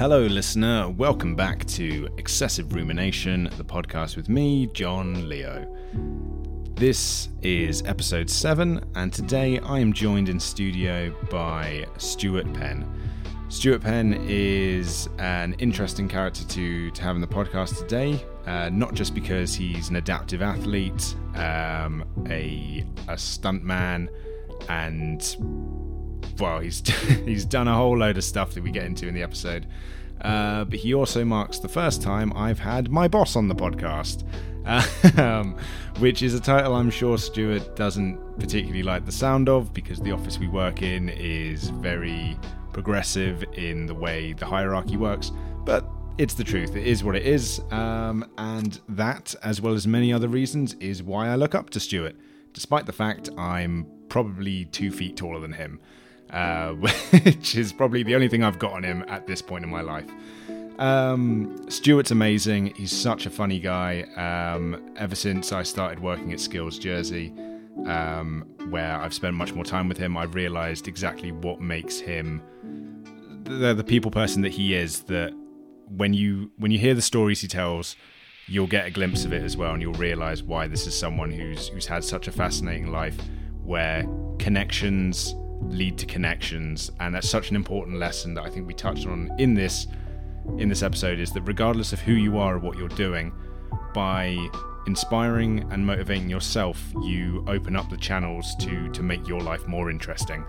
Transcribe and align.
Hello, 0.00 0.22
listener. 0.22 0.88
Welcome 0.88 1.34
back 1.36 1.66
to 1.66 2.08
Excessive 2.16 2.72
Rumination, 2.72 3.50
the 3.58 3.64
podcast 3.64 4.16
with 4.16 4.30
me, 4.30 4.66
John 4.68 5.28
Leo. 5.28 5.70
This 6.74 7.28
is 7.42 7.82
episode 7.84 8.30
7, 8.30 8.82
and 8.94 9.12
today 9.12 9.58
I 9.58 9.78
am 9.78 9.92
joined 9.92 10.30
in 10.30 10.40
studio 10.40 11.14
by 11.30 11.86
Stuart 11.98 12.50
Penn. 12.54 12.90
Stuart 13.50 13.82
Penn 13.82 14.24
is 14.26 15.10
an 15.18 15.52
interesting 15.58 16.08
character 16.08 16.46
to, 16.46 16.90
to 16.92 17.02
have 17.02 17.14
in 17.16 17.20
the 17.20 17.28
podcast 17.28 17.76
today, 17.76 18.24
uh, 18.46 18.70
not 18.70 18.94
just 18.94 19.14
because 19.14 19.54
he's 19.54 19.90
an 19.90 19.96
adaptive 19.96 20.40
athlete, 20.40 21.14
um, 21.34 22.06
a, 22.30 22.86
a 23.08 23.16
stuntman, 23.16 24.08
and 24.70 25.36
well, 26.38 26.60
he's 26.60 26.80
he's 27.24 27.44
done 27.44 27.68
a 27.68 27.74
whole 27.74 27.96
load 27.96 28.16
of 28.16 28.24
stuff 28.24 28.54
that 28.54 28.62
we 28.62 28.70
get 28.70 28.84
into 28.84 29.06
in 29.08 29.14
the 29.14 29.22
episode. 29.22 29.66
Uh, 30.20 30.64
but 30.64 30.78
he 30.78 30.92
also 30.92 31.24
marks 31.24 31.58
the 31.58 31.68
first 31.68 32.02
time 32.02 32.32
I've 32.34 32.58
had 32.58 32.90
my 32.90 33.08
boss 33.08 33.36
on 33.36 33.48
the 33.48 33.54
podcast, 33.54 34.24
um, 35.18 35.56
which 35.98 36.22
is 36.22 36.34
a 36.34 36.40
title 36.40 36.74
I'm 36.74 36.90
sure 36.90 37.16
Stuart 37.16 37.74
doesn't 37.74 38.38
particularly 38.38 38.82
like 38.82 39.06
the 39.06 39.12
sound 39.12 39.48
of 39.48 39.72
because 39.72 39.98
the 40.00 40.12
office 40.12 40.38
we 40.38 40.48
work 40.48 40.82
in 40.82 41.08
is 41.08 41.70
very 41.70 42.38
progressive 42.72 43.42
in 43.54 43.86
the 43.86 43.94
way 43.94 44.34
the 44.34 44.44
hierarchy 44.44 44.98
works. 44.98 45.32
But 45.64 45.86
it's 46.18 46.34
the 46.34 46.44
truth. 46.44 46.76
It 46.76 46.86
is 46.86 47.02
what 47.02 47.16
it 47.16 47.26
is. 47.26 47.62
Um, 47.70 48.30
and 48.36 48.78
that, 48.90 49.34
as 49.42 49.62
well 49.62 49.72
as 49.72 49.86
many 49.86 50.12
other 50.12 50.28
reasons, 50.28 50.74
is 50.74 51.02
why 51.02 51.28
I 51.28 51.36
look 51.36 51.54
up 51.54 51.70
to 51.70 51.80
Stuart, 51.80 52.14
despite 52.52 52.84
the 52.84 52.92
fact 52.92 53.30
I'm 53.38 53.86
probably 54.10 54.66
two 54.66 54.90
feet 54.90 55.16
taller 55.16 55.40
than 55.40 55.52
him 55.52 55.80
uh, 56.32 56.72
which 56.74 57.56
is 57.56 57.72
probably 57.72 58.02
the 58.02 58.14
only 58.14 58.28
thing 58.28 58.42
I've 58.42 58.58
got 58.58 58.72
on 58.72 58.82
him 58.82 59.04
at 59.08 59.26
this 59.26 59.42
point 59.42 59.64
in 59.64 59.70
my 59.70 59.80
life. 59.80 60.10
Um, 60.78 61.66
Stuart's 61.68 62.10
amazing. 62.10 62.74
He's 62.74 62.90
such 62.90 63.26
a 63.26 63.30
funny 63.30 63.60
guy. 63.60 64.02
Um, 64.16 64.94
ever 64.96 65.14
since 65.14 65.52
I 65.52 65.62
started 65.62 66.00
working 66.00 66.32
at 66.32 66.40
Skills 66.40 66.78
Jersey, 66.78 67.34
um, 67.86 68.46
where 68.70 68.96
I've 68.96 69.12
spent 69.12 69.36
much 69.36 69.52
more 69.52 69.64
time 69.64 69.88
with 69.88 69.98
him, 69.98 70.16
I've 70.16 70.34
realised 70.34 70.88
exactly 70.88 71.32
what 71.32 71.60
makes 71.60 71.98
him 71.98 72.42
the, 73.44 73.74
the 73.74 73.84
people 73.84 74.10
person 74.10 74.42
that 74.42 74.52
he 74.52 74.74
is. 74.74 75.02
That 75.02 75.34
when 75.88 76.14
you 76.14 76.50
when 76.56 76.70
you 76.70 76.78
hear 76.78 76.94
the 76.94 77.02
stories 77.02 77.42
he 77.42 77.48
tells, 77.48 77.94
you'll 78.46 78.66
get 78.66 78.86
a 78.86 78.90
glimpse 78.90 79.26
of 79.26 79.34
it 79.34 79.42
as 79.42 79.58
well, 79.58 79.72
and 79.72 79.82
you'll 79.82 79.92
realise 79.94 80.42
why 80.42 80.66
this 80.66 80.86
is 80.86 80.98
someone 80.98 81.30
who's 81.30 81.68
who's 81.68 81.86
had 81.86 82.04
such 82.04 82.26
a 82.26 82.32
fascinating 82.32 82.90
life, 82.90 83.18
where 83.62 84.06
connections 84.38 85.34
lead 85.68 85.98
to 85.98 86.06
connections 86.06 86.90
and 87.00 87.14
that's 87.14 87.28
such 87.28 87.50
an 87.50 87.56
important 87.56 87.98
lesson 87.98 88.34
that 88.34 88.42
i 88.42 88.50
think 88.50 88.66
we 88.66 88.74
touched 88.74 89.06
on 89.06 89.30
in 89.38 89.54
this 89.54 89.86
in 90.58 90.68
this 90.68 90.82
episode 90.82 91.18
is 91.18 91.32
that 91.32 91.42
regardless 91.42 91.92
of 91.92 92.00
who 92.00 92.12
you 92.12 92.38
are 92.38 92.56
or 92.56 92.58
what 92.58 92.76
you're 92.78 92.88
doing 92.88 93.32
by 93.92 94.36
inspiring 94.86 95.66
and 95.70 95.84
motivating 95.84 96.28
yourself 96.28 96.92
you 97.02 97.44
open 97.46 97.76
up 97.76 97.88
the 97.90 97.96
channels 97.96 98.54
to 98.56 98.88
to 98.90 99.02
make 99.02 99.26
your 99.28 99.40
life 99.40 99.66
more 99.66 99.90
interesting. 99.90 100.44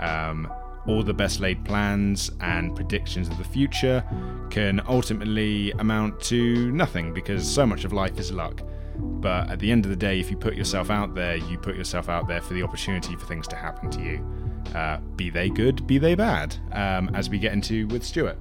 Um, 0.00 0.52
all 0.86 1.02
the 1.02 1.14
best 1.14 1.40
laid 1.40 1.64
plans 1.64 2.30
and 2.40 2.74
predictions 2.74 3.28
of 3.28 3.38
the 3.38 3.44
future 3.44 4.04
can 4.50 4.82
ultimately 4.86 5.70
amount 5.72 6.20
to 6.20 6.70
nothing 6.72 7.14
because 7.14 7.48
so 7.48 7.64
much 7.64 7.84
of 7.84 7.92
life 7.92 8.18
is 8.18 8.30
luck. 8.30 8.60
But 8.96 9.50
at 9.50 9.58
the 9.60 9.70
end 9.70 9.84
of 9.86 9.90
the 9.90 9.96
day 9.96 10.18
if 10.20 10.30
you 10.30 10.36
put 10.36 10.54
yourself 10.54 10.90
out 10.90 11.14
there 11.14 11.36
you 11.36 11.58
put 11.58 11.76
yourself 11.76 12.08
out 12.08 12.26
there 12.28 12.40
for 12.40 12.54
the 12.54 12.62
opportunity 12.62 13.16
for 13.16 13.26
things 13.26 13.46
to 13.48 13.56
happen 13.56 13.90
to 13.90 14.02
you 14.02 14.43
uh, 14.74 14.98
be 15.16 15.30
they 15.30 15.48
good, 15.48 15.86
be 15.86 15.98
they 15.98 16.14
bad, 16.14 16.56
um, 16.72 17.10
as 17.14 17.28
we 17.28 17.38
get 17.38 17.52
into 17.52 17.86
with 17.88 18.04
Stuart. 18.04 18.38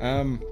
Um, 0.00 0.42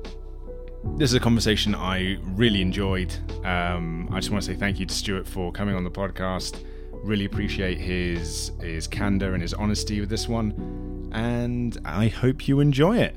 this 0.97 1.11
is 1.11 1.15
a 1.15 1.21
conversation 1.21 1.75
I 1.75 2.19
really 2.23 2.63
enjoyed. 2.63 3.15
Um, 3.45 4.09
I 4.13 4.17
just 4.17 4.31
want 4.31 4.45
to 4.45 4.53
say 4.53 4.57
thank 4.57 4.79
you 4.79 4.87
to 4.87 4.95
Stuart 4.95 5.27
for 5.27 5.53
coming 5.53 5.75
on 5.75 5.85
the 5.85 5.91
podcast. 5.91 6.65
Really 7.05 7.25
appreciate 7.25 7.79
his 7.79 8.53
his 8.61 8.87
candor 8.87 9.35
and 9.35 9.43
his 9.43 9.55
honesty 9.55 10.01
with 10.01 10.09
this 10.09 10.29
one, 10.29 11.11
and 11.13 11.77
I 11.85 12.09
hope 12.09 12.49
you 12.49 12.61
enjoy 12.61 12.99
it. 12.99 13.17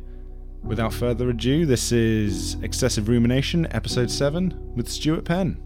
Without 0.63 0.93
further 0.93 1.29
ado, 1.29 1.65
this 1.65 1.91
is 1.91 2.55
Excessive 2.61 3.07
Rumination, 3.07 3.65
Episode 3.71 4.11
7, 4.11 4.73
with 4.75 4.89
Stuart 4.89 5.23
Penn. 5.23 5.57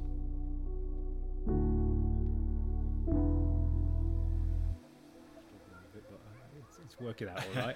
Out 7.22 7.44
all 7.56 7.64
right. 7.64 7.76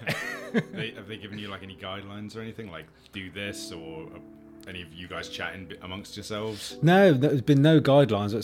they, 0.72 0.90
have 0.92 1.08
they 1.08 1.16
given 1.16 1.38
you 1.38 1.48
like 1.48 1.62
any 1.62 1.76
guidelines 1.76 2.36
or 2.36 2.40
anything 2.40 2.70
like 2.70 2.86
do 3.12 3.30
this 3.30 3.72
or 3.72 4.04
uh, 4.04 4.18
any 4.68 4.82
of 4.82 4.92
you 4.92 5.08
guys 5.08 5.28
chatting 5.28 5.72
amongst 5.82 6.16
yourselves? 6.16 6.76
No, 6.82 7.12
there's 7.12 7.40
been 7.40 7.62
no 7.62 7.80
guidelines 7.80 8.34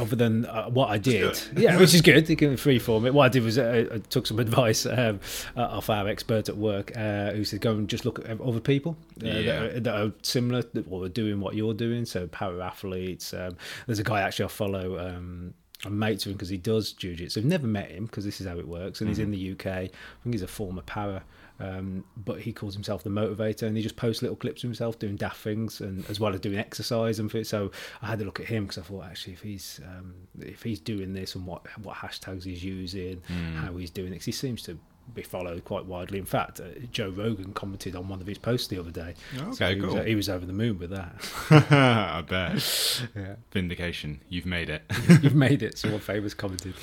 other 0.00 0.16
than 0.16 0.46
uh, 0.46 0.68
what 0.68 0.90
I 0.90 0.98
did. 0.98 1.40
Yeah, 1.56 1.76
which 1.78 1.94
is 1.94 2.00
good. 2.02 2.28
You 2.28 2.36
can 2.36 2.56
free 2.56 2.78
form 2.78 3.06
it. 3.06 3.14
What 3.14 3.24
I 3.24 3.28
did 3.28 3.42
was 3.42 3.58
uh, 3.58 3.86
I 3.92 3.98
took 3.98 4.26
some 4.26 4.38
advice 4.38 4.86
um, 4.86 5.20
uh, 5.56 5.62
off 5.62 5.90
our 5.90 6.08
expert 6.08 6.48
at 6.48 6.56
work 6.56 6.96
uh, 6.96 7.32
who 7.32 7.44
said 7.44 7.60
go 7.60 7.72
and 7.72 7.88
just 7.88 8.04
look 8.04 8.20
at 8.28 8.40
other 8.40 8.60
people 8.60 8.96
uh, 9.22 9.26
yeah. 9.26 9.42
that, 9.42 9.62
are, 9.62 9.80
that, 9.80 9.94
are, 9.94 10.12
similar 10.22 10.62
or 10.88 11.04
are 11.04 11.08
doing 11.08 11.40
what 11.40 11.54
you're 11.54 11.74
doing. 11.74 12.04
So 12.04 12.26
power 12.28 12.62
athletes. 12.62 13.34
Um, 13.34 13.56
there's 13.86 13.98
a 13.98 14.04
guy 14.04 14.20
actually 14.20 14.46
I 14.46 14.48
follow. 14.48 14.98
Um, 14.98 15.54
I'm 15.84 15.98
mates 15.98 16.24
with 16.24 16.32
him 16.32 16.36
because 16.36 16.48
he 16.48 16.58
does 16.58 16.92
jiu-jitsu. 16.92 17.40
I've 17.40 17.46
never 17.46 17.66
met 17.66 17.90
him 17.90 18.06
because 18.06 18.24
this 18.24 18.40
is 18.40 18.46
how 18.46 18.58
it 18.58 18.68
works, 18.68 19.00
and 19.00 19.10
mm-hmm. 19.10 19.10
he's 19.10 19.18
in 19.18 19.30
the 19.32 19.52
UK. 19.52 19.66
I 19.66 19.90
think 20.22 20.34
he's 20.34 20.42
a 20.42 20.46
former 20.46 20.82
para, 20.82 21.24
um, 21.58 22.04
but 22.16 22.40
he 22.40 22.52
calls 22.52 22.74
himself 22.74 23.02
the 23.02 23.10
motivator, 23.10 23.62
and 23.62 23.76
he 23.76 23.82
just 23.82 23.96
posts 23.96 24.22
little 24.22 24.36
clips 24.36 24.62
of 24.62 24.68
himself 24.68 24.98
doing 24.98 25.16
daft 25.16 25.38
things, 25.38 25.80
and 25.80 26.08
as 26.08 26.20
well 26.20 26.32
as 26.32 26.40
doing 26.40 26.58
exercise 26.58 27.18
and 27.18 27.32
fit. 27.32 27.48
So 27.48 27.72
I 28.00 28.06
had 28.06 28.20
to 28.20 28.24
look 28.24 28.38
at 28.38 28.46
him 28.46 28.64
because 28.64 28.78
I 28.78 28.82
thought 28.82 29.04
actually 29.04 29.32
if 29.32 29.42
he's 29.42 29.80
um, 29.84 30.14
if 30.40 30.62
he's 30.62 30.78
doing 30.78 31.14
this 31.14 31.34
and 31.34 31.46
what 31.46 31.66
what 31.82 31.96
hashtags 31.96 32.44
he's 32.44 32.62
using, 32.62 33.20
mm. 33.28 33.56
how 33.56 33.76
he's 33.76 33.90
doing 33.90 34.12
it, 34.12 34.22
he 34.22 34.32
seems 34.32 34.62
to 34.62 34.78
be 35.14 35.22
followed 35.22 35.64
quite 35.64 35.84
widely. 35.86 36.18
In 36.18 36.24
fact, 36.24 36.60
uh, 36.60 36.64
Joe 36.90 37.10
Rogan 37.10 37.52
commented 37.52 37.96
on 37.96 38.08
one 38.08 38.20
of 38.20 38.26
his 38.26 38.38
posts 38.38 38.68
the 38.68 38.78
other 38.78 38.90
day. 38.90 39.14
Okay, 39.36 39.52
so 39.52 39.68
he 39.68 39.80
cool. 39.80 39.86
Was, 39.88 39.96
uh, 39.96 40.02
he 40.02 40.14
was 40.14 40.28
over 40.28 40.46
the 40.46 40.52
moon 40.52 40.78
with 40.78 40.90
that. 40.90 41.14
I 41.50 42.22
bet. 42.22 43.08
Yeah. 43.14 43.36
Vindication. 43.52 44.20
You've 44.28 44.46
made 44.46 44.68
it. 44.68 44.82
You've 45.22 45.34
made 45.34 45.62
it. 45.62 45.78
Someone 45.78 46.00
famous 46.00 46.34
commented. 46.34 46.74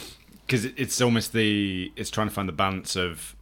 Because 0.46 0.66
it's 0.66 1.00
almost 1.00 1.34
the 1.34 1.92
it's 1.96 2.10
trying 2.10 2.28
to 2.28 2.34
find 2.34 2.48
the 2.50 2.54
balance 2.54 2.96
of 2.96 3.36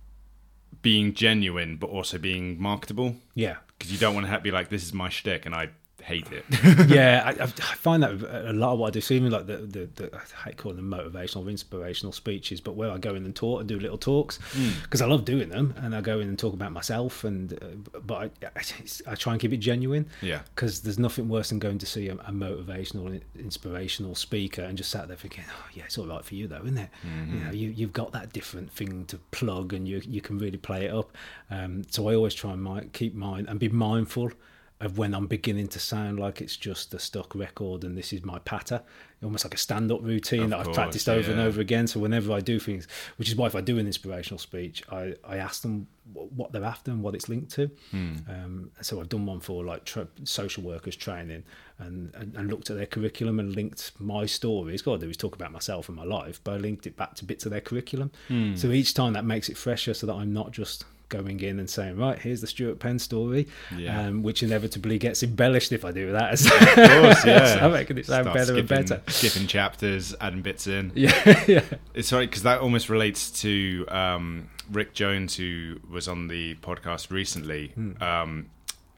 being 0.81 1.13
genuine 1.13 1.77
but 1.77 1.89
also 1.89 2.17
being 2.17 2.61
marketable. 2.61 3.15
Yeah. 3.33 3.57
Because 3.77 3.91
you 3.91 3.97
don't 3.97 4.15
want 4.15 4.27
to 4.27 4.39
be 4.39 4.51
like, 4.51 4.69
this 4.69 4.83
is 4.83 4.93
my 4.93 5.09
shtick, 5.09 5.45
and 5.45 5.53
I 5.53 5.69
hate 6.07 6.27
it. 6.31 6.45
yeah, 6.89 7.21
I, 7.39 7.43
I, 7.43 7.47
find 7.47 8.01
that 8.01 8.11
a 8.49 8.53
lot 8.53 8.73
of 8.73 8.79
what 8.79 8.87
I 8.87 8.91
do. 8.91 9.01
So 9.01 9.13
even 9.13 9.29
like 9.29 9.45
the, 9.45 9.57
the, 9.57 9.89
the 9.95 10.15
I 10.15 10.45
hate 10.45 10.57
calling 10.57 10.77
them 10.77 10.89
motivational 10.89 11.45
or 11.45 11.49
inspirational 11.49 12.13
speeches, 12.13 12.61
but 12.61 12.75
where 12.75 12.89
I 12.89 12.97
go 12.97 13.13
in 13.13 13.25
and 13.25 13.35
talk 13.35 13.59
and 13.59 13.67
do 13.67 13.77
little 13.77 13.97
talks 13.97 14.37
because 14.81 15.01
mm. 15.01 15.03
I 15.03 15.07
love 15.07 15.25
doing 15.25 15.49
them, 15.49 15.73
and 15.77 15.93
I 15.93 15.99
go 15.99 16.19
in 16.21 16.29
and 16.29 16.39
talk 16.39 16.53
about 16.53 16.71
myself, 16.71 17.25
and 17.25 17.53
uh, 17.53 17.99
but 17.99 18.31
I, 18.45 18.61
I, 19.05 19.15
try 19.15 19.33
and 19.33 19.41
keep 19.41 19.51
it 19.51 19.57
genuine. 19.57 20.07
Yeah, 20.21 20.41
because 20.55 20.81
there's 20.81 20.97
nothing 20.97 21.27
worse 21.27 21.49
than 21.49 21.59
going 21.59 21.77
to 21.79 21.85
see 21.85 22.07
a, 22.07 22.13
a, 22.13 22.31
motivational, 22.31 23.21
inspirational 23.37 24.15
speaker 24.15 24.61
and 24.61 24.77
just 24.77 24.89
sat 24.89 25.09
there 25.09 25.17
thinking, 25.17 25.43
oh 25.49 25.65
yeah, 25.73 25.83
it's 25.83 25.97
all 25.97 26.07
right 26.07 26.23
for 26.23 26.35
you 26.35 26.47
though, 26.47 26.63
isn't 26.63 26.77
it? 26.77 26.89
Mm-hmm. 27.05 27.37
You 27.37 27.43
know, 27.43 27.51
you 27.51 27.69
you've 27.69 27.93
got 27.93 28.13
that 28.13 28.31
different 28.31 28.71
thing 28.71 29.03
to 29.05 29.17
plug, 29.31 29.73
and 29.73 29.85
you 29.85 30.01
you 30.07 30.21
can 30.21 30.37
really 30.37 30.57
play 30.57 30.85
it 30.85 30.93
up. 30.93 31.11
Um, 31.51 31.83
so 31.89 32.07
I 32.07 32.15
always 32.15 32.33
try 32.33 32.53
and 32.53 32.93
keep 32.93 33.13
mind 33.13 33.49
and 33.49 33.59
be 33.59 33.67
mindful 33.67 34.31
of 34.79 34.97
when 34.97 35.15
I'm 35.15 35.25
beginning 35.25 35.67
to 35.69 35.79
sound 35.79 36.19
like 36.19 36.39
it's 36.39 36.55
just 36.55 36.93
a 36.93 36.99
stock 36.99 37.33
record 37.33 37.83
and 37.83 37.97
this 37.97 38.13
is 38.13 38.23
my 38.23 38.37
patter, 38.39 38.83
almost 39.23 39.43
like 39.43 39.55
a 39.55 39.57
stand 39.57 39.91
up 39.91 40.03
routine 40.03 40.43
of 40.43 40.49
that 40.51 40.59
I've 40.59 40.73
practiced 40.73 41.09
over 41.09 41.31
yeah. 41.31 41.31
and 41.31 41.39
over 41.41 41.59
again. 41.59 41.87
So 41.87 41.99
whenever 41.99 42.31
I 42.31 42.41
do 42.41 42.59
things, 42.59 42.87
which 43.17 43.27
is 43.27 43.35
why 43.35 43.47
if 43.47 43.55
I 43.55 43.61
do 43.61 43.79
an 43.79 43.87
inspirational 43.87 44.37
speech, 44.37 44.83
I, 44.91 45.15
I 45.23 45.37
ask 45.37 45.63
them 45.63 45.87
what 46.13 46.51
they're 46.51 46.63
after 46.63 46.91
and 46.91 47.01
what 47.01 47.15
it's 47.15 47.27
linked 47.27 47.51
to. 47.53 47.71
Hmm. 47.89 48.15
Um, 48.29 48.71
so 48.81 48.99
I've 48.99 49.09
done 49.09 49.25
one 49.25 49.39
for 49.39 49.65
like 49.65 49.83
tra- 49.83 50.07
social 50.25 50.61
workers 50.61 50.95
training 50.95 51.43
and, 51.79 52.13
and, 52.13 52.35
and, 52.35 52.49
looked 52.49 52.69
at 52.69 52.77
their 52.77 52.85
curriculum 52.85 53.39
and 53.39 53.55
linked 53.55 53.91
my 53.99 54.27
stories. 54.27 54.85
What 54.85 54.95
I 54.95 54.97
do 54.97 55.09
is 55.09 55.17
talk 55.17 55.33
about 55.33 55.51
myself 55.51 55.89
and 55.89 55.97
my 55.97 56.03
life, 56.03 56.39
but 56.43 56.53
I 56.53 56.57
linked 56.57 56.85
it 56.85 56.95
back 56.95 57.15
to 57.15 57.25
bits 57.25 57.45
of 57.45 57.51
their 57.51 57.61
curriculum. 57.61 58.11
Hmm. 58.27 58.55
So 58.55 58.69
each 58.69 58.93
time 58.93 59.13
that 59.13 59.25
makes 59.25 59.49
it 59.49 59.57
fresher 59.57 59.95
so 59.95 60.05
that 60.05 60.13
I'm 60.13 60.33
not 60.33 60.51
just 60.51 60.85
going 61.09 61.39
in 61.39 61.59
and 61.59 61.69
saying, 61.69 61.97
right, 61.97 62.19
here's 62.19 62.41
the 62.41 62.47
Stuart 62.47 62.79
Penn 62.79 62.99
story, 62.99 63.47
yeah. 63.75 64.07
um, 64.07 64.23
which 64.23 64.43
inevitably 64.43 64.97
gets 64.97 65.23
embellished 65.23 65.71
if 65.71 65.85
I 65.85 65.91
do 65.91 66.11
that. 66.11 66.33
of 66.33 67.01
course, 67.03 67.25
yeah. 67.25 67.67
making 67.69 67.97
it 67.97 68.05
sound 68.05 68.25
Start 68.25 68.33
better 68.35 68.53
skipping, 68.53 68.77
and 68.77 68.89
better. 68.89 69.01
Skipping 69.11 69.47
chapters, 69.47 70.15
adding 70.19 70.41
bits 70.41 70.67
in. 70.67 70.91
Yeah, 70.97 71.43
yeah. 71.47 71.63
It's 71.93 72.11
right 72.11 72.27
because 72.27 72.43
that 72.43 72.59
almost 72.59 72.89
relates 72.89 73.29
to 73.41 73.85
um, 73.89 74.49
Rick 74.71 74.93
Jones, 74.93 75.35
who 75.35 75.79
was 75.89 76.07
on 76.07 76.27
the 76.27 76.55
podcast 76.55 77.11
recently. 77.11 77.69
Hmm. 77.69 78.01
Um, 78.01 78.49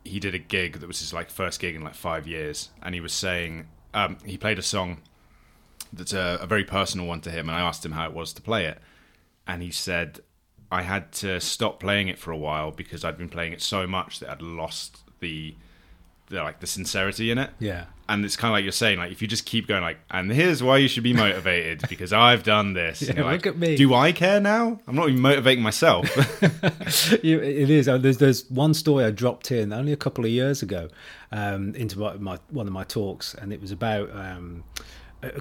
he 0.06 0.20
did 0.20 0.34
a 0.34 0.40
gig 0.40 0.80
that 0.80 0.88
was 0.88 1.00
his 1.00 1.14
like 1.14 1.30
first 1.30 1.60
gig 1.60 1.76
in 1.76 1.84
like 1.84 1.94
five 1.94 2.26
years, 2.26 2.70
and 2.82 2.96
he 2.96 3.02
was 3.02 3.14
saying 3.14 3.68
um, 3.94 4.18
he 4.26 4.38
played 4.38 4.58
a 4.58 4.64
song 4.64 5.02
that's 5.92 6.14
a, 6.14 6.40
a 6.42 6.48
very 6.48 6.64
personal 6.64 7.06
one 7.06 7.22
to 7.22 7.32
him, 7.32 7.50
and 7.50 7.58
I 7.58 7.62
asked 7.62 7.86
him 7.86 7.92
how 7.92 8.06
it 8.08 8.14
was 8.14 8.34
to 8.34 8.42
play 8.42 8.66
it, 8.66 8.80
and 9.46 9.62
he 9.62 9.72
said 9.72 10.22
I 10.72 10.82
had 10.84 11.12
to 11.14 11.40
stop 11.42 11.80
playing 11.80 12.08
it 12.10 12.20
for 12.20 12.32
a 12.32 12.38
while 12.38 12.72
because 12.72 13.04
I'd 13.04 13.18
been 13.18 13.30
playing 13.30 13.54
it 13.54 13.62
so 13.62 13.88
much 13.88 14.20
that 14.20 14.30
I'd 14.30 14.42
lost 14.42 15.00
the, 15.20 15.56
the 16.28 16.36
like 16.44 16.60
the 16.60 16.68
sincerity 16.68 17.32
in 17.32 17.38
it. 17.40 17.50
Yeah. 17.60 17.86
And 18.08 18.26
it's 18.26 18.36
kind 18.36 18.52
of 18.52 18.54
like 18.54 18.64
you're 18.64 18.72
saying, 18.72 18.98
like 18.98 19.12
if 19.12 19.22
you 19.22 19.28
just 19.28 19.46
keep 19.46 19.68
going, 19.68 19.82
like, 19.84 19.98
and 20.10 20.32
here's 20.32 20.64
why 20.64 20.78
you 20.78 20.88
should 20.88 21.04
be 21.04 21.14
motivated 21.14 21.84
because 21.90 22.12
I've 22.14 22.44
done 22.44 22.74
this. 22.74 23.02
Yeah, 23.04 23.16
You're 23.18 23.26
like, 23.26 23.46
look 23.46 23.54
at 23.56 23.60
me. 23.60 23.76
Do 23.78 23.94
I 23.94 24.12
care 24.12 24.40
now? 24.40 24.80
I'm 24.88 24.96
not 24.96 25.10
even 25.10 25.22
motivating 25.22 25.64
myself. 25.64 26.08
You- 27.24 27.40
it 27.40 27.70
is. 27.70 27.88
Uh, 27.88 27.98
There's 27.98 28.18
there's 28.18 28.50
one 28.50 28.74
story 28.74 29.06
I 29.06 29.12
dropped 29.12 29.52
in 29.52 29.72
only 29.74 29.92
a 29.92 29.98
couple 29.98 30.26
of 30.26 30.32
years 30.32 30.62
ago 30.64 30.90
um, 31.32 31.76
into 31.76 32.00
my, 32.00 32.14
my 32.16 32.40
one 32.50 32.66
of 32.68 32.74
my 32.74 32.84
talks, 32.84 33.34
and 33.36 33.54
it 33.54 33.62
was 33.62 33.72
about 33.72 34.10
um, 34.16 34.64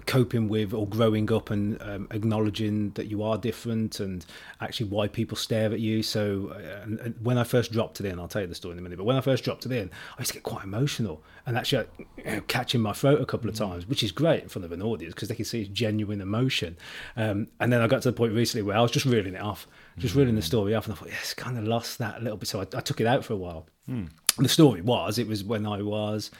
coping 0.06 0.48
with 0.48 0.75
or 0.75 0.86
growing 0.88 1.32
up 1.32 1.50
and 1.50 1.80
um, 1.82 2.08
acknowledging 2.10 2.90
that 2.90 3.06
you 3.06 3.22
are 3.22 3.38
different 3.38 4.00
and 4.00 4.26
actually 4.60 4.88
why 4.88 5.06
people 5.06 5.36
stare 5.36 5.72
at 5.72 5.78
you. 5.78 6.02
So 6.02 6.52
uh, 6.54 6.82
and, 6.82 6.98
and 7.00 7.14
when 7.22 7.38
I 7.38 7.44
first 7.44 7.70
dropped 7.70 8.00
it 8.00 8.06
in, 8.06 8.19
I'll 8.19 8.28
tell 8.28 8.42
you 8.42 8.48
the 8.48 8.54
story 8.54 8.72
in 8.72 8.78
a 8.78 8.82
minute. 8.82 8.98
But 8.98 9.04
when 9.04 9.16
I 9.16 9.20
first 9.20 9.44
dropped 9.44 9.66
it 9.66 9.72
in, 9.72 9.90
I 10.16 10.22
used 10.22 10.32
to 10.32 10.34
get 10.34 10.42
quite 10.42 10.64
emotional 10.64 11.22
and 11.46 11.56
actually 11.56 11.86
you 12.16 12.25
know, 12.26 12.40
catching 12.42 12.80
my 12.80 12.92
throat 12.92 13.20
a 13.20 13.26
couple 13.26 13.48
of 13.48 13.54
times, 13.54 13.86
which 13.86 14.02
is 14.02 14.10
great 14.10 14.42
in 14.42 14.48
front 14.48 14.64
of 14.64 14.72
an 14.72 14.82
audience 14.82 15.14
because 15.14 15.28
they 15.28 15.34
can 15.34 15.44
see 15.44 15.66
genuine 15.66 16.20
emotion. 16.20 16.76
Um, 17.16 17.48
and 17.60 17.72
then 17.72 17.81
I 17.81 17.86
got 17.86 18.02
to 18.02 18.10
the 18.10 18.16
point 18.16 18.32
recently 18.32 18.62
where 18.62 18.76
I 18.76 18.82
was 18.82 18.90
just 18.90 19.06
reeling 19.06 19.34
it 19.34 19.42
off, 19.42 19.69
just 19.96 20.14
reeling 20.14 20.34
the 20.34 20.42
story 20.42 20.74
off, 20.74 20.86
and 20.86 20.94
I 20.94 20.98
thought, 20.98 21.08
yes, 21.10 21.34
kind 21.34 21.56
of 21.56 21.64
lost 21.64 21.98
that 21.98 22.19
a 22.19 22.20
little 22.20 22.36
bit. 22.36 22.48
So 22.48 22.60
I, 22.60 22.66
I 22.76 22.81
took 22.81 23.00
it 23.00 23.06
out 23.06 23.24
for 23.24 23.32
a 23.32 23.36
while. 23.36 23.66
The 24.38 24.48
story 24.48 24.82
was, 24.82 25.19
it 25.19 25.26
was 25.26 25.42
when 25.42 25.66
I 25.66 25.82
was, 25.82 26.31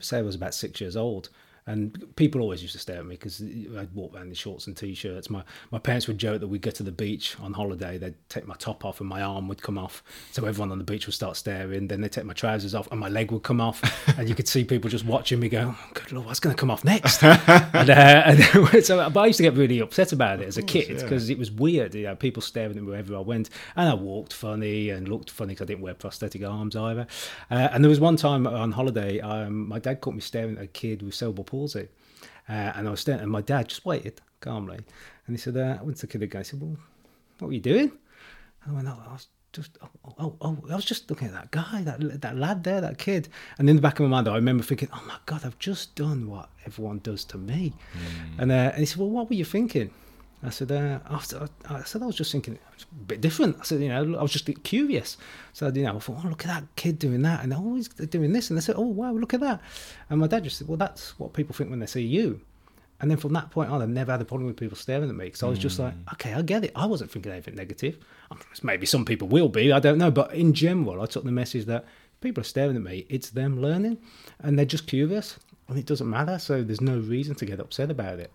say 0.00 0.18
I 0.18 0.22
was 0.22 0.34
about 0.34 0.54
six 0.54 0.80
years 0.80 0.96
old. 0.96 1.28
And 1.66 2.14
people 2.16 2.42
always 2.42 2.60
used 2.60 2.74
to 2.74 2.78
stare 2.78 2.98
at 2.98 3.06
me 3.06 3.14
because 3.14 3.40
I'd 3.40 3.94
walk 3.94 4.14
around 4.14 4.28
in 4.28 4.34
shorts 4.34 4.66
and 4.66 4.76
t-shirts. 4.76 5.30
My 5.30 5.42
my 5.70 5.78
parents 5.78 6.06
would 6.06 6.18
joke 6.18 6.40
that 6.40 6.48
we'd 6.48 6.60
go 6.60 6.70
to 6.70 6.82
the 6.82 6.92
beach 6.92 7.36
on 7.40 7.54
holiday. 7.54 7.96
They'd 7.96 8.16
take 8.28 8.46
my 8.46 8.54
top 8.56 8.84
off 8.84 9.00
and 9.00 9.08
my 9.08 9.22
arm 9.22 9.48
would 9.48 9.62
come 9.62 9.78
off, 9.78 10.02
so 10.30 10.44
everyone 10.44 10.72
on 10.72 10.78
the 10.78 10.84
beach 10.84 11.06
would 11.06 11.14
start 11.14 11.36
staring. 11.36 11.88
Then 11.88 12.02
they'd 12.02 12.12
take 12.12 12.26
my 12.26 12.34
trousers 12.34 12.74
off 12.74 12.90
and 12.90 13.00
my 13.00 13.08
leg 13.08 13.32
would 13.32 13.44
come 13.44 13.62
off, 13.62 13.82
and 14.18 14.28
you 14.28 14.34
could 14.34 14.46
see 14.46 14.62
people 14.62 14.90
just 14.90 15.06
watching 15.06 15.40
me 15.40 15.48
go, 15.48 15.74
oh, 15.74 15.90
"Good 15.94 16.12
lord, 16.12 16.26
what's 16.26 16.40
going 16.40 16.54
to 16.54 16.60
come 16.60 16.70
off 16.70 16.84
next?" 16.84 17.22
and, 17.22 17.90
uh, 17.90 18.22
and 18.26 18.84
so, 18.84 19.08
but 19.08 19.20
I 19.20 19.26
used 19.26 19.38
to 19.38 19.42
get 19.42 19.54
really 19.54 19.78
upset 19.80 20.12
about 20.12 20.40
it 20.40 20.48
as 20.48 20.58
a 20.58 20.62
kid 20.62 20.88
yeah. 20.88 21.02
because 21.02 21.30
it 21.30 21.38
was 21.38 21.50
weird. 21.50 21.94
You 21.94 22.02
know, 22.02 22.16
people 22.16 22.42
staring 22.42 22.76
at 22.76 22.82
me 22.82 22.82
wherever 22.82 23.16
I 23.16 23.20
went, 23.20 23.48
and 23.74 23.88
I 23.88 23.94
walked 23.94 24.34
funny 24.34 24.90
and 24.90 25.08
looked 25.08 25.30
funny 25.30 25.54
because 25.54 25.64
I 25.64 25.68
didn't 25.68 25.82
wear 25.82 25.94
prosthetic 25.94 26.44
arms 26.44 26.76
either. 26.76 27.06
Uh, 27.50 27.68
and 27.72 27.82
there 27.82 27.88
was 27.88 28.00
one 28.00 28.16
time 28.16 28.46
on 28.46 28.72
holiday, 28.72 29.20
um, 29.20 29.68
my 29.68 29.78
dad 29.78 30.02
caught 30.02 30.14
me 30.14 30.20
staring 30.20 30.58
at 30.58 30.64
a 30.64 30.66
kid 30.66 31.00
with 31.00 31.14
cerebral 31.14 31.44
palsy. 31.54 31.88
Uh, 32.48 32.52
and 32.76 32.88
I 32.88 32.90
was 32.90 33.00
staring, 33.00 33.20
and 33.22 33.30
my 33.30 33.40
dad 33.40 33.68
just 33.68 33.84
waited 33.84 34.20
calmly. 34.40 34.80
And 35.26 35.36
he 35.36 35.40
said, 35.40 35.56
uh, 35.56 35.78
I 35.80 35.82
went 35.82 35.96
to 35.98 36.06
the 36.06 36.12
kid 36.12 36.22
again. 36.22 36.40
I 36.40 36.42
said, 36.42 36.60
Well, 36.60 36.76
what 37.38 37.48
were 37.48 37.54
you 37.54 37.60
doing? 37.60 37.92
And 38.64 38.72
I 38.72 38.72
went, 38.72 38.88
oh, 38.88 38.98
I 39.08 39.12
was 39.12 39.28
just, 39.52 39.78
oh, 39.82 40.14
oh, 40.18 40.36
oh, 40.40 40.58
I 40.70 40.74
was 40.74 40.84
just 40.84 41.08
looking 41.08 41.28
at 41.28 41.34
that 41.34 41.50
guy, 41.50 41.82
that 41.82 42.20
that 42.20 42.36
lad 42.36 42.64
there, 42.64 42.80
that 42.80 42.98
kid. 42.98 43.28
And 43.58 43.70
in 43.70 43.76
the 43.76 43.82
back 43.82 44.00
of 44.00 44.04
my 44.04 44.10
mind, 44.10 44.28
I 44.28 44.34
remember 44.34 44.64
thinking, 44.64 44.88
Oh 44.92 45.02
my 45.06 45.16
God, 45.26 45.42
I've 45.44 45.58
just 45.58 45.94
done 45.94 46.28
what 46.28 46.48
everyone 46.66 46.98
does 46.98 47.24
to 47.26 47.38
me. 47.38 47.72
And, 48.38 48.50
uh, 48.50 48.72
and 48.72 48.78
he 48.78 48.86
said, 48.86 48.98
Well, 48.98 49.10
what 49.10 49.28
were 49.30 49.36
you 49.36 49.44
thinking? 49.44 49.90
I 50.44 50.50
said, 50.50 50.70
uh, 50.70 50.98
after, 51.10 51.48
I 51.70 51.82
said, 51.84 52.02
I 52.02 52.06
was 52.06 52.16
just 52.16 52.30
thinking 52.30 52.58
it's 52.74 52.84
a 52.84 53.04
bit 53.06 53.20
different. 53.20 53.56
I 53.60 53.64
said, 53.64 53.80
you 53.80 53.88
know, 53.88 54.18
I 54.18 54.22
was 54.22 54.32
just 54.32 54.62
curious. 54.62 55.16
So, 55.54 55.68
you 55.68 55.84
know, 55.84 55.96
I 55.96 55.98
thought, 55.98 56.18
oh, 56.22 56.28
look 56.28 56.44
at 56.44 56.48
that 56.48 56.64
kid 56.76 56.98
doing 56.98 57.22
that. 57.22 57.42
And 57.42 57.54
oh, 57.54 57.74
he's 57.76 57.88
doing 57.88 58.32
this. 58.32 58.50
And 58.50 58.56
they 58.56 58.60
said, 58.60 58.74
oh, 58.76 58.82
wow, 58.82 59.12
look 59.12 59.32
at 59.32 59.40
that. 59.40 59.60
And 60.10 60.20
my 60.20 60.26
dad 60.26 60.44
just 60.44 60.58
said, 60.58 60.68
well, 60.68 60.76
that's 60.76 61.18
what 61.18 61.32
people 61.32 61.54
think 61.54 61.70
when 61.70 61.78
they 61.78 61.86
see 61.86 62.02
you. 62.02 62.40
And 63.00 63.10
then 63.10 63.18
from 63.18 63.32
that 63.32 63.50
point 63.50 63.70
on, 63.70 63.82
I've 63.82 63.88
never 63.88 64.12
had 64.12 64.20
a 64.20 64.24
problem 64.24 64.46
with 64.46 64.56
people 64.56 64.76
staring 64.76 65.08
at 65.08 65.16
me 65.16 65.26
because 65.26 65.42
I 65.42 65.48
was 65.48 65.58
just 65.58 65.78
like, 65.78 65.94
okay, 66.14 66.32
I 66.32 66.42
get 66.42 66.64
it. 66.64 66.72
I 66.76 66.86
wasn't 66.86 67.10
thinking 67.10 67.32
anything 67.32 67.54
negative. 67.54 67.98
Maybe 68.62 68.86
some 68.86 69.04
people 69.04 69.28
will 69.28 69.48
be, 69.48 69.72
I 69.72 69.80
don't 69.80 69.98
know. 69.98 70.10
But 70.10 70.32
in 70.34 70.52
general, 70.52 71.02
I 71.02 71.06
took 71.06 71.24
the 71.24 71.32
message 71.32 71.64
that 71.66 71.84
people 72.20 72.42
are 72.42 72.44
staring 72.44 72.76
at 72.76 72.82
me. 72.82 73.04
It's 73.08 73.30
them 73.30 73.60
learning 73.60 73.98
and 74.40 74.58
they're 74.58 74.64
just 74.64 74.86
curious 74.86 75.38
and 75.68 75.78
it 75.78 75.86
doesn't 75.86 76.08
matter. 76.08 76.38
So 76.38 76.62
there's 76.62 76.80
no 76.80 76.98
reason 76.98 77.34
to 77.36 77.44
get 77.44 77.60
upset 77.60 77.90
about 77.90 78.20
it. 78.20 78.32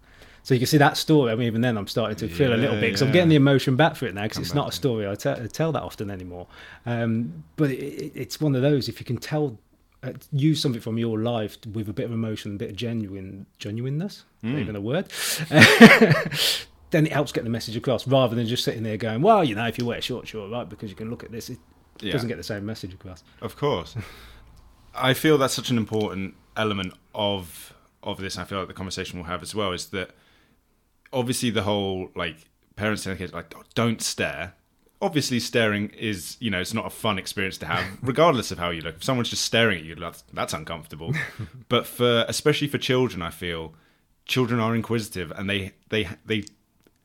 So 0.49 0.55
you 0.55 0.59
can 0.61 0.65
see 0.65 0.79
that 0.79 0.97
story. 0.97 1.31
I 1.31 1.35
mean, 1.35 1.45
even 1.45 1.61
then, 1.61 1.77
I'm 1.77 1.85
starting 1.85 2.17
to 2.17 2.27
feel 2.27 2.51
a 2.51 2.57
little 2.57 2.73
bit 2.77 2.87
because 2.87 3.03
I'm 3.03 3.11
getting 3.11 3.29
the 3.29 3.35
emotion 3.35 3.75
back 3.75 3.95
for 3.95 4.07
it 4.07 4.15
now 4.15 4.23
because 4.23 4.39
it's 4.39 4.55
not 4.55 4.69
a 4.69 4.71
story 4.71 5.07
I 5.07 5.13
tell, 5.13 5.35
tell 5.47 5.71
that 5.73 5.83
often 5.83 6.09
anymore. 6.09 6.47
Um, 6.87 7.43
but 7.55 7.69
it, 7.69 7.75
it, 7.75 8.11
it's 8.15 8.41
one 8.41 8.55
of 8.55 8.63
those 8.63 8.89
if 8.89 8.99
you 8.99 9.05
can 9.05 9.17
tell, 9.17 9.59
uh, 10.01 10.13
use 10.31 10.59
something 10.59 10.81
from 10.81 10.97
your 10.97 11.19
life 11.19 11.55
with 11.71 11.87
a 11.87 11.93
bit 11.93 12.05
of 12.05 12.11
emotion, 12.11 12.55
a 12.55 12.57
bit 12.57 12.71
of 12.71 12.75
genuine 12.75 13.45
genuineness, 13.59 14.23
Hmm. 14.41 14.57
even 14.57 14.75
a 14.75 14.81
word. 14.81 15.09
then 16.89 17.05
it 17.05 17.11
helps 17.11 17.31
get 17.31 17.43
the 17.43 17.49
message 17.51 17.75
across 17.75 18.07
rather 18.07 18.35
than 18.35 18.47
just 18.47 18.63
sitting 18.63 18.81
there 18.81 18.97
going, 18.97 19.21
"Well, 19.21 19.43
you 19.43 19.53
know, 19.53 19.67
if 19.67 19.77
you 19.77 19.85
wear 19.85 20.01
shorts, 20.01 20.33
you're 20.33 20.41
all 20.41 20.49
right," 20.49 20.67
because 20.67 20.89
you 20.89 20.95
can 20.95 21.11
look 21.11 21.23
at 21.23 21.31
this. 21.31 21.51
It 21.51 21.59
Yeah. 22.01 22.11
doesn't 22.11 22.27
get 22.27 22.37
the 22.37 22.43
same 22.43 22.65
message 22.65 22.93
across. 22.95 23.23
Of 23.41 23.55
course. 23.55 23.95
I 24.95 25.13
feel 25.13 25.37
that's 25.37 25.53
such 25.53 25.69
an 25.69 25.77
important 25.77 26.33
element 26.57 26.93
of 27.13 27.75
of 28.01 28.19
this. 28.19 28.33
and 28.35 28.41
I 28.43 28.45
feel 28.47 28.57
like 28.57 28.67
the 28.67 28.73
conversation 28.73 29.19
we'll 29.19 29.27
have 29.29 29.43
as 29.43 29.53
well 29.53 29.73
is 29.73 29.87
that 29.87 30.09
obviously 31.13 31.49
the 31.49 31.63
whole 31.63 32.09
like 32.15 32.37
parents 32.75 33.03
telling 33.03 33.17
kids 33.17 33.33
like 33.33 33.53
don't 33.75 34.01
stare. 34.01 34.53
Obviously, 35.01 35.39
staring 35.39 35.89
is 35.91 36.35
you 36.41 36.49
know 36.49 36.59
it's 36.59 36.73
not 36.73 36.85
a 36.85 36.89
fun 36.89 37.17
experience 37.17 37.57
to 37.59 37.65
have, 37.65 37.85
regardless 38.01 38.51
of 38.51 38.57
how 38.59 38.69
you 38.69 38.81
look. 38.81 38.95
If 38.97 39.03
someone's 39.03 39.29
just 39.29 39.43
staring 39.45 39.79
at 39.79 39.85
you, 39.85 39.95
that's, 39.95 40.23
that's 40.33 40.53
uncomfortable. 40.53 41.13
but 41.69 41.85
for 41.87 42.25
especially 42.27 42.67
for 42.67 42.77
children, 42.77 43.21
I 43.21 43.29
feel 43.29 43.73
children 44.25 44.59
are 44.59 44.75
inquisitive 44.75 45.31
and 45.31 45.49
they 45.49 45.71
they 45.89 46.07
they 46.25 46.43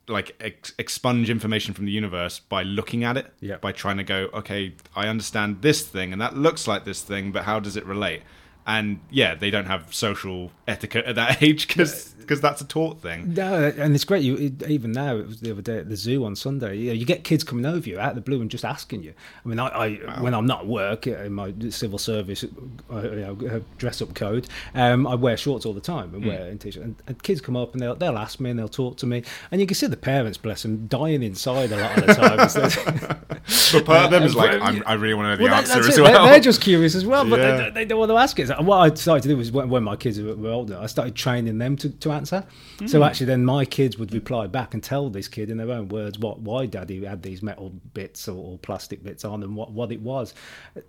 like 0.08 0.36
ex- 0.40 0.74
expunge 0.78 1.30
information 1.30 1.72
from 1.72 1.86
the 1.86 1.92
universe 1.92 2.38
by 2.40 2.62
looking 2.62 3.04
at 3.04 3.16
it 3.16 3.32
Yeah. 3.40 3.56
by 3.56 3.72
trying 3.72 3.96
to 3.96 4.04
go 4.04 4.28
okay 4.34 4.74
i 4.94 5.08
understand 5.08 5.62
this 5.62 5.80
thing 5.82 6.12
and 6.12 6.20
that 6.20 6.36
looks 6.36 6.68
like 6.68 6.84
this 6.84 7.00
thing 7.00 7.32
but 7.32 7.44
how 7.44 7.58
does 7.58 7.74
it 7.78 7.86
relate 7.86 8.20
and 8.66 8.98
yeah 9.10 9.34
they 9.34 9.50
don't 9.50 9.66
have 9.66 9.92
social 9.94 10.50
etiquette 10.66 11.04
at 11.04 11.14
that 11.16 11.42
age 11.42 11.68
because 11.68 12.14
because 12.24 12.40
that's 12.40 12.62
a 12.62 12.66
taught 12.66 13.02
thing 13.02 13.34
No, 13.34 13.70
and 13.76 13.94
it's 13.94 14.04
great. 14.04 14.22
You 14.22 14.56
even 14.66 14.92
now. 14.92 15.16
It 15.18 15.26
was 15.26 15.40
the 15.40 15.50
other 15.50 15.60
day 15.60 15.76
at 15.76 15.90
the 15.90 15.96
zoo 15.96 16.24
on 16.24 16.34
Sunday. 16.34 16.74
You, 16.78 16.86
know, 16.86 16.92
you 16.94 17.04
get 17.04 17.22
kids 17.22 17.44
coming 17.44 17.66
over 17.66 17.86
you 17.86 18.00
out 18.00 18.08
of 18.10 18.14
the 18.14 18.22
blue 18.22 18.40
and 18.40 18.50
just 18.50 18.64
asking 18.64 19.02
you. 19.02 19.12
I 19.44 19.48
mean, 19.48 19.58
I, 19.58 19.66
I 19.68 20.20
when 20.22 20.32
I'm 20.32 20.46
not 20.46 20.60
at 20.60 20.66
work 20.66 21.06
uh, 21.06 21.18
in 21.18 21.34
my 21.34 21.52
civil 21.68 21.98
service, 21.98 22.42
uh, 22.90 23.02
you 23.02 23.16
know, 23.16 23.38
uh, 23.46 23.60
dress 23.76 24.00
up 24.00 24.14
code, 24.14 24.48
um, 24.74 25.06
I 25.06 25.16
wear 25.16 25.36
shorts 25.36 25.66
all 25.66 25.74
the 25.74 25.82
time 25.82 26.14
and 26.14 26.24
wear 26.24 26.48
in 26.48 26.56
t-shirt. 26.56 26.82
And, 26.82 26.96
and 27.06 27.22
kids 27.22 27.42
come 27.42 27.56
up 27.58 27.74
and 27.74 27.82
they'll 27.82 27.94
they'll 27.94 28.16
ask 28.16 28.40
me 28.40 28.48
and 28.48 28.58
they'll 28.58 28.68
talk 28.70 28.96
to 28.98 29.06
me, 29.06 29.22
and 29.50 29.60
you 29.60 29.66
can 29.66 29.74
see 29.74 29.86
the 29.86 29.94
parents, 29.98 30.38
bless 30.38 30.62
them, 30.62 30.86
dying 30.86 31.22
inside 31.22 31.72
a 31.72 31.76
lot 31.76 31.98
of 31.98 32.06
the 32.06 32.14
time. 33.04 33.24
But 33.72 33.84
part 33.84 34.04
of 34.06 34.10
them 34.12 34.22
is 34.28 34.34
Uh, 34.34 34.38
like 34.38 34.62
I'm, 34.62 34.82
i 34.86 34.94
really 34.94 35.12
want 35.12 35.26
to 35.26 35.30
know 35.32 35.36
the 35.36 35.44
well, 35.44 35.54
answer 35.54 35.78
as 35.80 36.00
well 36.00 36.10
They're, 36.10 36.32
they're 36.32 36.40
just 36.40 36.62
curious 36.62 36.94
as 36.94 37.04
well, 37.04 37.28
but 37.28 37.38
Yeah. 37.38 37.56
they, 37.56 37.70
they 37.70 37.84
don't 37.84 37.98
want 37.98 38.10
to 38.10 38.16
ask 38.16 38.38
it. 38.38 38.48
So 38.58 38.62
what 38.64 38.78
I 38.78 38.88
decided 38.90 39.22
to 39.24 39.28
do 39.30 39.36
was 39.36 39.50
when, 39.52 39.68
when 39.68 39.82
my 39.84 39.96
kids 39.96 40.20
were, 40.20 40.34
were 40.36 40.50
older, 40.50 40.78
I 40.80 40.86
started 40.86 41.14
training 41.14 41.58
them 41.58 41.76
to, 41.76 41.90
to 41.90 42.12
answer. 42.12 42.44
So 42.86 42.98
Hmm. 42.98 43.04
actually, 43.04 43.26
then 43.26 43.44
my 43.44 43.64
kids 43.64 43.98
would 43.98 44.12
reply 44.12 44.46
back 44.46 44.74
and 44.74 44.82
tell 44.82 45.08
this 45.10 45.28
kid 45.28 45.50
in 45.50 45.56
their 45.58 45.70
own 45.70 45.88
words 45.88 46.18
what 46.18 46.40
why 46.40 46.66
Daddy 46.66 47.04
had 47.04 47.22
these 47.22 47.42
metal 47.42 47.70
bits 47.94 48.28
or, 48.28 48.36
or 48.52 48.58
plastic 48.58 49.02
bits 49.02 49.24
on 49.24 49.42
and 49.42 49.56
what, 49.56 49.70
what 49.72 49.90
it 49.92 50.00
was 50.00 50.34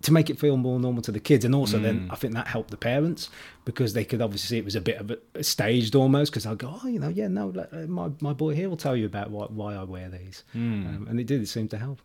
to 0.02 0.12
make 0.12 0.30
it 0.30 0.40
feel 0.40 0.58
more 0.58 0.80
normal 0.80 1.02
to 1.04 1.12
the 1.12 1.20
kids. 1.20 1.46
And 1.46 1.54
also, 1.56 1.78
Hmm. 1.78 1.84
then 1.84 2.08
I 2.10 2.16
think 2.16 2.34
that 2.34 2.48
helped 2.48 2.72
the 2.72 2.78
parents 2.78 3.30
because 3.66 3.94
they 3.94 4.06
could 4.06 4.22
obviously 4.22 4.48
see 4.56 4.58
it 4.60 4.66
was 4.66 4.76
a 4.76 4.82
bit 4.82 4.98
of 4.98 5.12
a, 5.34 5.44
staged 5.44 5.96
almost. 5.96 6.32
Because 6.32 6.46
I 6.46 6.56
go, 6.56 6.80
oh, 6.84 6.88
you 6.88 7.00
know, 7.00 7.10
yeah, 7.10 7.28
no, 7.28 7.52
uh, 7.72 7.78
my 7.88 8.10
my 8.20 8.34
boy 8.34 8.54
here 8.56 8.70
will 8.70 8.78
tell 8.78 8.96
you 8.96 9.06
about 9.06 9.32
why 9.32 9.46
why 9.46 9.76
I 9.76 9.84
wear 9.84 10.10
these, 10.10 10.44
Hmm. 10.54 10.86
um, 10.88 11.08
and 11.10 11.20
it 11.20 11.28
did 11.28 11.48
seem 11.48 11.68
to 11.70 11.78
help. 11.78 12.00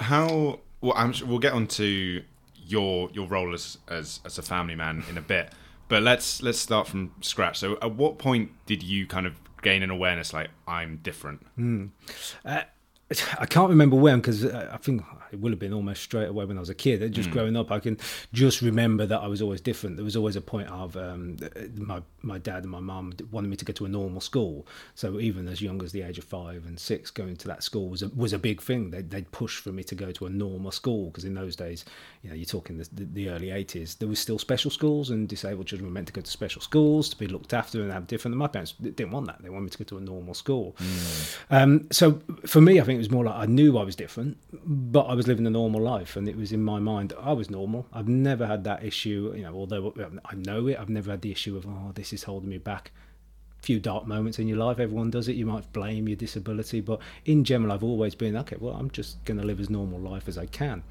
how 0.00 0.60
well 0.80 0.94
I'm 0.96 1.12
sure 1.12 1.28
we'll 1.28 1.38
get 1.38 1.52
on 1.52 1.66
to 1.68 2.22
your 2.70 3.10
your 3.12 3.26
role 3.26 3.52
as, 3.54 3.78
as 3.88 4.20
as 4.24 4.38
a 4.38 4.42
family 4.42 4.74
man 4.74 5.04
in 5.08 5.18
a 5.18 5.22
bit. 5.22 5.52
But 5.88 6.02
let's 6.02 6.42
let's 6.42 6.58
start 6.58 6.86
from 6.86 7.12
scratch. 7.20 7.58
So 7.58 7.78
at 7.82 7.94
what 7.94 8.18
point 8.18 8.52
did 8.66 8.82
you 8.82 9.06
kind 9.06 9.26
of 9.26 9.34
gain 9.62 9.82
an 9.82 9.90
awareness 9.90 10.32
like 10.32 10.48
i'm 10.66 10.98
different? 11.02 11.46
Uh, 12.44 12.62
I 13.38 13.46
can't 13.46 13.68
remember 13.68 13.96
when 13.96 14.20
because 14.20 14.46
I 14.46 14.76
think 14.78 15.02
it 15.32 15.40
would 15.40 15.52
have 15.52 15.58
been 15.58 15.72
almost 15.72 16.02
straight 16.02 16.28
away 16.28 16.44
when 16.44 16.56
I 16.56 16.60
was 16.60 16.70
a 16.70 16.74
kid. 16.74 17.12
Just 17.12 17.30
growing 17.30 17.56
up, 17.56 17.70
I 17.70 17.80
can 17.80 17.98
just 18.32 18.62
remember 18.62 19.06
that 19.06 19.20
I 19.20 19.26
was 19.26 19.42
always 19.42 19.60
different. 19.60 19.96
There 19.96 20.04
was 20.04 20.16
always 20.16 20.36
a 20.36 20.40
point 20.40 20.68
of 20.68 20.96
um, 20.96 21.36
my 21.74 22.02
my 22.22 22.38
dad 22.38 22.64
and 22.64 22.70
my 22.70 22.80
mum 22.80 23.12
wanted 23.30 23.48
me 23.48 23.56
to 23.56 23.64
go 23.64 23.72
to 23.72 23.84
a 23.84 23.88
normal 23.88 24.20
school. 24.20 24.66
So 24.94 25.20
even 25.20 25.48
as 25.48 25.62
young 25.62 25.82
as 25.82 25.92
the 25.92 26.02
age 26.02 26.18
of 26.18 26.24
five 26.24 26.66
and 26.66 26.78
six, 26.78 27.10
going 27.10 27.36
to 27.36 27.48
that 27.48 27.62
school 27.62 27.88
was 27.88 28.02
a, 28.02 28.08
was 28.08 28.32
a 28.32 28.38
big 28.38 28.60
thing. 28.60 28.90
They'd, 28.90 29.10
they'd 29.10 29.30
push 29.32 29.60
for 29.60 29.72
me 29.72 29.82
to 29.84 29.94
go 29.94 30.12
to 30.12 30.26
a 30.26 30.30
normal 30.30 30.70
school 30.70 31.06
because 31.06 31.24
in 31.24 31.34
those 31.34 31.56
days, 31.56 31.84
you 32.22 32.30
know, 32.30 32.36
you're 32.36 32.44
talking 32.44 32.78
the, 32.78 32.88
the, 32.92 33.04
the 33.04 33.28
early 33.30 33.50
eighties. 33.50 33.94
There 33.94 34.08
was 34.08 34.18
still 34.18 34.38
special 34.38 34.70
schools 34.70 35.10
and 35.10 35.28
disabled 35.28 35.66
children 35.66 35.88
were 35.88 35.94
meant 35.94 36.08
to 36.08 36.12
go 36.12 36.20
to 36.20 36.30
special 36.30 36.62
schools 36.62 37.08
to 37.10 37.16
be 37.16 37.26
looked 37.26 37.54
after 37.54 37.82
and 37.82 37.92
have 37.92 38.06
different. 38.06 38.34
And 38.34 38.38
my 38.38 38.48
parents 38.48 38.72
didn't 38.72 39.10
want 39.10 39.26
that. 39.26 39.42
They 39.42 39.48
wanted 39.48 39.64
me 39.64 39.70
to 39.70 39.78
go 39.78 39.84
to 39.84 39.98
a 39.98 40.00
normal 40.00 40.34
school. 40.34 40.76
Um, 41.50 41.88
so 41.90 42.20
for 42.46 42.60
me, 42.60 42.80
I 42.80 42.84
think 42.84 42.96
it 42.96 42.98
was 42.98 43.10
more 43.10 43.24
like 43.24 43.36
I 43.36 43.46
knew 43.46 43.78
I 43.78 43.84
was 43.84 43.96
different, 43.96 44.38
but 44.64 45.06
I 45.06 45.14
was 45.20 45.28
living 45.28 45.46
a 45.46 45.50
normal 45.50 45.82
life, 45.82 46.16
and 46.16 46.26
it 46.26 46.34
was 46.34 46.50
in 46.50 46.62
my 46.62 46.78
mind 46.78 47.10
that 47.10 47.18
I 47.18 47.32
was 47.34 47.50
normal. 47.50 47.84
I've 47.92 48.08
never 48.08 48.46
had 48.46 48.64
that 48.64 48.82
issue, 48.82 49.34
you 49.36 49.42
know. 49.42 49.52
Although 49.52 49.92
I 50.24 50.34
know 50.34 50.66
it, 50.66 50.78
I've 50.80 50.88
never 50.88 51.10
had 51.10 51.20
the 51.20 51.30
issue 51.30 51.58
of 51.58 51.66
oh, 51.66 51.92
this 51.94 52.14
is 52.14 52.22
holding 52.22 52.48
me 52.48 52.56
back. 52.56 52.90
Few 53.62 53.78
dark 53.78 54.06
moments 54.06 54.38
in 54.38 54.48
your 54.48 54.58
life. 54.58 54.78
Everyone 54.78 55.10
does 55.10 55.28
it. 55.28 55.36
You 55.36 55.46
might 55.46 55.70
blame 55.72 56.08
your 56.08 56.16
disability, 56.16 56.80
but 56.80 57.00
in 57.24 57.44
general, 57.44 57.72
I've 57.72 57.84
always 57.84 58.14
been 58.14 58.36
okay. 58.38 58.56
Well, 58.58 58.74
I'm 58.74 58.90
just 58.90 59.22
going 59.24 59.38
to 59.38 59.46
live 59.46 59.60
as 59.60 59.70
normal 59.70 60.00
life 60.00 60.28
as 60.28 60.38
I 60.38 60.46
can. 60.46 60.82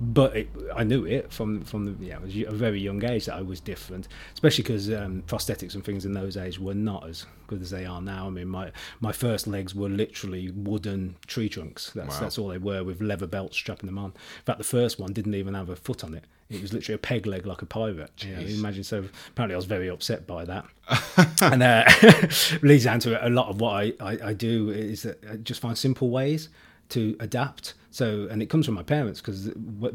But 0.00 0.36
it, 0.36 0.48
I 0.76 0.84
knew 0.84 1.04
it 1.06 1.32
from 1.32 1.62
from 1.62 1.86
the, 1.86 2.04
yeah, 2.04 2.18
a 2.46 2.52
very 2.52 2.80
young 2.80 3.02
age 3.04 3.26
that 3.26 3.34
I 3.34 3.42
was 3.42 3.60
different, 3.60 4.08
especially 4.34 4.62
because 4.62 4.92
um, 4.92 5.22
prosthetics 5.26 5.74
and 5.74 5.84
things 5.84 6.04
in 6.04 6.12
those 6.12 6.34
days 6.34 6.60
were 6.60 6.74
not 6.74 7.08
as 7.08 7.26
good 7.48 7.62
as 7.62 7.70
they 7.70 7.84
are 7.84 8.00
now. 8.00 8.26
I 8.26 8.30
mean, 8.30 8.48
my 8.48 8.70
my 9.00 9.12
first 9.12 9.46
legs 9.46 9.74
were 9.74 9.88
literally 9.88 10.50
wooden 10.50 11.16
tree 11.26 11.48
trunks. 11.48 11.90
That's 11.92 12.14
wow. 12.14 12.20
that's 12.20 12.38
all 12.38 12.48
they 12.48 12.58
were 12.58 12.84
with 12.84 13.00
leather 13.00 13.26
belts 13.26 13.56
strapping 13.56 13.86
them 13.86 13.98
on. 13.98 14.10
In 14.10 14.44
fact, 14.44 14.58
the 14.58 14.64
first 14.64 15.00
one 15.00 15.12
didn't 15.12 15.34
even 15.34 15.54
have 15.54 15.68
a 15.68 15.76
foot 15.76 16.04
on 16.04 16.14
it. 16.14 16.24
It 16.50 16.62
was 16.62 16.72
literally 16.72 16.94
a 16.94 16.98
peg 16.98 17.26
leg 17.26 17.46
like 17.46 17.60
a 17.60 17.66
pirate. 17.66 18.24
You 18.24 18.34
know, 18.34 18.40
imagine. 18.40 18.82
So 18.82 19.04
apparently, 19.28 19.54
I 19.54 19.56
was 19.56 19.66
very 19.66 19.88
upset 19.88 20.26
by 20.26 20.44
that, 20.46 20.64
and 21.42 21.62
uh, 21.62 21.84
leads 22.62 22.84
down 22.84 23.00
to 23.00 23.26
a 23.26 23.28
lot 23.28 23.48
of 23.48 23.60
what 23.60 23.72
I, 23.72 23.92
I, 24.00 24.18
I 24.28 24.32
do 24.32 24.70
is 24.70 25.02
that 25.02 25.22
I 25.30 25.36
just 25.36 25.60
find 25.60 25.76
simple 25.76 26.08
ways 26.08 26.48
to 26.90 27.16
adapt. 27.20 27.74
So, 27.90 28.28
and 28.30 28.42
it 28.42 28.46
comes 28.50 28.66
from 28.66 28.74
my 28.74 28.82
parents 28.82 29.20
because 29.20 29.50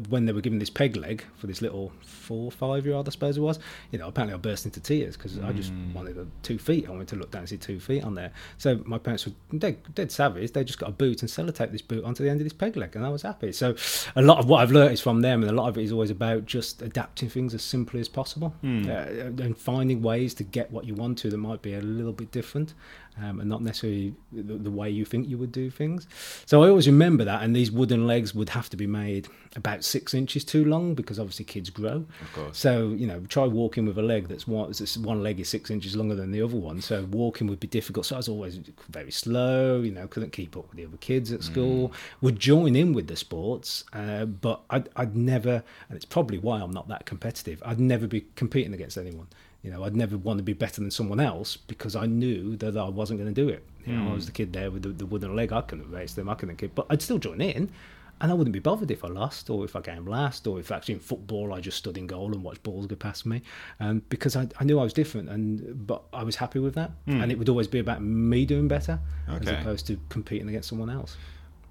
when 0.08 0.26
they 0.26 0.32
were 0.32 0.40
given 0.40 0.58
this 0.58 0.68
peg 0.68 0.96
leg 0.96 1.24
for 1.36 1.46
this 1.46 1.62
little 1.62 1.92
four, 2.02 2.50
five 2.50 2.84
year 2.84 2.96
old, 2.96 3.08
I 3.08 3.12
suppose 3.12 3.36
it 3.36 3.40
was, 3.40 3.60
you 3.92 3.98
know, 3.98 4.08
apparently 4.08 4.34
I 4.34 4.36
burst 4.36 4.64
into 4.64 4.80
tears 4.80 5.16
because 5.16 5.34
mm. 5.34 5.46
I 5.46 5.52
just 5.52 5.72
mm. 5.72 5.94
wanted 5.94 6.18
a 6.18 6.26
two 6.42 6.58
feet. 6.58 6.86
I 6.88 6.90
wanted 6.90 7.08
to 7.08 7.16
look 7.16 7.30
down 7.30 7.40
and 7.40 7.48
see 7.48 7.56
two 7.56 7.78
feet 7.78 8.02
on 8.02 8.14
there. 8.14 8.32
So 8.58 8.80
my 8.84 8.98
parents 8.98 9.26
were 9.26 9.32
dead, 9.56 9.78
dead 9.94 10.10
savage. 10.10 10.52
They 10.52 10.64
just 10.64 10.78
got 10.78 10.88
a 10.88 10.92
boot 10.92 11.22
and 11.22 11.30
sellotape 11.30 11.70
this 11.70 11.82
boot 11.82 12.04
onto 12.04 12.24
the 12.24 12.30
end 12.30 12.40
of 12.40 12.44
this 12.44 12.52
peg 12.52 12.76
leg, 12.76 12.96
and 12.96 13.06
I 13.06 13.10
was 13.10 13.22
happy. 13.22 13.52
So, 13.52 13.76
a 14.16 14.22
lot 14.22 14.38
of 14.38 14.48
what 14.48 14.60
I've 14.60 14.72
learned 14.72 14.92
is 14.92 15.00
from 15.00 15.20
them, 15.20 15.42
and 15.42 15.50
a 15.50 15.54
lot 15.54 15.68
of 15.68 15.78
it 15.78 15.84
is 15.84 15.92
always 15.92 16.10
about 16.10 16.46
just 16.46 16.82
adapting 16.82 17.28
things 17.28 17.54
as 17.54 17.62
simply 17.62 18.00
as 18.00 18.08
possible 18.08 18.54
mm. 18.62 18.88
uh, 18.88 19.42
and 19.42 19.56
finding 19.56 20.02
ways 20.02 20.34
to 20.34 20.44
get 20.44 20.70
what 20.70 20.84
you 20.84 20.94
want 20.94 21.16
to 21.18 21.30
that 21.30 21.38
might 21.38 21.62
be 21.62 21.74
a 21.74 21.80
little 21.80 22.12
bit 22.12 22.32
different 22.32 22.74
um, 23.22 23.40
and 23.40 23.48
not 23.48 23.62
necessarily 23.62 24.14
the, 24.32 24.54
the, 24.54 24.70
way 24.70 24.90
you 24.90 25.04
think 25.04 25.28
you 25.28 25.38
would 25.38 25.52
do 25.52 25.70
things. 25.70 26.08
So 26.46 26.64
I 26.64 26.68
always 26.68 26.86
remember 26.86 27.24
that, 27.24 27.42
and 27.42 27.54
these 27.54 27.70
wooden 27.70 28.06
legs 28.06 28.34
would 28.34 28.48
have 28.50 28.68
to 28.70 28.76
be 28.76 28.86
made 28.86 29.28
about 29.54 29.84
six 29.84 30.14
inches 30.14 30.44
too 30.44 30.64
long 30.64 30.94
because 30.94 31.20
obviously 31.20 31.44
kids 31.44 31.70
grow. 31.70 32.06
Of 32.20 32.32
course. 32.32 32.58
So 32.58 32.88
you 32.88 33.06
know, 33.06 33.20
try 33.28 33.46
walking 33.46 33.86
with 33.86 33.98
a 33.98 34.02
leg 34.02 34.26
that's 34.28 34.48
one, 34.48 34.72
one 35.02 35.22
leg 35.22 35.38
is 35.38 35.48
six 35.48 35.70
inches 35.70 35.94
longer 35.94 36.16
than 36.16 36.32
the 36.32 36.42
other 36.42 36.56
one. 36.56 36.80
So 36.80 37.04
walking 37.04 37.46
would 37.46 37.60
be 37.60 37.68
difficult. 37.68 38.06
So 38.06 38.16
I 38.16 38.18
was 38.18 38.28
always 38.28 38.58
very 38.88 39.12
slow. 39.12 39.80
You 39.80 39.92
know, 39.92 40.08
couldn't 40.08 40.32
keep 40.32 40.56
up 40.56 40.68
with 40.68 40.76
the 40.76 40.86
other 40.86 40.96
kids 40.96 41.30
at 41.30 41.44
school. 41.44 41.90
Mm. 41.90 41.94
Would 42.22 42.40
join 42.40 42.74
in 42.74 42.92
with 42.92 43.06
the 43.06 43.16
sports, 43.16 43.84
uh, 43.92 44.24
but 44.24 44.62
I'd, 44.70 44.88
I'd 44.96 45.16
never, 45.16 45.62
and 45.88 45.96
it's 45.96 46.04
probably 46.04 46.38
why 46.38 46.60
I'm 46.60 46.72
not 46.72 46.88
that 46.88 47.06
competitive. 47.06 47.62
I'd 47.64 47.80
never 47.80 48.06
be 48.06 48.26
competing 48.34 48.74
against 48.74 48.98
anyone. 48.98 49.28
You 49.64 49.70
know, 49.70 49.82
I'd 49.82 49.96
never 49.96 50.18
want 50.18 50.38
to 50.38 50.44
be 50.44 50.52
better 50.52 50.82
than 50.82 50.90
someone 50.90 51.18
else 51.18 51.56
because 51.56 51.96
I 51.96 52.04
knew 52.04 52.54
that 52.56 52.76
I 52.76 52.88
wasn't 52.88 53.18
going 53.18 53.34
to 53.34 53.42
do 53.42 53.48
it. 53.48 53.64
You 53.86 53.94
know, 53.94 54.02
mm. 54.02 54.10
I 54.10 54.14
was 54.14 54.24
hmm. 54.24 54.26
the 54.26 54.32
kid 54.32 54.52
there 54.52 54.70
with 54.70 54.82
the, 54.82 54.90
the 54.90 55.06
wooden 55.06 55.34
leg. 55.34 55.52
I 55.52 55.62
couldn't 55.62 55.90
race 55.90 56.12
them. 56.12 56.28
I 56.28 56.34
couldn't 56.34 56.56
kick, 56.56 56.74
but 56.74 56.86
I'd 56.90 57.00
still 57.00 57.18
join 57.18 57.40
in, 57.40 57.70
and 58.20 58.30
I 58.30 58.34
wouldn't 58.34 58.52
be 58.52 58.58
bothered 58.58 58.90
if 58.90 59.04
I 59.04 59.08
lost 59.08 59.48
or 59.48 59.64
if 59.64 59.74
I 59.74 59.80
came 59.80 60.06
last 60.06 60.46
or 60.46 60.60
if 60.60 60.70
actually 60.70 60.94
in 60.94 61.00
football 61.00 61.52
I 61.52 61.60
just 61.60 61.78
stood 61.78 61.96
in 61.96 62.06
goal 62.06 62.32
and 62.32 62.42
watched 62.42 62.62
balls 62.62 62.86
go 62.86 62.94
past 62.94 63.24
me, 63.24 63.40
um, 63.80 64.02
because 64.10 64.36
I, 64.36 64.48
I 64.60 64.64
knew 64.64 64.78
I 64.78 64.82
was 64.84 64.92
different. 64.92 65.30
And 65.30 65.86
but 65.86 66.02
I 66.12 66.24
was 66.24 66.36
happy 66.36 66.58
with 66.58 66.74
that, 66.74 66.90
mm. 67.06 67.22
and 67.22 67.32
it 67.32 67.38
would 67.38 67.48
always 67.48 67.66
be 67.66 67.78
about 67.78 68.02
me 68.02 68.44
doing 68.44 68.68
better 68.68 69.00
okay. 69.30 69.50
as 69.50 69.60
opposed 69.60 69.86
to 69.86 69.98
competing 70.10 70.48
against 70.48 70.68
someone 70.68 70.90
else. 70.90 71.16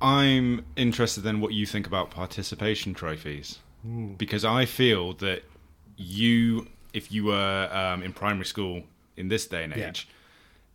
I'm 0.01 0.65
interested 0.75 1.25
in 1.27 1.41
what 1.41 1.53
you 1.53 1.67
think 1.67 1.85
about 1.85 2.09
participation 2.09 2.95
trophies 2.95 3.59
mm. 3.87 4.17
because 4.17 4.43
I 4.43 4.65
feel 4.65 5.13
that 5.13 5.43
you 5.95 6.67
if 6.93 7.11
you 7.11 7.25
were 7.25 7.69
um, 7.71 8.03
in 8.03 8.13
primary 8.13 8.45
school 8.45 8.83
in 9.17 9.27
this 9.27 9.47
day 9.47 9.63
and 9.63 9.73
age, 9.73 10.07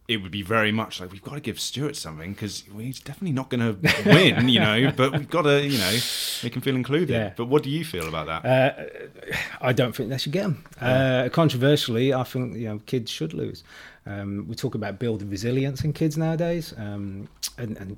yeah. 0.08 0.14
it 0.14 0.22
would 0.22 0.32
be 0.32 0.42
very 0.42 0.72
much 0.72 1.00
like 1.00 1.12
we've 1.12 1.22
got 1.22 1.34
to 1.34 1.40
give 1.40 1.60
Stuart 1.60 1.96
something 1.96 2.32
because 2.32 2.64
he's 2.76 3.00
definitely 3.00 3.32
not 3.32 3.48
going 3.48 3.60
to 3.60 4.02
win, 4.04 4.48
you 4.54 4.60
know. 4.60 4.92
But 4.94 5.12
we've 5.12 5.30
got 5.30 5.42
to, 5.42 5.64
you 5.64 5.78
know, 5.78 5.98
make 6.42 6.54
him 6.54 6.62
feel 6.62 6.76
included. 6.76 7.10
Yeah. 7.10 7.32
But 7.36 7.46
what 7.46 7.62
do 7.62 7.70
you 7.70 7.84
feel 7.84 8.08
about 8.08 8.26
that? 8.26 8.44
Uh, 8.44 9.34
I 9.60 9.72
don't 9.72 9.94
think 9.94 10.10
they 10.10 10.18
should 10.18 10.32
get 10.32 10.42
them. 10.42 10.64
Uh, 10.80 11.28
controversially, 11.32 12.12
I 12.12 12.24
think 12.24 12.56
you 12.56 12.68
know 12.68 12.80
kids 12.86 13.10
should 13.10 13.32
lose. 13.32 13.64
Um, 14.06 14.46
we 14.48 14.54
talk 14.54 14.74
about 14.74 14.98
building 14.98 15.30
resilience 15.30 15.84
in 15.84 15.92
kids 15.92 16.16
nowadays, 16.16 16.72
um, 16.78 17.28
and, 17.58 17.76
and 17.76 17.92
uh, 17.92 17.94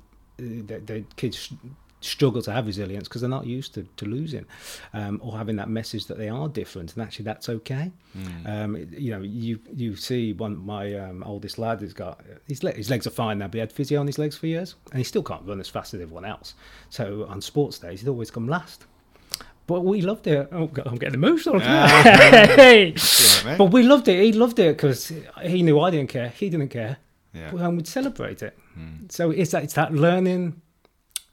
the, 0.67 0.79
the 0.79 1.03
kids 1.15 1.53
struggle 2.01 2.41
to 2.41 2.51
have 2.51 2.65
resilience 2.65 3.07
because 3.07 3.21
they're 3.21 3.29
not 3.29 3.45
used 3.45 3.73
to, 3.73 3.83
to 3.95 4.05
losing 4.05 4.45
um, 4.93 5.19
or 5.23 5.37
having 5.37 5.55
that 5.55 5.69
message 5.69 6.07
that 6.07 6.17
they 6.17 6.27
are 6.27 6.49
different 6.49 6.93
and 6.93 7.03
actually 7.03 7.23
that's 7.23 7.47
okay 7.47 7.91
mm. 8.17 8.49
um, 8.49 8.75
you 8.91 9.11
know 9.11 9.21
you 9.21 9.59
you 9.73 9.95
see 9.95 10.33
one 10.33 10.57
my 10.65 10.93
um, 10.95 11.23
oldest 11.23 11.57
lad 11.57 11.79
has 11.79 11.93
got 11.93 12.19
his, 12.47 12.63
le- 12.63 12.73
his 12.73 12.89
legs 12.89 13.05
are 13.05 13.11
fine 13.11 13.37
now 13.37 13.45
but 13.45 13.53
he 13.53 13.59
had 13.59 13.71
physio 13.71 13.99
on 13.99 14.07
his 14.07 14.17
legs 14.17 14.35
for 14.35 14.47
years 14.47 14.75
and 14.91 14.97
he 14.97 15.03
still 15.03 15.23
can't 15.23 15.45
run 15.45 15.59
as 15.59 15.69
fast 15.69 15.93
as 15.93 16.01
everyone 16.01 16.25
else 16.25 16.55
so 16.89 17.25
on 17.29 17.39
sports 17.39 17.77
days 17.77 18.01
he'd 18.01 18.09
always 18.09 18.31
come 18.31 18.47
last 18.47 18.85
but 19.67 19.85
we 19.85 20.01
loved 20.01 20.27
it. 20.27 20.49
Oh 20.51 20.67
God, 20.67 20.85
I'm 20.87 20.97
getting 20.97 21.13
emotional. 21.13 21.61
Ah, 21.61 22.01
hey. 22.57 22.93
right, 23.45 23.57
but 23.57 23.65
we 23.65 23.83
loved 23.83 24.09
it. 24.09 24.21
He 24.21 24.33
loved 24.33 24.59
it 24.59 24.75
because 24.75 25.13
he 25.43 25.63
knew 25.63 25.79
I 25.79 25.91
didn't 25.91 26.09
care. 26.09 26.27
He 26.29 26.49
didn't 26.49 26.69
care. 26.69 26.97
Yeah. 27.33 27.51
And 27.55 27.77
we'd 27.77 27.87
celebrate 27.87 28.41
it. 28.41 28.57
Mm. 28.77 29.09
So 29.09 29.31
it's 29.31 29.51
that 29.51 29.63
it's 29.63 29.75
that 29.75 29.93
learning 29.93 30.61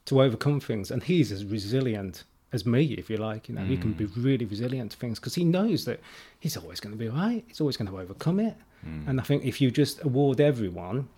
to 0.08 0.22
overcome 0.22 0.60
things. 0.60 0.90
And 0.90 1.02
he's 1.02 1.32
as 1.32 1.44
resilient 1.44 2.24
as 2.52 2.66
me, 2.66 2.94
if 2.94 3.08
you 3.10 3.16
like. 3.16 3.48
You 3.48 3.54
know, 3.54 3.62
mm. 3.62 3.68
he 3.68 3.76
can 3.76 3.92
be 3.92 4.06
mm. 4.06 4.24
really 4.24 4.44
resilient 4.44 4.92
to 4.92 4.96
things 4.96 5.18
because 5.18 5.34
he 5.34 5.44
knows 5.44 5.84
that 5.84 6.00
he's 6.40 6.56
always 6.56 6.80
going 6.80 6.92
to 6.92 6.98
be 6.98 7.08
right. 7.08 7.44
He's 7.46 7.60
always 7.60 7.76
going 7.76 7.90
to 7.90 7.98
overcome 7.98 8.40
it. 8.40 8.56
Mm. 8.86 9.08
And 9.08 9.20
I 9.20 9.24
think 9.24 9.44
if 9.44 9.60
you 9.60 9.70
just 9.70 10.04
award 10.04 10.40
everyone, 10.40 11.08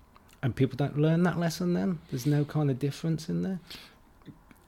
and 0.42 0.56
people 0.56 0.76
don't 0.76 0.99
learn 0.99 1.23
that 1.25 1.38
lesson, 1.38 1.75
then 1.75 1.99
there's 2.11 2.26
no 2.26 2.44
kind 2.44 2.70
of 2.70 2.78
difference 2.78 3.28
in 3.28 3.42
there. 3.42 3.61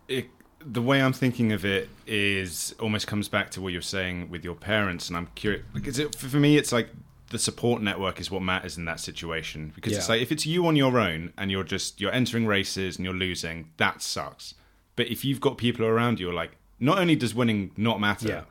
It, 0.09 0.26
the 0.64 0.83
way 0.83 1.02
I'm 1.02 1.12
thinking 1.12 1.52
of 1.52 1.64
it 1.64 1.88
is 2.07 2.75
almost 2.79 3.07
comes 3.07 3.29
back 3.29 3.50
to 3.50 3.61
what 3.61 3.73
you're 3.73 3.83
saying 3.83 4.29
with 4.31 4.45
your 4.45 4.55
parents, 4.55 5.09
and 5.09 5.17
I'm 5.17 5.29
curious 5.35 5.64
because 5.73 5.99
it, 5.99 6.14
for 6.14 6.37
me, 6.37 6.57
it's 6.57 6.73
like 6.73 6.88
the 7.33 7.39
support 7.39 7.83
network 7.83 8.21
is 8.21 8.31
what 8.31 8.43
matters 8.43 8.77
in 8.77 8.85
that 8.85 9.01
situation 9.01 9.73
because 9.75 9.93
yeah. 9.93 9.99
it's 9.99 10.09
like 10.09 10.21
if 10.21 10.31
it's 10.31 10.47
you 10.47 10.67
on 10.67 10.77
your 10.77 10.99
own 10.99 11.33
and 11.37 11.51
you're 11.51 11.65
just 11.65 12.01
you're 12.01 12.12
entering 12.12 12.47
races 12.47 12.97
and 12.97 13.05
you're 13.05 13.15
losing 13.15 13.71
that 13.79 14.03
sucks 14.03 14.55
but 14.95 15.09
if 15.09 15.25
you've 15.25 15.41
got 15.41 15.57
people 15.57 15.85
around 15.85 16.21
you 16.21 16.31
like 16.31 16.53
not 16.79 16.99
only 16.99 17.17
does 17.17 17.35
winning 17.35 17.73
not 17.77 17.99
matter 17.99 18.29
yeah. 18.29 18.43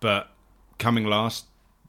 but 0.00 0.30
coming 0.78 1.04
last 1.04 1.46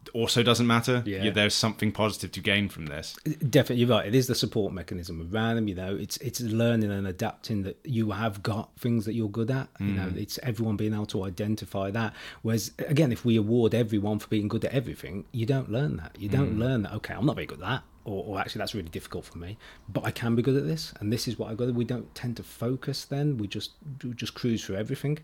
also 0.10 0.44
doesn't 0.44 0.68
matter. 0.68 1.04
Yeah. 1.06 1.30
there's 1.30 1.54
something 1.54 1.92
positive 1.92 2.32
to 2.34 2.40
gain 2.42 2.70
from 2.70 2.88
this. 2.88 3.16
Definitely, 3.50 3.78
you're 3.78 3.90
right. 3.90 4.06
It 4.06 4.16
is 4.16 4.28
the 4.28 4.36
support 4.36 4.74
mechanism 4.74 5.30
around 5.32 5.56
them. 5.56 5.68
You 5.68 5.76
know, 5.76 5.96
it's 5.96 6.18
it's 6.18 6.42
learning 6.42 6.92
and 6.92 7.08
adapting 7.08 7.64
that 7.64 7.78
you 7.84 8.12
have 8.12 8.44
got 8.44 8.70
things 8.80 9.06
that 9.06 9.14
you're 9.14 9.30
good 9.30 9.52
at. 9.52 9.74
Mm. 9.76 9.88
You 9.88 9.94
know, 9.94 10.08
mm. 10.08 10.18
it's 10.18 10.40
everyone 10.44 10.78
being 10.78 10.94
able 10.94 11.06
to 11.08 11.24
identify 11.24 11.92
that. 11.92 12.14
Whereas 12.42 12.72
again, 12.80 13.12
if 13.12 13.26
we 13.26 13.36
award 13.38 13.74
everyone 13.74 14.20
for 14.20 14.28
being 14.28 14.48
good 14.48 14.66
at 14.66 14.74
everything, 14.74 15.26
you 15.32 15.46
don't 15.46 15.72
learn 15.72 15.98
that. 15.98 16.16
You 16.20 16.30
don't 16.30 16.56
mm. 16.56 16.60
learn 16.60 16.84
that. 16.84 16.94
Okay, 16.94 17.14
I'm 17.14 17.26
not 17.26 17.36
very 17.36 17.48
good 17.48 17.60
at 17.62 17.68
that. 17.68 17.84
Or, 18.06 18.24
or, 18.24 18.40
actually 18.40 18.60
that's 18.60 18.74
really 18.74 18.88
difficult 18.88 19.26
for 19.26 19.38
me 19.38 19.58
but 19.90 20.06
i 20.06 20.12
can 20.12 20.34
be 20.34 20.42
good 20.42 20.56
at 20.56 20.66
this 20.66 20.94
and 21.02 21.12
this 21.12 21.28
is 21.28 21.38
what 21.38 21.52
i 21.52 21.56
got 21.56 21.74
we 21.74 21.84
don't 21.84 22.16
tend 22.16 22.38
to 22.38 22.44
focus 22.44 23.04
then 23.04 23.38
we 23.38 23.48
just 23.50 23.72
we 24.02 24.14
just 24.14 24.34
cruise 24.34 24.64
through 24.64 24.78
everything 24.78 25.20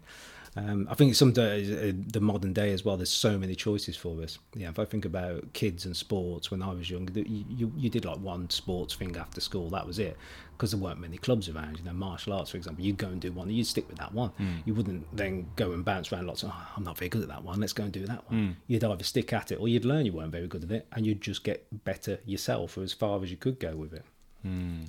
um, 0.56 0.88
I 0.90 0.94
think 0.94 1.16
some 1.16 1.30
uh, 1.30 1.34
the 1.34 2.20
modern 2.22 2.54
day 2.54 2.72
as 2.72 2.86
well. 2.86 2.96
There's 2.96 3.10
so 3.10 3.38
many 3.38 3.56
choices 3.56 3.98
for 3.98 4.22
us. 4.22 4.38
Yeah, 4.56 4.70
if 4.70 4.78
I 4.78 4.86
think 4.86 5.06
about 5.06 5.52
kids 5.54 5.86
and 5.86 5.96
sports 5.96 6.52
when 6.52 6.62
I 6.62 6.72
was 6.74 6.90
young, 6.90 7.10
you, 7.16 7.46
you, 7.50 7.72
you 7.76 7.90
did 7.90 8.06
like 8.06 8.20
one 8.20 8.50
sports 8.50 8.94
thing 8.94 9.16
after 9.18 9.42
school. 9.42 9.70
That 9.70 9.88
was 9.88 9.98
it 9.98 10.16
because 10.52 10.72
there 10.72 10.80
weren't 10.80 11.00
many 11.00 11.18
clubs 11.18 11.50
around. 11.50 11.80
You 11.80 11.86
know, 11.86 11.94
martial 11.94 12.34
arts, 12.34 12.52
for 12.52 12.58
example, 12.58 12.86
you'd 12.86 12.98
go 12.98 13.08
and 13.08 13.20
do 13.20 13.32
one, 13.32 13.50
you'd 13.50 13.66
stick 13.66 13.88
with 13.90 13.98
that 13.98 14.14
one. 14.14 14.30
Mm. 14.40 14.62
You 14.66 14.76
wouldn't 14.76 15.16
then 15.16 15.48
go 15.56 15.72
and 15.72 15.84
bounce 15.84 16.14
around 16.14 16.28
lots 16.28 16.44
of. 16.44 16.52
Oh, 16.54 16.68
I'm 16.78 16.84
not 16.84 17.00
very 17.00 17.10
good 17.10 17.24
at 17.24 17.30
that 17.30 17.44
one. 17.44 17.60
Let's 17.60 17.74
go 17.74 17.84
and 17.84 17.92
do 17.92 18.06
that 18.06 18.30
one. 18.30 18.40
Mm. 18.40 18.56
You'd 18.68 18.84
either 18.84 19.04
stick 19.04 19.34
at 19.34 19.52
it 19.52 19.60
or 19.60 19.68
you'd 19.68 19.86
learn 19.86 20.06
you 20.06 20.14
weren't 20.14 20.32
very 20.32 20.48
good 20.48 20.64
at 20.64 20.72
it, 20.72 20.88
and 20.92 21.06
you'd 21.06 21.22
just 21.22 21.44
get 21.44 21.66
better 21.84 22.20
yourself 22.26 22.78
as 22.78 22.94
far 22.94 23.24
as 23.24 23.32
you 23.32 23.38
could 23.38 23.60
go 23.60 23.76
with 23.76 23.94
it. 23.94 24.06
Mm 24.46 24.88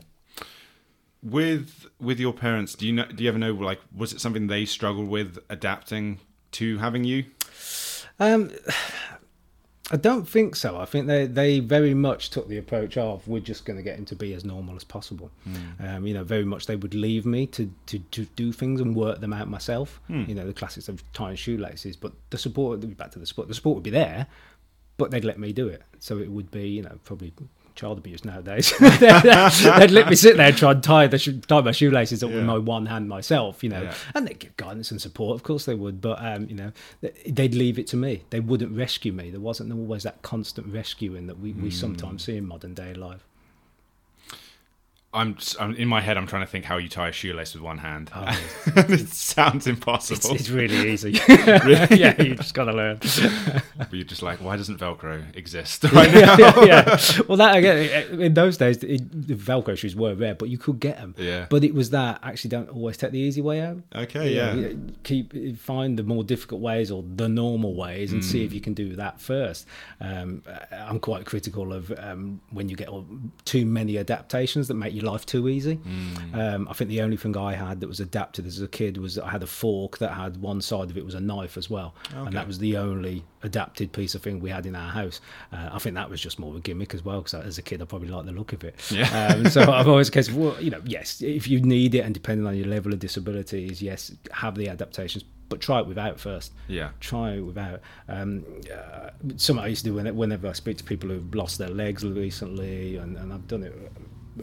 with 1.25 1.87
with 1.99 2.21
your 2.21 2.33
parents 2.33 2.75
do 2.75 2.87
you 2.87 2.93
know 2.93 3.07
do 3.07 3.25
you 3.25 3.29
ever 3.29 3.39
know 3.39 3.53
like 3.53 3.81
was 3.97 4.13
it 4.13 4.21
something 4.21 4.47
they 4.47 4.65
struggled 4.65 5.09
with 5.09 5.39
adapting 5.49 6.21
to 6.53 6.79
having 6.79 7.03
you 7.03 7.25
um 8.21 8.51
I 9.91 9.97
don't 9.97 10.27
think 10.27 10.57
so. 10.57 10.79
I 10.79 10.87
think 10.87 11.09
they, 11.09 11.27
they 11.27 11.61
very 11.61 11.93
much 11.93 12.31
took 12.31 12.49
the 12.49 12.57
approach 12.57 12.97
of 12.97 13.29
we're 13.29 13.41
just 13.41 13.67
going 13.67 13.77
to 13.77 13.83
get 13.83 13.99
him 13.99 14.07
to 14.07 14.17
be 14.17 14.33
as 14.33 14.43
normal 14.43 14.77
as 14.77 14.85
possible. 14.85 15.31
Mm. 15.47 15.97
Um, 15.97 16.07
you 16.07 16.15
know, 16.15 16.25
very 16.25 16.45
much 16.45 16.65
they 16.65 16.77
would 16.77 16.95
leave 16.95 17.27
me 17.27 17.47
to, 17.49 17.71
to, 17.87 17.99
to 17.99 18.25
do 18.35 18.51
things 18.51 18.81
and 18.81 18.97
work 18.97 19.21
them 19.21 19.35
out 19.35 19.47
myself. 19.47 20.01
Mm. 20.09 20.27
You 20.27 20.35
know, 20.37 20.47
the 20.47 20.55
classics 20.55 20.89
of 20.89 21.05
tying 21.13 21.37
shoelaces, 21.37 21.97
but 21.97 22.13
the 22.31 22.39
support 22.39 22.97
back 22.97 23.11
to 23.11 23.19
the 23.19 23.27
support. 23.27 23.49
The 23.49 23.55
support 23.55 23.75
would 23.75 23.85
be 23.85 23.91
there, 23.91 24.27
but 24.97 25.11
they'd 25.11 25.25
let 25.25 25.39
me 25.39 25.53
do 25.53 25.69
it. 25.69 25.83
So 25.99 26.17
it 26.17 26.31
would 26.31 26.51
be 26.51 26.67
you 26.67 26.83
know 26.83 26.99
probably 27.05 27.35
child 27.75 27.99
abuse 27.99 28.25
nowadays. 28.25 28.73
they'd 28.79 29.91
let 29.91 30.09
me 30.09 30.17
sit 30.17 30.37
there 30.37 30.49
and 30.49 30.57
try 30.57 30.73
and 30.73 30.83
tie 30.83 31.07
the 31.07 31.43
tie 31.47 31.61
my 31.61 31.73
shoelaces 31.73 32.23
up 32.23 32.31
yeah. 32.31 32.37
with 32.37 32.45
my 32.45 32.59
one 32.59 32.87
hand 32.87 33.09
myself, 33.09 33.63
you 33.63 33.71
know, 33.71 33.83
yeah. 33.83 33.95
and 34.15 34.27
they'd 34.27 34.39
give 34.39 34.57
guidance 34.57 34.91
and 34.91 35.01
support. 35.01 35.35
Of 35.35 35.43
course 35.43 35.65
they 35.65 35.75
would, 35.75 36.01
but 36.01 36.25
um, 36.25 36.49
you 36.49 36.55
know, 36.55 36.73
they'd 37.27 37.55
leave 37.55 37.79
it 37.79 37.87
to 37.89 37.97
me. 37.97 38.23
They 38.31 38.41
wouldn't 38.41 38.77
rescue 38.77 39.13
me. 39.13 39.31
There 39.31 39.41
wasn't 39.41 39.73
always 39.73 40.05
that 40.05 40.23
constant 40.23 40.69
rescuing 40.69 41.27
that 41.27 41.39
we, 41.39 41.53
we 41.53 41.71
mm. 41.71 41.73
sometimes 41.73 42.25
see 42.25 42.37
in 42.37 42.47
modern 42.47 42.75
day 42.75 42.95
life. 42.95 43.25
I'm, 45.15 45.37
I'm 45.61 45.75
in 45.77 45.87
my 45.89 46.01
head. 46.01 46.17
I'm 46.17 46.27
trying 46.27 46.43
to 46.43 46.51
think 46.51 46.65
how 46.65 46.77
you 46.77 46.89
tie 46.89 47.09
a 47.09 47.13
shoelace 47.13 47.55
with 47.55 47.63
one 47.63 47.79
hand. 47.79 48.11
Oh, 48.15 48.25
it 48.77 49.09
sounds 49.11 49.67
impossible. 49.67 50.33
It's, 50.35 50.43
it's 50.43 50.51
really 50.51 50.91
easy. 50.91 51.13
yeah, 51.29 52.21
you 52.21 52.35
just 52.35 52.53
got 52.55 52.65
to 52.65 52.73
learn. 52.73 52.99
but 53.79 53.93
you're 53.93 54.05
just 54.05 54.23
like, 54.23 54.41
why 54.41 54.57
doesn't 54.57 54.79
Velcro 54.81 55.23
exist 55.37 55.85
right 55.85 56.13
now? 56.13 56.37
yeah, 56.37 56.65
yeah. 56.65 56.99
Well, 57.29 57.37
that 57.39 57.57
again, 57.57 58.21
in 58.21 58.35
those 58.35 58.57
days, 58.59 58.83
it, 58.83 59.29
the 59.29 59.35
Velcro 59.35 59.77
shoes 59.77 59.95
were 59.95 60.15
rare, 60.15 60.35
but 60.35 60.49
you 60.49 60.59
could 60.59 60.81
get 60.81 60.97
them. 60.97 61.15
Yeah. 61.17 61.47
But 61.49 61.63
it 61.65 61.75
was 61.75 61.91
that 61.91 62.19
actually 62.23 62.51
don't 62.51 62.69
always 62.71 62.97
take 62.97 63.13
the 63.13 63.19
easy 63.21 63.41
way 63.41 63.61
out. 63.61 63.79
Okay, 63.95 64.31
You 64.35 64.37
yeah. 64.69 64.73
keep 65.05 65.57
find 65.59 65.99
the 65.99 66.03
more 66.03 66.25
difficult 66.25 66.61
ways 66.61 66.91
or 66.91 67.05
the 67.15 67.29
normal 67.29 67.75
ways 67.77 68.13
and 68.13 68.25
see 68.25 68.45
if 68.45 68.51
Mm. 68.51 68.55
you 68.55 68.61
can 68.61 68.75
do 68.75 68.97
that 68.97 69.21
first. 69.21 69.67
Um, 70.01 70.43
I'm 70.73 70.99
quite 70.99 71.25
critical 71.25 71.73
of 71.73 71.93
um, 71.99 72.41
when 72.51 72.69
you 72.69 72.77
get 72.77 72.89
too 73.45 73.65
many 73.65 73.97
adaptations 73.99 74.69
that 74.69 74.75
make 74.75 74.93
your 74.95 75.04
life 75.05 75.27
too 75.27 75.49
easy. 75.49 75.77
Mm. 75.77 76.35
Um, 76.35 76.69
I 76.69 76.73
think 76.73 76.91
the 76.91 77.03
only 77.03 77.17
thing 77.17 77.37
I 77.37 77.55
had 77.55 77.81
that 77.81 77.89
was 77.89 78.01
adapted 78.01 78.47
as 78.47 78.61
a 78.61 78.69
kid 78.69 78.97
was 78.99 79.19
I 79.19 79.31
had 79.31 79.43
a 79.43 79.47
fork 79.47 79.99
that 79.99 80.13
had 80.13 80.39
one 80.39 80.61
side 80.61 80.91
of 80.91 80.99
it 80.99 81.05
was 81.05 81.15
a 81.15 81.21
knife 81.21 81.57
as 81.57 81.71
well, 81.71 81.95
and 82.13 82.33
that 82.33 82.47
was 82.47 82.59
the 82.59 82.77
only 82.77 83.25
adapted 83.43 83.93
piece 83.93 84.15
of 84.15 84.23
thing 84.23 84.41
we 84.41 84.51
had 84.51 84.67
in 84.67 84.75
our 84.75 84.91
house. 84.91 85.21
Uh, 85.53 85.69
I 85.73 85.79
think 85.79 85.95
that 85.95 86.11
was 86.11 86.21
just 86.21 86.39
more 86.39 86.51
of 86.51 86.57
a 86.57 86.61
gimmick 86.61 86.95
as 86.95 87.05
well 87.05 87.21
because 87.21 87.35
as 87.35 87.59
a 87.59 87.63
kid 87.63 87.83
I 87.83 87.85
probably 87.85 88.09
liked 88.09 88.27
the 88.27 88.33
look 88.33 88.53
of 88.53 88.65
it. 88.65 88.75
Yeah. 88.91 89.29
Um, 89.29 89.49
so 89.51 89.63
I've 89.73 89.89
always 89.89 90.11
case, 90.11 90.31
well, 90.31 90.61
you 90.61 90.71
know, 90.71 90.81
yes, 90.85 91.21
if 91.21 91.47
you 91.47 91.61
need 91.61 91.95
it 91.95 92.01
and 92.01 92.15
depending 92.15 92.47
on 92.47 92.57
your 92.57 92.67
level 92.67 92.93
of 92.93 92.99
disabilities, 92.99 93.83
yes, 93.83 94.13
have 94.33 94.57
the 94.57 94.69
adaptations, 94.69 95.25
but 95.49 95.61
try 95.61 95.81
it 95.81 95.87
without 95.87 96.19
first. 96.19 96.53
Yeah. 96.69 96.91
Try 97.01 97.35
it 97.35 97.41
without. 97.41 97.81
Um, 98.09 98.45
uh, 98.75 99.11
something 99.37 99.65
I 99.65 99.69
used 99.69 99.85
to 99.85 99.91
do 99.91 100.13
whenever 100.13 100.49
I 100.49 100.53
speak 100.53 100.79
to 100.79 100.85
people 100.85 101.11
who've 101.11 101.35
lost 101.35 101.59
their 101.59 101.69
legs 101.69 102.05
recently, 102.05 102.97
and, 102.97 103.17
and 103.17 103.33
I've 103.33 103.47
done 103.47 103.63
it 103.63 103.75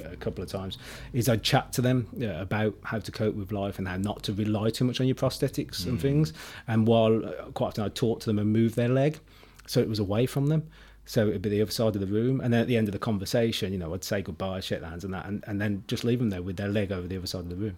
a 0.03 0.15
couple 0.15 0.43
of 0.43 0.49
times, 0.49 0.77
is 1.13 1.27
I'd 1.29 1.43
chat 1.43 1.73
to 1.73 1.81
them 1.81 2.07
uh, 2.21 2.27
about 2.41 2.75
how 2.83 2.99
to 2.99 3.11
cope 3.11 3.35
with 3.35 3.51
life 3.51 3.79
and 3.79 3.87
how 3.87 3.97
not 3.97 4.23
to 4.23 4.33
rely 4.33 4.69
too 4.69 4.85
much 4.85 4.99
on 5.01 5.07
your 5.07 5.15
prosthetics 5.15 5.85
and 5.85 5.99
things. 6.01 6.33
And 6.67 6.87
while 6.87 7.25
uh, 7.25 7.31
quite 7.53 7.69
often 7.69 7.83
I'd 7.83 7.95
talk 7.95 8.19
to 8.21 8.25
them 8.25 8.39
and 8.39 8.51
move 8.51 8.75
their 8.75 8.89
leg 8.89 9.19
so 9.67 9.79
it 9.79 9.87
was 9.89 9.99
away 9.99 10.25
from 10.25 10.47
them. 10.47 10.67
So 11.05 11.27
it'd 11.27 11.41
be 11.41 11.49
the 11.49 11.61
other 11.61 11.71
side 11.71 11.95
of 11.95 11.99
the 11.99 12.07
room, 12.07 12.39
and 12.41 12.53
then 12.53 12.61
at 12.61 12.67
the 12.67 12.77
end 12.77 12.87
of 12.87 12.91
the 12.91 12.99
conversation, 12.99 13.73
you 13.73 13.79
know, 13.79 13.93
I'd 13.93 14.03
say 14.03 14.21
goodbye, 14.21 14.59
shake 14.59 14.83
hands, 14.83 15.03
and 15.03 15.13
that, 15.13 15.25
and, 15.25 15.43
and 15.47 15.59
then 15.59 15.83
just 15.87 16.03
leave 16.03 16.19
them 16.19 16.29
there 16.29 16.43
with 16.43 16.57
their 16.57 16.67
leg 16.69 16.91
over 16.91 17.07
the 17.07 17.17
other 17.17 17.25
side 17.27 17.41
of 17.41 17.49
the 17.49 17.55
room. 17.55 17.75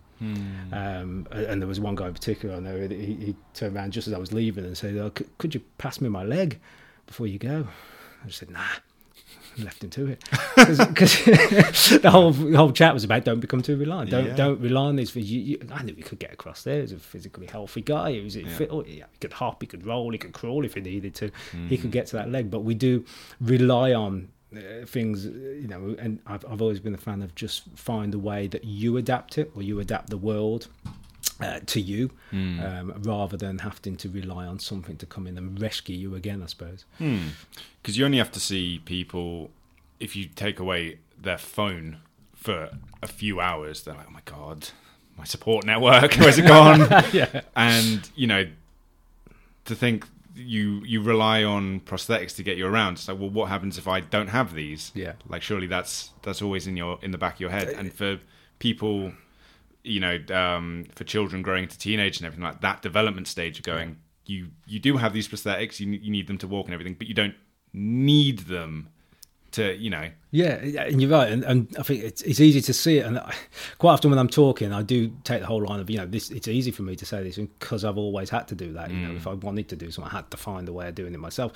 Um, 0.71 1.27
and 1.31 1.61
there 1.61 1.67
was 1.67 1.79
one 1.79 1.95
guy 1.95 2.07
in 2.07 2.13
particular 2.13 2.55
I 2.55 2.59
know 2.59 2.87
he, 2.87 2.95
he 3.15 3.35
turned 3.53 3.75
around 3.75 3.91
just 3.91 4.07
as 4.07 4.13
I 4.13 4.17
was 4.17 4.33
leaving 4.33 4.65
and 4.65 4.77
said, 4.77 4.97
oh, 4.97 5.09
could, 5.09 5.35
"Could 5.37 5.55
you 5.55 5.61
pass 5.77 6.01
me 6.01 6.09
my 6.09 6.23
leg 6.23 6.59
before 7.07 7.25
you 7.25 7.39
go?" 7.39 7.67
I 8.23 8.27
just 8.27 8.39
said, 8.39 8.51
"Nah." 8.51 8.61
Left 9.57 9.83
him 9.83 9.89
to 9.91 10.07
it 10.07 10.23
because 10.55 10.77
the 11.25 12.09
whole 12.11 12.31
the 12.31 12.57
whole 12.57 12.71
chat 12.71 12.93
was 12.93 13.03
about 13.03 13.23
don't 13.23 13.39
become 13.39 13.61
too 13.61 13.77
reliant. 13.77 14.09
Don't 14.09 14.25
Yeah. 14.25 14.35
don't 14.35 14.59
rely 14.59 14.85
on 14.85 14.95
these. 14.95 15.11
things. 15.11 15.29
You, 15.31 15.39
you, 15.41 15.59
I 15.71 15.83
knew 15.83 15.93
he 15.93 16.01
could 16.01 16.19
get 16.19 16.33
across 16.33 16.63
there. 16.63 16.77
He 16.77 16.81
was 16.81 16.91
a 16.93 16.97
physically 16.97 17.45
healthy 17.47 17.81
guy. 17.81 18.13
He 18.13 18.21
was 18.21 18.35
fit. 18.35 18.69
oh, 18.71 18.83
yeah, 18.85 19.05
he 19.11 19.17
could 19.19 19.33
hop. 19.33 19.61
He 19.61 19.67
could 19.67 19.85
roll. 19.85 20.11
He 20.11 20.17
could 20.17 20.33
crawl 20.33 20.65
if 20.65 20.73
he 20.73 20.81
needed 20.81 21.13
to. 21.15 21.31
He 21.69 21.77
could 21.77 21.91
get 21.91 22.07
to 22.07 22.15
that 22.15 22.29
leg. 22.31 22.49
But 22.49 22.61
we 22.61 22.73
do 22.73 23.05
rely 23.39 23.93
on 23.93 24.29
uh, 24.55 24.85
things, 24.85 25.25
uh, 25.25 25.29
you 25.29 25.67
know. 25.67 25.95
And 25.99 26.19
I've 26.25 26.45
I've 26.49 26.61
always 26.61 26.79
been 26.79 26.93
a 26.95 26.97
fan 26.97 27.21
of 27.21 27.35
just 27.35 27.63
find 27.75 28.13
a 28.13 28.19
way 28.19 28.47
that 28.47 28.63
you 28.63 28.97
adapt 28.97 29.37
it 29.37 29.51
or 29.55 29.61
you 29.61 29.79
adapt 29.79 30.09
the 30.09 30.17
world. 30.17 30.67
Uh, 31.39 31.59
to 31.65 31.79
you, 31.81 32.11
um, 32.31 32.93
rather 33.03 33.35
than 33.37 33.59
having 33.59 33.95
to 33.97 34.09
rely 34.09 34.45
on 34.45 34.59
something 34.59 34.97
to 34.97 35.05
come 35.05 35.25
in 35.25 35.37
and 35.37 35.59
rescue 35.61 35.95
you 35.95 36.15
again, 36.15 36.41
I 36.43 36.45
suppose. 36.45 36.85
Because 36.97 37.97
you 37.97 38.05
only 38.05 38.17
have 38.17 38.31
to 38.33 38.39
see 38.39 38.79
people 38.85 39.49
if 39.99 40.15
you 40.15 40.25
take 40.25 40.59
away 40.59 40.99
their 41.19 41.37
phone 41.37 41.97
for 42.35 42.69
a 43.01 43.07
few 43.07 43.39
hours. 43.39 43.83
They're 43.83 43.95
like, 43.95 44.05
"Oh 44.07 44.11
my 44.13 44.21
god, 44.25 44.69
my 45.17 45.23
support 45.23 45.65
network, 45.65 46.13
where's 46.19 46.37
it 46.37 46.45
gone?" 46.47 46.81
yeah, 47.13 47.41
and 47.55 48.09
you 48.15 48.27
know, 48.27 48.45
to 49.65 49.75
think 49.75 50.05
you 50.35 50.83
you 50.85 51.01
rely 51.01 51.43
on 51.43 51.79
prosthetics 51.81 52.35
to 52.35 52.43
get 52.43 52.57
you 52.57 52.67
around. 52.67 52.97
So, 52.99 53.15
well, 53.15 53.29
what 53.29 53.49
happens 53.49 53.77
if 53.77 53.87
I 53.87 54.01
don't 54.01 54.27
have 54.29 54.53
these? 54.53 54.91
Yeah. 54.93 55.13
like 55.27 55.41
surely 55.41 55.67
that's 55.67 56.11
that's 56.21 56.41
always 56.41 56.67
in 56.67 56.77
your 56.77 56.99
in 57.01 57.11
the 57.11 57.17
back 57.17 57.35
of 57.35 57.39
your 57.41 57.49
head. 57.49 57.69
And 57.69 57.93
for 57.93 58.19
people, 58.59 59.13
you 59.83 59.99
know, 59.99 60.19
um, 60.33 60.85
for 60.95 61.03
children 61.03 61.41
growing 61.41 61.63
into 61.63 61.77
teenage 61.77 62.17
and 62.17 62.25
everything 62.25 62.43
like 62.43 62.61
that 62.61 62.81
development 62.81 63.27
stage 63.27 63.59
of 63.59 63.65
going, 63.65 63.97
you 64.25 64.47
you 64.65 64.79
do 64.79 64.97
have 64.97 65.13
these 65.13 65.27
prosthetics. 65.27 65.79
You 65.79 65.91
you 65.91 66.11
need 66.11 66.27
them 66.27 66.37
to 66.39 66.47
walk 66.47 66.65
and 66.67 66.73
everything, 66.73 66.95
but 66.97 67.07
you 67.07 67.13
don't 67.13 67.35
need 67.73 68.39
them 68.39 68.89
to 69.51 69.75
you 69.75 69.89
know. 69.89 70.09
Yeah, 70.35 70.55
and 70.55 70.99
you're 70.99 71.11
right, 71.11 71.31
and, 71.31 71.43
and 71.43 71.67
I 71.77 71.83
think 71.83 72.03
it's, 72.03 72.23
it's 72.23 72.39
easy 72.39 72.59
to 72.61 72.73
see 72.73 72.97
it. 72.97 73.05
And 73.05 73.19
I, 73.19 73.35
quite 73.77 73.93
often 73.93 74.09
when 74.09 74.17
I'm 74.17 74.27
talking, 74.27 74.73
I 74.73 74.81
do 74.81 75.11
take 75.23 75.41
the 75.41 75.45
whole 75.45 75.63
line 75.63 75.79
of 75.79 75.91
you 75.91 75.97
know 75.99 76.07
this. 76.07 76.31
It's 76.31 76.47
easy 76.47 76.71
for 76.71 76.81
me 76.81 76.95
to 76.95 77.05
say 77.05 77.21
this 77.21 77.35
because 77.35 77.85
I've 77.85 77.99
always 77.99 78.31
had 78.31 78.47
to 78.47 78.55
do 78.55 78.73
that. 78.73 78.89
You 78.89 78.97
know, 78.97 79.15
if 79.15 79.27
I 79.27 79.33
wanted 79.33 79.69
to 79.69 79.75
do 79.75 79.91
something, 79.91 80.11
I 80.11 80.15
had 80.15 80.31
to 80.31 80.37
find 80.37 80.67
a 80.67 80.73
way 80.73 80.87
of 80.87 80.95
doing 80.95 81.13
it 81.13 81.19
myself. 81.19 81.51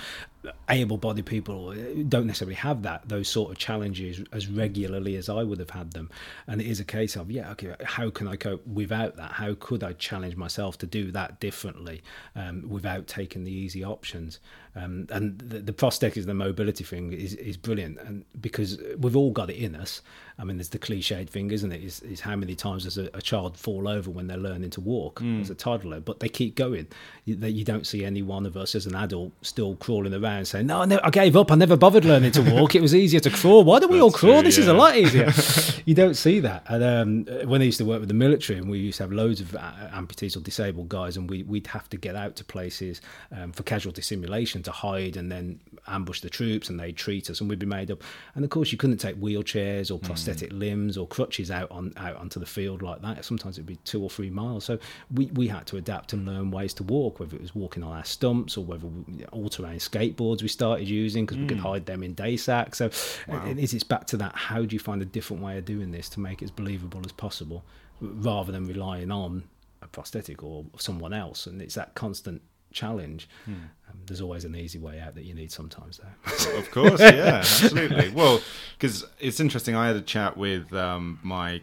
Able-bodied 0.70 1.26
people 1.26 1.74
don't 2.08 2.28
necessarily 2.28 2.54
have 2.54 2.84
that 2.84 3.10
those 3.10 3.28
sort 3.28 3.50
of 3.50 3.58
challenges 3.58 4.22
as 4.32 4.48
regularly 4.48 5.16
as 5.16 5.28
I 5.28 5.42
would 5.42 5.58
have 5.58 5.72
had 5.72 5.94
them, 5.94 6.12
and 6.46 6.62
it 6.62 6.68
is 6.68 6.80
a 6.80 6.86
case 6.86 7.16
of 7.16 7.32
yeah, 7.32 7.50
okay, 7.54 7.74
how 7.84 8.12
can 8.12 8.28
I 8.28 8.36
cope 8.36 8.66
without 8.68 9.16
that? 9.16 9.32
How 9.32 9.56
could 9.60 9.84
I 9.84 9.94
challenge 9.94 10.36
myself 10.36 10.78
to 10.78 10.86
do 10.86 11.12
that 11.14 11.40
differently 11.40 12.04
um, 12.36 12.70
without 12.70 13.08
taking 13.08 13.44
the 13.44 13.52
easy 13.52 13.84
options? 13.84 14.40
Um, 14.76 15.08
and 15.10 15.40
the, 15.40 15.58
the 15.58 15.74
prosthetics, 15.74 16.28
the 16.28 16.36
mobility 16.36 16.84
thing 16.84 17.12
is, 17.12 17.34
is 17.34 17.58
brilliant, 17.58 17.98
and 17.98 18.24
because 18.40 18.67
we've 18.98 19.16
all 19.16 19.32
got 19.32 19.50
it 19.50 19.56
in 19.56 19.76
us. 19.76 20.02
I 20.40 20.44
mean, 20.44 20.58
there's 20.58 20.70
the 20.70 20.78
cliched 20.78 21.30
thing, 21.30 21.50
isn't 21.50 21.72
it? 21.72 21.84
Is, 21.84 22.02
is 22.02 22.22
how 22.22 22.36
many 22.36 22.54
times 22.54 22.84
does 22.84 23.00
a, 23.00 23.10
a 23.16 23.22
child 23.22 23.58
fall 23.58 23.88
over 23.88 24.12
when 24.12 24.28
they're 24.28 24.38
learning 24.38 24.70
to 24.72 24.82
walk 24.82 25.22
as 25.42 25.50
a 25.50 25.56
toddler, 25.56 26.00
but 26.00 26.20
they 26.20 26.30
keep 26.30 26.54
going. 26.54 26.88
You, 27.26 27.36
they, 27.36 27.50
you 27.50 27.66
don't 27.66 27.88
see 27.88 28.06
any 28.06 28.22
one 28.22 28.46
of 28.46 28.56
us 28.56 28.76
as 28.76 28.86
an 28.86 28.94
adult 28.94 29.32
still 29.42 29.76
crawling 29.78 30.14
around 30.14 30.46
saying, 30.46 30.68
"No, 30.68 30.82
I, 30.82 31.10
gave 31.10 31.36
up. 31.36 31.52
I 31.52 31.56
never 31.56 31.76
bothered 31.76 32.06
learning 32.06 32.34
to 32.34 32.44
walk. 32.44 32.76
It 32.76 32.82
was 32.82 32.94
easier 32.94 33.20
to 33.22 33.32
crawl. 33.32 33.64
Why 33.64 33.80
don't 33.80 33.92
we 33.92 34.00
all 34.02 34.12
crawl? 34.12 34.36
true, 34.36 34.44
this 34.44 34.60
is 34.60 34.68
a 34.68 34.74
lot 34.74 34.96
easier." 34.96 35.32
you 35.86 35.96
don't 35.96 36.14
see 36.14 36.40
that. 36.42 36.64
And 36.68 36.84
um, 36.84 37.50
when 37.50 37.62
I 37.62 37.66
used 37.66 37.80
to 37.80 37.86
work 37.86 38.00
with 38.00 38.10
the 38.10 38.14
military, 38.14 38.60
and 38.60 38.70
we 38.70 38.78
used 38.78 38.98
to 38.98 39.04
have 39.04 39.12
loads 39.12 39.42
of 39.42 39.56
uh, 39.56 39.72
amputees 39.92 40.38
or 40.38 40.42
disabled 40.42 40.90
guys, 40.90 41.18
and 41.18 41.28
we, 41.28 41.44
we'd 41.44 41.68
have 41.68 41.90
to 41.90 41.98
get 41.98 42.16
out 42.16 42.36
to 42.36 42.44
places 42.46 43.02
um, 43.36 43.52
for 43.54 43.64
casualty 43.64 44.04
simulation 44.04 44.62
to 44.64 44.72
hide 44.72 45.18
and 45.18 45.32
then 45.32 45.60
ambush 45.88 46.22
the 46.22 46.30
troops, 46.30 46.70
and 46.70 46.80
they'd 46.80 46.96
treat 46.96 47.30
us, 47.32 47.42
and 47.42 47.50
we'd 47.50 47.58
be 47.58 47.66
made 47.66 47.90
up. 47.90 48.04
And 48.36 48.44
of 48.44 48.52
course, 48.52 48.72
you 48.72 48.78
couldn't 48.78 48.98
take 48.98 49.20
wheelchairs 49.20 49.90
or 49.90 49.98
prosthetic 50.28 50.56
mm. 50.56 50.60
limbs 50.60 50.98
or 50.98 51.08
crutches 51.08 51.52
out 51.52 51.72
on 51.72 51.94
out 51.98 52.16
onto 52.18 52.40
the 52.40 52.46
field 52.46 52.82
like 52.82 53.02
that. 53.02 53.24
Sometimes 53.24 53.58
it'd 53.58 53.66
be 53.66 53.78
two 53.78 54.02
or 54.02 54.10
three 54.10 54.30
miles. 54.30 54.66
So 54.66 54.78
we, 55.14 55.28
we 55.28 55.48
had 55.48 55.66
to 55.68 55.78
adapt 55.78 56.14
and 56.14 56.26
learn 56.26 56.52
ways 56.52 56.74
to 56.76 56.84
walk, 56.84 57.20
whether 57.20 57.36
it 57.36 57.42
was 57.42 57.56
walking 57.56 57.84
on 57.84 57.96
our 57.96 58.06
stumps 58.06 58.58
or 58.58 58.66
whether 58.66 58.88
we, 58.88 59.26
all 59.32 59.50
terrain 59.50 59.80
skateboards 59.80 60.42
we 60.42 60.48
started 60.48 60.88
using 60.88 61.26
because 61.26 61.38
we 61.38 61.48
could 61.48 61.58
mm. 61.58 61.62
hide 61.62 61.86
them 61.86 62.04
in 62.04 62.14
day 62.14 62.38
sacks. 62.38 62.78
So 62.78 62.88
uh, 63.32 63.46
it 63.46 63.58
is 63.58 63.74
it's 63.74 63.84
back 63.84 64.06
to 64.08 64.18
that. 64.18 64.36
How 64.36 64.64
do 64.64 64.76
you 64.76 64.80
find 64.80 65.02
a 65.02 65.06
different 65.06 65.42
way 65.42 65.58
of 65.58 65.66
doing 65.66 65.92
this 65.92 66.10
to 66.10 66.20
make 66.20 66.42
it 66.42 66.46
as 66.46 66.52
believable 66.52 67.02
as 67.06 67.12
possible, 67.12 67.64
rather 68.02 68.52
than 68.52 68.68
relying 68.68 69.12
on 69.12 69.44
a 69.82 69.88
prosthetic 69.88 70.44
or 70.44 70.66
someone 70.78 71.14
else? 71.14 71.48
And 71.48 71.62
it's 71.62 71.76
that 71.76 71.96
constant 71.96 72.42
challenge. 72.78 73.28
Um, 73.48 74.00
there's 74.06 74.22
always 74.22 74.46
an 74.46 74.56
easy 74.56 74.80
way 74.80 75.00
out 75.00 75.16
that 75.16 75.24
you 75.24 75.34
need 75.34 75.52
sometimes, 75.52 76.00
though. 76.00 76.58
Of 76.58 76.72
course, 76.72 77.00
yeah, 77.00 77.08
absolutely. 77.42 78.10
Well, 78.10 78.42
because 78.78 79.06
it's 79.20 79.40
interesting. 79.40 79.76
I 79.76 79.88
had 79.88 79.96
a 79.96 80.02
chat 80.02 80.38
with 80.38 80.74
um, 80.74 81.20
my 81.24 81.62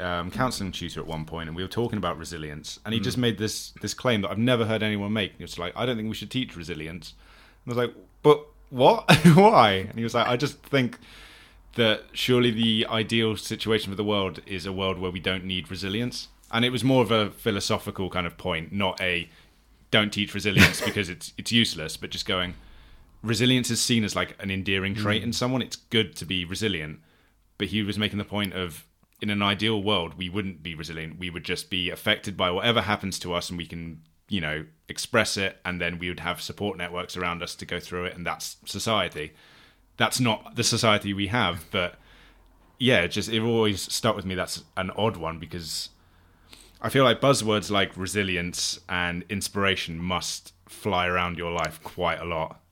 um, 0.00 0.30
counselling 0.30 0.72
tutor 0.72 1.00
at 1.00 1.06
one 1.06 1.24
point, 1.24 1.48
and 1.48 1.56
we 1.56 1.62
were 1.62 1.68
talking 1.68 1.98
about 1.98 2.18
resilience, 2.18 2.80
and 2.84 2.94
he 2.94 3.00
just 3.00 3.18
made 3.18 3.38
this 3.38 3.70
this 3.80 3.94
claim 3.94 4.22
that 4.22 4.30
I've 4.30 4.38
never 4.38 4.64
heard 4.64 4.82
anyone 4.82 5.12
make. 5.12 5.36
He 5.38 5.44
was 5.44 5.58
like, 5.58 5.72
"I 5.76 5.86
don't 5.86 5.96
think 5.96 6.08
we 6.08 6.14
should 6.14 6.30
teach 6.30 6.56
resilience." 6.56 7.14
And 7.64 7.72
I 7.72 7.76
was 7.76 7.86
like, 7.86 7.96
"But 8.22 8.44
what? 8.70 9.10
Why?" 9.34 9.86
And 9.88 9.94
he 9.94 10.04
was 10.04 10.14
like, 10.14 10.28
"I 10.28 10.36
just 10.36 10.58
think." 10.62 10.98
That 11.76 12.02
surely 12.12 12.50
the 12.50 12.86
ideal 12.90 13.34
situation 13.38 13.90
for 13.90 13.96
the 13.96 14.04
world 14.04 14.42
is 14.44 14.66
a 14.66 14.72
world 14.74 14.98
where 14.98 15.10
we 15.10 15.20
don't 15.20 15.42
need 15.46 15.70
resilience, 15.70 16.28
and 16.50 16.66
it 16.66 16.70
was 16.70 16.84
more 16.84 17.02
of 17.02 17.10
a 17.10 17.30
philosophical 17.30 18.10
kind 18.10 18.26
of 18.26 18.36
point, 18.36 18.72
not 18.72 19.00
a 19.00 19.30
don't 19.92 20.12
teach 20.12 20.34
resilience 20.34 20.80
because 20.84 21.08
it's 21.08 21.32
it's 21.38 21.52
useless, 21.52 21.96
but 21.96 22.10
just 22.10 22.26
going 22.26 22.54
resilience 23.22 23.70
is 23.70 23.80
seen 23.80 24.04
as 24.04 24.16
like 24.16 24.36
an 24.40 24.50
endearing 24.50 24.94
trait 24.94 25.22
in 25.22 25.30
mm. 25.30 25.34
someone. 25.34 25.62
It's 25.62 25.76
good 25.76 26.16
to 26.16 26.24
be 26.24 26.44
resilient. 26.44 27.00
But 27.58 27.68
he 27.68 27.82
was 27.82 27.98
making 27.98 28.18
the 28.18 28.24
point 28.24 28.52
of 28.52 28.86
in 29.20 29.30
an 29.30 29.42
ideal 29.42 29.80
world, 29.82 30.14
we 30.18 30.28
wouldn't 30.28 30.62
be 30.62 30.74
resilient. 30.74 31.18
We 31.18 31.30
would 31.30 31.44
just 31.44 31.70
be 31.70 31.90
affected 31.90 32.36
by 32.36 32.50
whatever 32.50 32.80
happens 32.80 33.20
to 33.20 33.32
us 33.32 33.50
and 33.50 33.56
we 33.56 33.66
can, 33.66 34.02
you 34.28 34.40
know, 34.40 34.64
express 34.88 35.36
it. 35.36 35.58
And 35.64 35.80
then 35.80 36.00
we 36.00 36.08
would 36.08 36.20
have 36.20 36.42
support 36.42 36.76
networks 36.76 37.16
around 37.16 37.40
us 37.40 37.54
to 37.56 37.64
go 37.64 37.78
through 37.78 38.06
it. 38.06 38.16
And 38.16 38.26
that's 38.26 38.56
society. 38.64 39.32
That's 39.96 40.18
not 40.18 40.56
the 40.56 40.64
society 40.64 41.14
we 41.14 41.28
have. 41.28 41.66
But 41.70 41.94
yeah, 42.80 43.06
just 43.06 43.28
it 43.28 43.40
always 43.40 43.80
stuck 43.80 44.16
with 44.16 44.26
me. 44.26 44.34
That's 44.34 44.64
an 44.76 44.90
odd 44.96 45.16
one 45.16 45.38
because 45.38 45.90
I 46.82 46.88
feel 46.88 47.04
like 47.04 47.20
buzzwords 47.20 47.70
like 47.70 47.96
resilience 47.96 48.80
and 48.88 49.24
inspiration 49.28 49.98
must 49.98 50.52
fly 50.68 51.06
around 51.06 51.38
your 51.38 51.52
life 51.52 51.80
quite 51.82 52.20
a 52.20 52.24
lot 52.24 52.62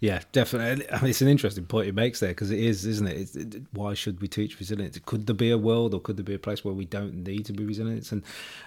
Yeah, 0.00 0.20
definitely. 0.32 0.90
I 0.90 1.00
mean, 1.00 1.10
it's 1.10 1.20
an 1.20 1.28
interesting 1.28 1.64
point 1.64 1.86
he 1.86 1.92
makes 1.92 2.20
there 2.20 2.30
because 2.30 2.50
it 2.50 2.58
is, 2.58 2.86
isn't 2.86 3.06
it? 3.06 3.16
It's, 3.16 3.36
it? 3.36 3.62
Why 3.72 3.94
should 3.94 4.20
we 4.20 4.28
teach 4.28 4.58
resilience? 4.58 4.98
Could 5.04 5.26
there 5.26 5.34
be 5.34 5.50
a 5.50 5.58
world, 5.58 5.94
or 5.94 6.00
could 6.00 6.16
there 6.16 6.24
be 6.24 6.34
a 6.34 6.38
place 6.38 6.64
where 6.64 6.74
we 6.74 6.84
don't 6.84 7.24
need 7.24 7.44
to 7.46 7.52
be 7.52 7.64
resilient? 7.64 8.10
And 8.12 8.22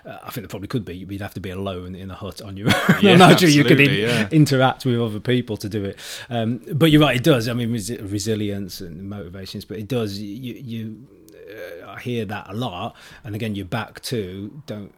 uh, 0.06 0.20
I 0.24 0.32
think 0.32 0.44
there 0.44 0.48
probably 0.48 0.68
could 0.68 0.86
be. 0.86 0.96
You'd 0.96 1.22
have 1.22 1.34
to 1.34 1.42
be 1.42 1.50
alone 1.50 1.96
in 1.96 2.10
a 2.12 2.16
hut 2.16 2.42
on 2.42 2.58
your 2.58 2.68
own. 2.90 3.02
Yeah, 3.02 3.16
not 3.16 3.40
sure 3.40 3.50
you 3.50 3.64
could 3.64 3.80
in, 3.80 3.94
yeah. 3.94 4.30
interact 4.32 4.86
with 4.86 5.00
other 5.00 5.20
people 5.20 5.58
to 5.58 5.70
do 5.70 5.84
it. 5.86 6.00
Um, 6.30 6.62
but 6.74 6.92
you're 6.92 7.02
right, 7.02 7.18
it 7.18 7.24
does. 7.24 7.48
I 7.48 7.54
mean, 7.54 7.72
resi- 7.72 8.00
resilience 8.12 8.82
and 8.82 9.10
motivations, 9.10 9.66
but 9.66 9.80
it 9.80 9.88
does. 9.88 10.20
You, 10.20 10.54
you 10.54 11.08
uh, 11.54 11.92
I 11.92 12.00
hear 12.00 12.26
that 12.26 12.50
a 12.50 12.54
lot, 12.54 12.96
and 13.24 13.36
again, 13.36 13.56
you're 13.56 13.66
back 13.66 14.02
to 14.04 14.62
don't 14.66 14.94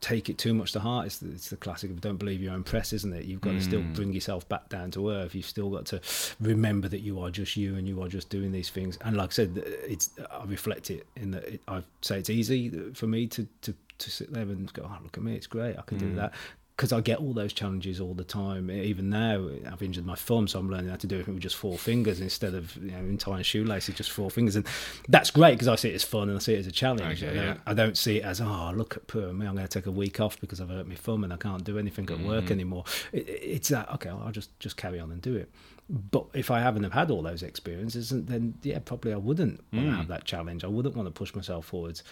take 0.00 0.30
it 0.30 0.38
too 0.38 0.54
much 0.54 0.72
to 0.72 0.80
heart. 0.80 1.06
It's 1.06 1.18
the, 1.18 1.30
it's 1.30 1.50
the 1.50 1.56
classic 1.56 1.90
of 1.90 2.00
don't 2.00 2.16
believe 2.16 2.42
your 2.42 2.54
own 2.54 2.64
press, 2.64 2.92
isn't 2.92 3.12
it? 3.12 3.26
You've 3.26 3.40
got 3.40 3.52
to 3.52 3.60
still 3.60 3.82
bring 3.94 4.12
yourself 4.12 4.48
back 4.48 4.68
down 4.68 4.90
to 4.92 5.10
earth. 5.10 5.34
You've 5.34 5.46
still 5.46 5.70
got 5.70 5.86
to 5.86 6.00
remember 6.40 6.88
that 6.88 7.00
you 7.00 7.20
are 7.20 7.30
just 7.30 7.56
you 7.56 7.76
and 7.76 7.86
you 7.86 8.02
are 8.02 8.08
just 8.08 8.30
doing 8.30 8.50
these 8.50 8.70
things. 8.70 8.98
And 9.02 9.16
like 9.16 9.30
I 9.30 9.32
said, 9.32 9.62
it's 9.64 10.10
I 10.30 10.44
reflect 10.44 10.90
it 10.90 11.06
in 11.16 11.32
that 11.32 11.44
it, 11.44 11.60
I 11.68 11.82
say 12.00 12.18
it's 12.18 12.30
easy 12.30 12.70
for 12.94 13.06
me 13.06 13.26
to 13.28 13.46
to 13.62 13.74
to 13.98 14.10
sit 14.10 14.32
there 14.32 14.44
and 14.44 14.72
go, 14.72 14.82
oh 14.84 14.98
look 15.02 15.16
at 15.16 15.22
me, 15.22 15.34
it's 15.34 15.46
great, 15.46 15.76
I 15.78 15.82
can 15.82 15.98
do 15.98 16.14
that. 16.14 16.32
Because 16.80 16.94
I 16.94 17.02
get 17.02 17.18
all 17.18 17.34
those 17.34 17.52
challenges 17.52 18.00
all 18.00 18.14
the 18.14 18.24
time. 18.24 18.70
Even 18.70 19.10
now, 19.10 19.50
I've 19.70 19.82
injured 19.82 20.06
my 20.06 20.14
thumb, 20.14 20.48
so 20.48 20.58
I'm 20.58 20.70
learning 20.70 20.88
how 20.88 20.96
to 20.96 21.06
do 21.06 21.20
it 21.20 21.28
with 21.28 21.40
just 21.40 21.56
four 21.56 21.76
fingers 21.76 22.22
instead 22.22 22.54
of 22.54 22.74
you 22.76 22.92
know 22.92 23.00
entire 23.00 23.42
shoelaces, 23.42 23.96
just 23.96 24.10
four 24.10 24.30
fingers, 24.30 24.56
and 24.56 24.66
that's 25.06 25.30
great 25.30 25.52
because 25.52 25.68
I 25.68 25.76
see 25.76 25.90
it 25.90 25.96
as 25.96 26.04
fun 26.04 26.30
and 26.30 26.38
I 26.38 26.40
see 26.40 26.54
it 26.54 26.60
as 26.60 26.66
a 26.66 26.72
challenge. 26.72 27.22
Okay, 27.22 27.32
I, 27.32 27.34
don't, 27.34 27.44
yeah. 27.44 27.56
I 27.66 27.74
don't 27.74 27.98
see 27.98 28.16
it 28.16 28.24
as 28.24 28.40
oh 28.40 28.72
look 28.74 28.96
at 28.96 29.06
poor 29.08 29.30
me, 29.30 29.46
I'm 29.46 29.56
going 29.56 29.68
to 29.68 29.68
take 29.68 29.84
a 29.84 29.90
week 29.90 30.20
off 30.20 30.40
because 30.40 30.58
I've 30.58 30.70
hurt 30.70 30.88
my 30.88 30.94
thumb 30.94 31.22
and 31.22 31.34
I 31.34 31.36
can't 31.36 31.62
do 31.64 31.78
anything 31.78 32.08
at 32.08 32.20
work 32.20 32.46
mm. 32.46 32.52
anymore. 32.52 32.84
It, 33.12 33.28
it's 33.28 33.68
that 33.68 33.92
okay, 33.96 34.08
I'll 34.08 34.32
just 34.32 34.58
just 34.58 34.78
carry 34.78 34.98
on 34.98 35.12
and 35.12 35.20
do 35.20 35.36
it. 35.36 35.50
But 35.90 36.28
if 36.32 36.50
I 36.50 36.60
haven't 36.60 36.84
have 36.84 36.94
had 36.94 37.10
all 37.10 37.20
those 37.20 37.42
experiences, 37.42 38.08
then 38.08 38.54
yeah, 38.62 38.78
probably 38.78 39.12
I 39.12 39.18
wouldn't 39.18 39.60
want 39.70 39.84
to 39.84 39.92
mm. 39.92 39.96
have 39.98 40.08
that 40.08 40.24
challenge. 40.24 40.64
I 40.64 40.68
wouldn't 40.68 40.96
want 40.96 41.08
to 41.08 41.12
push 41.12 41.34
myself 41.34 41.66
forwards 41.66 42.04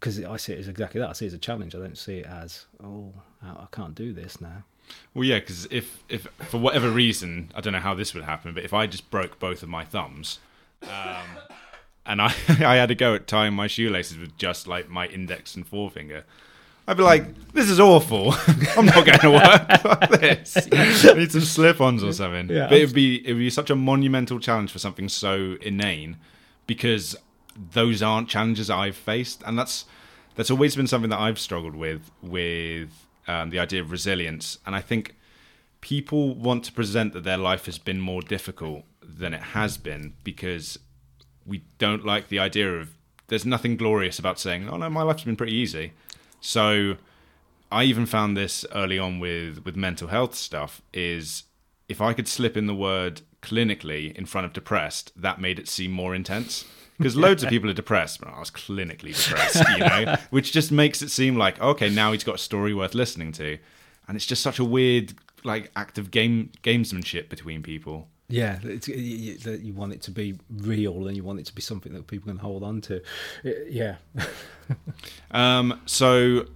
because 0.00 0.22
I 0.22 0.36
see 0.36 0.52
it 0.52 0.58
as 0.58 0.68
exactly 0.68 1.00
that. 1.00 1.08
I 1.08 1.12
see 1.12 1.26
it 1.26 1.28
as 1.28 1.34
a 1.34 1.38
challenge. 1.38 1.74
I 1.74 1.78
don't 1.78 1.96
see 1.96 2.18
it 2.18 2.26
as 2.26 2.66
oh, 2.82 3.14
I 3.44 3.66
can't 3.72 3.94
do 3.94 4.12
this 4.12 4.40
now. 4.40 4.64
Well, 5.14 5.24
yeah, 5.24 5.38
because 5.38 5.66
if, 5.70 6.02
if 6.08 6.26
for 6.48 6.58
whatever 6.58 6.90
reason, 6.90 7.50
I 7.54 7.60
don't 7.60 7.72
know 7.72 7.80
how 7.80 7.94
this 7.94 8.14
would 8.14 8.24
happen, 8.24 8.52
but 8.54 8.64
if 8.64 8.74
I 8.74 8.86
just 8.86 9.10
broke 9.10 9.38
both 9.38 9.62
of 9.62 9.68
my 9.68 9.84
thumbs, 9.84 10.40
um, 10.82 11.38
and 12.06 12.20
I 12.20 12.26
I 12.48 12.76
had 12.76 12.88
to 12.88 12.94
go 12.94 13.14
at 13.14 13.26
tying 13.26 13.54
my 13.54 13.66
shoelaces 13.66 14.18
with 14.18 14.36
just 14.36 14.66
like 14.66 14.88
my 14.88 15.06
index 15.06 15.54
and 15.54 15.66
forefinger, 15.66 16.24
I'd 16.86 16.96
be 16.98 17.02
like, 17.02 17.52
"This 17.52 17.70
is 17.70 17.80
awful. 17.80 18.34
I'm 18.76 18.86
not 18.86 19.06
going 19.06 19.18
to 19.20 19.30
work 19.30 19.84
like 19.84 20.20
this. 20.20 20.56
I 20.72 21.14
need 21.14 21.32
some 21.32 21.40
slip-ons 21.40 22.04
or 22.04 22.12
something." 22.12 22.54
Yeah. 22.54 22.68
but 22.68 22.78
it'd 22.78 22.94
be 22.94 23.24
it'd 23.24 23.38
be 23.38 23.50
such 23.50 23.70
a 23.70 23.76
monumental 23.76 24.38
challenge 24.38 24.70
for 24.70 24.78
something 24.78 25.08
so 25.08 25.56
inane, 25.62 26.18
because 26.66 27.16
those 27.72 28.02
aren't 28.02 28.28
challenges 28.28 28.68
I've 28.68 28.96
faced, 28.96 29.42
and 29.46 29.58
that's 29.58 29.86
that's 30.34 30.50
always 30.50 30.76
been 30.76 30.86
something 30.86 31.10
that 31.10 31.20
I've 31.20 31.38
struggled 31.38 31.74
with 31.74 32.10
with 32.20 33.03
um, 33.26 33.50
the 33.50 33.58
idea 33.58 33.80
of 33.80 33.90
resilience, 33.90 34.58
and 34.66 34.74
I 34.74 34.80
think 34.80 35.16
people 35.80 36.34
want 36.34 36.64
to 36.64 36.72
present 36.72 37.12
that 37.12 37.24
their 37.24 37.36
life 37.36 37.66
has 37.66 37.78
been 37.78 38.00
more 38.00 38.22
difficult 38.22 38.84
than 39.02 39.34
it 39.34 39.42
has 39.42 39.76
been 39.76 40.14
because 40.24 40.78
we 41.44 41.62
don't 41.78 42.06
like 42.06 42.28
the 42.28 42.38
idea 42.38 42.72
of 42.72 42.96
there's 43.28 43.44
nothing 43.44 43.76
glorious 43.76 44.18
about 44.18 44.38
saying, 44.38 44.68
"Oh 44.68 44.76
no, 44.76 44.88
my 44.90 45.02
life's 45.02 45.24
been 45.24 45.36
pretty 45.36 45.54
easy." 45.54 45.92
So 46.40 46.96
I 47.70 47.84
even 47.84 48.06
found 48.06 48.36
this 48.36 48.64
early 48.74 48.98
on 48.98 49.18
with 49.18 49.64
with 49.64 49.76
mental 49.76 50.08
health 50.08 50.34
stuff 50.34 50.82
is 50.92 51.44
if 51.88 52.00
I 52.00 52.12
could 52.12 52.28
slip 52.28 52.56
in 52.56 52.66
the 52.66 52.74
word 52.74 53.22
clinically 53.42 54.14
in 54.16 54.26
front 54.26 54.46
of 54.46 54.52
depressed, 54.52 55.12
that 55.16 55.40
made 55.40 55.58
it 55.58 55.68
seem 55.68 55.90
more 55.90 56.14
intense. 56.14 56.64
Because 56.98 57.16
loads 57.16 57.42
of 57.42 57.48
people 57.48 57.68
are 57.68 57.74
depressed, 57.74 58.20
but 58.20 58.28
I 58.32 58.38
was 58.38 58.50
clinically 58.50 59.16
depressed, 59.16 59.62
you 59.70 59.78
know, 59.78 60.16
which 60.30 60.52
just 60.52 60.70
makes 60.70 61.02
it 61.02 61.10
seem 61.10 61.36
like 61.36 61.60
okay, 61.60 61.90
now 61.90 62.12
he's 62.12 62.24
got 62.24 62.36
a 62.36 62.38
story 62.38 62.72
worth 62.74 62.94
listening 62.94 63.32
to, 63.32 63.58
and 64.06 64.16
it's 64.16 64.26
just 64.26 64.42
such 64.42 64.58
a 64.58 64.64
weird 64.64 65.14
like 65.42 65.70
act 65.76 65.98
of 65.98 66.10
game 66.10 66.50
gamesmanship 66.62 67.28
between 67.28 67.62
people. 67.62 68.08
Yeah, 68.28 68.58
it's, 68.62 68.88
you, 68.88 69.74
want 69.74 69.92
it 69.92 70.00
to 70.02 70.10
be 70.10 70.38
real 70.50 71.06
and 71.08 71.16
you 71.16 71.22
want 71.22 71.40
it 71.40 71.46
to 71.46 71.54
be 71.54 71.60
something 71.60 71.92
that 71.92 72.06
people 72.06 72.28
can 72.28 72.38
hold 72.38 72.62
on 72.62 72.80
to. 72.82 73.02
Yeah, 73.42 73.96
Um, 75.30 75.80
so 75.84 76.46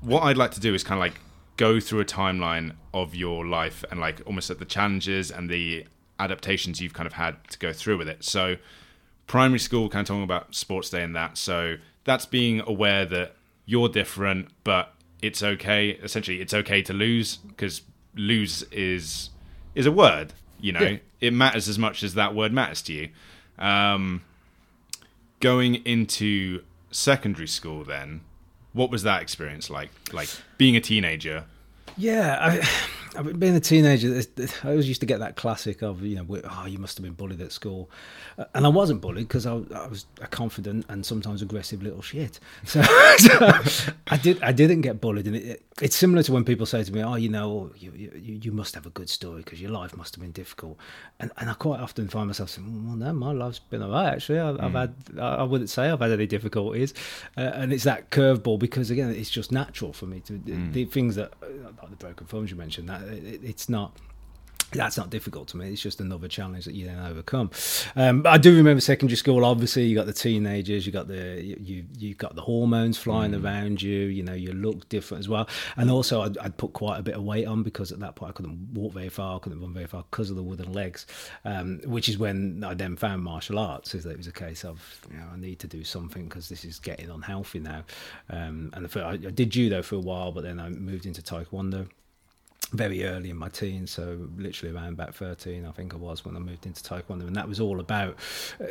what 0.00 0.22
I'd 0.22 0.36
like 0.36 0.52
to 0.52 0.60
do 0.60 0.72
is 0.74 0.84
kind 0.84 0.98
of 0.98 1.00
like 1.00 1.20
go 1.56 1.80
through 1.80 2.00
a 2.00 2.04
timeline 2.04 2.74
of 2.94 3.14
your 3.14 3.46
life 3.46 3.84
and 3.90 3.98
like 3.98 4.20
almost 4.26 4.50
at 4.50 4.58
the 4.58 4.64
challenges 4.64 5.30
and 5.30 5.50
the 5.50 5.86
adaptations 6.20 6.80
you've 6.80 6.94
kind 6.94 7.06
of 7.06 7.14
had 7.14 7.36
to 7.48 7.58
go 7.58 7.72
through 7.72 7.98
with 7.98 8.08
it. 8.08 8.24
So 8.24 8.56
primary 9.26 9.58
school, 9.58 9.88
kind 9.88 10.02
of 10.02 10.06
talking 10.08 10.22
about 10.22 10.54
sports 10.54 10.90
day 10.90 11.02
and 11.02 11.14
that. 11.16 11.36
So 11.38 11.76
that's 12.04 12.26
being 12.26 12.60
aware 12.66 13.04
that 13.06 13.34
you're 13.64 13.88
different, 13.88 14.48
but 14.64 14.92
it's 15.22 15.42
okay. 15.42 15.90
Essentially, 15.90 16.40
it's 16.40 16.54
okay 16.54 16.82
to 16.82 16.92
lose 16.92 17.36
because 17.36 17.82
lose 18.14 18.62
is 18.72 19.30
is 19.74 19.86
a 19.86 19.92
word. 19.92 20.32
You 20.60 20.72
know, 20.72 20.80
Yeah. 20.80 20.96
it 21.20 21.32
matters 21.34 21.68
as 21.68 21.78
much 21.78 22.02
as 22.02 22.14
that 22.14 22.34
word 22.34 22.52
matters 22.52 22.80
to 22.82 22.92
you. 22.92 23.08
Um, 23.58 24.22
going 25.40 25.76
into 25.86 26.62
secondary 26.90 27.46
school, 27.48 27.84
then, 27.84 28.22
what 28.72 28.90
was 28.90 29.02
that 29.02 29.22
experience 29.22 29.68
like? 29.70 29.90
Like 30.12 30.28
being 30.58 30.76
a 30.76 30.80
teenager. 30.80 31.44
yeah. 31.96 32.38
I, 32.40 32.68
being 33.22 33.56
a 33.56 33.60
teenager, 33.60 34.22
I 34.64 34.70
always 34.70 34.88
used 34.88 35.00
to 35.00 35.06
get 35.06 35.20
that 35.20 35.36
classic 35.36 35.82
of 35.82 36.02
you 36.02 36.16
know, 36.16 36.40
oh, 36.50 36.66
you 36.66 36.78
must 36.78 36.96
have 36.98 37.04
been 37.04 37.14
bullied 37.14 37.40
at 37.40 37.52
school, 37.52 37.90
and 38.54 38.66
I 38.66 38.68
wasn't 38.68 39.00
bullied 39.00 39.28
because 39.28 39.46
I, 39.46 39.54
I 39.74 39.86
was 39.86 40.06
a 40.20 40.26
confident 40.26 40.86
and 40.88 41.04
sometimes 41.04 41.42
aggressive 41.42 41.82
little 41.82 42.02
shit. 42.02 42.40
So, 42.66 42.82
so 42.82 43.92
I 44.08 44.16
did, 44.16 44.42
I 44.42 44.52
didn't 44.52 44.82
get 44.82 45.00
bullied, 45.00 45.26
and 45.26 45.36
it, 45.36 45.44
it, 45.44 45.62
it's 45.80 45.96
similar 45.96 46.22
to 46.24 46.32
when 46.32 46.44
people 46.44 46.66
say 46.66 46.82
to 46.82 46.92
me, 46.92 47.02
oh, 47.02 47.14
you 47.14 47.28
know, 47.28 47.70
you 47.76 47.92
you, 47.92 48.10
you 48.42 48.52
must 48.52 48.74
have 48.74 48.86
a 48.86 48.90
good 48.90 49.08
story 49.08 49.42
because 49.42 49.60
your 49.60 49.70
life 49.70 49.96
must 49.96 50.14
have 50.14 50.22
been 50.22 50.32
difficult, 50.32 50.76
and 51.20 51.30
and 51.38 51.48
I 51.48 51.54
quite 51.54 51.80
often 51.80 52.08
find 52.08 52.26
myself 52.26 52.50
saying, 52.50 52.86
well, 52.86 52.96
no, 52.96 53.12
my 53.12 53.32
life's 53.32 53.60
been 53.60 53.82
alright 53.82 54.14
actually. 54.14 54.40
I've, 54.40 54.60
I've 54.60 54.72
had, 54.72 54.94
I 55.18 55.36
I 55.36 55.42
wouldn't 55.44 55.70
say 55.70 55.88
I've 55.88 56.00
had 56.00 56.10
any 56.12 56.26
difficulties, 56.26 56.92
uh, 57.36 57.40
and 57.40 57.72
it's 57.72 57.84
that 57.84 58.10
curveball 58.10 58.58
because 58.58 58.90
again, 58.90 59.10
it's 59.10 59.30
just 59.30 59.52
natural 59.52 59.92
for 59.92 60.06
me 60.06 60.20
to 60.20 60.38
the 60.72 60.84
things 60.86 61.14
that 61.16 61.32
uh, 61.42 61.46
like 61.80 61.90
the 61.90 61.96
broken 61.96 62.26
thumbs 62.26 62.50
you 62.50 62.56
mentioned 62.56 62.88
that 62.88 63.02
it, 63.08 63.40
it's 63.42 63.68
not 63.68 63.96
that's 64.72 64.96
not 64.96 65.10
difficult 65.10 65.48
to 65.48 65.56
me. 65.56 65.70
It's 65.70 65.80
just 65.80 66.00
another 66.00 66.26
challenge 66.28 66.64
that 66.64 66.74
you 66.74 66.86
then 66.86 66.98
overcome. 66.98 67.50
Um, 67.94 68.22
but 68.22 68.30
I 68.30 68.38
do 68.38 68.54
remember 68.56 68.80
secondary 68.80 69.16
school. 69.16 69.44
Obviously, 69.44 69.84
you 69.84 69.94
got 69.94 70.06
the 70.06 70.12
teenagers, 70.12 70.86
you 70.86 70.92
got 70.92 71.06
the 71.06 71.40
you 71.42 71.84
you, 71.96 72.14
got 72.14 72.34
the 72.34 72.42
hormones 72.42 72.98
flying 72.98 73.34
around 73.34 73.80
you. 73.80 74.00
You 74.06 74.22
know, 74.24 74.34
you 74.34 74.52
look 74.52 74.88
different 74.88 75.20
as 75.20 75.28
well. 75.28 75.48
And 75.76 75.90
also, 75.90 76.22
I'd, 76.22 76.36
I'd 76.38 76.56
put 76.56 76.72
quite 76.72 76.98
a 76.98 77.02
bit 77.02 77.14
of 77.14 77.22
weight 77.22 77.46
on 77.46 77.62
because 77.62 77.92
at 77.92 78.00
that 78.00 78.16
point 78.16 78.30
I 78.30 78.32
couldn't 78.32 78.74
walk 78.74 78.92
very 78.92 79.08
far, 79.08 79.36
I 79.36 79.38
couldn't 79.38 79.60
run 79.60 79.72
very 79.72 79.86
far 79.86 80.04
because 80.10 80.30
of 80.30 80.36
the 80.36 80.42
wooden 80.42 80.72
legs. 80.72 81.06
Um, 81.44 81.80
which 81.84 82.08
is 82.08 82.18
when 82.18 82.64
I 82.64 82.74
then 82.74 82.96
found 82.96 83.22
martial 83.22 83.58
arts. 83.58 83.94
Is 83.94 84.04
that 84.04 84.10
it 84.10 84.18
was 84.18 84.26
a 84.26 84.32
case 84.32 84.64
of 84.64 85.00
you 85.10 85.16
know 85.16 85.26
I 85.32 85.38
need 85.38 85.60
to 85.60 85.68
do 85.68 85.84
something 85.84 86.24
because 86.24 86.48
this 86.48 86.64
is 86.64 86.78
getting 86.80 87.10
unhealthy 87.10 87.60
now. 87.60 87.84
Um, 88.30 88.70
and 88.74 88.88
I, 88.96 89.10
I 89.10 89.16
did 89.16 89.50
judo 89.50 89.82
for 89.82 89.94
a 89.94 90.00
while, 90.00 90.32
but 90.32 90.42
then 90.42 90.58
I 90.58 90.68
moved 90.70 91.06
into 91.06 91.22
taekwondo 91.22 91.88
very 92.72 93.04
early 93.04 93.30
in 93.30 93.36
my 93.36 93.48
teens, 93.48 93.90
so 93.90 94.28
literally 94.36 94.74
around 94.74 94.94
about 94.94 95.14
13, 95.14 95.64
I 95.64 95.70
think 95.70 95.94
I 95.94 95.96
was 95.96 96.24
when 96.24 96.36
I 96.36 96.40
moved 96.40 96.66
into 96.66 96.82
Taekwondo, 96.82 97.26
and 97.26 97.36
that 97.36 97.48
was 97.48 97.60
all 97.60 97.80
about 97.80 98.16
uh, 98.60 98.66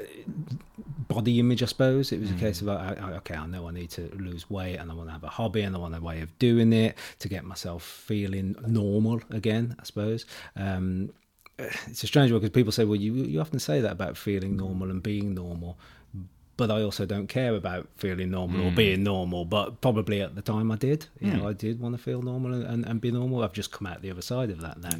body 1.08 1.40
image, 1.40 1.64
I 1.64 1.68
suppose. 1.68 2.12
It 2.12 2.20
was 2.20 2.32
a 2.32 2.36
case 2.36 2.62
of, 2.62 2.68
okay, 2.68 3.36
I 3.36 3.46
know 3.46 3.68
I 3.68 3.72
need 3.72 3.90
to 3.92 4.10
lose 4.16 4.50
weight 4.50 4.78
and 4.78 4.92
I 4.92 4.94
want 4.94 5.08
to 5.10 5.14
have 5.14 5.24
a 5.24 5.30
hobby 5.30 5.62
and 5.62 5.76
I 5.76 5.80
want 5.80 5.96
a 5.96 6.02
way 6.02 6.22
of 6.22 6.38
doing 6.40 6.74
it 6.74 6.98
to 7.20 7.30
get 7.30 7.46
myself 7.46 7.84
feeling 7.84 8.56
normal 8.68 9.22
again, 9.30 9.76
I 9.80 9.84
suppose. 9.84 10.26
Um, 10.56 11.12
it's 11.60 12.04
a 12.04 12.08
strange 12.08 12.32
one 12.32 12.42
because 12.42 12.54
people 12.54 12.72
say, 12.72 12.86
well, 12.86 12.96
you, 12.96 13.14
you 13.14 13.40
often 13.40 13.60
say 13.60 13.82
that 13.82 13.92
about 13.92 14.18
feeling 14.18 14.58
normal 14.58 14.90
and 14.90 15.02
being 15.02 15.34
normal. 15.34 15.78
But 16.58 16.72
I 16.72 16.82
also 16.84 17.06
don't 17.06 17.28
care 17.28 17.56
about 17.56 17.88
feeling 17.98 18.32
normal 18.32 18.68
or 18.68 18.72
being 18.72 19.04
normal. 19.04 19.44
But 19.46 19.82
probably 19.82 20.22
at 20.22 20.36
the 20.36 20.42
time 20.42 20.72
I 20.72 20.76
did. 20.78 21.08
You 21.20 21.32
know, 21.34 21.48
I 21.48 21.54
did 21.54 21.80
want 21.80 21.96
to 21.98 22.02
feel 22.02 22.22
normal 22.22 22.54
and, 22.54 22.64
and, 22.64 22.86
and 22.86 23.02
be 23.02 23.12
normal. 23.12 23.44
I've 23.44 23.54
just 23.54 23.72
come 23.72 23.88
out 23.88 24.02
the 24.02 24.12
other 24.12 24.22
side 24.22 24.50
of 24.50 24.62
that 24.62 24.80
now. 24.80 24.96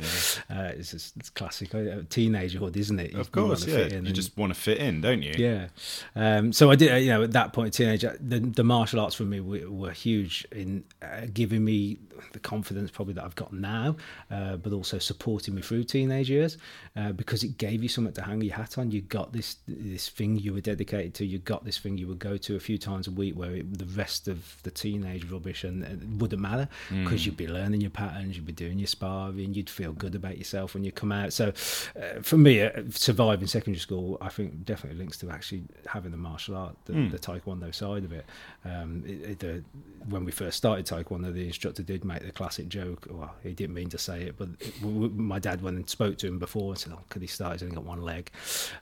Uh, 0.50 0.72
it's 0.76 0.92
just 0.92 1.16
it's 1.18 1.30
classic 1.30 1.74
uh, 1.74 2.04
teenagerhood, 2.10 2.76
isn't 2.76 3.00
it? 3.00 3.14
You 3.14 3.20
Of 3.20 3.32
course, 3.32 3.66
yeah. 3.66 3.86
You 3.88 3.98
and- 3.98 4.14
just 4.14 4.36
want 4.38 4.54
to 4.54 4.60
fit 4.60 4.80
in, 4.80 5.02
don't 5.02 5.22
you? 5.22 5.34
yeah. 5.38 5.68
Um, 6.16 6.52
so 6.54 6.72
I 6.72 6.76
did, 6.76 6.92
uh, 6.92 6.96
you 6.96 7.10
know, 7.10 7.24
at 7.24 7.32
that 7.32 7.54
point, 7.54 7.74
teenager, 7.74 8.18
the, 8.20 8.40
the 8.40 8.64
martial 8.64 9.00
arts 9.00 9.16
for 9.16 9.24
me 9.24 9.40
were, 9.40 9.70
were 9.70 9.92
huge 9.92 10.46
in 10.52 10.84
uh, 11.02 11.28
giving 11.34 11.64
me 11.64 12.00
the 12.32 12.40
confidence 12.40 12.92
probably 12.92 13.14
that 13.14 13.24
I've 13.24 13.36
got 13.36 13.54
now, 13.54 13.96
uh, 14.32 14.58
but 14.58 14.74
also 14.74 15.00
supporting 15.00 15.56
me 15.56 15.62
through 15.62 15.84
teenage 15.84 16.30
years 16.30 16.58
uh, 16.96 17.12
because 17.12 17.44
it 17.44 17.58
gave 17.58 17.84
you 17.84 17.90
something 17.90 18.14
to 18.14 18.22
hang 18.22 18.42
your 18.42 18.56
hat 18.56 18.78
on. 18.78 18.92
You 18.92 19.02
got 19.02 19.34
this 19.34 19.58
this 19.68 20.10
thing 20.10 20.38
you 20.38 20.54
were 20.54 20.62
dedicated 20.62 21.14
to. 21.16 21.26
You 21.26 21.40
got 21.46 21.64
this 21.64 21.78
thing 21.78 21.98
you 21.98 22.08
would 22.08 22.20
go 22.20 22.36
to 22.38 22.56
a 22.56 22.60
few 22.60 22.78
times 22.78 23.08
a 23.08 23.12
week 23.12 23.36
where 23.36 23.56
it, 23.56 23.78
the 23.78 23.86
rest 23.86 24.28
of 24.28 24.58
the 24.64 24.72
teenage 24.72 25.24
rubbish 25.30 25.64
and 25.64 26.20
wouldn't 26.20 26.42
matter 26.42 26.68
because 26.90 27.22
Mm. 27.22 27.26
you'd 27.28 27.38
be 27.38 27.48
learning 27.48 27.82
your 27.82 27.90
patterns, 27.92 28.36
you'd 28.36 28.46
be 28.46 28.52
doing 28.52 28.78
your 28.80 28.88
sparring, 28.88 29.54
you'd 29.54 29.70
feel 29.70 29.94
good 29.94 30.16
about 30.16 30.38
yourself 30.38 30.74
when 30.74 30.84
you 30.84 30.92
come 30.92 31.12
out. 31.12 31.32
So, 31.34 31.50
uh, 31.50 32.22
for 32.22 32.38
me, 32.38 32.62
uh, 32.62 32.72
surviving 32.90 33.48
secondary 33.48 33.80
school, 33.80 34.18
I 34.22 34.30
think 34.30 34.66
definitely 34.66 34.98
links 35.00 35.18
to 35.20 35.30
actually 35.30 35.64
having 35.88 36.12
the 36.12 36.18
martial 36.18 36.56
art, 36.56 36.76
the, 36.86 36.94
Mm. 36.94 37.12
the 37.12 37.20
taekwondo 37.20 37.74
side 37.74 38.04
of 38.04 38.12
it. 38.12 38.26
Um, 38.66 39.04
it, 39.06 39.22
it 39.32 39.40
the, 39.40 39.64
when 40.10 40.26
we 40.26 40.32
first 40.32 40.58
started 40.58 40.86
taekwondo, 40.86 41.34
the 41.34 41.46
instructor 41.48 41.84
did 41.84 42.04
make 42.04 42.24
the 42.26 42.32
classic 42.32 42.68
joke. 42.70 43.08
Well, 43.10 43.34
he 43.44 43.54
didn't 43.54 43.76
mean 43.76 43.90
to 43.90 43.98
say 43.98 44.24
it, 44.24 44.38
but 44.38 44.50
it, 44.60 44.74
w- 44.82 45.02
w- 45.08 45.22
my 45.22 45.40
dad 45.40 45.62
went 45.62 45.78
and 45.78 45.90
spoke 45.90 46.18
to 46.20 46.28
him 46.28 46.40
before 46.40 46.72
and 46.74 46.80
said, 46.80 46.94
"Oh, 46.96 47.02
could 47.10 47.22
he 47.22 47.28
start? 47.28 47.54
He's 47.54 47.64
only 47.64 47.76
got 47.76 47.86
one 47.86 48.02
leg," 48.02 48.32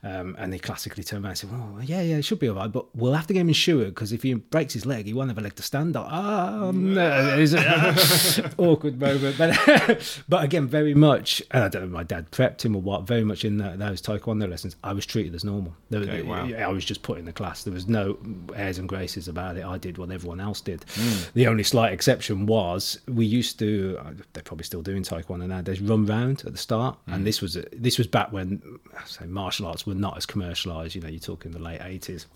um, 0.04 0.36
and 0.40 0.54
he 0.54 0.60
classically 0.60 1.04
turned 1.04 1.24
around 1.24 1.32
and 1.32 1.38
said, 1.40 1.52
"Well, 1.52 1.80
yeah, 1.84 2.02
yeah, 2.02 2.18
it 2.18 2.24
should 2.26 2.40
be 2.40 2.48
all 2.54 2.60
right, 2.64 2.72
but 2.72 2.86
we'll 2.96 3.14
have 3.14 3.28
to 3.28 3.34
get 3.34 3.42
him 3.42 3.48
in 3.50 3.54
shoe 3.54 3.86
because 3.86 4.12
if 4.14 4.24
he 4.24 4.34
breaks 4.36 4.74
his 4.74 4.86
leg, 4.86 5.06
he 5.06 5.14
won't 5.14 5.30
have 5.30 5.38
a 5.38 5.42
leg 5.42 5.56
to 5.56 5.64
stand 5.64 5.96
on." 5.96 6.08
Ah, 6.10 6.72
no, 6.74 7.36
it's 7.38 7.54
a- 7.54 8.52
awkward 8.58 9.00
moment, 9.00 9.38
but 9.38 10.24
but 10.30 10.44
again, 10.44 10.68
very 10.68 10.94
much. 10.94 11.42
And 11.52 11.64
I 11.64 11.68
don't 11.68 11.82
know, 11.82 11.88
if 11.88 11.92
my 11.94 12.04
dad 12.04 12.32
prepped 12.32 12.64
him 12.64 12.76
or 12.76 12.82
what. 12.82 13.08
Very 13.08 13.24
much 13.24 13.44
in 13.46 13.58
that, 13.58 13.80
those 13.80 14.02
taekwondo 14.02 14.50
lessons, 14.50 14.76
I 14.84 14.94
was 14.94 15.06
treated 15.06 15.36
as 15.36 15.44
normal. 15.44 15.74
There, 15.90 16.02
Okay, 16.02 16.22
wow. 16.22 16.46
I 16.48 16.68
was 16.68 16.86
just 16.86 17.02
put 17.02 17.18
in 17.20 17.26
the 17.26 17.34
class. 17.34 17.64
There 17.64 17.74
was 17.74 17.88
no 17.88 18.18
airs 18.56 18.78
and 18.78 18.88
graces 18.90 19.28
about 19.28 19.58
it. 19.58 19.66
I 19.66 19.78
did 19.78 19.98
what 19.98 20.12
everyone 20.12 20.40
else 20.40 20.62
did. 20.62 20.86
The 21.34 21.48
only 21.48 21.64
slight 21.64 21.94
exception 21.94 22.46
was 22.46 23.00
we 23.08 23.26
used 23.26 23.60
to. 23.60 23.98
uh, 24.00 24.12
They're 24.34 24.44
probably 24.44 24.66
still 24.66 24.82
doing 24.82 25.04
taekwondo 25.04 25.48
nowadays. 25.48 25.82
Run 25.82 26.06
round 26.06 26.44
at 26.46 26.52
the 26.52 26.58
start, 26.58 26.98
and 27.08 27.26
this 27.26 27.42
was 27.42 27.58
this 27.72 27.98
was 27.98 28.08
back 28.08 28.32
when 28.32 28.62
I 28.98 29.06
say 29.06 29.26
martial 29.26 29.66
arts 29.68 29.86
were 29.88 29.94
not 29.96 30.18
as 30.18 30.26
commercialized. 30.26 30.96
You 30.96 31.02
know, 31.02 31.08
you're 31.10 31.20
talking 31.20 31.52
the 31.52 31.60
late 31.60 31.82
eighties. 31.82 32.28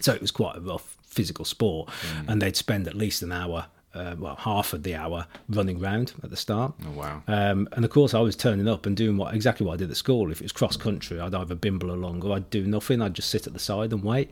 So 0.00 0.12
it 0.12 0.20
was 0.20 0.30
quite 0.30 0.56
a 0.56 0.60
rough 0.60 0.96
physical 1.02 1.44
sport, 1.44 1.90
and 2.28 2.40
they'd 2.40 2.56
spend 2.56 2.86
at 2.88 2.94
least 2.94 3.22
an 3.22 3.32
hour. 3.32 3.66
Uh, 3.92 4.14
well, 4.20 4.36
half 4.36 4.72
of 4.72 4.84
the 4.84 4.94
hour 4.94 5.26
running 5.48 5.80
round 5.80 6.12
at 6.22 6.30
the 6.30 6.36
start. 6.36 6.72
Oh, 6.86 6.90
wow. 6.92 7.24
Um, 7.26 7.68
and 7.72 7.84
of 7.84 7.90
course, 7.90 8.14
I 8.14 8.20
was 8.20 8.36
turning 8.36 8.68
up 8.68 8.86
and 8.86 8.96
doing 8.96 9.16
what 9.16 9.34
exactly 9.34 9.66
what 9.66 9.72
I 9.72 9.76
did 9.78 9.90
at 9.90 9.96
school. 9.96 10.30
If 10.30 10.40
it 10.40 10.44
was 10.44 10.52
cross 10.52 10.76
country, 10.76 11.18
I'd 11.18 11.34
either 11.34 11.56
bimble 11.56 11.90
along 11.90 12.22
or 12.24 12.36
I'd 12.36 12.48
do 12.50 12.64
nothing. 12.64 13.02
I'd 13.02 13.14
just 13.14 13.30
sit 13.30 13.48
at 13.48 13.52
the 13.52 13.58
side 13.58 13.92
and 13.92 14.04
wait. 14.04 14.30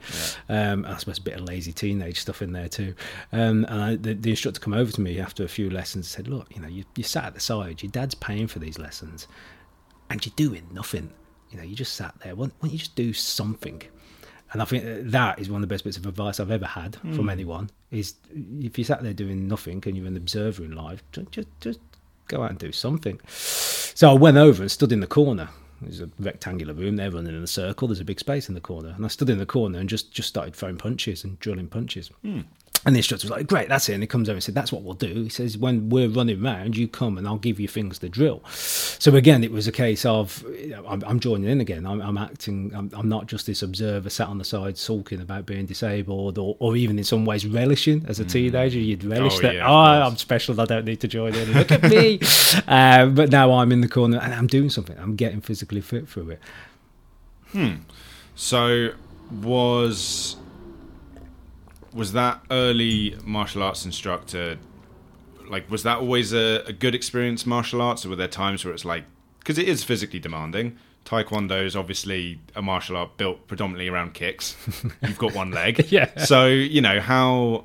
Um, 0.49 0.85
I 0.85 0.97
suppose 0.99 1.19
a 1.19 1.23
bit 1.23 1.35
of 1.35 1.41
lazy 1.41 1.73
teenage 1.73 2.21
stuff 2.21 2.41
in 2.41 2.53
there 2.53 2.69
too. 2.69 2.95
Um, 3.33 3.65
and 3.69 3.83
I, 3.83 3.97
the, 3.97 4.15
the 4.15 4.31
instructor 4.31 4.61
come 4.61 4.75
over 4.75 4.93
to 4.93 5.01
me 5.01 5.19
after 5.19 5.43
a 5.43 5.49
few 5.49 5.69
lessons 5.69 6.07
and 6.07 6.27
said, 6.27 6.29
"Look, 6.33 6.55
you 6.55 6.63
know, 6.63 6.69
you, 6.69 6.85
you 6.95 7.03
sat 7.03 7.25
at 7.25 7.35
the 7.35 7.41
side. 7.41 7.83
Your 7.83 7.91
dad's 7.91 8.15
paying 8.15 8.47
for 8.47 8.61
these 8.61 8.79
lessons, 8.79 9.27
and 10.09 10.25
you're 10.25 10.33
doing 10.37 10.69
nothing. 10.73 11.11
You 11.51 11.57
know, 11.59 11.65
you 11.65 11.75
just 11.75 11.95
sat 11.95 12.15
there. 12.23 12.37
Why, 12.37 12.45
why 12.45 12.53
don't 12.63 12.73
you 12.73 12.79
just 12.79 12.95
do 12.95 13.13
something?" 13.13 13.83
And 14.53 14.63
I 14.63 14.65
think 14.65 14.85
that 15.11 15.39
is 15.39 15.51
one 15.51 15.63
of 15.63 15.69
the 15.69 15.73
best 15.73 15.85
bits 15.85 15.97
of 15.97 16.07
advice 16.07 16.41
I've 16.41 16.51
ever 16.51 16.67
had 16.67 16.97
from 16.97 17.15
hmm. 17.15 17.31
anyone. 17.31 17.71
Is 17.91 18.15
if 18.61 18.79
you 18.79 18.85
sat 18.85 19.03
there 19.03 19.13
doing 19.13 19.47
nothing 19.47 19.83
and 19.87 19.97
you're 19.97 20.07
an 20.07 20.17
observer 20.17 20.65
in 20.65 20.75
life, 20.75 21.03
ju- 21.13 21.27
just 21.31 21.49
just 21.61 21.81
go 22.29 22.43
out 22.43 22.51
and 22.51 22.59
do 22.59 22.73
something. 22.73 23.21
So 23.27 24.11
I 24.11 24.15
went 24.15 24.37
over 24.37 24.63
and 24.63 24.71
stood 24.71 24.93
in 24.93 25.01
the 25.01 25.07
corner. 25.07 25.49
There's 25.81 26.01
a 26.01 26.11
rectangular 26.19 26.75
room. 26.75 26.97
They're 26.97 27.11
running 27.11 27.35
in 27.35 27.43
a 27.43 27.47
circle. 27.47 27.89
There's 27.89 28.01
a 28.01 28.05
big 28.05 28.19
space 28.19 28.49
in 28.49 28.55
the 28.55 28.61
corner, 28.61 28.93
and 28.97 29.05
I 29.05 29.09
stood 29.09 29.31
in 29.31 29.39
the 29.39 29.47
corner 29.47 29.79
and 29.79 29.89
just 29.89 30.13
just 30.13 30.29
started 30.29 30.55
throwing 30.55 30.79
punches 30.79 31.25
and 31.25 31.39
drilling 31.41 31.69
punches. 31.69 32.09
Hmm. 32.23 32.41
And 32.87 32.95
the 32.95 33.01
instructor 33.01 33.27
was 33.27 33.31
like, 33.33 33.47
"Great, 33.49 33.69
that's 33.69 33.89
it." 33.89 33.95
And 33.95 34.03
he 34.03 34.07
comes 34.07 34.29
over 34.29 34.35
and 34.37 34.43
said, 34.43 34.55
"That's 34.55 34.71
what 34.73 34.83
we'll 34.83 34.95
do." 34.95 35.25
He 35.25 35.29
says, 35.29 35.59
"When 35.59 35.89
we're 35.89 36.09
running 36.09 36.43
around, 36.45 36.77
you 36.77 36.87
come 36.87 37.19
and 37.19 37.27
I'll 37.27 37.37
give 37.37 37.59
you 37.59 37.67
things 37.67 37.99
to 37.99 38.09
drill." 38.09 38.41
So 38.47 39.15
again, 39.17 39.43
it 39.43 39.51
was 39.51 39.67
a 39.67 39.73
case 39.73 40.07
of 40.07 40.45
I'm, 40.87 41.03
I'm 41.05 41.19
joining 41.21 41.51
in 41.51 41.61
again. 41.61 41.85
I'm, 41.87 42.01
I'm 42.01 42.17
acting. 42.17 42.73
I'm, 42.75 42.91
I'm 42.95 43.09
not 43.09 43.27
just 43.27 43.47
this 43.47 43.63
observer 43.63 44.09
sat 44.11 44.29
on 44.29 44.39
the 44.39 44.45
side 44.45 44.79
sulking 44.79 45.21
about 45.21 45.45
being 45.45 45.67
disabled, 45.67 46.39
or, 46.39 46.57
or 46.61 46.77
even 46.77 46.99
in 46.99 47.05
some 47.05 47.25
ways 47.25 47.45
relishing 47.47 48.05
as 48.07 48.21
a 48.21 48.25
teenager. 48.25 48.79
You'd 48.79 49.03
relish 49.05 49.39
Oh, 49.39 49.43
that. 49.43 49.55
yeah, 49.57 49.69
oh. 49.69 50.07
I'm 50.07 50.17
special. 50.17 50.61
I 50.61 50.65
don't 50.65 50.85
need 50.85 51.01
to 51.01 51.09
join 51.09 51.35
in. 51.35 51.53
Look 51.53 51.73
at 51.73 51.83
me. 51.83 52.21
uh, 52.69 53.07
but 53.07 53.31
now 53.31 53.53
I'm 53.53 53.73
in 53.73 53.81
the 53.81 53.89
corner 53.89 54.19
and 54.19 54.33
I'm 54.33 54.47
doing 54.47 54.71
something. 54.71 54.97
I'm 54.99 55.17
getting 55.17 55.41
physically 55.41 55.81
fit 55.81 56.09
through 56.09 56.31
it. 56.31 56.41
Hmm. 57.53 57.75
So 58.37 58.91
was 59.43 60.37
was 61.93 62.13
that 62.13 62.43
early 62.51 63.17
martial 63.25 63.63
arts 63.63 63.85
instructor 63.85 64.59
like 65.49 65.71
was 65.71 65.83
that 65.83 65.99
always 65.99 66.33
a, 66.33 66.63
a 66.67 66.73
good 66.73 66.95
experience 66.95 67.47
martial 67.47 67.81
arts 67.81 68.05
or 68.05 68.11
were 68.11 68.17
there 68.17 68.29
times 68.29 68.65
where 68.65 68.75
it's 68.75 68.85
like 68.85 69.05
because 69.39 69.59
it 69.59 69.69
is 69.69 69.83
physically 69.83 70.19
demanding. 70.19 70.77
Taekwondo 71.07 71.65
is 71.65 71.75
obviously 71.75 72.39
a 72.55 72.61
martial 72.61 72.95
art 72.97 73.17
built 73.17 73.47
predominantly 73.47 73.89
around 73.89 74.13
kicks. 74.13 74.57
You've 75.03 75.17
got 75.17 75.35
one 75.35 75.53
leg. 75.53 75.87
Yeah. 75.91 76.25
so 76.25 76.47
you 76.49 76.83
know 76.83 77.01
how 77.01 77.65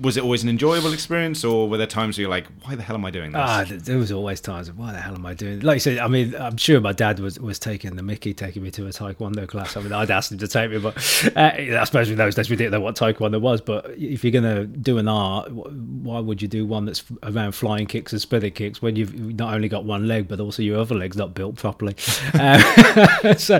was 0.00 0.16
it 0.16 0.22
always 0.22 0.42
an 0.42 0.48
enjoyable 0.48 0.92
experience 0.92 1.44
or 1.44 1.68
were 1.68 1.76
there 1.76 1.86
times 1.86 2.16
where 2.16 2.22
you're 2.22 2.30
like 2.30 2.46
why 2.62 2.74
the 2.74 2.82
hell 2.82 2.96
am 2.96 3.04
i 3.04 3.10
doing 3.10 3.32
this 3.32 3.40
Ah, 3.40 3.64
there 3.68 3.98
was 3.98 4.10
always 4.10 4.40
times 4.40 4.68
of 4.68 4.78
why 4.78 4.92
the 4.92 4.98
hell 4.98 5.14
am 5.14 5.26
I 5.26 5.34
doing? 5.34 5.60
Like 5.60 5.76
you 5.76 5.80
said, 5.80 5.98
I 5.98 6.08
mean, 6.08 6.34
I'm 6.34 6.56
sure 6.56 6.80
my 6.80 6.92
dad 6.92 7.18
was 7.18 7.38
was 7.38 7.58
taking 7.58 7.96
the 7.96 8.02
Mickey, 8.02 8.34
taking 8.34 8.62
me 8.62 8.70
to 8.72 8.86
a 8.86 8.90
taekwondo 8.90 9.46
class. 9.46 9.76
I 9.76 9.80
mean, 9.80 9.92
I'd 9.92 10.10
asked 10.10 10.32
him 10.32 10.38
to 10.38 10.48
take 10.48 10.70
me, 10.70 10.78
but 10.78 10.96
uh, 11.36 11.52
I 11.80 11.84
suppose 11.84 12.10
in 12.10 12.16
those 12.16 12.34
days 12.34 12.50
we 12.50 12.56
didn't 12.56 12.72
know 12.72 12.80
what 12.80 12.96
taekwondo 12.96 13.40
was. 13.40 13.60
But 13.60 13.90
if 13.96 14.24
you're 14.24 14.32
gonna 14.32 14.64
do 14.64 14.98
an 14.98 15.08
art, 15.08 15.50
why 15.50 16.20
would 16.20 16.42
you 16.42 16.48
do 16.48 16.66
one 16.66 16.84
that's 16.84 17.04
around 17.22 17.52
flying 17.52 17.86
kicks 17.86 18.12
and 18.12 18.20
spinning 18.20 18.52
kicks 18.52 18.82
when 18.82 18.96
you've 18.96 19.14
not 19.14 19.54
only 19.54 19.68
got 19.68 19.84
one 19.84 20.08
leg 20.08 20.28
but 20.28 20.40
also 20.40 20.62
your 20.62 20.78
other 20.80 20.94
leg's 20.94 21.16
not 21.16 21.34
built 21.34 21.56
properly? 21.56 21.94
Uh, 22.34 23.34
so 23.36 23.56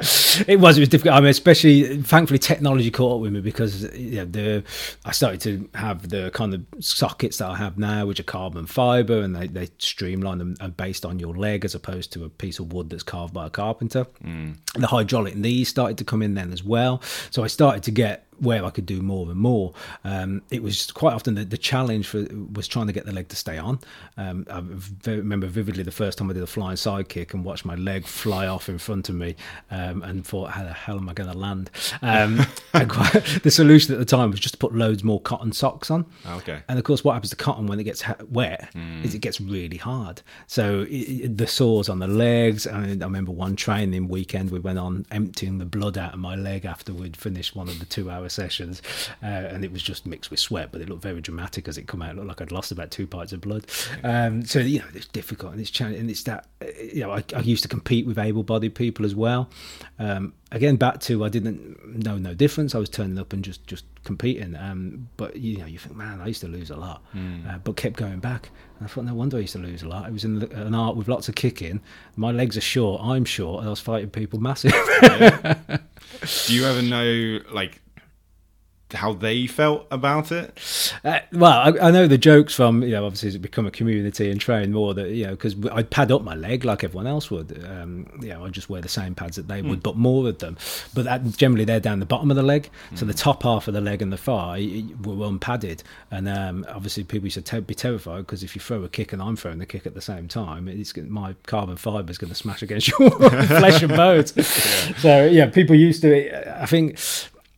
it 0.49 0.59
was 0.59 0.77
it 0.77 0.81
was 0.81 0.89
difficult. 0.89 1.15
I 1.15 1.21
mean, 1.21 1.29
especially 1.29 2.03
thankfully 2.03 2.39
technology 2.39 2.91
caught 2.91 3.17
up 3.17 3.21
with 3.21 3.33
me 3.33 3.41
because 3.41 3.83
you 3.95 4.17
know, 4.17 4.25
the 4.25 4.65
I 5.05 5.13
started 5.13 5.41
to 5.43 5.69
have 5.75 6.09
the 6.09 6.24
kind 6.31 6.55
of 6.55 6.65
sockets 6.81 7.39
that 7.39 7.51
I 7.51 7.57
have 7.57 7.79
now, 7.79 8.07
which 8.07 8.21
are 8.21 8.25
carbon 8.25 8.67
fiber, 8.67 9.21
and 9.21 9.35
they 9.35 9.47
they 9.47 9.69
streamline 9.79 10.39
them 10.39 10.55
and 10.61 10.77
based 10.77 11.05
on 11.05 11.19
your 11.19 11.35
leg 11.35 11.65
as 11.65 11.75
opposed 11.75 12.13
to 12.13 12.25
a 12.25 12.29
piece 12.29 12.59
of 12.59 12.73
wood 12.73 12.91
that's 12.91 13.03
carved 13.03 13.35
by 13.35 13.47
a 13.47 13.51
carpenter. 13.51 14.07
Mm. 14.25 14.57
The 14.75 14.87
hydraulic 14.87 15.37
knees 15.37 15.69
started 15.69 15.99
to 15.99 16.05
come 16.05 16.23
in 16.23 16.35
then 16.35 16.53
as 16.53 16.65
well, 16.65 17.03
so 17.31 17.45
I 17.45 17.49
started 17.49 17.83
to 17.85 17.91
get 17.91 18.27
where 18.41 18.65
I 18.65 18.71
could 18.71 18.87
do 18.87 19.01
more 19.03 19.29
and 19.31 19.39
more. 19.39 19.73
Um, 20.05 20.43
it 20.51 20.63
was 20.63 20.91
quite 20.93 21.13
often 21.15 21.35
the, 21.35 21.45
the 21.45 21.59
challenge 21.59 22.07
for 22.09 22.27
was 22.53 22.67
trying 22.69 22.87
to 22.87 22.93
get 22.93 23.07
the 23.07 23.13
leg 23.13 23.29
to 23.29 23.37
stay 23.37 23.59
on. 23.59 23.79
Um, 24.17 24.47
I 24.51 24.61
v- 24.63 25.17
remember 25.17 25.47
vividly 25.47 25.83
the 25.83 25.91
first 25.91 26.19
time 26.19 26.31
I 26.31 26.33
did 26.33 26.43
a 26.43 26.47
flying 26.47 26.77
side 26.77 27.09
kick 27.09 27.35
and 27.35 27.45
watched 27.45 27.65
my 27.65 27.75
leg 27.75 28.07
fly 28.07 28.47
off 28.47 28.69
in 28.69 28.79
front 28.79 29.09
of 29.09 29.15
me, 29.15 29.37
um, 29.71 30.03
and 30.03 30.27
thought, 30.27 30.51
"How 30.51 30.65
the 30.65 30.73
hell 30.73 30.97
am 30.97 31.09
I 31.09 31.13
going 31.15 31.31
to 31.31 31.37
land?" 31.39 31.71
Um, 32.03 32.41
quite, 32.89 33.41
the 33.43 33.51
solution 33.51 33.93
at 33.95 33.99
the 33.99 34.05
time 34.05 34.31
was 34.31 34.41
just 34.41 34.55
to 34.55 34.59
put 34.59 34.75
loads 34.75 35.05
more 35.05 35.21
cotton 35.21 35.53
socks 35.53 35.91
on. 35.91 36.07
okay 36.27 36.61
And 36.69 36.79
of 36.79 36.85
course, 36.85 37.05
what 37.05 37.13
happens 37.15 37.31
to 37.31 37.37
cotton 37.37 37.67
when 37.67 37.81
it 37.81 37.85
gets 37.85 38.05
wet 38.31 38.71
is 39.03 39.15
it 39.15 39.21
gets 39.21 39.41
really 39.41 39.77
hard. 39.77 40.23
So 40.47 40.83
it, 40.83 40.91
it- 40.95 41.37
the 41.39 41.47
sores 41.47 41.89
on 41.89 41.99
the 41.99 42.07
legs. 42.09 42.67
I, 42.67 42.79
mean, 42.81 43.03
I 43.03 43.07
remember 43.07 43.33
one 43.33 43.57
training 43.57 44.09
weekend 44.09 44.51
we 44.51 44.59
went 44.61 44.79
on 44.79 45.05
emptying 45.11 45.59
the 45.59 45.65
blood 45.65 45.99
out 45.99 46.15
of 46.15 46.21
my 46.21 46.35
leg 46.37 46.65
after 46.65 46.93
we'd 46.93 47.17
finished 47.17 47.57
one 47.57 47.69
of 47.69 47.79
the 47.79 47.87
two-hour 48.25 48.29
sessions, 48.29 48.83
uh, 49.23 49.27
and 49.27 49.65
it 49.65 49.73
was 49.73 49.83
just 49.83 50.07
mixed 50.07 50.31
with 50.31 50.41
sweat, 50.41 50.71
but 50.73 50.81
it 50.81 50.89
looked 50.89 51.03
very 51.03 51.21
dramatic 51.21 51.69
as 51.69 51.79
it 51.79 51.87
come 51.87 52.03
out. 52.03 52.11
It 52.11 52.17
looked 52.17 52.29
like 52.29 52.41
I'd 52.41 52.53
lost 52.53 52.73
about 52.73 52.91
two 52.91 53.07
pints 53.07 53.33
of 53.33 53.41
blood. 53.41 53.67
Um, 54.03 54.45
so 54.45 54.59
you 54.61 54.81
know, 54.81 54.87
it's 54.95 55.07
difficult 55.07 55.53
and 55.53 55.61
it's 55.61 55.71
challenging, 55.71 56.01
and 56.01 56.11
it's 56.11 56.23
that 56.25 56.47
you 56.93 57.01
know 57.01 57.13
I, 57.13 57.25
I 57.35 57.41
used 57.41 57.63
to 57.63 57.69
compete 57.69 58.07
with 58.07 58.19
able-bodied 58.19 58.75
people 58.75 59.05
as 59.05 59.15
well. 59.15 59.49
Um, 59.99 60.35
again, 60.51 60.77
back 60.77 61.01
to 61.01 61.25
I 61.25 61.29
didn't 61.29 62.05
know 62.05 62.19
no 62.19 62.35
difference. 62.35 62.75
I 62.75 62.79
was 62.79 62.89
turning 62.89 63.19
up 63.19 63.33
and 63.33 63.45
just 63.45 63.67
just 63.67 63.85
competing. 64.05 64.55
Um, 64.57 65.09
but 65.17 65.37
you 65.37 65.59
know, 65.59 65.67
you 65.67 65.79
think, 65.79 65.97
man, 65.97 66.21
I 66.21 66.27
used 66.27 66.41
to 66.43 66.49
lose 66.49 66.71
a 66.71 66.77
lot, 66.77 67.03
uh, 67.49 67.59
but 67.59 67.77
kept 67.77 67.97
going 67.97 68.21
back. 68.21 68.51
And 68.79 68.89
I 68.89 68.91
thought, 68.91 69.05
no 69.05 69.15
wonder 69.15 69.37
I 69.37 69.41
used 69.41 69.53
to 69.53 69.61
lose 69.61 69.83
a 69.83 69.89
lot. 69.89 70.09
It 70.09 70.13
was 70.13 70.25
in 70.25 70.41
the, 70.41 70.51
an 70.67 70.75
art 70.75 70.97
with 70.97 71.09
lots 71.09 71.29
of 71.29 71.35
kicking. 71.35 71.81
My 72.17 72.33
legs 72.33 72.57
are 72.57 72.63
short, 72.63 73.01
I'm 73.03 73.25
short, 73.25 73.61
and 73.61 73.69
I 73.69 73.71
was 73.71 73.81
fighting 73.81 74.11
people 74.11 74.41
massive. 74.41 74.73
do 76.47 76.55
you 76.55 76.65
ever 76.65 76.83
know 76.83 77.41
like 77.53 77.81
how 78.95 79.13
they 79.13 79.47
felt 79.47 79.87
about 79.91 80.31
it 80.33 80.59
Uh, 81.05 81.21
well, 81.33 81.53
I, 81.53 81.89
I 81.89 81.91
know 81.91 82.07
the 82.07 82.19
jokes 82.19 82.55
from 82.55 82.83
you 82.83 82.91
know 82.91 83.05
obviously 83.05 83.39
become 83.39 83.67
a 83.67 83.71
community 83.71 84.31
and 84.31 84.41
train 84.41 84.73
more 84.73 84.95
that 84.95 85.11
you 85.11 85.25
know 85.25 85.31
because 85.31 85.55
I'd 85.73 85.91
pad 85.91 86.11
up 86.13 86.23
my 86.23 86.35
leg 86.35 86.65
like 86.65 86.85
everyone 86.85 87.07
else 87.07 87.31
would. 87.31 87.65
Um, 87.65 88.07
you 88.21 88.29
know, 88.29 88.45
I 88.45 88.49
just 88.49 88.69
wear 88.71 88.81
the 88.81 88.89
same 88.89 89.15
pads 89.15 89.37
that 89.37 89.49
they 89.49 89.63
would, 89.63 89.83
but 89.83 89.97
more 89.97 90.29
of 90.29 90.39
them. 90.39 90.57
But 90.95 91.05
that, 91.05 91.37
generally 91.37 91.65
they're 91.65 91.81
down 91.81 92.01
the 92.01 92.07
bottom 92.07 92.31
of 92.31 92.37
the 92.37 92.43
leg, 92.43 92.71
so 92.95 93.05
the 93.05 93.15
top 93.15 93.43
half 93.43 93.69
of 93.69 93.75
the 93.75 93.81
leg 93.81 94.03
and 94.03 94.13
the 94.13 94.17
thigh 94.17 94.85
were 95.03 95.27
unpadded, 95.27 95.83
and 96.11 96.29
um, 96.29 96.67
obviously 96.69 97.05
people 97.05 97.27
used 97.27 97.35
to 97.35 97.43
te- 97.43 97.61
be 97.61 97.75
terrified 97.75 98.19
because 98.27 98.43
if 98.43 98.55
you 98.55 98.61
throw 98.61 98.83
a 98.85 98.89
kick 98.89 99.13
and 99.13 99.21
I'm 99.21 99.37
throwing 99.37 99.59
the 99.59 99.67
kick 99.67 99.87
at 99.87 99.95
the 99.95 100.03
same 100.03 100.29
time, 100.29 100.69
it's 100.69 100.97
my 100.97 101.35
carbon 101.47 101.77
fibre 101.77 102.11
is 102.11 102.19
going 102.19 102.31
to 102.31 102.35
smash 102.35 102.63
against 102.63 102.89
your 102.99 103.11
flesh 103.11 103.83
and 103.83 103.95
bones. 103.97 104.33
So 104.99 105.27
yeah, 105.27 105.47
people 105.47 105.75
used 105.77 106.03
to. 106.03 106.63
I 106.63 106.67
think 106.67 106.99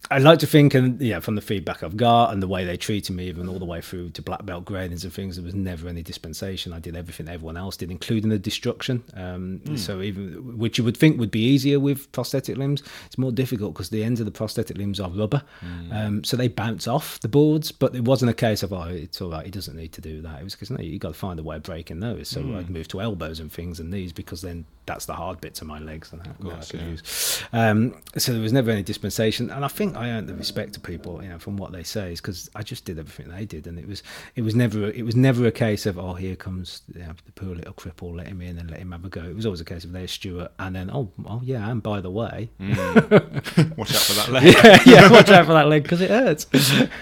I 0.08 0.18
like 0.18 0.38
to 0.40 0.46
think, 0.46 0.74
and 0.74 1.00
yeah, 1.00 1.18
from 1.18 1.34
the 1.34 1.40
feedback 1.40 1.82
I've 1.82 1.96
got 1.96 2.32
and 2.32 2.40
the 2.42 2.46
way 2.46 2.64
they 2.64 2.76
treated 2.76 3.14
me, 3.14 3.26
even 3.28 3.48
all 3.48 3.58
the 3.58 3.64
way 3.64 3.80
through 3.80 4.10
to 4.10 4.22
black 4.22 4.46
belt 4.46 4.64
gradings 4.64 5.02
and 5.02 5.12
things, 5.12 5.36
there 5.36 5.44
was 5.44 5.54
never 5.54 5.88
any 5.88 6.02
dispensation. 6.02 6.72
I 6.72 6.78
did 6.78 6.96
everything 6.96 7.28
everyone 7.28 7.56
else 7.56 7.76
did, 7.76 7.90
including 7.90 8.30
the 8.30 8.38
destruction. 8.38 9.02
Um, 9.14 9.60
mm. 9.64 9.78
So 9.78 10.02
even 10.02 10.58
which 10.58 10.78
you 10.78 10.84
would 10.84 10.96
think 10.96 11.18
would 11.18 11.32
be 11.32 11.44
easier 11.44 11.80
with 11.80 12.10
prosthetic 12.12 12.56
limbs, 12.56 12.82
it's 13.06 13.18
more 13.18 13.32
difficult 13.32 13.74
because 13.74 13.90
the 13.90 14.04
ends 14.04 14.20
of 14.20 14.26
the 14.26 14.32
prosthetic 14.32 14.76
limbs 14.76 15.00
are 15.00 15.10
rubber, 15.10 15.42
mm. 15.60 15.92
um, 15.92 16.24
so 16.24 16.36
they 16.36 16.48
bounce 16.48 16.86
off 16.86 17.18
the 17.20 17.28
boards. 17.28 17.72
But 17.72 17.96
it 17.96 18.04
wasn't 18.04 18.30
a 18.30 18.34
case 18.34 18.62
of 18.62 18.72
oh, 18.72 18.82
it's 18.82 19.20
all 19.20 19.30
right, 19.30 19.44
he 19.44 19.50
doesn't 19.50 19.76
need 19.76 19.92
to 19.92 20.00
do 20.00 20.22
that. 20.22 20.40
It 20.40 20.44
was 20.44 20.54
because 20.54 20.70
no, 20.70 20.78
you 20.78 20.98
got 20.98 21.14
to 21.14 21.14
find 21.14 21.40
a 21.40 21.42
way 21.42 21.56
of 21.56 21.64
breaking 21.64 22.00
those. 22.00 22.28
So 22.28 22.42
mm. 22.42 22.56
I'd 22.56 22.70
move 22.70 22.86
to 22.88 23.00
elbows 23.00 23.40
and 23.40 23.50
things 23.50 23.80
and 23.80 23.90
knees 23.90 24.12
because 24.12 24.42
then 24.42 24.66
that's 24.86 25.06
the 25.06 25.14
hard 25.14 25.40
bits 25.40 25.60
of 25.60 25.66
my 25.66 25.78
legs 25.78 26.12
and 26.12 26.26
how 26.26 26.32
course, 26.34 26.68
I 26.68 26.70
can 26.70 26.80
yeah. 26.80 26.92
use. 26.92 27.42
Um, 27.52 27.94
so 28.16 28.32
there 28.32 28.40
was 28.40 28.52
never 28.52 28.70
any 28.70 28.82
dispensation, 28.82 29.50
and 29.50 29.64
I 29.64 29.68
think 29.68 29.96
I 29.96 30.10
earned 30.10 30.28
the 30.28 30.34
respect 30.34 30.72
to 30.74 30.80
people, 30.80 31.22
you 31.22 31.28
know, 31.28 31.38
from 31.38 31.56
what 31.56 31.72
they 31.72 31.82
say, 31.82 32.12
is 32.12 32.20
because 32.20 32.48
I 32.54 32.62
just 32.62 32.84
did 32.84 32.98
everything 32.98 33.28
they 33.28 33.44
did, 33.44 33.66
and 33.66 33.78
it 33.78 33.86
was 33.86 34.02
it 34.36 34.42
was 34.42 34.54
never 34.54 34.88
it 34.90 35.04
was 35.04 35.16
never 35.16 35.46
a 35.46 35.52
case 35.52 35.86
of 35.86 35.98
oh 35.98 36.14
here 36.14 36.36
comes 36.36 36.82
you 36.94 37.00
know, 37.00 37.12
the 37.24 37.32
poor 37.32 37.54
little 37.54 37.74
cripple, 37.74 38.16
let 38.16 38.28
him 38.28 38.40
in 38.40 38.58
and 38.58 38.70
let 38.70 38.80
him 38.80 38.92
have 38.92 39.04
a 39.04 39.08
go. 39.08 39.22
It 39.22 39.34
was 39.34 39.44
always 39.44 39.60
a 39.60 39.64
case 39.64 39.84
of 39.84 39.92
there's 39.92 40.12
Stuart, 40.12 40.52
and 40.58 40.74
then 40.74 40.90
oh 40.90 41.10
oh 41.26 41.40
yeah, 41.44 41.68
and 41.70 41.82
by 41.82 42.00
the 42.00 42.10
way, 42.10 42.50
mm. 42.60 42.76
watch 43.76 43.94
out 43.94 44.00
for 44.00 44.12
that 44.14 44.28
leg. 44.30 44.54
yeah, 44.54 44.82
yeah, 44.86 45.10
watch 45.10 45.30
out 45.30 45.46
for 45.46 45.52
that 45.52 45.68
leg 45.68 45.82
because 45.82 46.00
it 46.00 46.10
hurts. 46.10 46.46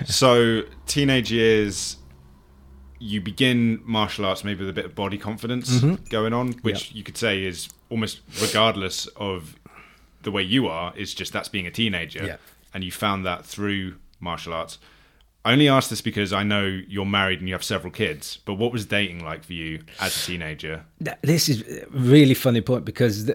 so 0.06 0.62
teenage 0.86 1.30
years 1.30 1.96
you 3.04 3.20
begin 3.20 3.82
martial 3.84 4.24
arts 4.24 4.44
maybe 4.44 4.60
with 4.60 4.70
a 4.70 4.72
bit 4.72 4.86
of 4.86 4.94
body 4.94 5.18
confidence 5.18 5.78
mm-hmm. 5.78 6.02
going 6.08 6.32
on, 6.32 6.52
which 6.62 6.88
yep. 6.88 6.96
you 6.96 7.02
could 7.02 7.18
say 7.18 7.44
is 7.44 7.68
almost 7.94 8.22
regardless 8.42 9.06
of 9.14 9.54
the 10.22 10.32
way 10.32 10.42
you 10.42 10.66
are, 10.66 10.92
is 10.96 11.14
just 11.14 11.32
that's 11.32 11.48
being 11.48 11.64
a 11.64 11.70
teenager. 11.70 12.26
Yeah. 12.26 12.36
And 12.74 12.82
you 12.82 12.90
found 12.90 13.24
that 13.24 13.46
through 13.46 13.94
martial 14.18 14.52
arts. 14.52 14.78
I 15.46 15.52
only 15.52 15.68
ask 15.68 15.90
this 15.90 16.00
because 16.00 16.32
I 16.32 16.42
know 16.42 16.64
you're 16.64 17.04
married 17.04 17.40
and 17.40 17.48
you 17.48 17.54
have 17.54 17.62
several 17.62 17.92
kids, 17.92 18.38
but 18.46 18.54
what 18.54 18.72
was 18.72 18.86
dating 18.86 19.22
like 19.22 19.44
for 19.44 19.52
you 19.52 19.82
as 20.00 20.16
a 20.16 20.26
teenager? 20.26 20.84
This 21.20 21.50
is 21.50 21.60
a 21.60 21.86
really 21.90 22.32
funny 22.32 22.62
point 22.62 22.86
because 22.86 23.26
the, 23.26 23.34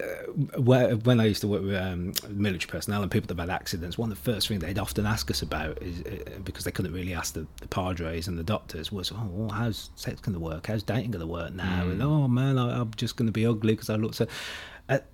when 0.58 1.20
I 1.20 1.26
used 1.26 1.40
to 1.42 1.48
work 1.48 1.62
with 1.62 1.76
um, 1.76 2.12
military 2.28 2.68
personnel 2.68 3.02
and 3.02 3.10
people 3.12 3.32
that 3.32 3.40
had 3.40 3.48
accidents, 3.48 3.96
one 3.96 4.10
of 4.10 4.18
the 4.18 4.32
first 4.32 4.48
things 4.48 4.60
they'd 4.60 4.78
often 4.78 5.06
ask 5.06 5.30
us 5.30 5.42
about 5.42 5.80
is 5.80 6.00
uh, 6.00 6.40
because 6.42 6.64
they 6.64 6.72
couldn't 6.72 6.92
really 6.92 7.14
ask 7.14 7.34
the, 7.34 7.46
the 7.60 7.68
padres 7.68 8.26
and 8.26 8.36
the 8.36 8.42
doctors 8.42 8.90
was, 8.90 9.12
oh, 9.12 9.28
well, 9.30 9.50
how's 9.50 9.90
sex 9.94 10.20
going 10.20 10.34
to 10.34 10.40
work? 10.40 10.66
How's 10.66 10.82
dating 10.82 11.12
going 11.12 11.20
to 11.20 11.28
work 11.28 11.52
now? 11.52 11.84
Mm. 11.84 11.92
And 11.92 12.02
oh 12.02 12.26
man, 12.26 12.58
I, 12.58 12.80
am 12.80 12.90
just 12.96 13.14
going 13.14 13.26
to 13.26 13.32
be 13.32 13.46
ugly 13.46 13.74
because 13.74 13.88
I 13.88 13.94
look 13.94 14.14
so. 14.14 14.26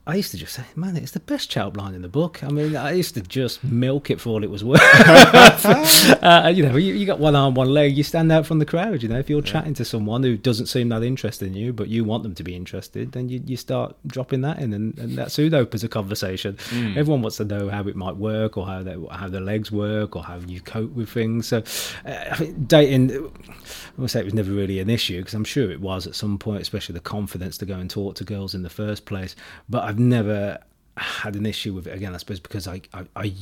I, 0.06 0.14
used 0.14 0.30
to 0.30 0.38
just 0.38 0.54
say, 0.54 0.64
man, 0.74 0.96
it's 0.96 1.10
the 1.10 1.20
best 1.20 1.50
child 1.50 1.76
line 1.76 1.94
in 1.94 2.00
the 2.00 2.08
book. 2.08 2.42
I 2.42 2.48
mean, 2.48 2.76
I 2.76 2.92
used 2.92 3.14
to 3.14 3.20
just 3.20 3.62
milk 3.62 4.10
it 4.10 4.20
for 4.20 4.30
all 4.30 4.42
it 4.42 4.50
was 4.50 4.64
worth. 4.64 4.80
uh, 6.22 6.50
you 6.54 6.64
know, 6.64 6.76
you, 6.76 6.94
you, 6.94 7.04
got 7.04 7.18
one 7.18 7.36
arm, 7.36 7.54
one 7.54 7.68
leg, 7.68 7.94
you 7.94 8.02
stand 8.02 8.32
out 8.32 8.46
from 8.46 8.58
the 8.58 8.64
crowd. 8.64 9.02
You 9.02 9.10
know, 9.10 9.18
if 9.18 9.28
you're 9.28 9.44
yeah. 9.44 9.52
chatting 9.52 9.74
to 9.74 9.84
someone 9.84 10.22
who 10.22 10.38
doesn't 10.38 10.66
seem 10.66 10.88
that 10.88 11.02
interested 11.02 11.48
in 11.48 11.54
you, 11.54 11.74
but 11.74 11.88
you 11.88 12.04
want 12.04 12.22
them 12.22 12.34
to 12.36 12.42
be 12.42 12.56
interested, 12.56 13.12
then 13.12 13.28
you, 13.28 13.42
you 13.44 13.58
start 13.58 13.96
dropping 14.06 14.40
that 14.42 14.60
in, 14.60 14.72
and, 14.72 14.96
and 14.98 15.18
that 15.18 15.30
soon 15.30 15.52
opens 15.52 15.84
a 15.84 15.88
conversation. 15.88 16.54
Mm. 16.70 16.96
Everyone 16.96 17.20
wants 17.20 17.36
to 17.36 17.44
know 17.44 17.68
how 17.68 17.86
it 17.86 17.96
might 17.96 18.16
work, 18.16 18.56
or 18.56 18.66
how 18.66 18.82
they, 18.82 18.96
how 19.10 19.28
their 19.28 19.42
legs 19.42 19.70
work, 19.70 20.16
or 20.16 20.22
how 20.22 20.38
you 20.38 20.62
cope 20.62 20.92
with 20.92 21.10
things. 21.10 21.48
So, 21.48 21.62
uh, 22.06 22.44
dating, 22.66 23.12
I 23.12 24.00
would 24.00 24.10
say 24.10 24.20
it 24.20 24.24
was 24.24 24.34
never 24.34 24.52
really 24.52 24.78
an 24.78 24.88
issue 24.88 25.18
because 25.18 25.34
I'm 25.34 25.44
sure 25.44 25.70
it 25.70 25.82
was 25.82 26.06
at 26.06 26.14
some 26.14 26.38
point, 26.38 26.62
especially 26.62 26.94
the 26.94 27.00
confidence 27.00 27.58
to 27.58 27.66
go 27.66 27.74
and 27.74 27.90
talk 27.90 28.14
to 28.16 28.24
girls 28.24 28.54
in 28.54 28.62
the 28.62 28.70
first 28.70 29.04
place 29.04 29.36
but 29.68 29.84
I've 29.84 29.98
never 29.98 30.58
had 30.96 31.36
an 31.36 31.46
issue 31.46 31.74
with 31.74 31.86
it 31.86 31.94
again. 31.94 32.14
I 32.14 32.18
suppose 32.18 32.40
because 32.40 32.66
I, 32.66 32.80
I, 32.94 33.06
I 33.14 33.32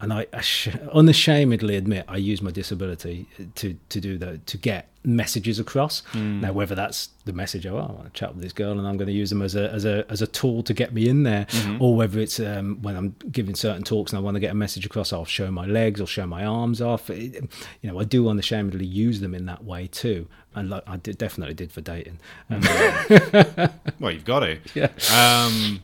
and 0.00 0.12
I, 0.12 0.26
I 0.32 0.42
unashamedly 0.92 1.76
admit 1.76 2.04
I 2.08 2.16
use 2.16 2.40
my 2.42 2.50
disability 2.50 3.26
to 3.56 3.76
to 3.88 4.00
do 4.00 4.18
the 4.18 4.38
to 4.38 4.56
get 4.56 4.88
messages 5.04 5.60
across. 5.60 6.02
Mm. 6.12 6.40
Now, 6.40 6.52
whether 6.52 6.74
that's 6.74 7.10
the 7.26 7.32
message, 7.32 7.66
oh, 7.66 7.76
I 7.76 7.92
want 7.92 8.04
to 8.04 8.10
chat 8.18 8.34
with 8.34 8.42
this 8.42 8.52
girl 8.52 8.78
and 8.78 8.86
I'm 8.86 8.96
going 8.96 9.08
to 9.08 9.12
use 9.12 9.30
them 9.30 9.42
as 9.42 9.54
a 9.54 9.70
as 9.70 9.84
a 9.84 10.10
as 10.10 10.22
a 10.22 10.26
tool 10.26 10.62
to 10.62 10.72
get 10.72 10.94
me 10.94 11.08
in 11.08 11.22
there, 11.22 11.44
mm-hmm. 11.46 11.82
or 11.82 11.94
whether 11.94 12.18
it's 12.18 12.40
um, 12.40 12.80
when 12.82 12.96
I'm 12.96 13.14
giving 13.30 13.54
certain 13.54 13.84
talks 13.84 14.12
and 14.12 14.18
I 14.18 14.22
want 14.22 14.36
to 14.36 14.40
get 14.40 14.50
a 14.50 14.54
message 14.54 14.86
across, 14.86 15.12
I'll 15.12 15.24
show 15.24 15.50
my 15.50 15.66
legs, 15.66 16.00
or 16.00 16.06
show 16.06 16.26
my 16.26 16.44
arms 16.44 16.80
off. 16.80 17.10
It, 17.10 17.34
you 17.82 17.90
know, 17.90 18.00
I 18.00 18.04
do 18.04 18.28
unashamedly 18.28 18.86
use 18.86 19.20
them 19.20 19.34
in 19.34 19.46
that 19.46 19.64
way 19.64 19.86
too, 19.86 20.26
and 20.54 20.70
like, 20.70 20.84
I 20.86 20.96
did, 20.96 21.18
definitely 21.18 21.54
did 21.54 21.70
for 21.72 21.80
dating. 21.80 22.18
Um, 22.50 22.60
well, 24.00 24.12
you've 24.12 24.24
got 24.24 24.40
to. 24.40 24.58
Yeah. 24.74 24.88
Um, 25.14 25.80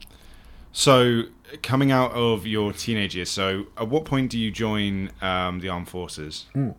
so, 0.72 1.22
coming 1.62 1.90
out 1.90 2.12
of 2.12 2.46
your 2.46 2.72
teenage 2.72 3.16
years, 3.16 3.30
so 3.30 3.66
at 3.76 3.88
what 3.88 4.04
point 4.04 4.30
do 4.30 4.38
you 4.38 4.50
join 4.50 5.10
um, 5.20 5.60
the 5.60 5.68
armed 5.68 5.88
forces? 5.88 6.46
Mm. 6.54 6.74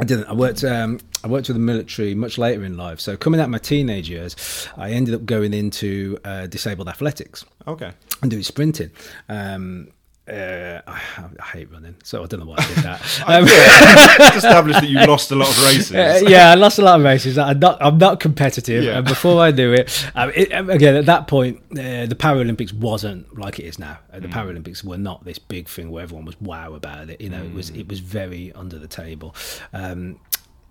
I 0.00 0.04
didn't. 0.04 0.26
I 0.26 0.32
worked. 0.32 0.62
Um, 0.62 1.00
I 1.24 1.28
worked 1.28 1.48
with 1.48 1.56
the 1.56 1.62
military 1.62 2.14
much 2.14 2.38
later 2.38 2.64
in 2.64 2.76
life. 2.76 3.00
So 3.00 3.16
coming 3.16 3.40
out 3.40 3.50
my 3.50 3.58
teenage 3.58 4.08
years, 4.08 4.68
I 4.76 4.90
ended 4.90 5.14
up 5.14 5.24
going 5.24 5.52
into 5.52 6.18
uh, 6.24 6.46
disabled 6.46 6.88
athletics. 6.88 7.44
Okay. 7.66 7.90
And 8.22 8.30
doing 8.30 8.44
sprinting. 8.44 8.90
Um, 9.28 9.88
uh, 10.28 10.82
I, 10.86 11.00
I, 11.40 11.44
hate 11.52 11.72
running, 11.72 11.96
so 12.04 12.22
I 12.22 12.26
don't 12.26 12.40
know 12.40 12.46
why 12.46 12.56
I 12.58 12.66
did 12.66 12.84
that. 12.84 13.22
um, 13.26 13.44
established 14.36 14.80
that 14.80 14.88
you 14.88 14.98
lost 15.06 15.30
a 15.30 15.34
lot 15.34 15.48
of 15.48 15.64
races. 15.64 15.92
Uh, 15.92 16.20
yeah, 16.28 16.50
I 16.50 16.54
lost 16.54 16.78
a 16.78 16.82
lot 16.82 17.00
of 17.00 17.04
races. 17.04 17.38
I'm 17.38 17.58
not, 17.58 17.78
I'm 17.80 17.96
not 17.96 18.20
competitive, 18.20 18.84
yeah. 18.84 18.98
and 18.98 19.06
before 19.06 19.40
I 19.40 19.50
knew 19.50 19.72
it, 19.72 20.10
um, 20.14 20.30
it, 20.34 20.52
um, 20.52 20.68
again 20.68 20.96
at 20.96 21.06
that 21.06 21.28
point, 21.28 21.62
uh, 21.72 22.06
the 22.06 22.16
Paralympics 22.18 22.72
wasn't 22.72 23.38
like 23.38 23.58
it 23.58 23.64
is 23.64 23.78
now. 23.78 23.98
Uh, 24.12 24.20
the 24.20 24.28
mm. 24.28 24.32
Paralympics 24.32 24.84
were 24.84 24.98
not 24.98 25.24
this 25.24 25.38
big 25.38 25.66
thing 25.68 25.90
where 25.90 26.02
everyone 26.02 26.26
was 26.26 26.38
wow 26.40 26.74
about 26.74 27.08
it. 27.08 27.20
You 27.20 27.30
know, 27.30 27.40
mm. 27.40 27.46
it 27.46 27.54
was 27.54 27.70
it 27.70 27.88
was 27.88 28.00
very 28.00 28.52
under 28.52 28.78
the 28.78 28.88
table. 28.88 29.34
Um, 29.72 30.20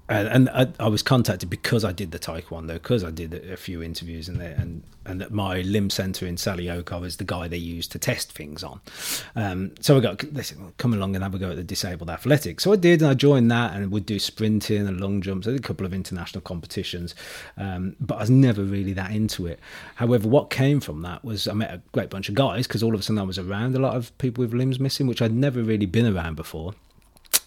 and, 0.10 0.28
and 0.28 0.50
I, 0.50 0.68
I, 0.80 0.88
was 0.88 1.04
contacted 1.04 1.50
because 1.50 1.84
I 1.84 1.92
did 1.92 2.12
the 2.12 2.20
taekwondo, 2.20 2.74
because 2.74 3.04
I 3.04 3.12
did 3.12 3.34
a 3.34 3.58
few 3.58 3.84
interviews 3.84 4.30
in 4.30 4.38
there, 4.38 4.56
and 4.58 4.84
and 5.06 5.30
my 5.32 5.62
limb 5.62 5.90
center 5.90 6.26
in 6.26 6.36
Selly 6.36 6.72
Oak 6.74 6.92
was 6.92 7.18
the 7.18 7.24
guy 7.24 7.48
they 7.48 7.58
used 7.58 7.92
to 7.94 8.00
test 8.00 8.32
things 8.32 8.64
on. 8.64 8.80
Um, 9.36 9.72
so 9.82 9.98
I 9.98 10.00
got 10.00 10.20
they 10.20 10.44
said, 10.44 10.60
well, 10.60 10.74
come 10.78 10.94
along 10.94 11.16
and 11.16 11.24
have 11.24 11.36
a 11.36 11.38
go 11.38 11.52
at 11.52 11.58
the 11.58 11.64
disabled 11.64 12.10
athletics. 12.10 12.64
So 12.64 12.72
I 12.72 12.78
did, 12.78 13.02
and 13.02 13.12
I 13.12 13.16
joined 13.16 13.52
that, 13.52 13.74
and 13.74 13.92
would 13.92 14.06
do 14.06 14.18
sprinting 14.18 14.88
and 14.88 15.02
long 15.02 15.22
jumps. 15.22 15.46
I 15.46 15.52
did 15.52 15.60
a 15.60 15.68
couple 15.68 15.86
of 15.86 15.94
international 15.94 16.42
competitions, 16.42 17.14
um, 17.58 17.98
but 18.00 18.16
I 18.16 18.22
was 18.22 18.30
never 18.30 18.64
really 18.64 18.94
that 18.94 19.12
into 19.12 19.46
it. 19.46 19.60
However, 19.96 20.30
what 20.30 20.50
came 20.50 20.80
from 20.80 21.02
that 21.02 21.26
was 21.26 21.50
I 21.50 21.54
met 21.54 21.74
a 21.74 21.82
great 21.92 22.10
bunch 22.10 22.30
of 22.30 22.36
guys 22.36 22.66
because 22.66 22.82
all 22.82 22.94
of 22.94 23.00
a 23.02 23.04
sudden 23.04 23.20
I 23.20 23.24
was 23.24 23.38
around 23.38 23.76
a 23.76 23.80
lot 23.80 23.96
of 23.96 24.18
people 24.20 24.42
with 24.42 24.54
limbs 24.54 24.80
missing, 24.80 25.06
which 25.08 25.22
I'd 25.22 25.34
never 25.34 25.62
really 25.62 25.86
been 25.86 26.06
around 26.06 26.36
before 26.36 26.76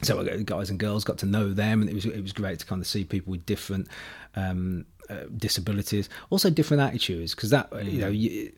so 0.03 0.23
guys 0.45 0.71
and 0.71 0.79
girls 0.79 1.05
got 1.05 1.19
to 1.19 1.27
know 1.27 1.53
them, 1.53 1.81
and 1.81 1.91
it 1.91 1.95
was 1.95 2.07
it 2.07 2.23
was 2.23 2.33
great 2.33 2.59
to 2.61 2.67
kind 2.67 2.81
of 2.81 2.87
see 2.87 3.05
people 3.05 3.31
with 3.33 3.45
different 3.47 3.89
um, 4.37 4.87
uh, 5.09 5.25
disabilities, 5.37 6.09
also 6.31 6.51
different 6.51 6.83
attitudes, 6.83 7.35
because 7.35 7.51
that 7.51 7.69
you 7.85 8.01
know 8.01 8.09
you, 8.09 8.53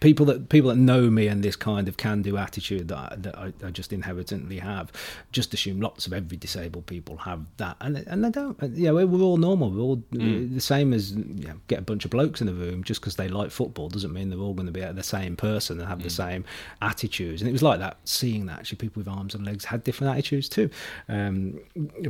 people 0.00 0.26
that 0.26 0.48
people 0.48 0.70
that 0.70 0.76
know 0.76 1.10
me 1.10 1.26
and 1.26 1.42
this 1.42 1.56
kind 1.56 1.88
of 1.88 1.96
can-do 1.96 2.36
attitude 2.36 2.88
that, 2.88 2.96
I, 2.96 3.16
that 3.16 3.38
I, 3.38 3.52
I, 3.64 3.70
just 3.70 3.92
inherently 3.92 4.58
have 4.58 4.92
just 5.32 5.52
assume 5.54 5.80
lots 5.80 6.06
of 6.06 6.12
every 6.12 6.36
disabled 6.36 6.86
people 6.86 7.16
have 7.18 7.44
that 7.58 7.76
and 7.80 7.96
and 7.96 8.24
they 8.24 8.30
don't 8.30 8.60
you 8.74 8.86
know 8.86 9.06
we're 9.06 9.22
all 9.22 9.36
normal 9.36 9.70
we're 9.70 9.80
all 9.80 9.96
mm. 10.12 10.54
the 10.54 10.60
same 10.60 10.92
as 10.92 11.12
you 11.12 11.48
know, 11.48 11.54
get 11.68 11.78
a 11.78 11.82
bunch 11.82 12.04
of 12.04 12.10
blokes 12.10 12.40
in 12.40 12.46
the 12.46 12.52
room 12.52 12.84
just 12.84 13.00
because 13.00 13.16
they 13.16 13.28
like 13.28 13.50
football 13.50 13.88
doesn't 13.88 14.12
mean 14.12 14.30
they're 14.30 14.38
all 14.38 14.54
going 14.54 14.66
to 14.66 14.72
be 14.72 14.80
the 14.80 15.02
same 15.02 15.36
person 15.36 15.78
and 15.78 15.88
have 15.88 15.98
mm. 15.98 16.04
the 16.04 16.10
same 16.10 16.44
attitudes 16.82 17.42
and 17.42 17.48
it 17.48 17.52
was 17.52 17.62
like 17.62 17.78
that 17.78 17.96
seeing 18.04 18.46
that 18.46 18.58
actually 18.58 18.76
people 18.76 19.00
with 19.00 19.08
arms 19.08 19.34
and 19.34 19.44
legs 19.44 19.64
had 19.64 19.82
different 19.84 20.12
attitudes 20.12 20.48
too 20.48 20.70
um, 21.08 21.58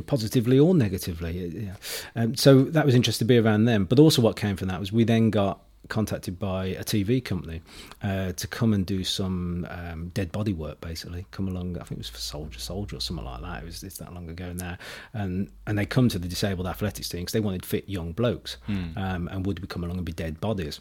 positively 0.05 0.59
or 0.59 0.73
negatively 0.73 1.47
yeah. 1.47 1.75
um, 2.15 2.35
so 2.35 2.63
that 2.63 2.85
was 2.85 2.95
interesting 2.95 3.27
to 3.27 3.33
be 3.33 3.37
around 3.37 3.65
them 3.65 3.85
but 3.85 3.99
also 3.99 4.21
what 4.21 4.35
came 4.35 4.55
from 4.55 4.67
that 4.67 4.79
was 4.79 4.91
we 4.91 5.03
then 5.03 5.29
got 5.29 5.61
contacted 5.89 6.37
by 6.37 6.65
a 6.65 6.83
TV 6.83 7.23
company 7.23 7.61
uh, 8.03 8.33
to 8.33 8.47
come 8.47 8.73
and 8.73 8.85
do 8.85 9.03
some 9.03 9.65
um, 9.69 10.09
dead 10.09 10.31
body 10.31 10.53
work. 10.53 10.81
Basically, 10.81 11.25
come 11.31 11.47
along. 11.47 11.77
I 11.77 11.83
think 11.83 11.93
it 11.93 11.97
was 11.99 12.09
for 12.09 12.17
Soldier 12.17 12.59
Soldier 12.59 12.97
or 12.97 12.99
something 12.99 13.25
like 13.25 13.41
that. 13.41 13.63
It 13.63 13.65
was 13.65 13.83
it's 13.83 13.97
that 13.97 14.13
long 14.13 14.29
ago 14.29 14.53
now, 14.53 14.77
and 15.13 15.49
and 15.65 15.77
they 15.77 15.85
come 15.85 16.09
to 16.09 16.19
the 16.19 16.27
disabled 16.27 16.67
athletics 16.67 17.09
team 17.09 17.21
because 17.21 17.33
they 17.33 17.39
wanted 17.39 17.65
fit 17.65 17.87
young 17.87 18.11
blokes, 18.11 18.57
mm. 18.67 18.95
um, 18.97 19.27
and 19.31 19.45
would 19.45 19.59
we 19.59 19.67
come 19.67 19.83
along 19.83 19.97
and 19.97 20.05
be 20.05 20.13
dead 20.13 20.39
bodies 20.41 20.79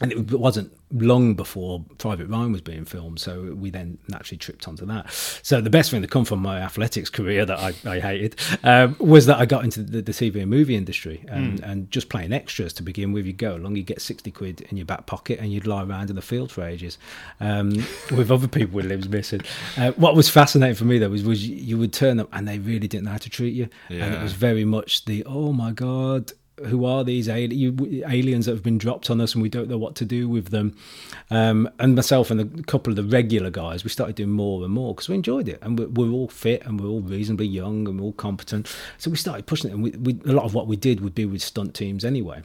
and 0.00 0.12
it 0.12 0.30
wasn't 0.32 0.72
long 0.92 1.34
before 1.34 1.84
Private 1.98 2.28
Ryan 2.28 2.52
was 2.52 2.60
being 2.60 2.84
filmed, 2.84 3.18
so 3.18 3.54
we 3.54 3.70
then 3.70 3.98
naturally 4.08 4.36
tripped 4.36 4.68
onto 4.68 4.84
that. 4.86 5.10
So 5.10 5.60
the 5.60 5.70
best 5.70 5.90
thing 5.90 6.02
to 6.02 6.08
come 6.08 6.24
from 6.24 6.40
my 6.40 6.60
athletics 6.60 7.10
career 7.10 7.44
that 7.46 7.58
I, 7.58 7.74
I 7.88 8.00
hated 8.00 8.36
um, 8.62 8.96
was 8.98 9.26
that 9.26 9.38
I 9.38 9.46
got 9.46 9.64
into 9.64 9.82
the, 9.82 10.02
the 10.02 10.12
TV 10.12 10.42
and 10.42 10.50
movie 10.50 10.76
industry, 10.76 11.24
and, 11.28 11.60
mm. 11.60 11.70
and, 11.70 11.90
just 11.90 12.08
playing 12.08 12.32
extras 12.32 12.72
to 12.74 12.82
begin 12.82 13.12
with. 13.12 13.26
You 13.26 13.32
go 13.32 13.56
along, 13.56 13.76
you 13.76 13.82
get 13.82 14.02
sixty 14.02 14.30
quid 14.30 14.62
in 14.62 14.76
your 14.76 14.86
back 14.86 15.06
pocket, 15.06 15.38
and 15.40 15.52
you'd 15.52 15.66
lie 15.66 15.82
around 15.82 16.10
in 16.10 16.16
the 16.16 16.22
field 16.22 16.52
for 16.52 16.62
ages 16.62 16.98
um, 17.40 17.70
with 18.16 18.30
other 18.30 18.48
people 18.48 18.76
with 18.76 18.86
limbs 18.86 19.08
missing. 19.08 19.40
Uh, 19.76 19.92
what 19.92 20.14
was 20.14 20.28
fascinating 20.28 20.76
for 20.76 20.84
me 20.84 20.98
though 20.98 21.08
was, 21.08 21.22
was 21.22 21.46
you 21.46 21.78
would 21.78 21.92
turn 21.92 22.20
up, 22.20 22.28
and 22.32 22.46
they 22.46 22.58
really 22.58 22.86
didn't 22.86 23.04
know 23.04 23.12
how 23.12 23.18
to 23.18 23.30
treat 23.30 23.54
you, 23.54 23.68
yeah. 23.88 24.04
and 24.04 24.14
it 24.14 24.22
was 24.22 24.34
very 24.34 24.64
much 24.64 25.04
the 25.06 25.24
oh 25.24 25.52
my 25.52 25.72
god 25.72 26.32
who 26.64 26.84
are 26.84 27.04
these 27.04 27.28
aliens 27.28 28.46
that 28.46 28.52
have 28.52 28.62
been 28.62 28.78
dropped 28.78 29.10
on 29.10 29.20
us 29.20 29.34
and 29.34 29.42
we 29.42 29.48
don't 29.48 29.68
know 29.68 29.78
what 29.78 29.94
to 29.96 30.04
do 30.04 30.28
with 30.28 30.48
them. 30.48 30.76
Um, 31.30 31.68
and 31.78 31.94
myself 31.94 32.30
and 32.30 32.40
a 32.40 32.62
couple 32.62 32.90
of 32.92 32.96
the 32.96 33.04
regular 33.04 33.50
guys 33.50 33.84
we 33.84 33.90
started 33.90 34.16
doing 34.16 34.30
more 34.30 34.64
and 34.64 34.72
more 34.72 34.94
because 34.94 35.08
we 35.08 35.14
enjoyed 35.14 35.48
it. 35.48 35.58
And 35.62 35.78
we're, 35.78 36.10
all 36.10 36.28
fit 36.28 36.64
and 36.64 36.80
we're 36.80 36.88
all 36.88 37.02
reasonably 37.02 37.46
young 37.46 37.86
and 37.88 38.00
we're 38.00 38.06
all 38.06 38.12
competent. 38.12 38.74
So 38.98 39.10
we 39.10 39.16
started 39.16 39.46
pushing 39.46 39.70
it 39.70 39.74
and 39.74 39.82
we, 39.82 39.90
we, 39.90 40.18
a 40.24 40.32
lot 40.32 40.44
of 40.44 40.54
what 40.54 40.66
we 40.66 40.76
did 40.76 41.00
would 41.00 41.14
be 41.14 41.26
with 41.26 41.42
stunt 41.42 41.74
teams 41.74 42.04
anyway 42.04 42.42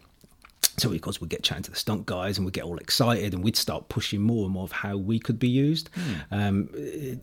so 0.81 0.91
of 0.91 1.01
course 1.01 1.21
we'd 1.21 1.29
get 1.29 1.43
chatting 1.43 1.63
to 1.63 1.71
the 1.71 1.77
stunt 1.77 2.05
guys 2.05 2.37
and 2.37 2.45
we'd 2.45 2.53
get 2.53 2.63
all 2.63 2.77
excited 2.77 3.33
and 3.33 3.43
we'd 3.43 3.55
start 3.55 3.87
pushing 3.89 4.21
more 4.21 4.45
and 4.45 4.53
more 4.53 4.63
of 4.63 4.71
how 4.71 4.97
we 4.97 5.19
could 5.19 5.39
be 5.39 5.47
used. 5.47 5.89
Mm. 5.93 6.15
um, 6.31 6.69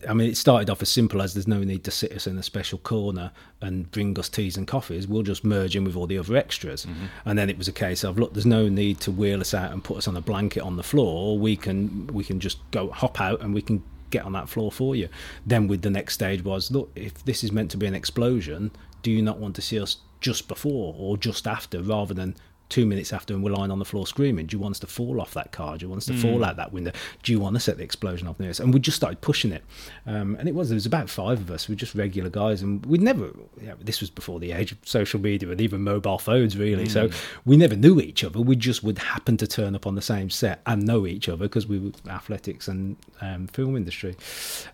i 0.09 0.13
mean 0.13 0.29
it 0.29 0.37
started 0.37 0.69
off 0.69 0.81
as 0.81 0.89
simple 0.89 1.21
as 1.21 1.33
there's 1.33 1.47
no 1.47 1.63
need 1.63 1.83
to 1.83 1.91
sit 1.91 2.11
us 2.13 2.27
in 2.27 2.37
a 2.37 2.43
special 2.43 2.79
corner 2.79 3.31
and 3.61 3.91
bring 3.91 4.17
us 4.17 4.29
teas 4.29 4.55
and 4.55 4.67
coffees. 4.67 5.07
We'll 5.07 5.23
just 5.23 5.43
merge 5.43 5.75
in 5.75 5.83
with 5.83 5.95
all 5.95 6.07
the 6.07 6.17
other 6.17 6.35
extras. 6.35 6.85
Mm-hmm. 6.85 7.05
and 7.25 7.37
then 7.37 7.49
it 7.49 7.57
was 7.57 7.67
a 7.67 7.73
case 7.73 8.03
of 8.03 8.17
look 8.17 8.33
there's 8.33 8.45
no 8.45 8.69
need 8.69 8.99
to 9.01 9.11
wheel 9.11 9.41
us 9.41 9.53
out 9.53 9.71
and 9.71 9.83
put 9.83 9.97
us 9.97 10.07
on 10.07 10.15
a 10.15 10.21
blanket 10.21 10.61
on 10.61 10.77
the 10.77 10.83
floor. 10.83 11.37
We 11.37 11.55
can 11.55 12.07
we 12.07 12.23
can 12.23 12.39
just 12.39 12.59
go 12.71 12.89
hop 12.89 13.19
out 13.19 13.41
and 13.41 13.53
we 13.53 13.61
can 13.61 13.83
get 14.09 14.23
on 14.23 14.31
that 14.33 14.49
floor 14.49 14.71
for 14.71 14.95
you. 14.95 15.07
Then 15.45 15.67
with 15.67 15.81
the 15.81 15.89
next 15.89 16.13
stage 16.13 16.43
was 16.43 16.71
look 16.71 16.91
if 16.95 17.23
this 17.25 17.43
is 17.43 17.51
meant 17.51 17.71
to 17.71 17.77
be 17.77 17.85
an 17.85 17.95
explosion 17.95 18.71
do 19.01 19.11
you 19.11 19.21
not 19.21 19.37
want 19.37 19.55
to 19.55 19.61
see 19.61 19.79
us 19.79 19.97
just 20.21 20.47
before 20.47 20.93
or 20.97 21.17
just 21.17 21.47
after 21.47 21.81
rather 21.81 22.13
than 22.13 22.35
two 22.69 22.85
minutes 22.85 23.11
after 23.11 23.33
and 23.33 23.43
we're 23.43 23.51
lying 23.51 23.71
on 23.71 23.79
the 23.79 23.85
floor 23.85 24.05
screaming, 24.07 24.45
do 24.45 24.55
you 24.55 24.61
want 24.61 24.73
us 24.73 24.79
to 24.79 24.87
fall 24.87 25.19
off 25.19 25.33
that 25.33 25.51
car? 25.51 25.77
Do 25.77 25.85
you 25.85 25.89
want 25.89 25.99
us 25.99 26.05
to 26.05 26.13
mm. 26.13 26.21
fall 26.21 26.43
out 26.45 26.55
that 26.57 26.71
window? 26.71 26.91
Do 27.23 27.31
you 27.31 27.39
want 27.39 27.55
to 27.55 27.59
set 27.59 27.77
the 27.77 27.83
explosion 27.83 28.27
off 28.27 28.39
near 28.39 28.49
us? 28.49 28.59
And 28.59 28.73
we 28.73 28.79
just 28.79 28.95
started 28.95 29.21
pushing 29.21 29.51
it. 29.51 29.63
Um, 30.05 30.35
and 30.39 30.47
it 30.47 30.55
was, 30.55 30.69
there 30.69 30.75
was 30.75 30.85
about 30.85 31.09
five 31.09 31.39
of 31.39 31.51
us. 31.51 31.67
We 31.67 31.73
were 31.73 31.79
just 31.79 31.95
regular 31.95 32.29
guys. 32.29 32.61
And 32.61 32.85
we'd 32.85 33.01
never, 33.01 33.25
you 33.59 33.67
know, 33.67 33.75
this 33.81 34.01
was 34.01 34.09
before 34.09 34.39
the 34.39 34.51
age 34.51 34.71
of 34.71 34.77
social 34.85 35.19
media 35.19 35.49
and 35.49 35.59
even 35.59 35.81
mobile 35.81 36.19
phones, 36.19 36.57
really. 36.57 36.85
Mm. 36.85 36.91
So 36.91 37.09
we 37.45 37.57
never 37.57 37.75
knew 37.75 37.99
each 37.99 38.23
other. 38.23 38.39
We 38.39 38.55
just 38.55 38.83
would 38.83 38.99
happen 38.99 39.37
to 39.37 39.47
turn 39.47 39.75
up 39.75 39.87
on 39.87 39.95
the 39.95 40.01
same 40.01 40.29
set 40.29 40.61
and 40.65 40.85
know 40.85 41.07
each 41.07 41.27
other 41.27 41.45
because 41.45 41.67
we 41.67 41.79
were 41.79 41.91
athletics 42.07 42.67
and 42.67 42.97
um, 43.21 43.47
film 43.47 43.75
industry. 43.75 44.15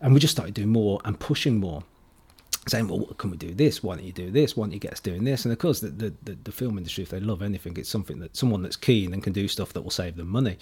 And 0.01 0.13
we 0.13 0.19
just 0.19 0.33
started 0.33 0.53
doing 0.53 0.69
more 0.69 0.99
and 1.05 1.19
pushing 1.19 1.59
more 1.59 1.83
saying, 2.68 2.88
well, 2.88 3.05
can 3.18 3.30
we 3.30 3.38
do 3.38 3.53
this? 3.53 3.84
Why 3.84 3.95
don't 3.95 4.05
you 4.05 4.11
do 4.11 4.32
this? 4.32 4.57
Why 4.57 4.66
don't 4.66 4.74
you 4.74 4.80
get 4.80 4.93
us 4.93 4.99
doing 4.99 5.24
this? 5.24 5.45
And 5.45 5.51
of 5.51 5.59
course, 5.59 5.82
the, 5.82 5.89
the, 5.89 6.13
the, 6.24 6.38
the, 6.43 6.51
film 6.51 6.78
industry, 6.78 7.03
if 7.03 7.09
they 7.09 7.20
love 7.20 7.41
anything, 7.41 7.78
it's 7.78 7.89
something 7.89 8.20
that 8.20 8.36
someone 8.36 8.63
that's 8.63 8.76
keen 8.76 9.13
and 9.13 9.22
can 9.22 9.34
do 9.34 9.47
stuff 9.47 9.74
that 9.74 9.82
will 9.82 9.91
save 9.91 10.16
them 10.16 10.30
money. 10.30 10.57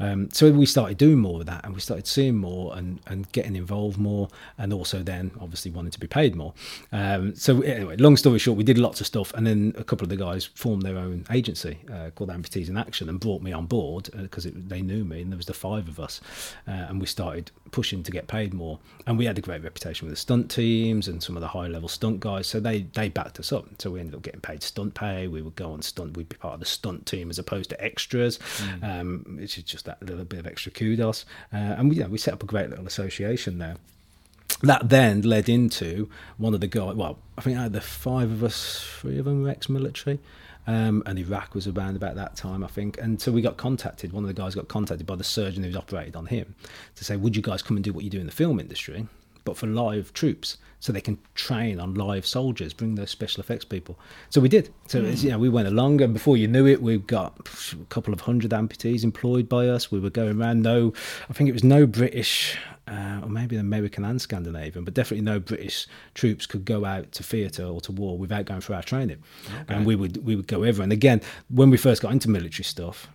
Yeah. 0.00 0.12
Um, 0.12 0.30
so 0.32 0.50
we 0.50 0.66
started 0.66 0.98
doing 0.98 1.18
more 1.18 1.40
of 1.40 1.46
that 1.46 1.64
and 1.64 1.74
we 1.74 1.80
started 1.80 2.06
seeing 2.06 2.36
more 2.36 2.76
and, 2.76 3.00
and 3.06 3.30
getting 3.32 3.54
involved 3.54 3.98
more 3.98 4.28
and 4.58 4.72
also 4.72 5.02
then 5.02 5.30
obviously 5.40 5.70
wanting 5.70 5.92
to 5.92 6.00
be 6.00 6.08
paid 6.08 6.34
more. 6.34 6.52
Um, 6.90 7.36
so 7.36 7.60
anyway, 7.60 7.96
long 7.96 8.16
story 8.16 8.38
short, 8.38 8.58
we 8.58 8.64
did 8.64 8.78
lots 8.78 9.00
of 9.00 9.06
stuff 9.06 9.32
and 9.34 9.46
then 9.46 9.72
a 9.76 9.84
couple 9.84 10.04
of 10.04 10.08
the 10.08 10.16
guys 10.16 10.46
formed 10.46 10.82
their 10.82 10.98
own 10.98 11.26
agency 11.30 11.78
uh, 11.92 12.10
called 12.10 12.30
Amputees 12.30 12.68
in 12.68 12.76
Action 12.76 13.08
and 13.08 13.20
brought 13.20 13.42
me 13.42 13.52
on 13.52 13.66
board 13.66 14.08
because 14.16 14.46
uh, 14.46 14.50
they 14.52 14.82
knew 14.82 15.04
me 15.04 15.22
and 15.22 15.30
there 15.30 15.36
was 15.36 15.46
the 15.46 15.54
five 15.54 15.86
of 15.86 16.00
us 16.00 16.20
uh, 16.66 16.70
and 16.70 17.00
we 17.00 17.06
started 17.06 17.52
pushing 17.70 18.02
to 18.02 18.10
get 18.10 18.26
paid 18.26 18.52
more. 18.52 18.78
And 19.06 19.16
we 19.16 19.26
had 19.26 19.38
a 19.38 19.42
great 19.42 19.62
reputation 19.62 20.06
with 20.06 20.14
the 20.14 20.20
stunt 20.20 20.50
teams 20.50 21.06
and 21.06 21.22
some 21.22 21.35
of 21.36 21.40
the 21.40 21.48
high 21.48 21.68
level 21.68 21.88
stunt 21.88 22.20
guys. 22.20 22.46
So 22.46 22.60
they 22.60 22.82
they 22.94 23.08
backed 23.08 23.38
us 23.38 23.52
up. 23.52 23.66
So 23.78 23.90
we 23.90 24.00
ended 24.00 24.14
up 24.14 24.22
getting 24.22 24.40
paid 24.40 24.62
stunt 24.62 24.94
pay. 24.94 25.28
We 25.28 25.42
would 25.42 25.56
go 25.56 25.72
on 25.72 25.82
stunt. 25.82 26.16
We'd 26.16 26.28
be 26.28 26.36
part 26.36 26.54
of 26.54 26.60
the 26.60 26.66
stunt 26.66 27.06
team 27.06 27.30
as 27.30 27.38
opposed 27.38 27.70
to 27.70 27.84
extras, 27.84 28.38
mm. 28.38 29.00
um, 29.00 29.38
which 29.38 29.58
is 29.58 29.64
just 29.64 29.84
that 29.84 30.02
little 30.02 30.24
bit 30.24 30.40
of 30.40 30.46
extra 30.46 30.72
kudos. 30.72 31.24
Uh, 31.52 31.56
and 31.56 31.88
we, 31.88 31.96
you 31.96 32.02
know, 32.02 32.08
we 32.08 32.18
set 32.18 32.34
up 32.34 32.42
a 32.42 32.46
great 32.46 32.70
little 32.70 32.86
association 32.86 33.58
there 33.58 33.76
that 34.62 34.88
then 34.88 35.22
led 35.22 35.48
into 35.48 36.08
one 36.38 36.54
of 36.54 36.60
the 36.60 36.66
guys. 36.66 36.94
Well, 36.94 37.18
I 37.36 37.42
think 37.42 37.58
out 37.58 37.66
of 37.66 37.72
the 37.72 37.80
five 37.80 38.30
of 38.30 38.42
us, 38.42 38.82
three 39.00 39.18
of 39.18 39.26
them 39.26 39.42
were 39.42 39.50
ex-military, 39.50 40.18
um, 40.66 41.02
and 41.06 41.18
Iraq 41.18 41.54
was 41.54 41.68
around 41.68 41.96
about 41.96 42.14
that 42.16 42.36
time, 42.36 42.64
I 42.64 42.68
think. 42.68 42.98
And 42.98 43.20
so 43.20 43.32
we 43.32 43.42
got 43.42 43.56
contacted. 43.56 44.12
One 44.12 44.24
of 44.24 44.28
the 44.28 44.34
guys 44.34 44.54
got 44.54 44.68
contacted 44.68 45.06
by 45.06 45.16
the 45.16 45.24
surgeon 45.24 45.62
who's 45.62 45.76
operated 45.76 46.16
on 46.16 46.26
him 46.26 46.54
to 46.94 47.04
say, 47.04 47.16
"Would 47.16 47.36
you 47.36 47.42
guys 47.42 47.62
come 47.62 47.76
and 47.76 47.84
do 47.84 47.92
what 47.92 48.04
you 48.04 48.10
do 48.10 48.20
in 48.20 48.26
the 48.26 48.32
film 48.32 48.58
industry?" 48.58 49.06
But 49.46 49.56
for 49.56 49.66
live 49.66 50.12
troops, 50.12 50.58
so 50.80 50.92
they 50.92 51.00
can 51.00 51.18
train 51.34 51.80
on 51.80 51.94
live 51.94 52.26
soldiers, 52.26 52.74
bring 52.74 52.96
those 52.96 53.10
special 53.10 53.40
effects 53.40 53.64
people. 53.64 53.98
So 54.28 54.42
we 54.42 54.50
did. 54.50 54.68
So 54.88 55.00
mm. 55.00 55.22
you 55.22 55.30
know, 55.30 55.38
we 55.38 55.48
went 55.48 55.68
along, 55.68 56.02
and 56.02 56.12
before 56.12 56.36
you 56.36 56.46
knew 56.46 56.66
it, 56.66 56.82
we've 56.82 57.06
got 57.06 57.48
a 57.72 57.84
couple 57.86 58.12
of 58.12 58.20
hundred 58.20 58.50
amputees 58.50 59.02
employed 59.02 59.48
by 59.48 59.68
us. 59.68 59.90
We 59.90 60.00
were 60.00 60.10
going 60.10 60.38
around. 60.38 60.60
No, 60.62 60.92
I 61.30 61.32
think 61.32 61.48
it 61.48 61.54
was 61.54 61.64
no 61.64 61.86
British. 61.86 62.58
Uh, 62.88 63.18
or 63.24 63.28
maybe 63.28 63.56
American 63.56 64.04
and 64.04 64.22
Scandinavian, 64.22 64.84
but 64.84 64.94
definitely 64.94 65.24
no 65.24 65.40
British 65.40 65.88
troops 66.14 66.46
could 66.46 66.64
go 66.64 66.84
out 66.84 67.10
to 67.10 67.24
theatre 67.24 67.64
or 67.64 67.80
to 67.80 67.90
war 67.90 68.16
without 68.16 68.44
going 68.44 68.60
through 68.60 68.76
our 68.76 68.82
training. 68.84 69.20
Okay. 69.62 69.74
And 69.74 69.84
we 69.84 69.96
would 69.96 70.24
we 70.24 70.36
would 70.36 70.46
go 70.46 70.62
everywhere. 70.62 70.84
And 70.84 70.92
again, 70.92 71.20
when 71.48 71.68
we 71.68 71.78
first 71.78 72.00
got 72.00 72.12
into 72.12 72.30
military 72.30 72.62
stuff, 72.62 73.08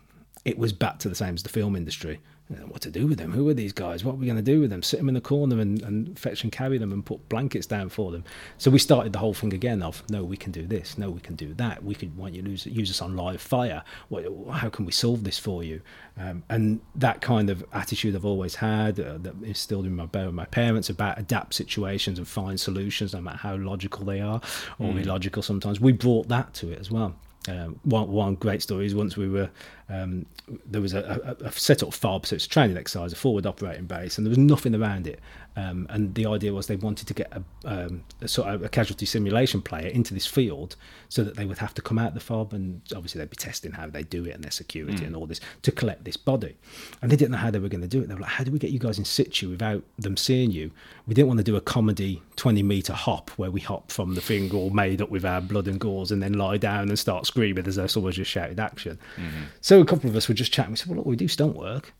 it 0.43 0.57
was 0.57 0.73
back 0.73 0.99
to 0.99 1.07
the 1.07 1.15
same 1.15 1.35
as 1.35 1.43
the 1.43 1.47
film 1.47 1.77
industry 1.77 2.19
what 2.67 2.81
to 2.81 2.91
do 2.91 3.07
with 3.07 3.17
them? 3.17 3.31
Who 3.31 3.47
are 3.49 3.53
these 3.53 3.73
guys? 3.73 4.03
What 4.03 4.13
are 4.13 4.17
we 4.17 4.25
going 4.25 4.37
to 4.37 4.41
do 4.41 4.61
with 4.61 4.69
them? 4.69 4.83
Sit 4.83 4.97
them 4.97 5.07
in 5.07 5.15
the 5.15 5.21
corner 5.21 5.59
and, 5.59 5.81
and 5.81 6.17
fetch 6.17 6.43
and 6.43 6.51
carry 6.51 6.77
them 6.77 6.91
and 6.91 7.05
put 7.05 7.27
blankets 7.29 7.65
down 7.65 7.89
for 7.89 8.11
them. 8.11 8.23
So 8.57 8.69
we 8.71 8.79
started 8.79 9.13
the 9.13 9.19
whole 9.19 9.33
thing 9.33 9.53
again 9.53 9.81
of 9.81 10.03
no, 10.09 10.23
we 10.23 10.37
can 10.37 10.51
do 10.51 10.65
this, 10.65 10.97
no, 10.97 11.09
we 11.09 11.21
can 11.21 11.35
do 11.35 11.53
that. 11.55 11.83
We 11.83 11.95
could 11.95 12.15
want 12.17 12.33
you 12.33 12.41
to 12.41 12.69
use, 12.69 12.89
us 12.89 13.01
on 13.01 13.15
live 13.15 13.41
fire. 13.41 13.83
What, 14.09 14.25
how 14.51 14.69
can 14.69 14.85
we 14.85 14.91
solve 14.91 15.23
this 15.23 15.39
for 15.39 15.63
you? 15.63 15.81
Um, 16.17 16.43
and 16.49 16.81
that 16.95 17.21
kind 17.21 17.49
of 17.49 17.63
attitude 17.73 18.15
I've 18.15 18.25
always 18.25 18.55
had 18.55 18.99
uh, 18.99 19.17
that 19.19 19.35
is 19.43 19.57
still 19.57 19.83
in 19.83 19.95
my 19.95 20.05
with 20.13 20.33
my 20.33 20.45
parents 20.45 20.89
about 20.89 21.17
adapt 21.17 21.53
situations 21.53 22.17
and 22.17 22.27
find 22.27 22.59
solutions, 22.59 23.13
no 23.13 23.21
matter 23.21 23.37
how 23.37 23.55
logical 23.55 24.05
they 24.05 24.19
are 24.19 24.41
or 24.79 24.91
mm. 24.91 25.01
illogical 25.01 25.41
sometimes. 25.41 25.79
We 25.79 25.93
brought 25.93 26.27
that 26.27 26.53
to 26.55 26.71
it 26.71 26.79
as 26.79 26.91
well. 26.91 27.15
Um, 27.47 27.79
one, 27.83 28.11
one 28.11 28.35
great 28.35 28.61
story 28.61 28.85
is 28.85 28.93
once 28.93 29.17
we 29.17 29.27
were 29.27 29.49
um, 29.91 30.25
there 30.65 30.81
was 30.81 30.93
a, 30.93 31.37
a, 31.41 31.45
a 31.45 31.51
set 31.51 31.83
up 31.83 31.93
fob, 31.93 32.25
so 32.25 32.35
it's 32.35 32.45
a 32.45 32.49
training 32.49 32.77
exercise, 32.77 33.11
a 33.11 33.15
forward 33.15 33.45
operating 33.45 33.85
base, 33.85 34.17
and 34.17 34.25
there 34.25 34.29
was 34.29 34.37
nothing 34.37 34.73
around 34.73 35.05
it. 35.05 35.19
Um, 35.57 35.85
and 35.89 36.15
the 36.15 36.27
idea 36.27 36.53
was 36.53 36.67
they 36.67 36.77
wanted 36.77 37.07
to 37.07 37.13
get 37.13 37.31
a, 37.33 37.43
um, 37.65 38.05
a, 38.21 38.27
sort 38.27 38.47
of 38.47 38.63
a 38.63 38.69
casualty 38.69 39.05
simulation 39.05 39.61
player 39.61 39.87
into 39.87 40.13
this 40.13 40.25
field 40.25 40.77
so 41.09 41.25
that 41.25 41.35
they 41.35 41.45
would 41.45 41.57
have 41.57 41.73
to 41.73 41.81
come 41.81 41.99
out 41.99 42.13
the 42.13 42.21
fob 42.21 42.53
and 42.53 42.81
obviously 42.95 43.19
they'd 43.19 43.29
be 43.29 43.35
testing 43.35 43.73
how 43.73 43.87
they 43.87 44.03
do 44.03 44.23
it 44.25 44.31
and 44.31 44.45
their 44.45 44.51
security 44.51 45.03
mm. 45.03 45.07
and 45.07 45.15
all 45.15 45.25
this 45.25 45.41
to 45.63 45.71
collect 45.71 46.05
this 46.05 46.15
body. 46.15 46.55
And 47.01 47.11
they 47.11 47.17
didn't 47.17 47.31
know 47.31 47.37
how 47.37 47.51
they 47.51 47.59
were 47.59 47.67
going 47.67 47.81
to 47.81 47.87
do 47.87 48.01
it. 48.01 48.07
They 48.07 48.13
were 48.13 48.21
like, 48.21 48.29
how 48.29 48.45
do 48.45 48.51
we 48.51 48.59
get 48.59 48.71
you 48.71 48.79
guys 48.79 48.97
in 48.97 49.03
situ 49.03 49.49
without 49.49 49.83
them 49.99 50.15
seeing 50.15 50.51
you? 50.51 50.71
We 51.05 51.13
didn't 51.13 51.27
want 51.27 51.39
to 51.39 51.43
do 51.43 51.57
a 51.57 51.61
comedy 51.61 52.21
20 52.37 52.63
meter 52.63 52.93
hop 52.93 53.29
where 53.31 53.51
we 53.51 53.59
hop 53.59 53.91
from 53.91 54.15
the 54.15 54.21
thing 54.21 54.55
all 54.55 54.69
made 54.69 55.01
up 55.01 55.09
with 55.09 55.25
our 55.25 55.41
blood 55.41 55.67
and 55.67 55.81
gauze 55.81 56.13
and 56.13 56.23
then 56.23 56.33
lie 56.33 56.57
down 56.57 56.87
and 56.87 56.97
start 56.97 57.25
screaming 57.25 57.67
as 57.67 57.75
though 57.75 57.87
someone 57.87 58.13
just 58.13 58.31
shouted 58.31 58.59
action. 58.59 58.97
Mm-hmm. 59.17 59.43
So 59.59 59.80
a 59.81 59.85
couple 59.85 60.09
of 60.09 60.15
us 60.15 60.27
were 60.27 60.33
just 60.33 60.53
chatting. 60.53 60.71
We 60.71 60.77
said, 60.77 60.87
well, 60.87 60.97
look, 60.97 61.05
we 61.05 61.15
do 61.15 61.27
stunt 61.27 61.55
work 61.55 61.93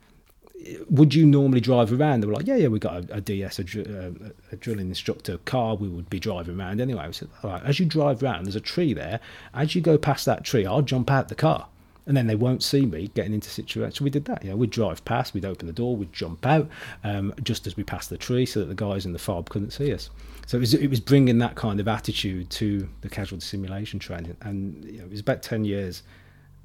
would 0.89 1.13
you 1.13 1.25
normally 1.25 1.59
drive 1.59 1.91
around? 1.91 2.21
They 2.21 2.27
were 2.27 2.33
like, 2.33 2.47
yeah, 2.47 2.55
yeah, 2.55 2.67
we 2.67 2.79
got 2.79 3.09
a, 3.09 3.15
a 3.15 3.21
DS, 3.21 3.59
a, 3.59 3.63
a, 3.63 4.53
a, 4.53 4.55
drilling 4.57 4.89
instructor 4.89 5.37
car. 5.39 5.75
We 5.75 5.87
would 5.87 6.09
be 6.09 6.19
driving 6.19 6.59
around 6.59 6.81
anyway. 6.81 7.03
I 7.03 7.11
said, 7.11 7.29
all 7.43 7.51
right, 7.51 7.63
as 7.63 7.79
you 7.79 7.85
drive 7.85 8.21
around, 8.21 8.45
there's 8.45 8.55
a 8.55 8.61
tree 8.61 8.93
there. 8.93 9.19
As 9.53 9.75
you 9.75 9.81
go 9.81 9.97
past 9.97 10.25
that 10.25 10.43
tree, 10.43 10.65
I'll 10.65 10.81
jump 10.81 11.09
out 11.09 11.29
the 11.29 11.35
car, 11.35 11.67
and 12.05 12.15
then 12.15 12.27
they 12.27 12.35
won't 12.35 12.63
see 12.63 12.85
me 12.85 13.09
getting 13.15 13.33
into 13.33 13.49
situations. 13.49 13.97
So 13.97 14.03
we 14.03 14.11
did 14.11 14.25
that. 14.25 14.43
Yeah, 14.43 14.53
we'd 14.53 14.69
drive 14.69 15.03
past, 15.03 15.33
we'd 15.33 15.45
open 15.45 15.67
the 15.67 15.73
door, 15.73 15.95
we'd 15.95 16.13
jump 16.13 16.45
out 16.45 16.69
um, 17.03 17.33
just 17.41 17.65
as 17.65 17.75
we 17.75 17.83
passed 17.83 18.09
the 18.09 18.17
tree, 18.17 18.45
so 18.45 18.59
that 18.59 18.67
the 18.67 18.75
guys 18.75 19.05
in 19.05 19.13
the 19.13 19.19
fob 19.19 19.49
couldn't 19.49 19.71
see 19.71 19.93
us. 19.93 20.09
So 20.45 20.57
it 20.57 20.61
was, 20.61 20.73
it 20.73 20.89
was 20.89 20.99
bringing 20.99 21.39
that 21.39 21.55
kind 21.55 21.79
of 21.79 21.87
attitude 21.87 22.49
to 22.51 22.87
the 23.01 23.09
casualty 23.09 23.45
simulation 23.45 23.99
training, 23.99 24.37
and 24.41 24.83
you 24.85 24.99
know, 24.99 25.05
it 25.05 25.11
was 25.11 25.21
about 25.21 25.41
ten 25.41 25.65
years 25.65 26.03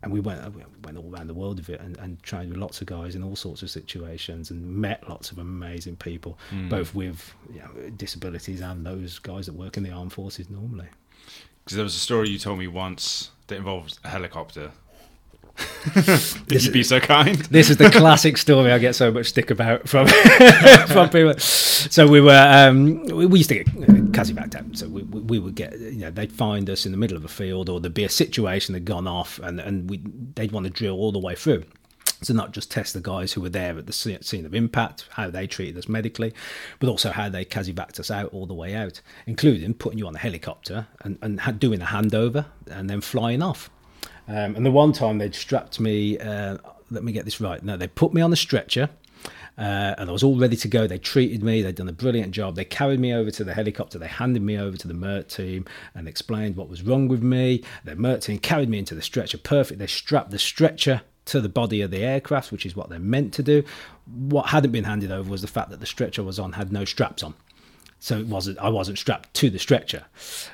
and 0.02 0.12
we 0.12 0.20
went 0.20 0.54
we 0.54 0.62
went 0.84 0.98
all 0.98 1.10
around 1.12 1.26
the 1.26 1.34
world 1.34 1.58
with 1.58 1.68
it 1.70 1.80
and, 1.80 1.96
and 1.98 2.22
trained 2.22 2.50
with 2.50 2.58
lots 2.58 2.80
of 2.80 2.86
guys 2.86 3.14
in 3.14 3.22
all 3.22 3.36
sorts 3.36 3.62
of 3.62 3.70
situations 3.70 4.50
and 4.50 4.64
met 4.64 5.08
lots 5.08 5.30
of 5.30 5.38
amazing 5.38 5.96
people, 5.96 6.38
mm. 6.50 6.68
both 6.68 6.94
with 6.94 7.34
you 7.52 7.60
know, 7.60 7.90
disabilities 7.90 8.60
and 8.60 8.84
those 8.86 9.18
guys 9.18 9.46
that 9.46 9.54
work 9.54 9.76
in 9.76 9.82
the 9.82 9.90
armed 9.90 10.12
forces 10.12 10.50
normally. 10.50 10.88
Because 11.64 11.76
there 11.76 11.84
was 11.84 11.96
a 11.96 12.00
story 12.00 12.28
you 12.28 12.38
told 12.38 12.58
me 12.58 12.68
once 12.68 13.30
that 13.48 13.56
involved 13.56 13.98
a 14.04 14.08
helicopter 14.08 14.70
Did 16.46 16.64
you 16.64 16.72
be 16.72 16.82
so 16.82 17.00
kind? 17.00 17.36
this 17.36 17.70
is 17.70 17.76
the 17.76 17.90
classic 17.94 18.36
story 18.36 18.72
I 18.72 18.78
get 18.78 18.94
so 18.94 19.10
much 19.10 19.26
stick 19.26 19.50
about 19.50 19.88
from 19.88 20.06
from 20.88 21.08
people. 21.08 21.38
So 21.38 22.06
we 22.06 22.20
were 22.20 22.46
um, 22.48 23.02
we, 23.04 23.26
we, 23.26 23.38
used 23.38 23.50
to 23.50 23.56
get 23.56 23.66
CASEVAC 23.66 24.54
out. 24.54 24.76
So 24.76 24.88
we, 24.88 25.02
we, 25.02 25.38
would 25.38 25.54
get 25.54 25.78
you 25.78 26.00
know 26.00 26.10
they'd 26.10 26.32
find 26.32 26.68
us 26.68 26.86
in 26.86 26.92
the 26.92 26.98
middle 26.98 27.16
of 27.16 27.24
a 27.24 27.28
field 27.28 27.68
or 27.68 27.80
there'd 27.80 27.94
be 27.94 28.04
a 28.04 28.08
situation 28.08 28.72
that 28.72 28.80
had 28.80 28.84
gone 28.84 29.06
off 29.06 29.38
and 29.38 29.60
and 29.60 29.88
we 29.88 30.02
they'd 30.34 30.52
want 30.52 30.64
to 30.64 30.70
drill 30.70 30.96
all 30.96 31.12
the 31.12 31.18
way 31.18 31.34
through. 31.34 31.64
So 32.22 32.32
not 32.32 32.52
just 32.52 32.70
test 32.70 32.94
the 32.94 33.00
guys 33.00 33.34
who 33.34 33.42
were 33.42 33.50
there 33.50 33.78
at 33.78 33.86
the 33.86 33.92
scene 33.92 34.46
of 34.46 34.54
impact, 34.54 35.06
how 35.10 35.28
they 35.28 35.46
treated 35.46 35.76
us 35.76 35.88
medically, 35.88 36.32
but 36.80 36.88
also 36.88 37.10
how 37.10 37.28
they 37.28 37.44
CASEVACed 37.44 38.00
us 38.00 38.10
out 38.10 38.32
all 38.32 38.46
the 38.46 38.54
way 38.54 38.74
out, 38.74 39.02
including 39.26 39.74
putting 39.74 39.98
you 39.98 40.06
on 40.06 40.14
a 40.14 40.18
helicopter 40.18 40.86
and, 41.02 41.18
and 41.20 41.60
doing 41.60 41.82
a 41.82 41.86
handover 41.86 42.46
and 42.70 42.88
then 42.88 43.02
flying 43.02 43.42
off. 43.42 43.70
Um, 44.28 44.56
and 44.56 44.66
the 44.66 44.70
one 44.70 44.92
time 44.92 45.18
they'd 45.18 45.34
strapped 45.34 45.78
me, 45.78 46.18
uh, 46.18 46.58
let 46.90 47.04
me 47.04 47.12
get 47.12 47.24
this 47.24 47.40
right. 47.40 47.62
No, 47.62 47.76
they 47.76 47.88
put 47.88 48.12
me 48.12 48.20
on 48.20 48.30
the 48.30 48.36
stretcher 48.36 48.90
uh, 49.58 49.94
and 49.98 50.08
I 50.08 50.12
was 50.12 50.22
all 50.22 50.36
ready 50.36 50.56
to 50.56 50.68
go. 50.68 50.86
They 50.86 50.98
treated 50.98 51.42
me, 51.42 51.62
they'd 51.62 51.74
done 51.74 51.88
a 51.88 51.92
brilliant 51.92 52.32
job. 52.32 52.56
They 52.56 52.64
carried 52.64 53.00
me 53.00 53.14
over 53.14 53.30
to 53.30 53.44
the 53.44 53.54
helicopter, 53.54 53.98
they 53.98 54.08
handed 54.08 54.42
me 54.42 54.58
over 54.58 54.76
to 54.76 54.88
the 54.88 54.94
MERT 54.94 55.28
team 55.28 55.64
and 55.94 56.06
explained 56.06 56.56
what 56.56 56.68
was 56.68 56.82
wrong 56.82 57.08
with 57.08 57.22
me. 57.22 57.62
The 57.84 57.96
MERT 57.96 58.22
team 58.22 58.38
carried 58.38 58.68
me 58.68 58.78
into 58.78 58.94
the 58.94 59.02
stretcher, 59.02 59.38
perfect. 59.38 59.78
They 59.78 59.86
strapped 59.86 60.30
the 60.30 60.38
stretcher 60.38 61.02
to 61.26 61.40
the 61.40 61.48
body 61.48 61.80
of 61.80 61.90
the 61.90 62.04
aircraft, 62.04 62.52
which 62.52 62.66
is 62.66 62.76
what 62.76 62.88
they're 62.88 62.98
meant 62.98 63.32
to 63.34 63.42
do. 63.42 63.64
What 64.14 64.46
hadn't 64.46 64.70
been 64.70 64.84
handed 64.84 65.10
over 65.10 65.28
was 65.28 65.42
the 65.42 65.48
fact 65.48 65.70
that 65.70 65.80
the 65.80 65.86
stretcher 65.86 66.22
was 66.22 66.38
on 66.38 66.52
had 66.52 66.70
no 66.70 66.84
straps 66.84 67.22
on 67.22 67.34
so 67.98 68.18
it 68.18 68.26
wasn't 68.26 68.58
I 68.58 68.68
wasn't 68.68 68.98
strapped 68.98 69.32
to 69.34 69.50
the 69.50 69.58
stretcher. 69.58 70.04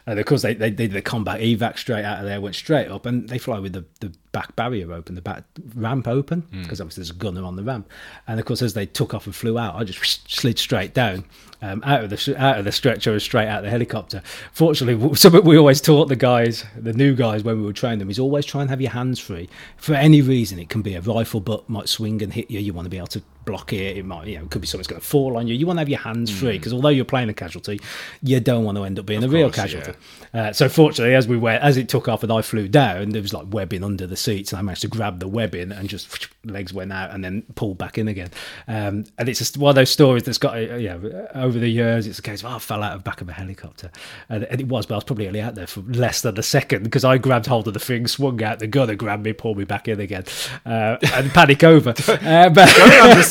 And 0.07 0.19
of 0.19 0.27
course 0.27 0.43
they, 0.43 0.55
they 0.55 0.71
did 0.71 0.93
the 0.93 1.03
combat 1.03 1.41
evac 1.41 1.77
straight 1.79 2.05
out 2.05 2.21
of 2.21 2.25
there, 2.25 2.41
went 2.41 2.55
straight 2.55 2.89
up 2.89 3.05
and 3.05 3.29
they 3.29 3.39
fly 3.39 3.59
with 3.59 3.73
the, 3.73 3.85
the 4.01 4.13
back 4.31 4.55
barrier 4.57 4.93
open, 4.93 5.15
the 5.15 5.23
back 5.23 5.45
ramp 5.75 6.09
open, 6.09 6.47
because 6.51 6.79
mm. 6.79 6.83
obviously 6.83 7.03
there's 7.03 7.11
a 7.11 7.15
gunner 7.15 7.45
on 7.45 7.57
the 7.57 7.65
ramp. 7.65 7.91
And 8.29 8.39
of 8.39 8.47
course 8.47 8.63
as 8.63 8.75
they 8.75 8.87
took 8.87 9.13
off 9.13 9.27
and 9.27 9.35
flew 9.35 9.59
out, 9.59 9.75
I 9.75 9.85
just 9.85 10.31
slid 10.31 10.59
straight 10.59 10.95
down 10.95 11.25
um, 11.63 11.83
out 11.85 12.05
of 12.05 12.11
the 12.11 12.35
out 12.39 12.59
of 12.59 12.65
the 12.65 12.73
stretcher 12.73 13.13
and 13.13 13.23
straight 13.23 13.49
out 13.49 13.59
of 13.59 13.65
the 13.65 13.71
helicopter. 13.71 14.23
Fortunately, 14.53 15.15
something 15.15 15.45
we 15.45 15.57
always 15.57 15.81
taught 15.81 16.09
the 16.09 16.17
guys, 16.17 16.65
the 16.77 16.93
new 16.93 17.15
guys 17.15 17.45
when 17.45 17.59
we 17.59 17.65
were 17.65 17.73
training 17.73 18.01
them, 18.01 18.11
is 18.11 18.19
always 18.19 18.47
try 18.47 18.61
and 18.61 18.71
have 18.71 18.81
your 18.81 18.91
hands 18.91 19.19
free 19.19 19.49
for 19.77 19.95
any 19.95 20.23
reason. 20.23 20.59
It 20.59 20.69
can 20.69 20.83
be 20.83 20.95
a 20.95 21.01
rifle 21.01 21.41
butt 21.41 21.69
might 21.69 21.89
swing 21.89 22.23
and 22.23 22.33
hit 22.33 22.51
you. 22.51 22.61
You 22.61 22.73
want 22.73 22.87
to 22.87 22.91
be 22.91 22.99
able 22.99 23.07
to 23.09 23.23
block 23.45 23.73
it. 23.73 23.97
It 23.97 24.05
might, 24.05 24.27
you 24.27 24.39
know, 24.39 24.45
it 24.45 24.51
could 24.51 24.61
be 24.61 24.67
something's 24.67 24.87
going 24.87 25.01
to 25.01 25.07
fall 25.07 25.37
on 25.37 25.47
you. 25.47 25.55
You 25.55 25.67
want 25.67 25.79
to 25.79 25.81
have 25.81 25.89
your 25.89 26.01
hands 26.01 26.31
free 26.31 26.59
because 26.59 26.73
mm. 26.73 26.77
although 26.77 26.89
you're 26.89 27.05
playing 27.05 27.29
a 27.29 27.35
casualty, 27.35 27.81
you 28.23 28.41
don't 28.41 28.65
want 28.65 28.79
to 28.79 28.85
end 28.85 28.99
up 28.99 29.07
being 29.07 29.23
of 29.23 29.33
a 29.33 29.35
real 29.35 29.51
casualty. 29.51 29.93
Yeah. 30.33 30.49
Uh, 30.49 30.53
so 30.53 30.69
fortunately, 30.69 31.15
as 31.15 31.29
we 31.29 31.37
went, 31.37 31.63
as 31.63 31.77
it 31.77 31.89
took 31.89 32.09
off 32.09 32.23
and 32.23 32.33
I 32.33 32.43
flew 32.43 32.69
down, 32.69 33.11
there 33.11 33.23
was 33.23 33.33
like 33.33 33.47
webbing 33.51 33.85
under 33.85 34.07
the 34.07 34.17
seats, 34.17 34.53
and 34.53 34.59
I 34.59 34.63
managed 34.63 34.83
to 34.83 34.89
grab 34.89 35.21
the 35.21 35.29
webbing 35.29 35.73
and 35.73 35.89
just 35.89 36.29
legs 36.45 36.73
went 36.73 36.93
out 36.93 37.11
and 37.11 37.25
then 37.25 37.43
pulled 37.55 37.79
back 37.79 37.99
in 37.99 38.09
again. 38.09 38.31
Um, 38.67 39.05
and 39.19 39.29
it's 39.29 39.39
just 39.39 39.57
one 39.57 39.71
of 39.71 39.75
those 39.77 39.91
stories 39.91 40.23
that's 40.23 40.39
got, 40.39 40.57
uh, 40.57 40.77
yeah, 40.77 40.97
over 41.35 41.59
the 41.59 41.69
years, 41.69 42.07
it's 42.07 42.19
a 42.19 42.23
case 42.23 42.43
of 42.43 42.51
oh, 42.51 42.57
I 42.57 42.59
fell 42.59 42.83
out 42.83 42.95
of 42.95 43.05
the 43.05 43.11
back 43.11 43.21
of 43.21 43.29
a 43.29 43.33
helicopter, 43.33 43.91
and, 44.29 44.45
and, 44.45 44.61
it 44.61 44.69
was, 44.69 44.87
but 44.87 44.95
I 44.95 44.99
was 44.99 45.05
probably 45.05 45.27
only 45.27 45.41
out 45.41 45.55
there 45.55 45.67
for 45.67 45.81
less 45.81 46.23
than 46.23 46.39
a 46.39 46.43
second 46.43 46.85
because 46.85 47.05
I 47.05 47.19
grabbed 47.19 47.47
hold 47.47 47.69
of 47.69 47.75
the 47.75 47.81
thing, 47.81 48.07
swung 48.07 48.43
out 48.43 48.59
the 48.59 48.67
gun, 48.67 48.89
and 48.89 48.99
grabbed 48.99 49.25
me, 49.25 49.33
pulled 49.33 49.59
me 49.59 49.65
back 49.65 49.89
in 49.89 50.01
again, 50.01 50.25
uh, 50.65 50.97
and 51.15 51.31
panic 51.31 51.65
over. 51.65 51.95
Uh, 52.23 52.49
but 52.51 52.69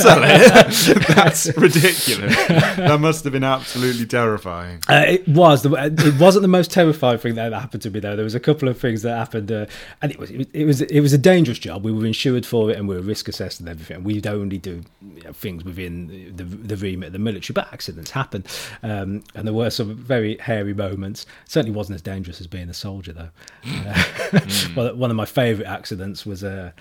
don't 0.04 0.24
it. 0.24 1.08
That's 1.16 1.45
ridiculous. 1.58 2.36
That 2.47 2.99
must 2.99 3.24
have 3.24 3.34
been 3.34 3.43
absolutely 3.43 4.06
terrifying. 4.06 4.80
Uh, 4.88 5.04
it 5.08 5.28
was. 5.28 5.66
It 5.66 6.20
wasn't 6.20 6.41
the 6.41 6.47
most 6.47 6.72
terrifying 6.72 7.18
thing 7.18 7.36
that 7.36 7.54
happened 7.54 7.84
to 7.84 7.89
me 7.89 7.99
though. 7.99 8.16
There 8.16 8.24
was 8.24 8.36
a 8.36 8.39
couple 8.39 8.68
of 8.68 8.80
things 8.80 9.02
that 9.04 9.18
happened, 9.18 9.52
uh, 9.52 9.66
and 10.02 10.12
it 10.12 10.20
was 10.20 10.32
it 10.32 10.66
was 10.66 10.82
it 10.82 11.02
was 11.02 11.14
a 11.14 11.18
dangerous 11.18 11.60
job. 11.60 11.84
We 11.84 11.91
were 11.91 12.06
insured 12.06 12.45
for 12.45 12.72
it, 12.72 12.78
and 12.78 12.88
we 12.88 12.95
were 12.95 13.02
risk 13.02 13.28
assessed 13.28 13.60
and 13.60 13.70
everything. 13.70 14.04
We'd 14.04 14.28
only 14.28 14.58
do 14.58 14.82
you 15.16 15.24
know, 15.24 15.34
things 15.34 15.64
within 15.64 16.34
the, 16.36 16.43
the 16.43 16.76
remit 16.76 17.08
of 17.08 17.14
the 17.14 17.20
military, 17.20 17.54
but 17.54 17.72
accidents 17.74 18.12
happen, 18.12 18.43
um, 18.84 19.24
and 19.36 19.47
there 19.47 19.54
were 19.54 19.70
some 19.70 19.95
very 19.95 20.38
hairy 20.38 20.74
moments. 20.74 21.26
Certainly 21.45 21.76
wasn't 21.76 21.95
as 21.95 22.02
dangerous 22.02 22.41
as 22.41 22.47
being 22.47 22.70
a 22.70 22.74
soldier 22.74 23.14
though. 23.14 23.30
Uh, 23.82 23.93
mm. 24.32 24.76
well, 24.76 24.95
one 24.95 25.10
of 25.10 25.18
my 25.18 25.26
favourite 25.26 25.68
accidents 25.68 26.26
was 26.26 26.43
uh, 26.43 26.72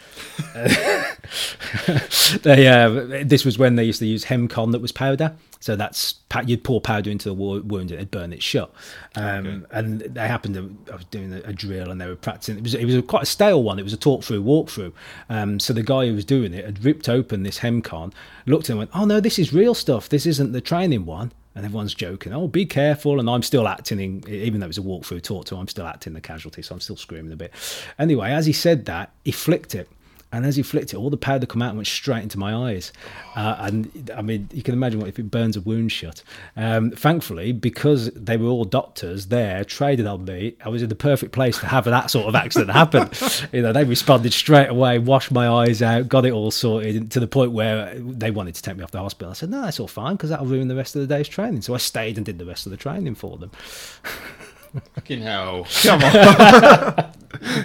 they, 2.42 2.68
uh, 2.68 2.88
this 3.11 3.44
was 3.44 3.58
when 3.58 3.76
they 3.76 3.84
used 3.84 3.98
to 3.98 4.06
use 4.06 4.24
Hemcon 4.24 4.72
that 4.72 4.80
was 4.80 4.92
powder. 4.92 5.36
So 5.61 5.76
that's 5.76 6.14
you'd 6.46 6.64
pour 6.64 6.80
powder 6.80 7.11
into 7.11 7.28
the 7.28 7.34
wound 7.34 7.70
and 7.70 7.92
it'd 7.92 8.11
burn 8.11 8.32
it 8.32 8.42
shut. 8.42 8.72
Um, 9.14 9.46
okay. 9.46 9.66
And 9.72 10.00
they 10.00 10.26
happened 10.26 10.54
to 10.54 10.92
I 10.92 10.96
was 10.96 11.04
doing 11.06 11.34
a, 11.34 11.40
a, 11.40 11.52
drill 11.52 11.90
and 11.90 12.00
they 12.00 12.06
were 12.06 12.16
practicing. 12.16 12.56
It 12.56 12.62
was 12.62 12.74
it 12.74 12.84
was 12.84 12.94
a, 12.94 13.02
quite 13.02 13.24
a 13.24 13.26
stale 13.26 13.62
one. 13.62 13.78
It 13.78 13.82
was 13.82 13.92
a 13.92 13.98
talk 13.98 14.24
through 14.24 14.42
walk 14.42 14.70
through. 14.70 14.94
Um, 15.28 15.61
so 15.61 15.72
the 15.72 15.82
guy 15.82 16.06
who 16.06 16.14
was 16.14 16.24
doing 16.24 16.54
it 16.54 16.64
had 16.64 16.84
ripped 16.84 17.08
open 17.08 17.42
this 17.42 17.58
Hemcon, 17.58 18.12
looked 18.46 18.68
and 18.68 18.78
went, 18.78 18.90
"Oh 18.94 19.04
no, 19.04 19.20
this 19.20 19.38
is 19.38 19.52
real 19.52 19.74
stuff. 19.74 20.08
This 20.08 20.26
isn't 20.26 20.52
the 20.52 20.61
training 20.61 21.04
one." 21.04 21.32
And 21.52 21.64
everyone's 21.64 21.94
joking, 21.94 22.32
oh, 22.32 22.46
be 22.46 22.64
careful. 22.64 23.18
And 23.18 23.28
I'm 23.28 23.42
still 23.42 23.66
acting, 23.66 23.98
in, 23.98 24.28
even 24.28 24.61
though 24.61 24.66
it 24.66 24.68
was 24.68 24.78
a 24.78 24.82
walkthrough 24.82 25.24
talk 25.24 25.46
to, 25.46 25.56
I'm 25.56 25.66
still 25.66 25.84
acting 25.84 26.12
the 26.12 26.20
casualty, 26.20 26.62
so 26.62 26.76
I'm 26.76 26.80
still 26.80 26.96
screaming 26.96 27.32
a 27.32 27.36
bit. 27.36 27.52
Anyway, 27.98 28.30
as 28.30 28.46
he 28.46 28.52
said 28.52 28.84
that, 28.84 29.11
he 29.24 29.32
flicked 29.32 29.74
it 29.74 29.90
and 30.32 30.46
as 30.46 30.56
he 30.56 30.62
flicked 30.62 30.92
it, 30.92 30.96
all 30.96 31.10
the 31.10 31.16
powder 31.16 31.46
come 31.46 31.60
out 31.60 31.70
and 31.70 31.78
went 31.78 31.88
straight 31.88 32.22
into 32.22 32.38
my 32.38 32.54
eyes. 32.54 32.92
Uh, 33.34 33.56
and 33.58 34.10
I 34.16 34.22
mean, 34.22 34.48
you 34.52 34.62
can 34.62 34.74
imagine 34.74 35.00
what 35.00 35.08
if 35.08 35.18
it 35.18 35.30
burns 35.30 35.56
a 35.56 35.60
wound 35.60 35.90
shut. 35.90 36.22
Um, 36.56 36.92
thankfully, 36.92 37.52
because 37.52 38.10
they 38.12 38.36
were 38.36 38.48
all 38.48 38.64
doctors 38.64 39.26
there, 39.26 39.64
traded 39.64 40.06
on 40.06 40.24
me, 40.24 40.56
I 40.64 40.68
was 40.68 40.82
in 40.82 40.88
the 40.88 40.94
perfect 40.94 41.32
place 41.32 41.58
to 41.60 41.66
have 41.66 41.84
that 41.84 42.10
sort 42.10 42.26
of 42.26 42.34
accident 42.34 42.70
happen. 42.70 43.10
you 43.52 43.62
know, 43.62 43.72
they 43.72 43.84
responded 43.84 44.32
straight 44.32 44.68
away, 44.68 44.98
washed 44.98 45.32
my 45.32 45.48
eyes 45.48 45.82
out, 45.82 46.08
got 46.08 46.24
it 46.24 46.32
all 46.32 46.50
sorted 46.50 47.10
to 47.10 47.20
the 47.20 47.26
point 47.26 47.52
where 47.52 47.94
they 47.98 48.30
wanted 48.30 48.54
to 48.54 48.62
take 48.62 48.76
me 48.76 48.84
off 48.84 48.92
the 48.92 49.00
hospital. 49.00 49.30
I 49.30 49.34
said, 49.34 49.50
no, 49.50 49.62
that's 49.62 49.80
all 49.80 49.88
fine 49.88 50.14
because 50.14 50.30
that'll 50.30 50.46
ruin 50.46 50.68
the 50.68 50.76
rest 50.76 50.94
of 50.94 51.00
the 51.00 51.12
day's 51.12 51.28
training. 51.28 51.62
So 51.62 51.74
I 51.74 51.78
stayed 51.78 52.16
and 52.16 52.24
did 52.24 52.38
the 52.38 52.46
rest 52.46 52.66
of 52.66 52.70
the 52.70 52.78
training 52.78 53.16
for 53.16 53.36
them. 53.36 53.50
Fucking 54.94 55.22
hell. 55.22 55.66
Come 55.82 56.02
on. 56.02 57.12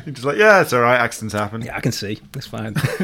You're 0.05 0.13
just 0.13 0.25
like, 0.25 0.37
yeah, 0.37 0.61
it's 0.61 0.73
all 0.73 0.81
right. 0.81 0.99
Accidents 0.99 1.33
happen. 1.33 1.61
Yeah, 1.61 1.75
I 1.75 1.79
can 1.81 1.91
see. 1.91 2.19
That's 2.31 2.47
fine. 2.47 2.75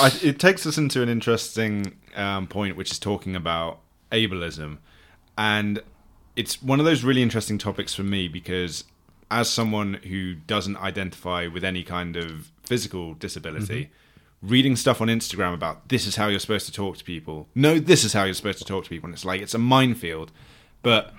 I, 0.00 0.12
it 0.22 0.38
takes 0.38 0.66
us 0.66 0.78
into 0.78 1.02
an 1.02 1.08
interesting 1.08 1.96
um, 2.14 2.46
point, 2.46 2.76
which 2.76 2.90
is 2.90 2.98
talking 2.98 3.36
about 3.36 3.80
ableism. 4.12 4.78
And 5.36 5.82
it's 6.34 6.62
one 6.62 6.80
of 6.80 6.86
those 6.86 7.04
really 7.04 7.22
interesting 7.22 7.58
topics 7.58 7.94
for 7.94 8.02
me 8.02 8.28
because 8.28 8.84
as 9.30 9.50
someone 9.50 9.94
who 9.94 10.34
doesn't 10.34 10.76
identify 10.76 11.46
with 11.46 11.64
any 11.64 11.82
kind 11.82 12.16
of 12.16 12.50
physical 12.64 13.14
disability, 13.14 13.84
mm-hmm. 13.84 14.48
reading 14.48 14.76
stuff 14.76 15.00
on 15.00 15.08
Instagram 15.08 15.52
about 15.52 15.88
this 15.88 16.06
is 16.06 16.16
how 16.16 16.28
you're 16.28 16.38
supposed 16.38 16.66
to 16.66 16.72
talk 16.72 16.96
to 16.98 17.04
people. 17.04 17.48
No, 17.54 17.78
this 17.78 18.04
is 18.04 18.12
how 18.12 18.24
you're 18.24 18.34
supposed 18.34 18.58
to 18.58 18.64
talk 18.64 18.84
to 18.84 18.90
people. 18.90 19.06
And 19.08 19.14
it's 19.14 19.24
like, 19.24 19.40
it's 19.40 19.54
a 19.54 19.58
minefield. 19.58 20.30
But 20.82 21.12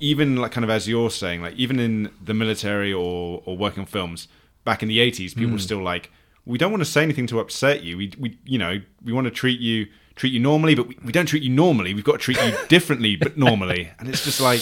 even 0.00 0.36
like 0.36 0.52
kind 0.52 0.64
of 0.64 0.70
as 0.70 0.88
you're 0.88 1.10
saying, 1.10 1.42
like 1.42 1.54
even 1.56 1.78
in 1.78 2.10
the 2.22 2.34
military 2.34 2.92
or 2.92 3.42
or 3.44 3.56
working 3.56 3.80
on 3.80 3.86
films 3.86 4.28
back 4.64 4.82
in 4.82 4.88
the 4.88 4.98
80s, 4.98 5.34
people 5.34 5.50
mm. 5.50 5.52
were 5.52 5.58
still 5.58 5.82
like, 5.82 6.10
we 6.44 6.58
don't 6.58 6.70
want 6.70 6.80
to 6.80 6.90
say 6.90 7.02
anything 7.02 7.26
to 7.28 7.40
upset 7.40 7.82
you. 7.82 7.96
We 7.96 8.12
we 8.18 8.38
you 8.44 8.58
know 8.58 8.80
we 9.04 9.12
want 9.12 9.26
to 9.26 9.30
treat 9.30 9.60
you 9.60 9.86
treat 10.18 10.32
you 10.32 10.40
normally, 10.40 10.74
but 10.74 10.88
we, 10.88 10.98
we 11.04 11.12
don't 11.12 11.26
treat 11.26 11.42
you 11.42 11.50
normally. 11.50 11.94
We've 11.94 12.04
got 12.04 12.12
to 12.12 12.18
treat 12.18 12.42
you 12.42 12.52
differently, 12.68 13.16
but 13.16 13.36
normally. 13.36 13.90
And 13.98 14.08
it's 14.08 14.24
just 14.24 14.40
like, 14.40 14.60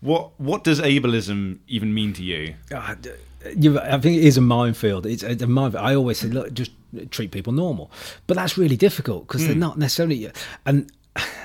what 0.00 0.38
what 0.38 0.64
does 0.64 0.80
ableism 0.80 1.58
even 1.68 1.94
mean 1.94 2.12
to 2.14 2.22
you? 2.22 2.54
God, 2.68 3.08
you, 3.56 3.78
I 3.78 3.98
think 3.98 4.16
it 4.18 4.24
is 4.24 4.36
a 4.36 4.40
minefield. 4.40 5.06
It's, 5.06 5.22
it's 5.22 5.42
a 5.42 5.46
minefield. 5.46 5.84
I 5.84 5.94
always 5.94 6.18
say, 6.18 6.28
look, 6.28 6.52
just 6.52 6.72
treat 7.10 7.30
people 7.30 7.52
normal, 7.52 7.90
but 8.26 8.36
that's 8.36 8.58
really 8.58 8.76
difficult 8.76 9.26
because 9.26 9.42
mm. 9.42 9.46
they're 9.48 9.56
not 9.56 9.78
necessarily. 9.78 10.30
And 10.64 10.90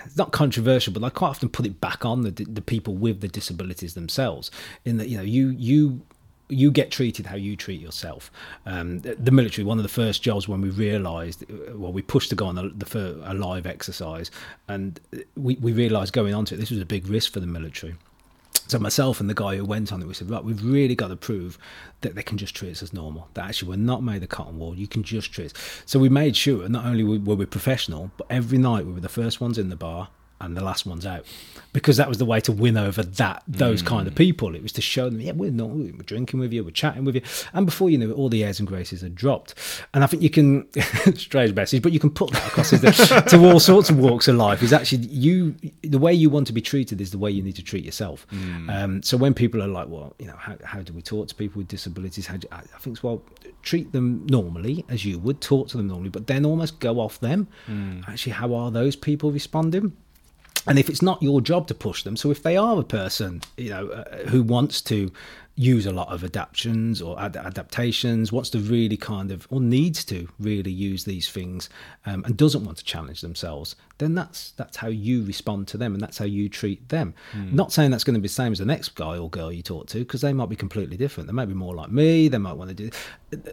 it's 0.06 0.18
not 0.18 0.32
controversial, 0.32 0.94
but 0.94 1.04
I 1.04 1.10
quite 1.10 1.30
often 1.30 1.50
put 1.50 1.66
it 1.66 1.82
back 1.82 2.06
on 2.06 2.22
the 2.22 2.32
the 2.32 2.62
people 2.62 2.96
with 2.96 3.22
the 3.22 3.28
disabilities 3.28 3.94
themselves. 3.94 4.52
In 4.86 4.98
that 4.98 5.10
you 5.10 5.18
know 5.18 5.24
you 5.24 5.50
you 5.50 6.02
you 6.52 6.70
get 6.70 6.92
treated 6.92 7.26
how 7.26 7.38
you 7.38 7.56
treat 7.56 7.80
yourself. 7.80 8.30
Um, 8.66 9.00
the 9.00 9.32
military, 9.32 9.64
one 9.64 9.78
of 9.80 9.84
the 9.84 9.90
first 9.90 10.22
jobs 10.22 10.50
when 10.50 10.60
we 10.60 10.70
realised, 10.70 11.46
well, 11.74 11.94
we 11.94 12.02
pushed 12.02 12.30
to 12.32 12.36
go 12.36 12.46
on 12.46 12.58
a, 12.58 12.68
the, 12.70 13.22
a 13.24 13.34
live 13.34 13.66
exercise, 13.66 14.30
and 14.68 15.00
we, 15.38 15.56
we 15.56 15.72
realised 15.72 16.12
going 16.12 16.34
on 16.34 16.44
to 16.46 16.56
it, 16.56 16.58
this 16.58 16.70
was 16.70 16.82
a 16.82 16.86
big 16.86 17.08
risk 17.08 17.32
for 17.32 17.40
the 17.40 17.48
military. 17.48 17.96
So 18.72 18.80
myself 18.80 19.20
and 19.20 19.30
the 19.30 19.34
guy 19.34 19.58
who 19.58 19.66
went 19.66 19.92
on 19.92 20.02
it, 20.02 20.08
we 20.08 20.14
said, 20.14 20.30
right, 20.30 20.46
we've 20.46 20.64
really 20.64 20.96
got 20.96 21.10
to 21.10 21.18
prove 21.18 21.58
that 22.00 22.16
they 22.16 22.24
can 22.24 22.38
just 22.38 22.56
treat 22.56 22.72
us 22.72 22.82
as 22.82 22.94
normal. 22.94 23.28
That 23.34 23.50
actually 23.50 23.68
we're 23.68 23.76
not 23.76 24.02
made 24.02 24.24
of 24.24 24.30
cotton 24.30 24.58
wool. 24.58 24.76
You 24.76 24.88
can 24.88 25.04
just 25.04 25.34
treat 25.34 25.48
us. 25.48 25.82
So 25.86 26.00
we 26.00 26.08
made 26.08 26.38
sure 26.38 26.70
not 26.70 26.86
only 26.86 27.04
were 27.04 27.36
we 27.36 27.46
professional, 27.46 28.12
but 28.16 28.28
every 28.30 28.58
night 28.58 28.86
we 28.86 28.94
were 28.94 29.02
the 29.02 29.10
first 29.10 29.42
ones 29.42 29.58
in 29.58 29.68
the 29.68 29.76
bar 29.76 30.08
and 30.42 30.58
the 30.58 30.64
last 30.64 30.86
one's 30.86 31.06
out 31.06 31.26
because 31.74 31.98
that 31.98 32.10
was 32.10 32.18
the 32.18 32.26
way 32.26 32.40
to 32.42 32.52
win 32.52 32.78
over 32.78 33.04
that 33.04 33.44
those 33.48 33.82
mm. 33.82 33.88
kind 33.88 34.08
of 34.08 34.14
mm. 34.14 34.18
people 34.18 34.56
it 34.56 34.62
was 34.62 34.72
to 34.72 34.82
show 34.82 35.10
them 35.10 35.22
yeah 35.22 35.32
we're 35.32 35.52
not 35.52 35.70
we're 35.70 35.92
drinking 36.04 36.40
with 36.40 36.52
you 36.52 36.64
we're 36.64 36.72
chatting 36.72 37.06
with 37.06 37.16
you 37.16 37.22
and 37.54 37.66
before 37.66 37.90
you 37.90 37.98
know 37.98 38.10
it 38.10 38.14
all 38.14 38.30
the 38.30 38.44
airs 38.44 38.60
and 38.60 38.68
graces 38.68 39.02
had 39.02 39.16
dropped 39.16 39.56
and 39.94 40.04
i 40.04 40.08
think 40.08 40.22
you 40.22 40.30
can 40.30 40.68
strange 41.16 41.54
message 41.54 41.82
but 41.82 41.92
you 41.92 42.00
can 42.00 42.10
put 42.10 42.32
that 42.32 42.46
across 42.48 42.72
the, 42.72 43.24
to 43.30 43.46
all 43.46 43.60
sorts 43.60 43.90
of 43.90 43.98
walks 43.98 44.28
of 44.28 44.36
life 44.36 44.62
is 44.62 44.74
actually 44.74 45.06
you 45.08 45.56
the 45.84 46.00
way 46.00 46.14
you 46.14 46.30
want 46.30 46.48
to 46.48 46.54
be 46.54 46.62
treated 46.62 47.00
is 47.00 47.12
the 47.12 47.18
way 47.18 47.32
you 47.32 47.42
need 47.42 47.56
to 47.56 47.64
treat 47.64 47.86
yourself 47.86 48.28
mm. 48.32 48.70
um, 48.70 49.02
so 49.02 49.16
when 49.18 49.34
people 49.34 49.62
are 49.62 49.68
like 49.68 49.88
well 49.88 50.14
you 50.20 50.28
know 50.28 50.36
how, 50.38 50.56
how 50.64 50.82
do 50.82 50.94
we 50.94 51.02
talk 51.02 51.28
to 51.28 51.36
people 51.36 51.60
with 51.60 51.68
disabilities 51.68 52.28
how 52.28 52.38
do, 52.38 52.48
i 52.52 52.62
think 52.80 52.96
it's 52.96 53.04
well 53.04 53.22
treat 53.62 53.92
them 53.92 54.26
normally 54.28 54.84
as 54.90 55.06
you 55.06 55.20
would 55.20 55.40
talk 55.40 55.68
to 55.68 55.78
them 55.78 55.88
normally 55.88 56.10
but 56.10 56.28
then 56.28 56.46
almost 56.46 56.80
go 56.80 57.00
off 57.00 57.20
them 57.20 57.48
mm. 57.68 58.08
actually 58.10 58.32
how 58.32 58.54
are 58.54 58.72
those 58.72 58.96
people 58.96 59.32
responding 59.32 59.96
and 60.68 60.78
if 60.80 60.90
it's 60.90 61.02
not 61.02 61.22
your 61.22 61.42
job 61.42 61.68
to 61.68 61.74
push 61.74 62.04
them 62.04 62.16
so 62.16 62.32
if 62.32 62.42
they 62.44 62.56
are 62.58 62.80
a 62.80 62.84
person 62.84 63.42
you 63.58 63.70
know 63.70 63.88
uh, 63.90 64.18
who 64.28 64.42
wants 64.44 64.82
to 64.82 65.12
use 65.56 65.86
a 65.86 65.92
lot 65.92 66.08
of 66.08 66.24
adaptations 66.24 67.02
or 67.02 67.20
ad- 67.20 67.36
adaptations, 67.36 68.32
wants 68.32 68.50
to 68.50 68.58
really 68.58 68.96
kind 68.96 69.32
of, 69.32 69.46
or 69.52 69.60
needs 69.60 70.06
to 70.06 70.28
really 70.40 70.72
use 70.72 71.04
these 71.04 71.30
things, 71.30 71.70
um, 72.06 72.24
and 72.24 72.38
doesn't 72.38 72.64
want 72.64 72.78
to 72.78 72.84
challenge 72.86 73.20
themselves, 73.20 73.76
then 73.98 74.16
that's 74.16 74.52
that's 74.52 74.78
how 74.78 74.88
you 74.88 75.24
respond 75.26 75.68
to 75.68 75.78
them, 75.78 75.94
and 75.94 76.02
that's 76.02 76.18
how 76.18 76.26
you 76.26 76.48
treat 76.48 76.88
them. 76.88 77.14
Hmm. 77.34 77.54
Not 77.54 77.74
saying 77.74 77.92
that's 77.92 78.06
going 78.06 78.14
to 78.14 78.22
be 78.22 78.30
the 78.30 78.34
same 78.34 78.54
as 78.54 78.60
the 78.60 78.66
next 78.66 78.96
guy 78.96 79.18
or 79.18 79.30
girl 79.30 79.52
you 79.52 79.62
talk 79.62 79.88
to, 79.88 80.00
because 80.00 80.22
they 80.22 80.32
might 80.32 80.50
be 80.50 80.56
completely 80.56 80.96
different. 80.96 81.28
They 81.28 81.34
might 81.34 81.48
be 81.50 81.54
more 81.54 81.76
like 81.76 81.92
me. 81.92 82.30
They 82.30 82.38
might 82.38 82.54
want 82.54 82.70
to 82.76 82.90
do. 82.90 82.90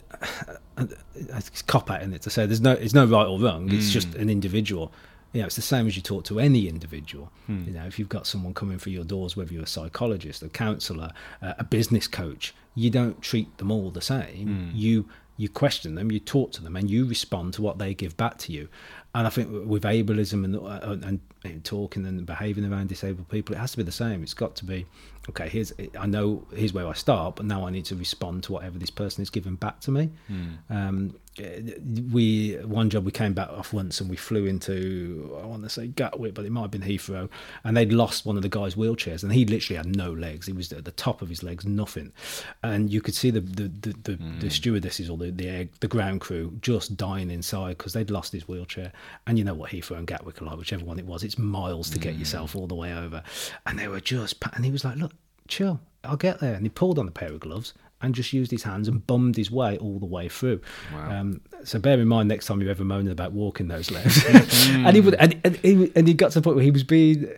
It's 1.17 1.63
cop 1.63 1.91
out 1.91 2.03
in 2.03 2.13
it 2.15 2.23
to 2.23 2.31
say 2.31 2.47
there's 2.47 2.61
no 2.61 2.73
it's 2.73 2.95
no 2.95 3.05
right 3.07 3.27
or 3.27 3.41
wrong. 3.41 3.71
It's 3.73 3.91
just 3.91 4.09
Hmm. 4.15 4.21
an 4.23 4.31
individual. 4.31 4.93
You 5.33 5.41
know, 5.41 5.47
it's 5.47 5.57
the 5.57 5.63
same 5.63 5.87
as 5.87 5.95
you 5.95 6.03
talk 6.03 6.25
to 6.25 6.41
any 6.41 6.69
individual. 6.69 7.31
Hmm. 7.47 7.65
You 7.67 7.73
know, 7.75 7.85
if 7.85 7.99
you've 7.99 8.09
got 8.09 8.27
someone 8.27 8.55
coming 8.55 8.79
through 8.79 8.93
your 8.93 9.05
doors, 9.05 9.37
whether 9.37 9.53
you're 9.53 9.65
a 9.65 9.67
psychologist, 9.67 10.43
a 10.43 10.49
counsellor, 10.49 11.11
uh, 11.43 11.55
a 11.59 11.65
business 11.65 12.07
coach, 12.09 12.55
you 12.75 12.91
don't 12.91 13.21
treat 13.21 13.59
them 13.59 13.71
all 13.71 13.91
the 13.91 14.01
same. 14.01 14.71
Hmm. 14.71 14.77
You 14.77 15.09
you 15.37 15.49
question 15.49 15.95
them, 15.95 16.11
you 16.11 16.19
talk 16.19 16.51
to 16.53 16.63
them, 16.63 16.77
and 16.77 16.91
you 16.91 17.07
respond 17.07 17.55
to 17.55 17.63
what 17.63 17.79
they 17.79 17.95
give 17.95 18.17
back 18.17 18.39
to 18.39 18.53
you. 18.53 18.69
And 19.15 19.27
I 19.27 19.31
think 19.31 19.49
with 19.67 19.85
ableism 19.85 20.45
and 20.45 20.57
uh, 20.57 20.81
and, 21.07 21.21
and 21.45 21.65
talking 21.65 22.05
and 22.07 22.27
behaving 22.27 22.71
around 22.71 22.89
disabled 22.89 23.29
people, 23.29 23.55
it 23.55 23.59
has 23.59 23.71
to 23.73 23.77
be 23.77 23.85
the 23.85 23.93
same. 23.93 24.23
It's 24.23 24.35
got 24.35 24.57
to 24.57 24.65
be 24.65 24.87
okay. 25.31 25.49
Here's 25.49 25.73
I 25.99 26.07
know 26.07 26.47
here's 26.55 26.73
where 26.73 26.87
I 26.87 26.93
start, 26.93 27.37
but 27.37 27.47
now 27.47 27.67
I 27.67 27.71
need 27.71 27.85
to 27.87 27.97
respond 27.97 28.45
to 28.45 28.53
whatever 28.53 28.79
this 28.79 28.91
person 28.91 29.23
is 29.23 29.31
giving 29.31 29.57
back 29.57 29.81
to 29.81 29.91
me. 29.91 30.11
Hmm. 30.27 30.49
Um, 30.71 31.15
we 32.13 32.55
one 32.65 32.91
job 32.91 33.05
we 33.05 33.13
came 33.13 33.33
back 33.33 33.49
off 33.51 33.73
once 33.73 34.01
and 34.01 34.11
we 34.11 34.17
flew 34.17 34.47
into 34.47 35.39
I 35.43 35.47
want 35.47 35.63
to 35.63 35.69
say 35.69 35.87
Gatwick, 35.87 36.35
but 36.35 36.45
it 36.45 36.51
might 36.51 36.63
have 36.63 36.71
been 36.71 36.83
Heathrow, 36.83 37.29
and 37.65 37.77
they'd 37.77 37.93
lost 37.93 38.27
one 38.27 38.37
of 38.37 38.43
the 38.43 38.49
guys' 38.49 38.75
wheelchairs, 38.75 39.23
and 39.23 39.33
he 39.33 39.45
literally 39.45 39.77
had 39.77 39.97
no 39.97 40.13
legs. 40.13 40.47
He 40.47 40.53
was 40.53 40.73
at 40.73 40.85
the 40.85 40.93
top 40.93 41.23
of 41.23 41.29
his 41.29 41.43
legs, 41.43 41.65
nothing, 41.67 42.13
and 42.63 42.93
you 42.93 43.01
could 43.01 43.15
see 43.15 43.31
the 43.31 43.41
the 43.41 43.69
the, 43.69 43.91
the, 44.03 44.17
the 44.17 44.17
hmm. 44.17 44.49
stewardesses 44.49 45.11
or 45.11 45.17
the 45.17 45.31
the, 45.31 45.49
air, 45.49 45.69
the 45.81 45.89
ground 45.89 46.21
crew 46.21 46.57
just 46.61 46.97
dying 46.97 47.31
inside 47.31 47.79
because 47.79 47.93
they'd 47.93 48.11
lost 48.11 48.33
his 48.33 48.49
wheelchair. 48.49 48.93
And 49.27 49.39
you 49.39 49.45
know 49.45 49.55
what 49.55 49.71
Heathrow 49.71 49.99
and 49.99 50.07
Gatwick 50.07 50.41
are 50.43 50.47
like, 50.47 50.59
whichever 50.59 50.85
one 50.85 50.99
it 50.99 51.07
was, 51.07 51.23
it's 51.23 51.39
miles 51.39 51.91
to 51.91 51.99
get 51.99 52.15
hmm. 52.15 52.21
yourself 52.21 52.57
all 52.57 52.67
the 52.67 52.75
way 52.75 52.93
over, 52.95 53.23
and 53.67 53.79
they 53.79 53.89
were 53.89 54.01
just 54.01 54.37
and 54.55 54.65
he 54.65 54.71
was 54.71 54.85
like, 54.85 54.97
look, 54.97 55.13
chill, 55.49 55.81
I'll 56.05 56.17
get 56.17 56.41
there, 56.41 56.55
and 56.55 56.65
he 56.65 56.71
pulled 56.71 56.99
on 56.99 57.09
a 57.09 57.11
pair 57.11 57.33
of 57.33 57.41
gloves 57.41 57.75
and 58.01 58.15
just 58.15 58.33
used 58.33 58.51
his 58.51 58.63
hands 58.63 58.87
and 58.87 59.05
bummed 59.07 59.37
his 59.37 59.51
way 59.51 59.77
all 59.79 59.99
the 59.99 60.07
way 60.07 60.29
through. 60.29 60.61
Wow. 60.95 61.11
Um, 61.11 61.41
so 61.65 61.79
bear 61.81 61.99
in 62.01 62.07
mind 62.07 62.29
next 62.29 62.47
time 62.47 62.61
you're 62.61 62.71
ever 62.71 62.85
moaning 62.85 63.11
about 63.11 63.33
walking 63.33 63.69
those 63.69 63.91
legs. 63.91 64.25
and 64.69 64.95
he 64.95 65.01
would, 65.01 65.15
and, 65.15 65.41
and, 65.45 65.57
he, 65.57 65.91
and 65.97 66.07
he 66.07 66.15
got 66.15 66.31
to 66.33 66.41
the 66.41 66.45
point 66.45 66.57
where 66.57 66.65
he 66.65 66.71
was 66.71 66.85
being 66.85 67.29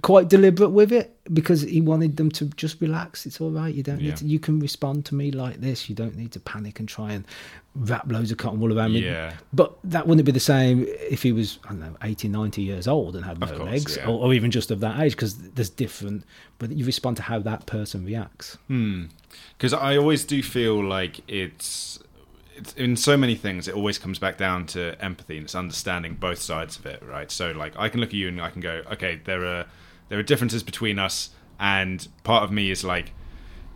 quite 0.00 0.28
deliberate 0.28 0.70
with 0.70 0.92
it 0.92 1.16
because 1.32 1.62
he 1.62 1.80
wanted 1.80 2.16
them 2.16 2.30
to 2.30 2.46
just 2.50 2.80
relax. 2.80 3.26
It's 3.26 3.40
all 3.40 3.50
right. 3.50 3.74
You 3.74 3.82
don't 3.82 4.00
Yeah. 4.00 4.10
need 4.10 4.16
to, 4.18 4.24
you 4.26 4.38
can 4.38 4.60
respond 4.60 5.04
to 5.06 5.14
me 5.14 5.32
like 5.32 5.60
this. 5.60 5.88
You 5.88 5.94
don't 5.96 6.16
need 6.16 6.30
to 6.32 6.40
panic 6.40 6.78
and 6.78 6.88
try 6.88 7.12
and 7.12 7.24
wrap 7.74 8.10
loads 8.10 8.30
of 8.30 8.38
cotton 8.38 8.60
wool 8.60 8.76
around 8.76 8.92
me. 8.92 9.04
Yeah. 9.04 9.34
But 9.52 9.76
that 9.84 10.06
wouldn't 10.06 10.24
be 10.24 10.30
the 10.32 10.38
same 10.40 10.86
if 10.88 11.22
he 11.24 11.32
was, 11.32 11.58
I 11.64 11.68
don't 11.70 11.80
know, 11.80 11.96
80, 12.02 12.28
90 12.28 12.62
years 12.62 12.86
old 12.86 13.16
and 13.16 13.24
had 13.24 13.40
no 13.40 13.48
course, 13.48 13.58
legs 13.60 13.96
yeah. 13.96 14.06
or, 14.06 14.26
or 14.26 14.34
even 14.34 14.50
just 14.52 14.70
of 14.70 14.78
that 14.80 15.00
age 15.00 15.12
because 15.12 15.36
there's 15.36 15.70
different, 15.70 16.24
but 16.58 16.70
you 16.70 16.84
respond 16.84 17.16
to 17.16 17.24
how 17.24 17.40
that 17.40 17.66
person 17.66 18.04
reacts. 18.04 18.56
Hmm. 18.68 19.06
because 19.56 19.72
I 19.74 19.96
always 19.96 20.24
do 20.24 20.42
feel 20.44 20.82
like 20.82 21.20
it's, 21.28 21.98
it's 22.56 22.72
in 22.74 22.96
so 22.96 23.16
many 23.16 23.34
things. 23.34 23.66
It 23.68 23.74
always 23.74 23.98
comes 23.98 24.18
back 24.20 24.38
down 24.38 24.66
to 24.68 24.96
empathy 25.04 25.36
and 25.38 25.44
it's 25.44 25.54
understanding 25.56 26.14
both 26.14 26.38
sides 26.40 26.76
of 26.78 26.86
it, 26.86 27.02
right? 27.02 27.30
So 27.32 27.50
like 27.50 27.74
I 27.76 27.88
can 27.88 27.98
look 28.00 28.10
at 28.10 28.14
you 28.14 28.28
and 28.28 28.40
I 28.40 28.50
can 28.50 28.60
go, 28.60 28.82
okay, 28.92 29.20
there 29.24 29.44
are 29.44 29.66
there 30.08 30.18
are 30.18 30.22
differences 30.22 30.62
between 30.62 30.98
us, 30.98 31.30
and 31.58 32.06
part 32.24 32.44
of 32.44 32.52
me 32.52 32.70
is 32.70 32.84
like. 32.84 33.12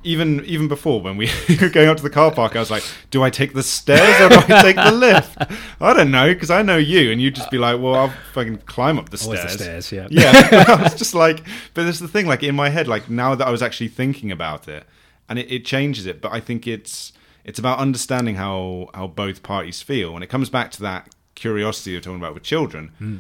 Even 0.05 0.45
even 0.47 0.67
before 0.67 1.01
when 1.01 1.17
we 1.17 1.31
were 1.61 1.69
going 1.69 1.89
up 1.89 1.97
to 1.97 2.03
the 2.03 2.11
car 2.11 2.33
park, 2.33 2.57
I 2.57 2.59
was 2.59 2.73
like, 2.73 2.83
"Do 3.13 3.23
I 3.23 3.31
take 3.31 3.55
the 3.55 3.63
stairs 3.63 4.21
or 4.21 4.31
do 4.31 4.53
I 4.53 4.61
take 4.61 4.75
the 4.75 4.91
lift?" 5.07 5.37
I 5.81 5.95
don't 5.95 6.11
know 6.11 6.35
because 6.35 6.51
I 6.51 6.63
know 6.63 6.77
you, 6.77 7.13
and 7.13 7.23
you'd 7.23 7.37
just 7.37 7.53
be 7.53 7.59
like, 7.59 7.81
"Well, 7.81 7.95
I'll 7.95 8.13
fucking 8.33 8.59
climb 8.67 8.99
up 8.99 9.11
the 9.11 9.23
Always 9.25 9.43
the 9.43 9.49
stairs." 9.49 9.87
stairs, 9.87 10.11
yeah. 10.11 10.33
yeah 10.33 10.65
i 10.69 10.83
was 10.83 10.95
just 10.95 11.15
like 11.15 11.45
but 11.75 11.85
there's 11.85 12.01
the 12.01 12.09
thing 12.09 12.27
like 12.27 12.43
in 12.43 12.55
my 12.55 12.69
head 12.69 12.89
like 12.89 13.09
now 13.09 13.37
that 13.37 13.47
i 13.47 13.51
was 13.51 13.63
actually 13.63 13.87
thinking 13.87 14.33
about 14.33 14.67
it 14.67 14.85
and 15.29 15.39
it, 15.39 15.51
it 15.53 15.65
changes 15.65 16.05
it 16.05 16.21
but 16.21 16.33
i 16.33 16.41
think 16.41 16.67
it's 16.67 17.13
it's 17.45 17.59
about 17.59 17.79
understanding 17.79 18.35
how 18.35 18.89
how 18.95 19.07
both 19.07 19.43
parties 19.43 19.83
feel 19.83 20.15
and 20.15 20.25
it 20.25 20.29
comes 20.29 20.51
back 20.51 20.71
to 20.71 20.83
that 20.83 21.15
curiosity 21.35 21.93
you're 21.93 22.01
talking 22.01 22.19
about 22.19 22.35
with 22.35 22.43
children 22.43 22.91
hmm. 22.99 23.17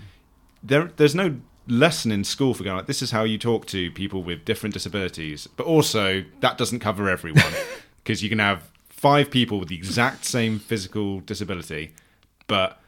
there 0.63 0.91
there's 0.97 1.15
no 1.15 1.37
lesson 1.69 2.11
in 2.11 2.25
school 2.25 2.55
for 2.55 2.65
going 2.65 2.77
like 2.77 2.87
this 2.87 3.03
is 3.03 3.11
how 3.11 3.23
you 3.23 3.39
talk 3.39 3.67
to 3.67 3.91
people 3.93 4.23
with 4.23 4.45
different 4.45 4.73
disabilities 4.75 5.47
but 5.57 5.65
also 5.65 6.25
that 6.41 6.59
doesn't 6.59 6.81
cover 6.81 7.09
everyone 7.09 7.53
because 8.03 8.23
you 8.23 8.29
can 8.29 8.41
have 8.41 8.71
five 8.89 9.31
people 9.31 9.59
with 9.59 9.69
the 9.69 9.77
exact 9.77 10.25
same 10.25 10.59
physical 10.59 11.21
disability 11.21 11.95
but 12.47 12.83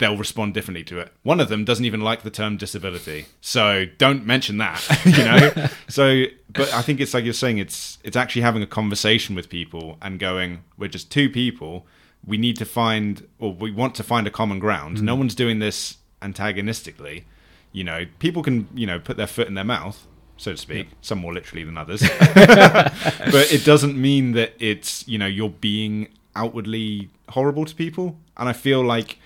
they'll 0.00 0.16
respond 0.16 0.54
differently 0.54 0.82
to 0.82 0.98
it. 0.98 1.12
One 1.22 1.38
of 1.40 1.48
them 1.48 1.64
doesn't 1.64 1.84
even 1.84 2.00
like 2.00 2.22
the 2.22 2.30
term 2.30 2.56
disability, 2.56 3.26
so 3.40 3.86
don't 3.98 4.26
mention 4.26 4.58
that. 4.58 4.82
you 5.04 5.24
know. 5.24 5.68
so, 5.88 6.24
but 6.48 6.72
I 6.74 6.82
think 6.82 7.00
it's 7.00 7.14
like 7.14 7.22
you're 7.22 7.32
saying. 7.32 7.58
It's 7.58 7.98
it's 8.02 8.16
actually 8.16 8.42
having 8.42 8.62
a 8.62 8.66
conversation 8.66 9.36
with 9.36 9.48
people 9.48 9.98
and 10.02 10.18
going, 10.18 10.64
we're 10.76 10.88
just 10.88 11.12
two 11.12 11.30
people. 11.30 11.86
We 12.26 12.36
need 12.36 12.56
to 12.56 12.64
find, 12.64 13.26
or 13.38 13.52
we 13.52 13.70
want 13.70 13.94
to 13.96 14.02
find 14.02 14.26
a 14.26 14.30
common 14.30 14.58
ground. 14.58 14.98
Mm. 14.98 15.02
No 15.02 15.14
one's 15.14 15.34
doing 15.34 15.58
this 15.58 15.98
antagonistically. 16.20 17.24
You 17.72 17.84
know, 17.84 18.06
people 18.18 18.42
can 18.42 18.68
you 18.74 18.86
know 18.86 18.98
put 18.98 19.16
their 19.16 19.26
foot 19.26 19.48
in 19.48 19.54
their 19.54 19.64
mouth. 19.64 20.06
So 20.36 20.52
to 20.52 20.56
speak, 20.56 20.88
some 21.02 21.18
more 21.18 21.34
literally 21.34 21.64
than 21.64 21.76
others, 21.76 22.00
but 22.24 23.52
it 23.52 23.62
doesn't 23.64 24.00
mean 24.00 24.32
that 24.32 24.54
it's 24.58 25.06
you 25.06 25.18
know 25.18 25.26
you're 25.26 25.50
being 25.50 26.08
outwardly 26.34 27.10
horrible 27.28 27.66
to 27.66 27.74
people. 27.74 28.16
And 28.38 28.48
I 28.48 28.54
feel 28.54 28.82
like 28.82 29.18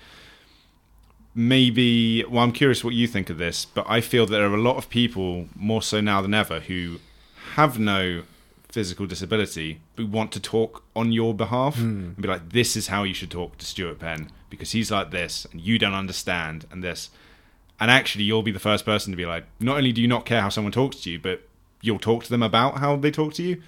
maybe 1.35 2.23
well 2.29 2.41
i'm 2.41 2.51
curious 2.53 2.81
what 2.81 2.93
you 2.93 3.05
think 3.05 3.29
of 3.29 3.37
this 3.37 3.65
but 3.65 3.85
i 3.89 3.99
feel 3.99 4.25
that 4.25 4.37
there 4.37 4.49
are 4.49 4.55
a 4.55 4.61
lot 4.61 4.77
of 4.77 4.89
people 4.89 5.47
more 5.53 5.81
so 5.81 5.99
now 5.99 6.21
than 6.21 6.33
ever 6.33 6.61
who 6.61 6.97
have 7.55 7.77
no 7.77 8.23
physical 8.69 9.05
disability 9.05 9.81
but 9.97 10.07
want 10.07 10.31
to 10.31 10.39
talk 10.39 10.83
on 10.95 11.11
your 11.11 11.33
behalf 11.33 11.75
hmm. 11.75 11.81
and 11.83 12.21
be 12.21 12.27
like 12.27 12.49
this 12.51 12.77
is 12.77 12.87
how 12.87 13.03
you 13.03 13.13
should 13.13 13.29
talk 13.29 13.57
to 13.57 13.65
stuart 13.65 13.99
penn 13.99 14.31
because 14.49 14.71
he's 14.71 14.89
like 14.89 15.11
this 15.11 15.45
and 15.51 15.59
you 15.59 15.77
don't 15.77 15.93
understand 15.93 16.65
and 16.71 16.81
this 16.81 17.09
and 17.79 17.91
actually 17.91 18.23
you'll 18.23 18.43
be 18.43 18.51
the 18.51 18.59
first 18.59 18.85
person 18.85 19.11
to 19.11 19.17
be 19.17 19.25
like 19.25 19.45
not 19.59 19.77
only 19.77 19.91
do 19.91 20.01
you 20.01 20.07
not 20.07 20.25
care 20.25 20.41
how 20.41 20.49
someone 20.49 20.71
talks 20.71 21.01
to 21.01 21.09
you 21.11 21.19
but 21.19 21.47
you'll 21.81 21.99
talk 21.99 22.23
to 22.23 22.29
them 22.29 22.43
about 22.43 22.79
how 22.79 22.95
they 22.95 23.11
talk 23.11 23.33
to 23.33 23.43
you 23.43 23.61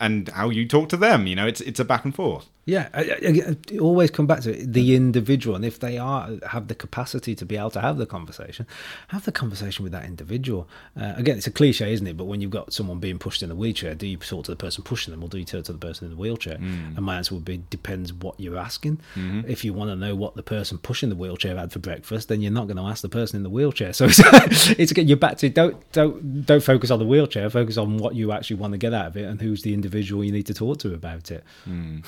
and 0.00 0.28
how 0.30 0.50
you 0.50 0.66
talk 0.66 0.88
to 0.88 0.96
them 0.96 1.26
you 1.26 1.36
know? 1.36 1.46
It's 1.46 1.60
it's 1.60 1.80
a 1.80 1.84
back 1.84 2.04
and 2.04 2.14
forth 2.14 2.48
Yeah, 2.64 2.88
I, 2.94 3.00
I, 3.00 3.56
I 3.72 3.78
always 3.78 4.12
come 4.12 4.28
back 4.28 4.40
to 4.42 4.56
it, 4.56 4.72
the 4.72 4.94
individual, 4.94 5.56
and 5.56 5.64
if 5.64 5.80
they 5.80 5.98
are 5.98 6.30
have 6.48 6.68
the 6.68 6.76
capacity 6.76 7.34
to 7.34 7.44
be 7.44 7.56
able 7.56 7.70
to 7.70 7.80
have 7.80 7.98
the 7.98 8.06
conversation, 8.06 8.68
have 9.08 9.24
the 9.24 9.32
conversation 9.32 9.82
with 9.82 9.90
that 9.92 10.04
individual. 10.04 10.68
Uh, 10.96 11.12
again, 11.16 11.36
it's 11.36 11.48
a 11.48 11.50
cliche, 11.50 11.92
isn't 11.92 12.06
it? 12.06 12.16
But 12.16 12.26
when 12.26 12.40
you've 12.40 12.52
got 12.52 12.72
someone 12.72 13.00
being 13.00 13.18
pushed 13.18 13.42
in 13.42 13.50
a 13.50 13.56
wheelchair, 13.56 13.96
do 13.96 14.06
you 14.06 14.16
talk 14.16 14.44
to 14.44 14.52
the 14.52 14.56
person 14.56 14.84
pushing 14.84 15.10
them, 15.10 15.24
or 15.24 15.28
do 15.28 15.38
you 15.38 15.44
talk 15.44 15.64
to 15.64 15.72
the 15.72 15.78
person 15.78 16.04
in 16.04 16.12
the 16.12 16.16
wheelchair? 16.16 16.56
Mm. 16.56 16.96
And 16.96 17.04
my 17.04 17.16
answer 17.16 17.34
would 17.34 17.44
be 17.44 17.64
depends 17.68 18.12
what 18.12 18.38
you're 18.38 18.58
asking. 18.58 19.00
Mm-hmm. 19.16 19.50
If 19.50 19.64
you 19.64 19.72
want 19.72 19.90
to 19.90 19.96
know 19.96 20.14
what 20.14 20.36
the 20.36 20.44
person 20.44 20.78
pushing 20.78 21.08
the 21.08 21.16
wheelchair 21.16 21.56
had 21.56 21.72
for 21.72 21.80
breakfast, 21.80 22.28
then 22.28 22.40
you're 22.42 22.52
not 22.52 22.68
going 22.68 22.76
to 22.76 22.84
ask 22.84 23.02
the 23.02 23.08
person 23.08 23.38
in 23.38 23.42
the 23.42 23.50
wheelchair. 23.50 23.92
So 24.02 24.06
it's, 24.06 24.70
it's 24.70 24.90
again, 24.90 25.06
you're 25.06 25.16
back 25.16 25.36
to 25.38 25.48
don't 25.48 25.92
don't 25.92 26.44
don't 26.46 26.62
focus 26.62 26.90
on 26.90 26.98
the 26.98 27.04
wheelchair. 27.04 27.48
Focus 27.50 27.76
on 27.76 27.98
what 27.98 28.14
you 28.14 28.32
actually 28.32 28.56
want 28.56 28.72
to 28.72 28.78
get 28.78 28.94
out 28.94 29.06
of 29.06 29.16
it, 29.16 29.24
and 29.24 29.40
who's 29.40 29.62
the 29.62 29.74
individual 29.74 30.24
you 30.24 30.32
need 30.32 30.46
to 30.46 30.54
talk 30.54 30.78
to 30.78 30.94
about 30.94 31.30
it. 31.30 31.44
Mm. 31.68 32.04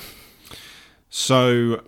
So, 1.17 1.81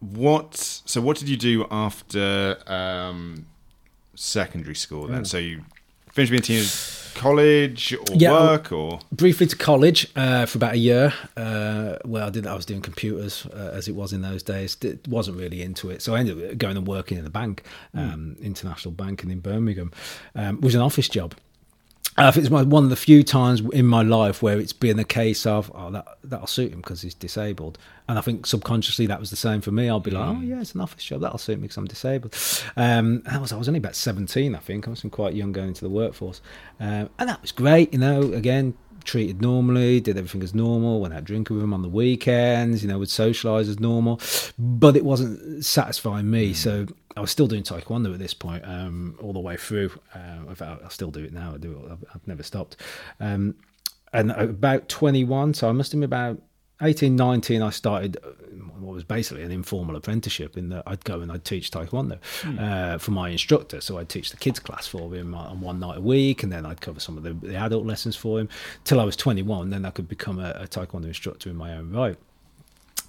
what? 0.00 0.56
So, 0.56 1.00
what 1.00 1.16
did 1.16 1.28
you 1.28 1.36
do 1.36 1.64
after 1.70 2.58
um, 2.66 3.46
secondary 4.16 4.74
school 4.74 5.06
then? 5.06 5.24
So 5.24 5.38
you 5.38 5.60
finished 6.10 6.32
being 6.32 6.40
a 6.40 6.44
teenager, 6.44 6.70
college 7.14 7.94
or 7.94 8.16
Yeah, 8.16 8.32
work 8.32 8.72
or 8.72 8.98
briefly 9.12 9.46
to 9.46 9.56
college 9.56 10.08
uh, 10.16 10.44
for 10.46 10.58
about 10.58 10.74
a 10.74 10.78
year. 10.78 11.14
Uh, 11.36 11.98
well, 12.04 12.26
I 12.26 12.30
did. 12.30 12.48
I 12.48 12.54
was 12.56 12.66
doing 12.66 12.82
computers 12.82 13.46
uh, 13.46 13.70
as 13.74 13.86
it 13.86 13.94
was 13.94 14.12
in 14.12 14.22
those 14.22 14.42
days. 14.42 14.74
D- 14.74 14.98
wasn't 15.08 15.36
really 15.36 15.62
into 15.62 15.88
it, 15.88 16.02
so 16.02 16.16
I 16.16 16.18
ended 16.18 16.50
up 16.50 16.58
going 16.58 16.76
and 16.76 16.88
working 16.88 17.16
in 17.16 17.24
a 17.24 17.30
bank, 17.30 17.62
um, 17.94 18.36
international 18.42 18.90
banking 18.90 19.30
in 19.30 19.38
Birmingham. 19.38 19.92
Um, 20.34 20.56
it 20.56 20.62
was 20.62 20.74
an 20.74 20.80
office 20.80 21.08
job. 21.08 21.36
I 22.26 22.30
think 22.30 22.44
it's 22.44 22.50
my, 22.50 22.62
one 22.62 22.84
of 22.84 22.90
the 22.90 22.96
few 22.96 23.22
times 23.22 23.60
in 23.72 23.86
my 23.86 24.02
life 24.02 24.42
where 24.42 24.58
it's 24.58 24.72
been 24.72 24.98
a 24.98 25.04
case 25.04 25.46
of 25.46 25.70
oh 25.74 25.90
that 25.90 26.06
that'll 26.24 26.46
suit 26.46 26.72
him 26.72 26.80
because 26.80 27.02
he's 27.02 27.14
disabled, 27.14 27.78
and 28.08 28.18
I 28.18 28.20
think 28.22 28.46
subconsciously 28.46 29.06
that 29.06 29.20
was 29.20 29.30
the 29.30 29.36
same 29.36 29.60
for 29.60 29.70
me. 29.70 29.88
I'll 29.88 30.00
be 30.00 30.10
like, 30.10 30.36
oh 30.36 30.40
yeah, 30.40 30.60
it's 30.60 30.74
an 30.74 30.80
office 30.80 31.04
job 31.04 31.20
that'll 31.20 31.38
suit 31.38 31.58
me 31.58 31.62
because 31.62 31.76
I'm 31.76 31.86
disabled. 31.86 32.36
Um, 32.76 33.22
and 33.26 33.36
I 33.36 33.38
was 33.38 33.52
I 33.52 33.56
was 33.56 33.68
only 33.68 33.78
about 33.78 33.96
seventeen, 33.96 34.54
I 34.54 34.58
think. 34.58 34.86
I 34.86 34.90
was 34.90 35.04
quite 35.10 35.34
young 35.34 35.52
going 35.52 35.68
into 35.68 35.82
the 35.82 35.90
workforce, 35.90 36.40
um, 36.78 37.10
and 37.18 37.28
that 37.28 37.40
was 37.42 37.52
great. 37.52 37.92
You 37.92 37.98
know, 37.98 38.32
again 38.32 38.74
treated 39.04 39.40
normally, 39.40 40.00
did 40.00 40.16
everything 40.16 40.42
as 40.42 40.54
normal, 40.54 41.00
went 41.00 41.14
out 41.14 41.24
drinking 41.24 41.56
with 41.56 41.64
him 41.64 41.74
on 41.74 41.82
the 41.82 41.88
weekends, 41.88 42.82
you 42.82 42.88
know, 42.88 42.98
would 42.98 43.08
socialise 43.08 43.68
as 43.68 43.80
normal, 43.80 44.20
but 44.58 44.96
it 44.96 45.04
wasn't 45.04 45.64
satisfying 45.64 46.30
me. 46.30 46.52
So 46.52 46.86
I 47.16 47.20
was 47.20 47.30
still 47.30 47.46
doing 47.46 47.62
taekwondo 47.62 48.12
at 48.12 48.18
this 48.18 48.34
point, 48.34 48.64
um, 48.64 49.18
all 49.20 49.32
the 49.32 49.40
way 49.40 49.56
through. 49.56 49.90
Um, 50.14 50.48
in 50.48 50.62
I 50.62 50.88
still 50.88 51.10
do 51.10 51.24
it 51.24 51.32
now. 51.32 51.54
I 51.54 51.58
do 51.58 51.72
it. 51.72 51.92
I've, 51.92 52.04
I've 52.14 52.26
never 52.26 52.42
stopped. 52.42 52.76
Um, 53.18 53.56
and 54.12 54.30
about 54.32 54.88
21, 54.88 55.54
so 55.54 55.68
I 55.68 55.72
must 55.72 55.92
have 55.92 56.00
been 56.00 56.04
about 56.04 56.40
18, 56.82 57.14
19, 57.14 57.62
I 57.62 57.70
started 57.70 58.16
uh, 58.24 58.28
what 58.78 58.94
was 58.94 59.04
basically 59.04 59.42
an 59.42 59.50
informal 59.50 59.96
apprenticeship 59.96 60.56
in 60.56 60.70
that 60.70 60.82
I'd 60.86 61.04
go 61.04 61.20
and 61.20 61.30
I'd 61.30 61.44
teach 61.44 61.70
Taekwondo 61.70 62.18
mm. 62.40 62.60
uh, 62.60 62.98
for 62.98 63.10
my 63.10 63.28
instructor. 63.28 63.80
So 63.80 63.98
I'd 63.98 64.08
teach 64.08 64.30
the 64.30 64.36
kids 64.36 64.58
class 64.58 64.86
for 64.86 65.14
him 65.14 65.34
on 65.34 65.60
one 65.60 65.78
night 65.78 65.98
a 65.98 66.00
week, 66.00 66.42
and 66.42 66.50
then 66.50 66.64
I'd 66.64 66.80
cover 66.80 66.98
some 66.98 67.16
of 67.18 67.22
the, 67.22 67.34
the 67.34 67.56
adult 67.56 67.84
lessons 67.84 68.16
for 68.16 68.40
him 68.40 68.48
till 68.84 69.00
I 69.00 69.04
was 69.04 69.16
21. 69.16 69.70
Then 69.70 69.84
I 69.84 69.90
could 69.90 70.08
become 70.08 70.38
a, 70.38 70.50
a 70.52 70.66
Taekwondo 70.66 71.06
instructor 71.06 71.50
in 71.50 71.56
my 71.56 71.76
own 71.76 71.92
right 71.92 72.16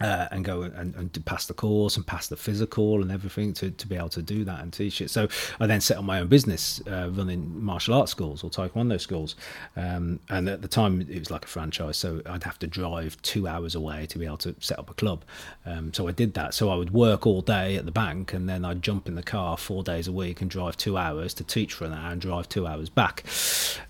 uh, 0.01 0.27
and 0.31 0.43
go 0.45 0.63
and, 0.63 0.95
and 0.95 1.25
pass 1.25 1.45
the 1.45 1.53
course 1.53 1.95
and 1.97 2.05
pass 2.05 2.27
the 2.27 2.37
physical 2.37 3.01
and 3.01 3.11
everything 3.11 3.53
to, 3.53 3.71
to 3.71 3.87
be 3.87 3.95
able 3.95 4.09
to 4.09 4.21
do 4.21 4.43
that 4.43 4.61
and 4.61 4.73
teach 4.73 5.01
it. 5.01 5.09
So 5.09 5.27
I 5.59 5.67
then 5.67 5.81
set 5.81 5.97
up 5.97 6.03
my 6.03 6.19
own 6.19 6.27
business 6.27 6.81
uh, 6.87 7.09
running 7.11 7.63
martial 7.63 7.93
arts 7.93 8.11
schools 8.11 8.43
or 8.43 8.49
taekwondo 8.49 8.99
schools. 8.99 9.35
Um, 9.75 10.19
and 10.29 10.49
at 10.49 10.61
the 10.61 10.67
time, 10.67 11.01
it 11.01 11.19
was 11.19 11.31
like 11.31 11.45
a 11.45 11.47
franchise. 11.47 11.97
So 11.97 12.21
I'd 12.25 12.43
have 12.43 12.59
to 12.59 12.67
drive 12.67 13.21
two 13.21 13.47
hours 13.47 13.75
away 13.75 14.05
to 14.07 14.19
be 14.19 14.25
able 14.25 14.37
to 14.37 14.55
set 14.59 14.79
up 14.79 14.89
a 14.89 14.93
club. 14.93 15.23
Um, 15.65 15.93
so 15.93 16.07
I 16.07 16.11
did 16.11 16.33
that. 16.35 16.53
So 16.53 16.69
I 16.69 16.75
would 16.75 16.91
work 16.91 17.25
all 17.25 17.41
day 17.41 17.75
at 17.75 17.85
the 17.85 17.91
bank 17.91 18.33
and 18.33 18.47
then 18.47 18.65
I'd 18.65 18.81
jump 18.81 19.07
in 19.07 19.15
the 19.15 19.23
car 19.23 19.57
four 19.57 19.83
days 19.83 20.07
a 20.07 20.11
week 20.11 20.41
and 20.41 20.49
drive 20.49 20.77
two 20.77 20.97
hours 20.97 21.33
to 21.35 21.43
teach 21.43 21.73
for 21.73 21.85
an 21.85 21.93
hour 21.93 22.11
and 22.11 22.21
drive 22.21 22.49
two 22.49 22.67
hours 22.67 22.89
back. 22.89 23.23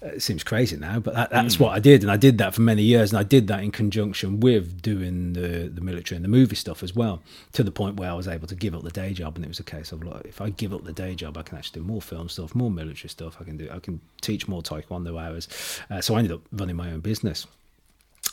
Uh, 0.03 0.07
it 0.07 0.21
seems 0.21 0.43
crazy 0.43 0.77
now, 0.77 0.99
but 0.99 1.13
that, 1.13 1.29
that's 1.29 1.57
mm. 1.57 1.61
what 1.61 1.71
I 1.71 1.79
did. 1.79 2.01
And 2.01 2.11
I 2.11 2.17
did 2.17 2.37
that 2.39 2.53
for 2.53 2.61
many 2.61 2.83
years. 2.83 3.11
And 3.11 3.19
I 3.19 3.23
did 3.23 3.47
that 3.47 3.63
in 3.63 3.71
conjunction 3.71 4.39
with 4.39 4.81
doing 4.81 5.33
the, 5.33 5.69
the 5.73 5.81
military 5.81 6.00
military 6.01 6.15
and 6.15 6.25
the 6.25 6.29
movie 6.29 6.55
stuff 6.55 6.83
as 6.83 6.95
well, 6.95 7.21
to 7.53 7.63
the 7.63 7.71
point 7.71 7.97
where 7.97 8.09
I 8.09 8.13
was 8.13 8.27
able 8.27 8.47
to 8.47 8.55
give 8.55 8.75
up 8.75 8.83
the 8.83 8.89
day 8.89 9.13
job, 9.13 9.35
and 9.35 9.45
it 9.45 9.47
was 9.47 9.59
a 9.59 9.63
case 9.63 9.91
of 9.91 10.03
like, 10.03 10.25
if 10.25 10.41
I 10.41 10.49
give 10.49 10.73
up 10.73 10.83
the 10.83 10.93
day 10.93 11.15
job, 11.15 11.37
I 11.37 11.43
can 11.43 11.57
actually 11.57 11.81
do 11.81 11.87
more 11.87 12.01
film 12.01 12.29
stuff, 12.29 12.55
more 12.55 12.71
military 12.71 13.09
stuff. 13.09 13.37
I 13.39 13.43
can 13.43 13.57
do, 13.57 13.69
I 13.71 13.79
can 13.79 13.99
teach 14.21 14.47
more 14.47 14.61
taekwondo 14.61 15.21
hours. 15.21 15.47
Uh, 15.89 16.01
so 16.01 16.15
I 16.15 16.19
ended 16.19 16.33
up 16.33 16.41
running 16.51 16.75
my 16.75 16.91
own 16.91 17.01
business 17.01 17.47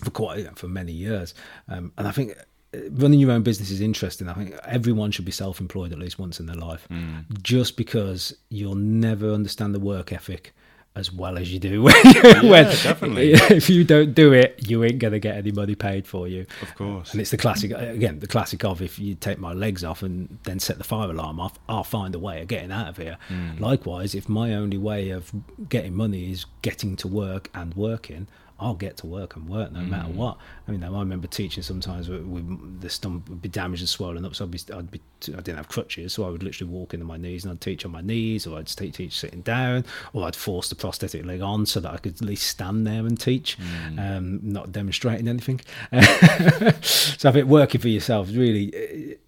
for 0.04 0.10
quite 0.10 0.58
for 0.58 0.68
many 0.68 0.92
years, 0.92 1.34
um, 1.68 1.92
and 1.98 2.08
I 2.08 2.12
think 2.12 2.32
uh, 2.74 2.78
running 2.92 3.20
your 3.20 3.32
own 3.32 3.42
business 3.42 3.70
is 3.70 3.80
interesting. 3.80 4.28
I 4.28 4.34
think 4.34 4.54
everyone 4.64 5.10
should 5.10 5.24
be 5.24 5.32
self-employed 5.32 5.92
at 5.92 5.98
least 5.98 6.18
once 6.18 6.40
in 6.40 6.46
their 6.46 6.56
life, 6.56 6.86
mm. 6.90 7.24
just 7.42 7.76
because 7.76 8.34
you'll 8.48 8.74
never 8.74 9.32
understand 9.32 9.74
the 9.74 9.80
work 9.80 10.12
ethic 10.12 10.54
as 10.98 11.12
well 11.12 11.38
as 11.38 11.52
you 11.52 11.58
do 11.58 11.82
when, 11.84 11.94
yeah, 12.04 12.42
when 12.42 12.64
definitely. 12.64 13.32
if 13.50 13.70
you 13.70 13.84
don't 13.84 14.14
do 14.14 14.32
it 14.32 14.68
you 14.68 14.84
ain't 14.84 14.98
going 14.98 15.12
to 15.12 15.18
get 15.18 15.36
any 15.36 15.52
money 15.52 15.74
paid 15.74 16.06
for 16.06 16.28
you 16.28 16.46
of 16.62 16.74
course 16.74 17.12
and 17.12 17.20
it's 17.20 17.30
the 17.30 17.36
classic 17.36 17.70
again 17.70 18.18
the 18.18 18.26
classic 18.26 18.64
of 18.64 18.82
if 18.82 18.98
you 18.98 19.14
take 19.14 19.38
my 19.38 19.52
legs 19.52 19.84
off 19.84 20.02
and 20.02 20.38
then 20.42 20.58
set 20.58 20.78
the 20.78 20.84
fire 20.84 21.10
alarm 21.10 21.40
off 21.40 21.58
i'll 21.68 21.84
find 21.84 22.14
a 22.14 22.18
way 22.18 22.42
of 22.42 22.48
getting 22.48 22.72
out 22.72 22.88
of 22.88 22.96
here 22.96 23.16
mm. 23.28 23.58
likewise 23.60 24.14
if 24.14 24.28
my 24.28 24.54
only 24.54 24.78
way 24.78 25.10
of 25.10 25.32
getting 25.68 25.94
money 25.94 26.30
is 26.30 26.46
getting 26.62 26.96
to 26.96 27.08
work 27.08 27.50
and 27.54 27.74
working 27.74 28.26
I'll 28.60 28.74
get 28.74 28.96
to 28.98 29.06
work 29.06 29.36
and 29.36 29.48
work 29.48 29.70
no 29.72 29.80
mm. 29.80 29.88
matter 29.88 30.08
what. 30.08 30.36
I 30.66 30.72
mean, 30.72 30.82
I 30.82 30.88
remember 30.88 31.28
teaching 31.28 31.62
sometimes 31.62 32.08
we, 32.08 32.44
the 32.80 32.90
stomach 32.90 33.22
would 33.28 33.40
be 33.40 33.48
damaged 33.48 33.82
and 33.82 33.88
swollen 33.88 34.24
up, 34.24 34.34
so 34.34 34.44
I'd 34.44 34.50
be, 34.50 34.60
I'd 34.74 34.90
be, 34.90 35.00
I 35.28 35.36
didn't 35.36 35.56
have 35.56 35.68
crutches, 35.68 36.14
so 36.14 36.24
I 36.24 36.30
would 36.30 36.42
literally 36.42 36.72
walk 36.72 36.92
into 36.92 37.06
my 37.06 37.16
knees 37.16 37.44
and 37.44 37.52
I'd 37.52 37.60
teach 37.60 37.84
on 37.84 37.92
my 37.92 38.00
knees, 38.00 38.46
or 38.46 38.58
I'd 38.58 38.66
teach, 38.66 38.96
teach 38.96 39.18
sitting 39.18 39.42
down, 39.42 39.84
or 40.12 40.24
I'd 40.24 40.34
force 40.34 40.68
the 40.68 40.74
prosthetic 40.74 41.24
leg 41.24 41.40
on 41.40 41.66
so 41.66 41.78
that 41.80 41.92
I 41.92 41.98
could 41.98 42.14
at 42.14 42.20
least 42.22 42.48
stand 42.48 42.86
there 42.86 43.06
and 43.06 43.18
teach, 43.18 43.56
mm. 43.58 44.16
um, 44.16 44.40
not 44.42 44.72
demonstrating 44.72 45.28
anything. 45.28 45.60
so 46.82 47.28
I 47.28 47.32
think 47.32 47.46
working 47.46 47.80
for 47.80 47.88
yourself 47.88 48.28
is 48.28 48.36
really 48.36 49.18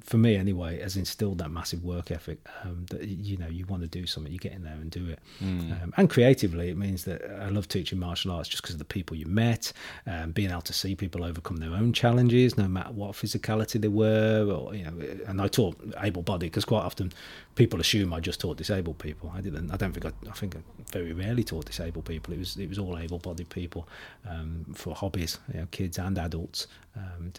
for 0.00 0.18
me 0.18 0.36
anyway, 0.36 0.80
has 0.80 0.96
instilled 0.96 1.38
that 1.38 1.50
massive 1.50 1.84
work 1.84 2.10
ethic 2.10 2.38
um, 2.64 2.86
that 2.90 3.02
you 3.06 3.36
know 3.36 3.48
you 3.48 3.66
want 3.66 3.82
to 3.82 3.88
do 3.88 4.06
something, 4.06 4.32
you 4.32 4.38
get 4.38 4.52
in 4.52 4.64
there 4.64 4.74
and 4.74 4.90
do 4.90 5.08
it. 5.08 5.18
Mm. 5.42 5.82
Um, 5.82 5.94
and 5.96 6.10
creatively, 6.10 6.68
it 6.68 6.76
means 6.76 7.04
that 7.04 7.22
I 7.40 7.48
love 7.48 7.68
teaching 7.68 7.98
martial 7.98 8.32
arts 8.32 8.48
just 8.48 8.62
because 8.62 8.74
of 8.74 8.78
the 8.78 8.84
people 8.84 9.16
you 9.16 9.26
met, 9.26 9.72
um, 10.06 10.32
being 10.32 10.50
able 10.50 10.62
to 10.62 10.72
see 10.72 10.94
people 10.94 11.24
overcome 11.24 11.58
their 11.58 11.72
own 11.72 11.92
challenges, 11.92 12.56
no 12.56 12.68
matter 12.68 12.92
what 12.92 13.12
physicality 13.12 13.80
they 13.80 13.88
were, 13.88 14.50
or 14.50 14.74
you 14.74 14.84
know. 14.84 14.92
And 15.26 15.40
I 15.40 15.48
taught 15.48 15.76
able-bodied 15.98 16.50
because 16.50 16.64
quite 16.64 16.82
often 16.82 17.12
people 17.54 17.80
assume 17.80 18.12
I 18.12 18.20
just 18.20 18.40
taught 18.40 18.56
disabled 18.56 18.98
people. 18.98 19.32
I 19.34 19.40
didn't. 19.40 19.70
I 19.70 19.76
don't 19.76 19.92
think 19.92 20.06
I. 20.06 20.12
I 20.28 20.32
think 20.32 20.56
I 20.56 20.60
very 20.92 21.12
rarely 21.12 21.44
taught 21.44 21.66
disabled 21.66 22.04
people. 22.04 22.34
It 22.34 22.38
was 22.38 22.56
it 22.56 22.68
was 22.68 22.78
all 22.78 22.98
able-bodied 22.98 23.50
people 23.50 23.88
um, 24.28 24.64
for 24.74 24.94
hobbies, 24.94 25.38
you 25.52 25.60
know, 25.60 25.66
kids 25.70 25.98
and 25.98 26.18
adults, 26.18 26.66
um, 26.98 27.32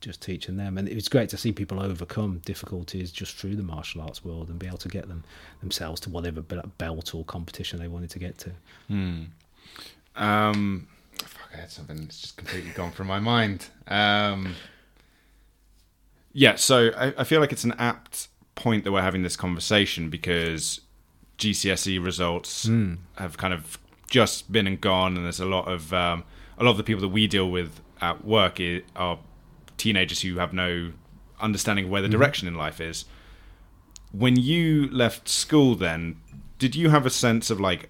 just 0.00 0.22
teaching 0.22 0.56
them. 0.56 0.78
And 0.78 0.88
it 0.88 0.94
was 0.94 1.08
great 1.08 1.28
to 1.30 1.36
see 1.36 1.52
people 1.52 1.80
overcome 1.80 2.40
difficulties 2.44 3.12
just 3.12 3.36
through 3.36 3.56
the 3.56 3.62
martial 3.62 4.00
arts 4.00 4.24
world 4.24 4.48
and 4.48 4.58
be 4.58 4.66
able 4.66 4.78
to 4.78 4.88
get 4.88 5.08
them 5.08 5.24
themselves 5.60 6.00
to 6.02 6.10
whatever 6.10 6.40
belt 6.42 7.14
or 7.14 7.24
competition 7.24 7.78
they 7.78 7.88
wanted 7.88 8.10
to 8.10 8.18
get 8.18 8.38
to. 8.38 8.50
Mm. 8.90 9.26
Um, 10.16 10.88
fuck, 11.16 11.50
I 11.54 11.56
had 11.58 11.70
something 11.70 11.96
that's 11.96 12.20
just 12.20 12.36
completely 12.36 12.70
gone 12.70 12.92
from 12.92 13.06
my 13.06 13.20
mind. 13.20 13.66
Um, 13.88 14.54
yeah, 16.32 16.56
so 16.56 16.90
I, 16.96 17.14
I 17.18 17.24
feel 17.24 17.40
like 17.40 17.52
it's 17.52 17.64
an 17.64 17.74
apt 17.78 18.28
point 18.54 18.84
that 18.84 18.92
we're 18.92 19.02
having 19.02 19.22
this 19.22 19.36
conversation 19.36 20.10
because 20.10 20.80
GCSE 21.38 22.02
results 22.02 22.66
mm. 22.66 22.98
have 23.16 23.36
kind 23.36 23.54
of 23.54 23.78
just 24.08 24.52
been 24.52 24.66
and 24.66 24.80
gone, 24.80 25.16
and 25.16 25.24
there's 25.24 25.40
a 25.40 25.46
lot 25.46 25.68
of 25.68 25.92
um, 25.92 26.24
a 26.58 26.64
lot 26.64 26.72
of 26.72 26.76
the 26.76 26.84
people 26.84 27.00
that 27.00 27.08
we 27.08 27.26
deal 27.26 27.50
with 27.50 27.80
at 28.02 28.24
work 28.24 28.60
are 28.96 29.18
teenagers 29.78 30.20
who 30.20 30.36
have 30.36 30.52
no 30.52 30.92
understanding 31.40 31.86
of 31.86 31.90
where 31.90 32.02
the 32.02 32.08
mm-hmm. 32.08 32.18
direction 32.18 32.48
in 32.48 32.54
life 32.54 32.80
is. 32.80 33.06
When 34.10 34.36
you 34.36 34.90
left 34.90 35.28
school, 35.28 35.74
then 35.74 36.16
did 36.58 36.76
you 36.76 36.90
have 36.90 37.06
a 37.06 37.10
sense 37.10 37.48
of 37.48 37.58
like, 37.58 37.88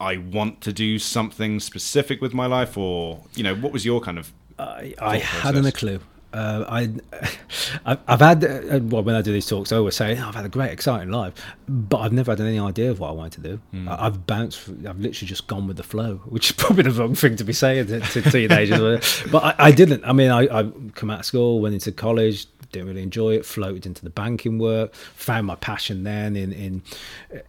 I 0.00 0.16
want 0.16 0.60
to 0.62 0.72
do 0.72 0.98
something 0.98 1.60
specific 1.60 2.20
with 2.20 2.34
my 2.34 2.46
life, 2.46 2.76
or 2.76 3.22
you 3.36 3.44
know, 3.44 3.54
what 3.54 3.72
was 3.72 3.84
your 3.84 4.00
kind 4.00 4.18
of? 4.18 4.32
I, 4.58 4.94
I 5.00 5.18
hadn't 5.18 5.66
a 5.66 5.72
clue 5.72 6.00
uh, 6.32 6.64
I, 6.68 6.90
I've 8.06 8.20
had 8.20 8.44
uh, 8.44 8.80
well 8.82 9.02
when 9.02 9.14
I 9.14 9.22
do 9.22 9.32
these 9.32 9.46
talks, 9.46 9.72
I 9.72 9.76
always 9.76 9.96
say 9.96 10.18
oh, 10.18 10.28
I've 10.28 10.34
had 10.34 10.44
a 10.44 10.48
great, 10.48 10.70
exciting 10.70 11.10
life, 11.10 11.34
but 11.68 11.98
I've 11.98 12.12
never 12.12 12.32
had 12.32 12.40
any 12.40 12.58
idea 12.58 12.90
of 12.90 13.00
what 13.00 13.08
I 13.08 13.12
wanted 13.12 13.42
to 13.42 13.48
do. 13.50 13.60
Mm. 13.74 13.88
I, 13.88 14.04
have 14.04 14.26
bounced, 14.26 14.68
I've 14.86 15.00
literally 15.00 15.28
just 15.28 15.46
gone 15.46 15.66
with 15.66 15.76
the 15.76 15.82
flow, 15.82 16.16
which 16.26 16.50
is 16.50 16.56
probably 16.56 16.84
the 16.84 16.90
wrong 16.90 17.14
thing 17.14 17.36
to 17.36 17.44
be 17.44 17.52
saying 17.52 17.86
to, 17.88 18.00
to 18.00 18.22
teenagers. 18.22 19.22
but 19.30 19.44
I, 19.58 19.66
I, 19.66 19.72
didn't. 19.72 20.04
I 20.04 20.12
mean, 20.12 20.30
I, 20.30 20.60
I 20.60 20.70
come 20.94 21.10
out 21.10 21.20
of 21.20 21.26
school, 21.26 21.60
went 21.60 21.74
into 21.74 21.92
college, 21.92 22.46
didn't 22.72 22.88
really 22.88 23.02
enjoy 23.02 23.34
it. 23.34 23.44
Floated 23.44 23.86
into 23.86 24.02
the 24.02 24.10
banking 24.10 24.58
work, 24.58 24.94
found 24.94 25.46
my 25.46 25.56
passion 25.56 26.04
then 26.04 26.36
in 26.36 26.52
in 26.52 26.82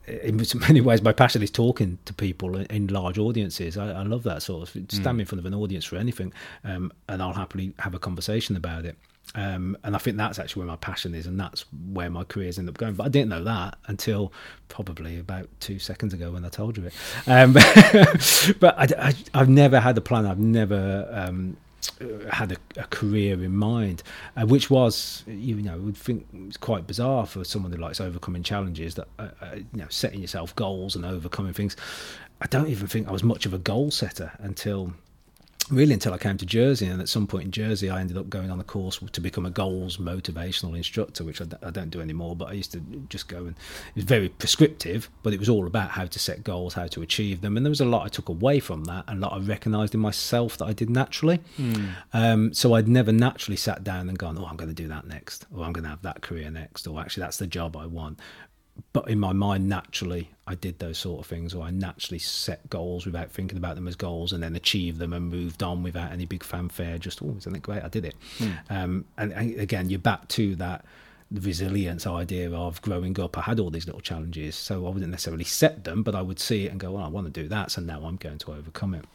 in 0.07 0.41
many 0.67 0.81
ways. 0.81 1.01
My 1.01 1.13
passion 1.13 1.41
is 1.41 1.51
talking 1.51 1.97
to 2.05 2.13
people 2.13 2.57
in 2.57 2.87
large 2.87 3.17
audiences. 3.17 3.77
I, 3.77 3.91
I 3.91 4.03
love 4.03 4.23
that 4.23 4.43
sort 4.43 4.67
of 4.67 4.73
hmm. 4.73 4.83
stand 4.89 5.17
mm. 5.17 5.21
in 5.21 5.25
front 5.25 5.39
of 5.39 5.45
an 5.45 5.53
audience 5.53 5.85
for 5.85 5.95
anything, 5.95 6.33
um, 6.63 6.91
and 7.07 7.21
I'll 7.21 7.33
happily 7.33 7.73
have 7.79 7.95
a 7.95 7.99
conversation 7.99 8.55
about 8.55 8.72
it. 8.79 8.97
Um, 9.35 9.77
and 9.83 9.95
I 9.95 9.99
think 9.99 10.17
that's 10.17 10.37
actually 10.37 10.61
where 10.61 10.67
my 10.67 10.75
passion 10.75 11.15
is, 11.15 11.25
and 11.25 11.39
that's 11.39 11.65
where 11.91 12.09
my 12.09 12.23
career's 12.23 12.59
ended 12.59 12.75
up 12.75 12.77
going. 12.77 12.93
But 12.93 13.05
I 13.05 13.09
didn't 13.09 13.29
know 13.29 13.43
that 13.43 13.77
until 13.87 14.31
probably 14.69 15.17
about 15.17 15.49
two 15.59 15.79
seconds 15.79 16.13
ago 16.13 16.31
when 16.31 16.45
I 16.45 16.49
told 16.49 16.77
you 16.77 16.85
it. 16.85 16.93
Um, 17.25 17.53
but 18.59 18.75
I, 18.77 19.13
have 19.33 19.49
never 19.49 19.79
had 19.79 19.97
a 19.97 20.01
plan. 20.01 20.27
I've 20.27 20.39
never 20.39 21.07
um, 21.11 21.57
had 22.31 22.51
a, 22.51 22.57
a, 22.77 22.83
career 22.85 23.43
in 23.43 23.55
mind, 23.55 24.03
uh, 24.37 24.45
which 24.45 24.69
was, 24.69 25.23
you 25.25 25.55
know, 25.55 25.77
would 25.79 25.97
think 25.97 26.27
it's 26.47 26.57
quite 26.57 26.85
bizarre 26.85 27.25
for 27.25 27.43
someone 27.43 27.71
who 27.71 27.79
likes 27.79 27.99
overcoming 27.99 28.43
challenges, 28.43 28.95
that 28.95 29.07
uh, 29.17 29.29
uh, 29.41 29.55
you 29.55 29.65
know, 29.73 29.87
setting 29.89 30.21
yourself 30.21 30.55
goals 30.55 30.95
and 30.95 31.05
overcoming 31.05 31.53
things. 31.53 31.75
I 32.41 32.47
don't 32.47 32.67
even 32.67 32.87
think 32.87 33.07
I 33.07 33.11
was 33.11 33.23
much 33.23 33.45
of 33.45 33.53
a 33.53 33.57
goal 33.57 33.89
setter 33.89 34.31
until 34.39 34.93
really 35.71 35.93
until 35.93 36.13
I 36.13 36.17
came 36.17 36.37
to 36.37 36.45
Jersey. 36.45 36.87
And 36.87 37.01
at 37.01 37.09
some 37.09 37.27
point 37.27 37.45
in 37.45 37.51
Jersey, 37.51 37.89
I 37.89 37.99
ended 37.99 38.17
up 38.17 38.29
going 38.29 38.51
on 38.51 38.59
a 38.59 38.63
course 38.63 38.99
to 39.11 39.21
become 39.21 39.45
a 39.45 39.49
goals 39.49 39.97
motivational 39.97 40.75
instructor, 40.75 41.23
which 41.23 41.41
I 41.41 41.45
d- 41.45 41.57
I 41.61 41.69
don't 41.69 41.89
do 41.89 42.01
anymore. 42.01 42.35
But 42.35 42.49
I 42.49 42.53
used 42.53 42.71
to 42.73 42.79
just 43.09 43.27
go 43.27 43.37
and 43.37 43.49
it 43.89 43.95
was 43.95 44.03
very 44.05 44.29
prescriptive, 44.29 45.09
but 45.21 45.33
it 45.33 45.39
was 45.39 45.49
all 45.49 45.67
about 45.67 45.91
how 45.91 46.05
to 46.05 46.19
set 46.19 46.43
goals, 46.43 46.73
how 46.73 46.87
to 46.87 47.01
achieve 47.01 47.41
them. 47.41 47.57
And 47.57 47.65
there 47.65 47.71
was 47.71 47.81
a 47.81 47.85
lot 47.85 48.05
I 48.05 48.09
took 48.09 48.29
away 48.29 48.59
from 48.59 48.83
that 48.85 49.05
and 49.07 49.19
a 49.23 49.27
lot 49.27 49.33
I 49.33 49.43
recognised 49.43 49.93
in 49.93 50.01
myself 50.01 50.57
that 50.57 50.65
I 50.65 50.73
did 50.73 50.89
naturally. 50.89 51.39
Mm. 51.57 51.89
Um, 52.13 52.53
so 52.53 52.73
I'd 52.73 52.87
never 52.87 53.11
naturally 53.11 53.57
sat 53.57 53.83
down 53.83 54.09
and 54.09 54.17
gone, 54.17 54.37
oh, 54.37 54.45
I'm 54.45 54.57
going 54.57 54.69
to 54.69 54.75
do 54.75 54.87
that 54.89 55.07
next, 55.07 55.45
or 55.53 55.63
I'm 55.63 55.73
going 55.73 55.83
to 55.83 55.89
have 55.89 56.01
that 56.03 56.21
career 56.21 56.49
next, 56.49 56.87
or 56.87 56.99
actually 56.99 57.21
that's 57.21 57.37
the 57.37 57.47
job 57.47 57.75
I 57.75 57.85
want 57.85 58.19
but 58.91 59.09
in 59.09 59.19
my 59.19 59.33
mind, 59.33 59.69
naturally, 59.69 60.29
I 60.47 60.55
did 60.55 60.79
those 60.79 60.97
sort 60.97 61.19
of 61.19 61.27
things, 61.27 61.53
or 61.53 61.63
I 61.63 61.71
naturally 61.71 62.19
set 62.19 62.69
goals 62.69 63.05
without 63.05 63.31
thinking 63.31 63.57
about 63.57 63.75
them 63.75 63.87
as 63.87 63.95
goals, 63.95 64.33
and 64.33 64.41
then 64.41 64.55
achieved 64.55 64.99
them 64.99 65.13
and 65.13 65.29
moved 65.29 65.63
on 65.63 65.83
without 65.83 66.11
any 66.11 66.25
big 66.25 66.43
fanfare. 66.43 66.97
Just, 66.97 67.21
oh, 67.21 67.35
isn't 67.37 67.55
it 67.55 67.61
great? 67.61 67.83
I 67.83 67.87
did 67.87 68.05
it. 68.05 68.15
Mm. 68.39 68.71
Um, 68.71 69.05
and, 69.17 69.31
and, 69.33 69.59
again, 69.59 69.89
you're 69.89 69.99
back 69.99 70.27
to 70.29 70.55
that 70.55 70.85
resilience 71.31 72.05
idea 72.05 72.51
of 72.51 72.81
growing 72.81 73.19
up. 73.19 73.37
I 73.37 73.41
had 73.41 73.59
all 73.59 73.69
these 73.69 73.85
little 73.85 74.01
challenges, 74.01 74.55
so 74.55 74.85
I 74.85 74.89
wouldn't 74.89 75.11
necessarily 75.11 75.43
set 75.43 75.83
them, 75.83 76.03
but 76.03 76.15
I 76.15 76.21
would 76.21 76.39
see 76.39 76.65
it 76.65 76.71
and 76.71 76.79
go, 76.79 76.91
well, 76.91 77.03
I 77.03 77.09
want 77.09 77.31
to 77.31 77.41
do 77.41 77.47
that, 77.49 77.71
so 77.71 77.81
now 77.81 78.03
I'm 78.03 78.17
going 78.17 78.37
to 78.39 78.51
overcome 78.51 78.93
it. 78.95 79.05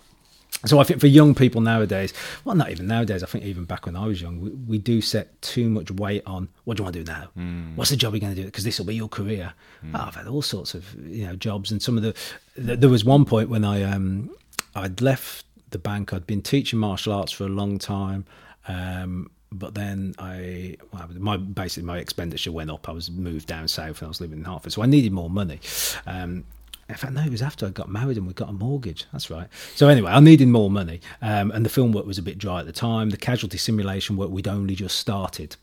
So 0.66 0.80
I 0.80 0.84
think 0.84 1.00
for 1.00 1.06
young 1.06 1.34
people 1.34 1.60
nowadays, 1.60 2.12
well, 2.44 2.56
not 2.56 2.70
even 2.70 2.88
nowadays. 2.88 3.22
I 3.22 3.26
think 3.26 3.44
even 3.44 3.64
back 3.64 3.86
when 3.86 3.94
I 3.94 4.06
was 4.06 4.20
young, 4.20 4.40
we, 4.40 4.50
we 4.50 4.78
do 4.78 5.00
set 5.00 5.40
too 5.40 5.70
much 5.70 5.90
weight 5.90 6.22
on 6.26 6.48
what 6.64 6.76
do 6.76 6.80
you 6.80 6.84
want 6.84 6.94
to 6.94 7.04
do 7.04 7.12
now? 7.12 7.28
Mm. 7.36 7.76
What's 7.76 7.90
the 7.90 7.96
job 7.96 8.12
you're 8.12 8.20
going 8.20 8.34
to 8.34 8.40
do? 8.40 8.46
Because 8.46 8.64
this 8.64 8.78
will 8.78 8.86
be 8.86 8.96
your 8.96 9.08
career. 9.08 9.52
Mm. 9.84 9.92
Oh, 9.94 10.06
I've 10.08 10.16
had 10.16 10.26
all 10.26 10.42
sorts 10.42 10.74
of 10.74 10.94
you 11.06 11.26
know 11.26 11.36
jobs, 11.36 11.70
and 11.70 11.80
some 11.80 11.96
of 11.96 12.02
the, 12.02 12.14
the 12.56 12.76
there 12.76 12.90
was 12.90 13.04
one 13.04 13.24
point 13.24 13.50
when 13.50 13.64
I 13.64 13.82
um 13.82 14.30
I'd 14.74 15.00
left 15.00 15.44
the 15.70 15.78
bank. 15.78 16.12
I'd 16.12 16.26
been 16.26 16.42
teaching 16.42 16.78
martial 16.78 17.12
arts 17.12 17.32
for 17.32 17.44
a 17.44 17.48
long 17.48 17.78
time. 17.78 18.26
Um, 18.66 19.30
but 19.50 19.74
then 19.74 20.14
I, 20.18 20.76
well, 20.92 21.08
my 21.18 21.36
basically 21.36 21.86
my 21.86 21.98
expenditure 21.98 22.52
went 22.52 22.70
up. 22.70 22.88
I 22.88 22.92
was 22.92 23.10
moved 23.10 23.46
down 23.46 23.66
south 23.68 24.00
and 24.00 24.06
I 24.06 24.08
was 24.08 24.20
living 24.20 24.38
in 24.38 24.44
Hertford, 24.44 24.72
so 24.72 24.82
I 24.82 24.86
needed 24.86 25.12
more 25.12 25.30
money. 25.30 25.60
Um, 26.06 26.44
in 26.88 26.94
fact, 26.94 27.12
no, 27.12 27.22
it 27.22 27.30
was 27.30 27.42
after 27.42 27.66
I 27.66 27.70
got 27.70 27.88
married 27.88 28.16
and 28.16 28.26
we 28.26 28.32
got 28.32 28.48
a 28.48 28.52
mortgage. 28.52 29.06
That's 29.12 29.30
right. 29.30 29.48
So 29.74 29.88
anyway, 29.88 30.10
I 30.10 30.20
needed 30.20 30.48
more 30.48 30.70
money, 30.70 31.00
um, 31.20 31.50
and 31.50 31.64
the 31.64 31.70
film 31.70 31.92
work 31.92 32.06
was 32.06 32.18
a 32.18 32.22
bit 32.22 32.38
dry 32.38 32.60
at 32.60 32.66
the 32.66 32.72
time. 32.72 33.10
The 33.10 33.16
casualty 33.16 33.58
simulation 33.58 34.16
work 34.16 34.30
we'd 34.30 34.48
only 34.48 34.74
just 34.74 34.96
started, 34.96 35.56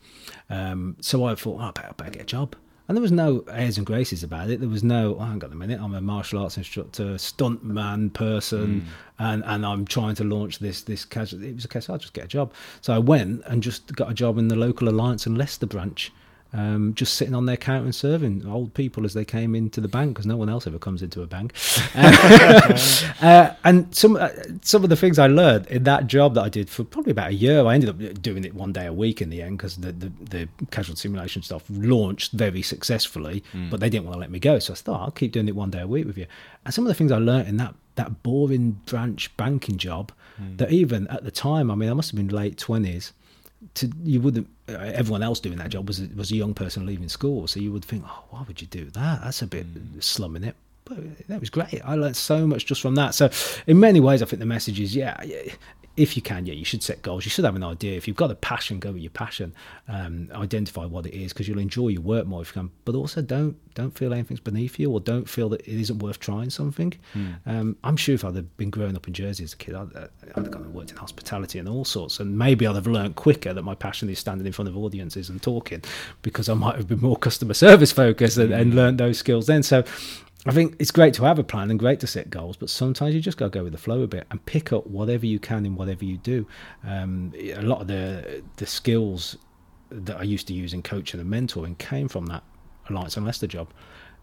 um, 0.48 0.96
so 1.00 1.24
I 1.24 1.34
thought, 1.34 1.60
oh, 1.60 1.64
I 1.64 1.70
better, 1.72 1.94
better 1.94 2.10
get 2.10 2.22
a 2.22 2.26
job. 2.26 2.56
And 2.88 2.96
there 2.96 3.02
was 3.02 3.10
no 3.10 3.44
airs 3.50 3.78
and 3.78 3.84
graces 3.84 4.22
about 4.22 4.48
it. 4.48 4.60
There 4.60 4.68
was 4.68 4.84
no, 4.84 5.16
oh, 5.16 5.24
hang 5.24 5.42
on 5.42 5.50
a 5.50 5.56
minute, 5.56 5.80
I'm 5.82 5.94
a 5.94 6.00
martial 6.00 6.40
arts 6.40 6.56
instructor, 6.56 7.14
stuntman 7.16 8.12
person, 8.12 8.82
mm. 8.82 8.84
and, 9.18 9.42
and 9.44 9.66
I'm 9.66 9.84
trying 9.84 10.14
to 10.16 10.24
launch 10.24 10.60
this 10.60 10.82
this 10.82 11.04
casual. 11.04 11.42
It 11.42 11.56
was 11.56 11.64
a 11.64 11.68
case, 11.68 11.90
I'll 11.90 11.98
just 11.98 12.12
get 12.12 12.26
a 12.26 12.28
job. 12.28 12.52
So 12.80 12.94
I 12.94 12.98
went 12.98 13.42
and 13.46 13.60
just 13.60 13.92
got 13.96 14.10
a 14.10 14.14
job 14.14 14.38
in 14.38 14.46
the 14.46 14.54
local 14.54 14.88
Alliance 14.88 15.26
and 15.26 15.36
Leicester 15.36 15.66
branch 15.66 16.12
um, 16.52 16.94
just 16.94 17.14
sitting 17.14 17.34
on 17.34 17.46
their 17.46 17.56
counter 17.56 17.84
and 17.84 17.94
serving 17.94 18.46
old 18.46 18.72
people 18.74 19.04
as 19.04 19.14
they 19.14 19.24
came 19.24 19.54
into 19.54 19.80
the 19.80 19.88
bank 19.88 20.14
because 20.14 20.26
no 20.26 20.36
one 20.36 20.48
else 20.48 20.66
ever 20.66 20.78
comes 20.78 21.02
into 21.02 21.22
a 21.22 21.26
bank. 21.26 21.52
uh, 21.94 23.52
and 23.64 23.94
some 23.94 24.16
uh, 24.16 24.28
some 24.62 24.84
of 24.84 24.90
the 24.90 24.96
things 24.96 25.18
I 25.18 25.26
learned 25.26 25.66
in 25.66 25.84
that 25.84 26.06
job 26.06 26.34
that 26.34 26.44
I 26.44 26.48
did 26.48 26.70
for 26.70 26.84
probably 26.84 27.10
about 27.10 27.30
a 27.30 27.34
year, 27.34 27.64
I 27.64 27.74
ended 27.74 27.90
up 27.90 28.22
doing 28.22 28.44
it 28.44 28.54
one 28.54 28.72
day 28.72 28.86
a 28.86 28.92
week 28.92 29.20
in 29.20 29.30
the 29.30 29.42
end 29.42 29.58
because 29.58 29.76
the, 29.76 29.92
the, 29.92 30.12
the 30.20 30.48
casual 30.70 30.96
simulation 30.96 31.42
stuff 31.42 31.64
launched 31.68 32.32
very 32.32 32.62
successfully, 32.62 33.42
mm. 33.52 33.68
but 33.68 33.80
they 33.80 33.90
didn't 33.90 34.04
want 34.04 34.14
to 34.14 34.20
let 34.20 34.30
me 34.30 34.38
go. 34.38 34.58
So 34.58 34.72
I 34.72 34.76
thought 34.76 35.00
I'll 35.00 35.10
keep 35.10 35.32
doing 35.32 35.48
it 35.48 35.56
one 35.56 35.70
day 35.70 35.80
a 35.80 35.86
week 35.86 36.06
with 36.06 36.16
you. 36.16 36.26
And 36.64 36.72
some 36.72 36.84
of 36.84 36.88
the 36.88 36.94
things 36.94 37.12
I 37.12 37.18
learned 37.18 37.48
in 37.48 37.56
that 37.58 37.74
that 37.96 38.22
boring 38.22 38.72
branch 38.84 39.34
banking 39.36 39.78
job, 39.78 40.12
mm. 40.40 40.56
that 40.58 40.70
even 40.70 41.06
at 41.08 41.24
the 41.24 41.30
time, 41.30 41.70
I 41.70 41.74
mean, 41.74 41.90
I 41.90 41.94
must 41.94 42.10
have 42.10 42.16
been 42.16 42.28
late 42.28 42.56
twenties 42.56 43.12
to 43.74 43.90
you 44.04 44.20
wouldn't 44.20 44.48
uh, 44.68 44.72
everyone 44.72 45.22
else 45.22 45.40
doing 45.40 45.58
that 45.58 45.70
job 45.70 45.88
was 45.88 46.00
a, 46.00 46.08
was 46.14 46.30
a 46.30 46.36
young 46.36 46.54
person 46.54 46.86
leaving 46.86 47.08
school, 47.08 47.46
so 47.46 47.60
you 47.60 47.72
would 47.72 47.84
think, 47.84 48.04
oh, 48.06 48.24
why 48.30 48.44
would 48.46 48.60
you 48.60 48.66
do 48.66 48.86
that? 48.86 49.20
That's 49.22 49.42
a 49.42 49.46
bit 49.46 49.66
mm. 49.72 50.02
slumming 50.02 50.44
it. 50.44 50.56
But 50.84 51.26
that 51.26 51.40
was 51.40 51.50
great. 51.50 51.80
I 51.84 51.96
learned 51.96 52.16
so 52.16 52.46
much 52.46 52.64
just 52.64 52.80
from 52.80 52.94
that. 52.94 53.12
So, 53.12 53.28
in 53.66 53.80
many 53.80 53.98
ways, 53.98 54.22
I 54.22 54.26
think 54.26 54.38
the 54.38 54.46
message 54.46 54.78
is, 54.78 54.94
yeah, 54.94 55.20
if 55.96 56.14
you 56.14 56.22
can, 56.22 56.46
yeah, 56.46 56.54
you 56.54 56.64
should 56.64 56.82
set 56.82 57.02
goals. 57.02 57.24
You 57.24 57.30
should 57.30 57.44
have 57.44 57.56
an 57.56 57.62
idea. 57.62 57.96
If 57.96 58.06
you've 58.06 58.16
got 58.16 58.30
a 58.30 58.34
passion, 58.34 58.78
go 58.78 58.92
with 58.92 59.02
your 59.02 59.10
passion. 59.10 59.54
Um, 59.88 60.28
identify 60.32 60.84
what 60.84 61.06
it 61.06 61.14
is 61.14 61.32
because 61.32 61.48
you'll 61.48 61.58
enjoy 61.58 61.88
your 61.88 62.02
work 62.02 62.26
more 62.26 62.42
if 62.42 62.48
you 62.48 62.60
can. 62.60 62.70
But 62.84 62.94
also, 62.94 63.22
don't 63.22 63.56
don't 63.74 63.96
feel 63.96 64.12
anything's 64.12 64.40
beneath 64.40 64.78
you, 64.78 64.90
or 64.90 65.00
don't 65.00 65.28
feel 65.28 65.48
that 65.50 65.60
it 65.62 65.80
isn't 65.80 65.98
worth 65.98 66.18
trying 66.18 66.50
something. 66.50 66.94
Mm. 67.14 67.36
Um, 67.46 67.76
I'm 67.84 67.96
sure 67.96 68.14
if 68.14 68.24
I'd 68.24 68.36
have 68.36 68.56
been 68.56 68.70
growing 68.70 68.96
up 68.96 69.06
in 69.06 69.14
Jersey 69.14 69.44
as 69.44 69.52
a 69.52 69.56
kid, 69.56 69.74
I'd, 69.74 69.94
I'd 69.96 70.10
have 70.34 70.54
and 70.54 70.74
worked 70.74 70.90
in 70.90 70.96
hospitality 70.96 71.58
and 71.58 71.68
all 71.68 71.84
sorts, 71.84 72.20
and 72.20 72.38
maybe 72.38 72.66
I'd 72.66 72.74
have 72.74 72.86
learned 72.86 73.16
quicker 73.16 73.52
that 73.54 73.62
my 73.62 73.74
passion 73.74 74.08
is 74.10 74.18
standing 74.18 74.46
in 74.46 74.52
front 74.52 74.68
of 74.68 74.76
audiences 74.76 75.30
and 75.30 75.42
talking 75.42 75.82
because 76.22 76.48
I 76.48 76.54
might 76.54 76.76
have 76.76 76.88
been 76.88 77.00
more 77.00 77.16
customer 77.16 77.54
service 77.54 77.92
focused 77.92 78.36
and, 78.36 78.52
and 78.52 78.72
hmm. 78.72 78.76
learned 78.76 78.98
those 78.98 79.18
skills 79.18 79.46
then. 79.46 79.62
So 79.62 79.84
I 80.46 80.52
think 80.52 80.76
it's 80.78 80.90
great 80.90 81.14
to 81.14 81.24
have 81.24 81.38
a 81.38 81.44
plan 81.44 81.70
and 81.70 81.78
great 81.78 82.00
to 82.00 82.06
set 82.06 82.30
goals, 82.30 82.56
but 82.56 82.70
sometimes 82.70 83.14
you 83.14 83.20
just 83.20 83.36
got 83.36 83.46
to 83.46 83.50
go 83.50 83.64
with 83.64 83.72
the 83.72 83.78
flow 83.78 84.02
a 84.02 84.06
bit 84.06 84.26
and 84.30 84.44
pick 84.46 84.72
up 84.72 84.86
whatever 84.86 85.26
you 85.26 85.38
can 85.38 85.66
in 85.66 85.74
whatever 85.74 86.04
you 86.04 86.18
do. 86.18 86.46
Um, 86.86 87.32
a 87.36 87.62
lot 87.62 87.80
of 87.80 87.88
the 87.88 88.42
the 88.56 88.66
skills 88.66 89.36
that 89.90 90.18
I 90.18 90.22
used 90.22 90.46
to 90.48 90.54
use 90.54 90.72
in 90.72 90.82
coaching 90.82 91.20
and 91.20 91.30
mentoring 91.30 91.76
came 91.78 92.08
from 92.08 92.26
that 92.26 92.42
Alliance 92.88 93.16
and 93.16 93.26
Leicester 93.26 93.46
job. 93.46 93.68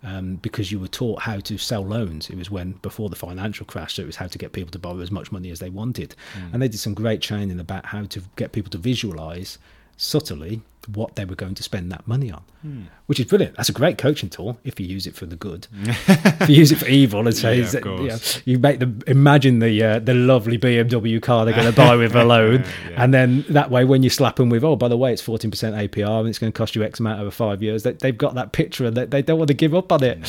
Um, 0.05 0.35
because 0.35 0.69
you 0.69 0.79
were 0.79 0.89
taught 0.89 1.21
how 1.21 1.39
to 1.39 1.57
sell 1.57 1.79
loans. 1.79 2.29
It 2.29 2.35
was 2.35 2.51
when 2.51 2.73
before 2.81 3.09
the 3.09 3.15
financial 3.15 3.65
crash, 3.65 3.93
so 3.93 4.01
it 4.01 4.05
was 4.05 4.17
how 4.17 4.27
to 4.27 4.37
get 4.37 4.51
people 4.51 4.69
to 4.71 4.79
borrow 4.79 4.99
as 4.99 5.11
much 5.11 5.31
money 5.31 5.49
as 5.49 5.59
they 5.59 5.69
wanted, 5.69 6.13
mm. 6.37 6.51
and 6.51 6.61
they 6.61 6.67
did 6.67 6.81
some 6.81 6.93
great 6.93 7.21
training 7.21 7.57
about 7.57 7.85
how 7.85 8.03
to 8.03 8.21
get 8.35 8.51
people 8.51 8.69
to 8.71 8.77
visualize 8.77 9.59
subtly 9.95 10.61
what 10.87 11.15
they 11.15 11.25
were 11.25 11.35
going 11.35 11.55
to 11.55 11.63
spend 11.63 11.91
that 11.91 12.07
money 12.07 12.31
on, 12.31 12.43
hmm. 12.61 12.81
which 13.05 13.19
is 13.19 13.25
brilliant. 13.25 13.55
That's 13.55 13.69
a 13.69 13.73
great 13.73 13.97
coaching 13.97 14.29
tool 14.29 14.57
if 14.63 14.79
you 14.79 14.85
use 14.85 15.07
it 15.07 15.15
for 15.15 15.25
the 15.25 15.35
good. 15.35 15.67
if 15.83 16.49
you 16.49 16.55
use 16.55 16.71
it 16.71 16.77
for 16.77 16.87
evil 16.87 17.25
and 17.25 17.35
say 17.43 17.61
yeah, 17.61 17.71
you, 17.73 18.07
know, 18.07 18.17
you, 18.45 18.59
make 18.59 18.79
them 18.79 19.01
imagine 19.07 19.59
the 19.59 19.83
uh, 19.83 19.99
the 19.99 20.13
lovely 20.13 20.57
BMW 20.57 21.21
car 21.21 21.45
they're 21.45 21.53
going 21.53 21.69
to 21.69 21.75
buy 21.75 21.95
with 21.95 22.15
a 22.15 22.23
loan, 22.23 22.63
yeah. 22.89 23.03
and 23.03 23.13
then 23.13 23.45
that 23.49 23.71
way 23.71 23.85
when 23.85 24.03
you 24.03 24.09
slap 24.09 24.35
them 24.35 24.49
with, 24.49 24.63
oh 24.63 24.75
by 24.75 24.87
the 24.87 24.97
way, 24.97 25.13
it's 25.13 25.21
fourteen 25.21 25.51
percent 25.51 25.75
APR 25.75 26.19
and 26.19 26.29
it's 26.29 26.39
going 26.39 26.51
to 26.51 26.57
cost 26.57 26.75
you 26.75 26.83
X 26.83 26.99
amount 26.99 27.21
over 27.21 27.31
five 27.31 27.63
years, 27.63 27.83
they, 27.83 27.95
have 28.01 28.17
got 28.17 28.35
that 28.35 28.51
picture 28.51 28.85
and 28.85 28.95
they, 28.95 29.05
they 29.05 29.21
don't 29.21 29.37
want 29.37 29.47
to 29.47 29.53
give 29.53 29.73
up 29.73 29.91
on 29.91 30.03
it. 30.03 30.19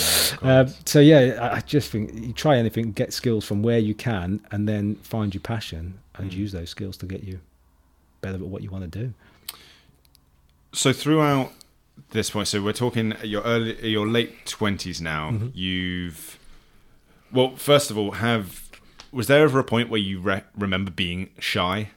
No, 0.42 0.60
um, 0.60 0.74
so 0.84 1.00
yeah, 1.00 1.50
I 1.52 1.60
just 1.60 1.90
think 1.90 2.14
you 2.14 2.32
try 2.32 2.56
anything, 2.56 2.92
get 2.92 3.12
skills 3.12 3.44
from 3.44 3.62
where 3.62 3.78
you 3.78 3.94
can, 3.94 4.40
and 4.50 4.68
then 4.68 4.96
find 4.96 5.34
your 5.34 5.40
passion 5.40 5.98
and 6.16 6.30
mm. 6.30 6.34
use 6.34 6.52
those 6.52 6.70
skills 6.70 6.96
to 6.98 7.06
get 7.06 7.24
you 7.24 7.40
better 8.20 8.36
at 8.36 8.40
what 8.40 8.62
you 8.62 8.70
want 8.70 8.90
to 8.90 8.98
do 8.98 9.12
so 10.74 10.92
throughout 10.92 11.52
this 12.10 12.30
point, 12.30 12.48
so 12.48 12.62
we're 12.62 12.72
talking 12.72 13.14
your 13.22 13.42
early, 13.42 13.88
your 13.88 14.06
late 14.06 14.46
twenties 14.46 15.00
now. 15.00 15.30
Mm-hmm. 15.30 15.48
You've 15.54 16.38
well, 17.32 17.56
first 17.56 17.90
of 17.90 17.98
all, 17.98 18.12
have 18.12 18.62
was 19.12 19.26
there 19.26 19.44
ever 19.44 19.58
a 19.58 19.64
point 19.64 19.90
where 19.90 20.00
you 20.00 20.20
re- 20.20 20.44
remember 20.56 20.90
being 20.90 21.30
shy? 21.38 21.90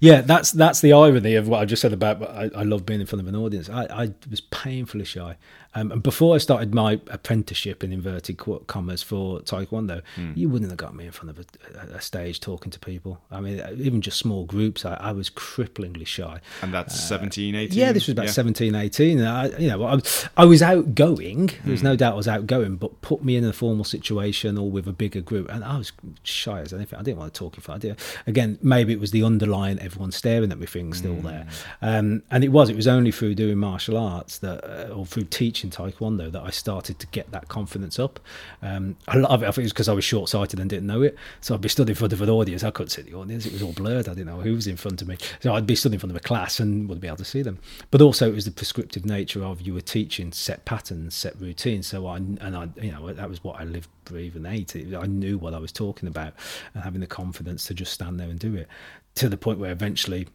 Yeah, 0.00 0.22
that's 0.22 0.50
that's 0.50 0.80
the 0.80 0.92
irony 0.92 1.34
of 1.36 1.48
what 1.48 1.60
I 1.60 1.64
just 1.64 1.82
said 1.82 1.92
about 1.92 2.22
I, 2.22 2.50
I 2.54 2.62
love 2.62 2.84
being 2.84 3.00
in 3.00 3.06
front 3.06 3.22
of 3.22 3.28
an 3.28 3.36
audience. 3.36 3.68
I, 3.68 3.84
I 3.84 4.14
was 4.28 4.40
painfully 4.40 5.04
shy. 5.04 5.36
Um, 5.74 5.90
and 5.90 6.02
before 6.02 6.34
I 6.34 6.38
started 6.38 6.74
my 6.74 7.00
apprenticeship 7.08 7.82
in 7.82 7.92
inverted 7.92 8.38
commas 8.66 9.02
for 9.02 9.40
Taekwondo, 9.40 10.02
mm. 10.16 10.36
you 10.36 10.48
wouldn't 10.48 10.70
have 10.70 10.78
got 10.78 10.94
me 10.94 11.06
in 11.06 11.12
front 11.12 11.30
of 11.30 11.38
a, 11.38 11.96
a, 11.96 12.00
stage 12.00 12.40
talking 12.40 12.70
to 12.70 12.78
people. 12.78 13.20
I 13.30 13.40
mean, 13.40 13.62
even 13.78 14.02
just 14.02 14.18
small 14.18 14.44
groups, 14.44 14.84
I, 14.84 14.94
I 14.94 15.12
was 15.12 15.30
cripplingly 15.30 16.06
shy. 16.06 16.40
And 16.60 16.74
that's 16.74 16.94
uh, 16.94 16.98
17, 16.98 17.54
18? 17.54 17.78
Yeah, 17.78 17.92
this 17.92 18.06
was 18.06 18.12
about 18.12 18.26
yeah. 18.26 18.32
17, 18.32 18.74
18. 18.74 19.18
And 19.18 19.28
I, 19.28 19.46
you 19.58 19.68
know, 19.68 19.84
I, 19.84 20.00
I 20.36 20.44
was 20.44 20.62
outgoing. 20.62 21.50
There's 21.64 21.80
mm. 21.80 21.84
no 21.84 21.96
doubt 21.96 22.14
I 22.14 22.16
was 22.16 22.28
outgoing, 22.28 22.76
but 22.76 23.00
put 23.00 23.24
me 23.24 23.36
in 23.36 23.44
a 23.44 23.52
formal 23.52 23.84
situation 23.84 24.58
or 24.58 24.70
with 24.70 24.86
a 24.86 24.92
bigger 24.92 25.22
group, 25.22 25.50
and 25.50 25.64
I 25.64 25.78
was 25.78 25.92
shy 26.22 26.60
as 26.60 26.72
anything. 26.72 26.98
I 26.98 27.02
didn't 27.02 27.18
want 27.18 27.32
to 27.32 27.38
talk 27.38 27.54
in 27.56 27.62
front. 27.62 27.84
Again, 28.26 28.58
maybe 28.62 28.92
it 28.92 29.00
was 29.00 29.10
the 29.10 29.24
underlying 29.24 29.78
everyone 29.78 30.12
staring 30.12 30.52
at 30.52 30.58
me 30.58 30.66
thing 30.66 30.92
still 30.92 31.14
mm. 31.14 31.22
there. 31.22 31.46
Um, 31.80 32.22
and 32.30 32.44
it 32.44 32.48
was. 32.48 32.68
It 32.68 32.76
was 32.76 32.86
only 32.86 33.10
through 33.10 33.34
doing 33.34 33.58
martial 33.58 33.96
arts 33.96 34.38
that, 34.38 34.64
uh, 34.64 34.92
or 34.92 35.06
through 35.06 35.24
teaching 35.24 35.61
in 35.64 35.70
Taekwondo 35.70 36.30
that 36.30 36.42
I 36.42 36.50
started 36.50 36.98
to 36.98 37.06
get 37.08 37.30
that 37.32 37.48
confidence 37.48 37.98
up. 37.98 38.20
Um, 38.62 38.96
a 39.08 39.18
lot 39.18 39.30
of 39.30 39.42
it, 39.42 39.46
I 39.46 39.50
think, 39.50 39.58
it 39.58 39.64
was 39.64 39.72
because 39.72 39.88
I 39.88 39.92
was 39.92 40.04
short 40.04 40.28
sighted 40.28 40.60
and 40.60 40.68
didn't 40.68 40.86
know 40.86 41.02
it. 41.02 41.16
So 41.40 41.54
I'd 41.54 41.60
be 41.60 41.68
stood 41.68 41.88
in 41.88 41.94
front 41.94 42.12
of 42.12 42.22
an 42.22 42.30
audience. 42.30 42.64
I 42.64 42.70
couldn't 42.70 42.90
see 42.90 43.02
the 43.02 43.14
audience; 43.14 43.46
it 43.46 43.52
was 43.52 43.62
all 43.62 43.72
blurred. 43.72 44.08
I 44.08 44.14
didn't 44.14 44.26
know 44.26 44.40
who 44.40 44.54
was 44.54 44.66
in 44.66 44.76
front 44.76 45.02
of 45.02 45.08
me. 45.08 45.16
So 45.40 45.54
I'd 45.54 45.66
be 45.66 45.76
stood 45.76 45.92
in 45.92 45.98
front 45.98 46.10
of 46.10 46.16
a 46.16 46.20
class 46.20 46.60
and 46.60 46.88
wouldn't 46.88 47.02
be 47.02 47.08
able 47.08 47.16
to 47.18 47.24
see 47.24 47.42
them. 47.42 47.58
But 47.90 48.00
also, 48.00 48.28
it 48.28 48.34
was 48.34 48.44
the 48.44 48.50
prescriptive 48.50 49.04
nature 49.04 49.44
of 49.44 49.60
you 49.60 49.74
were 49.74 49.80
teaching 49.80 50.32
set 50.32 50.64
patterns, 50.64 51.14
set 51.14 51.40
routines. 51.40 51.86
So 51.86 52.06
I 52.06 52.16
and 52.16 52.56
I, 52.56 52.68
you 52.80 52.92
know, 52.92 53.12
that 53.12 53.28
was 53.28 53.42
what 53.44 53.60
I 53.60 53.64
lived, 53.64 53.88
breathed, 54.04 54.36
and 54.36 54.46
ate. 54.46 54.74
I 54.76 55.06
knew 55.06 55.38
what 55.38 55.54
I 55.54 55.58
was 55.58 55.72
talking 55.72 56.08
about, 56.08 56.34
and 56.74 56.82
having 56.82 57.00
the 57.00 57.06
confidence 57.06 57.66
to 57.66 57.74
just 57.74 57.92
stand 57.92 58.18
there 58.20 58.28
and 58.28 58.38
do 58.38 58.54
it 58.54 58.68
to 59.14 59.28
the 59.28 59.36
point 59.36 59.58
where 59.58 59.72
eventually 59.72 60.26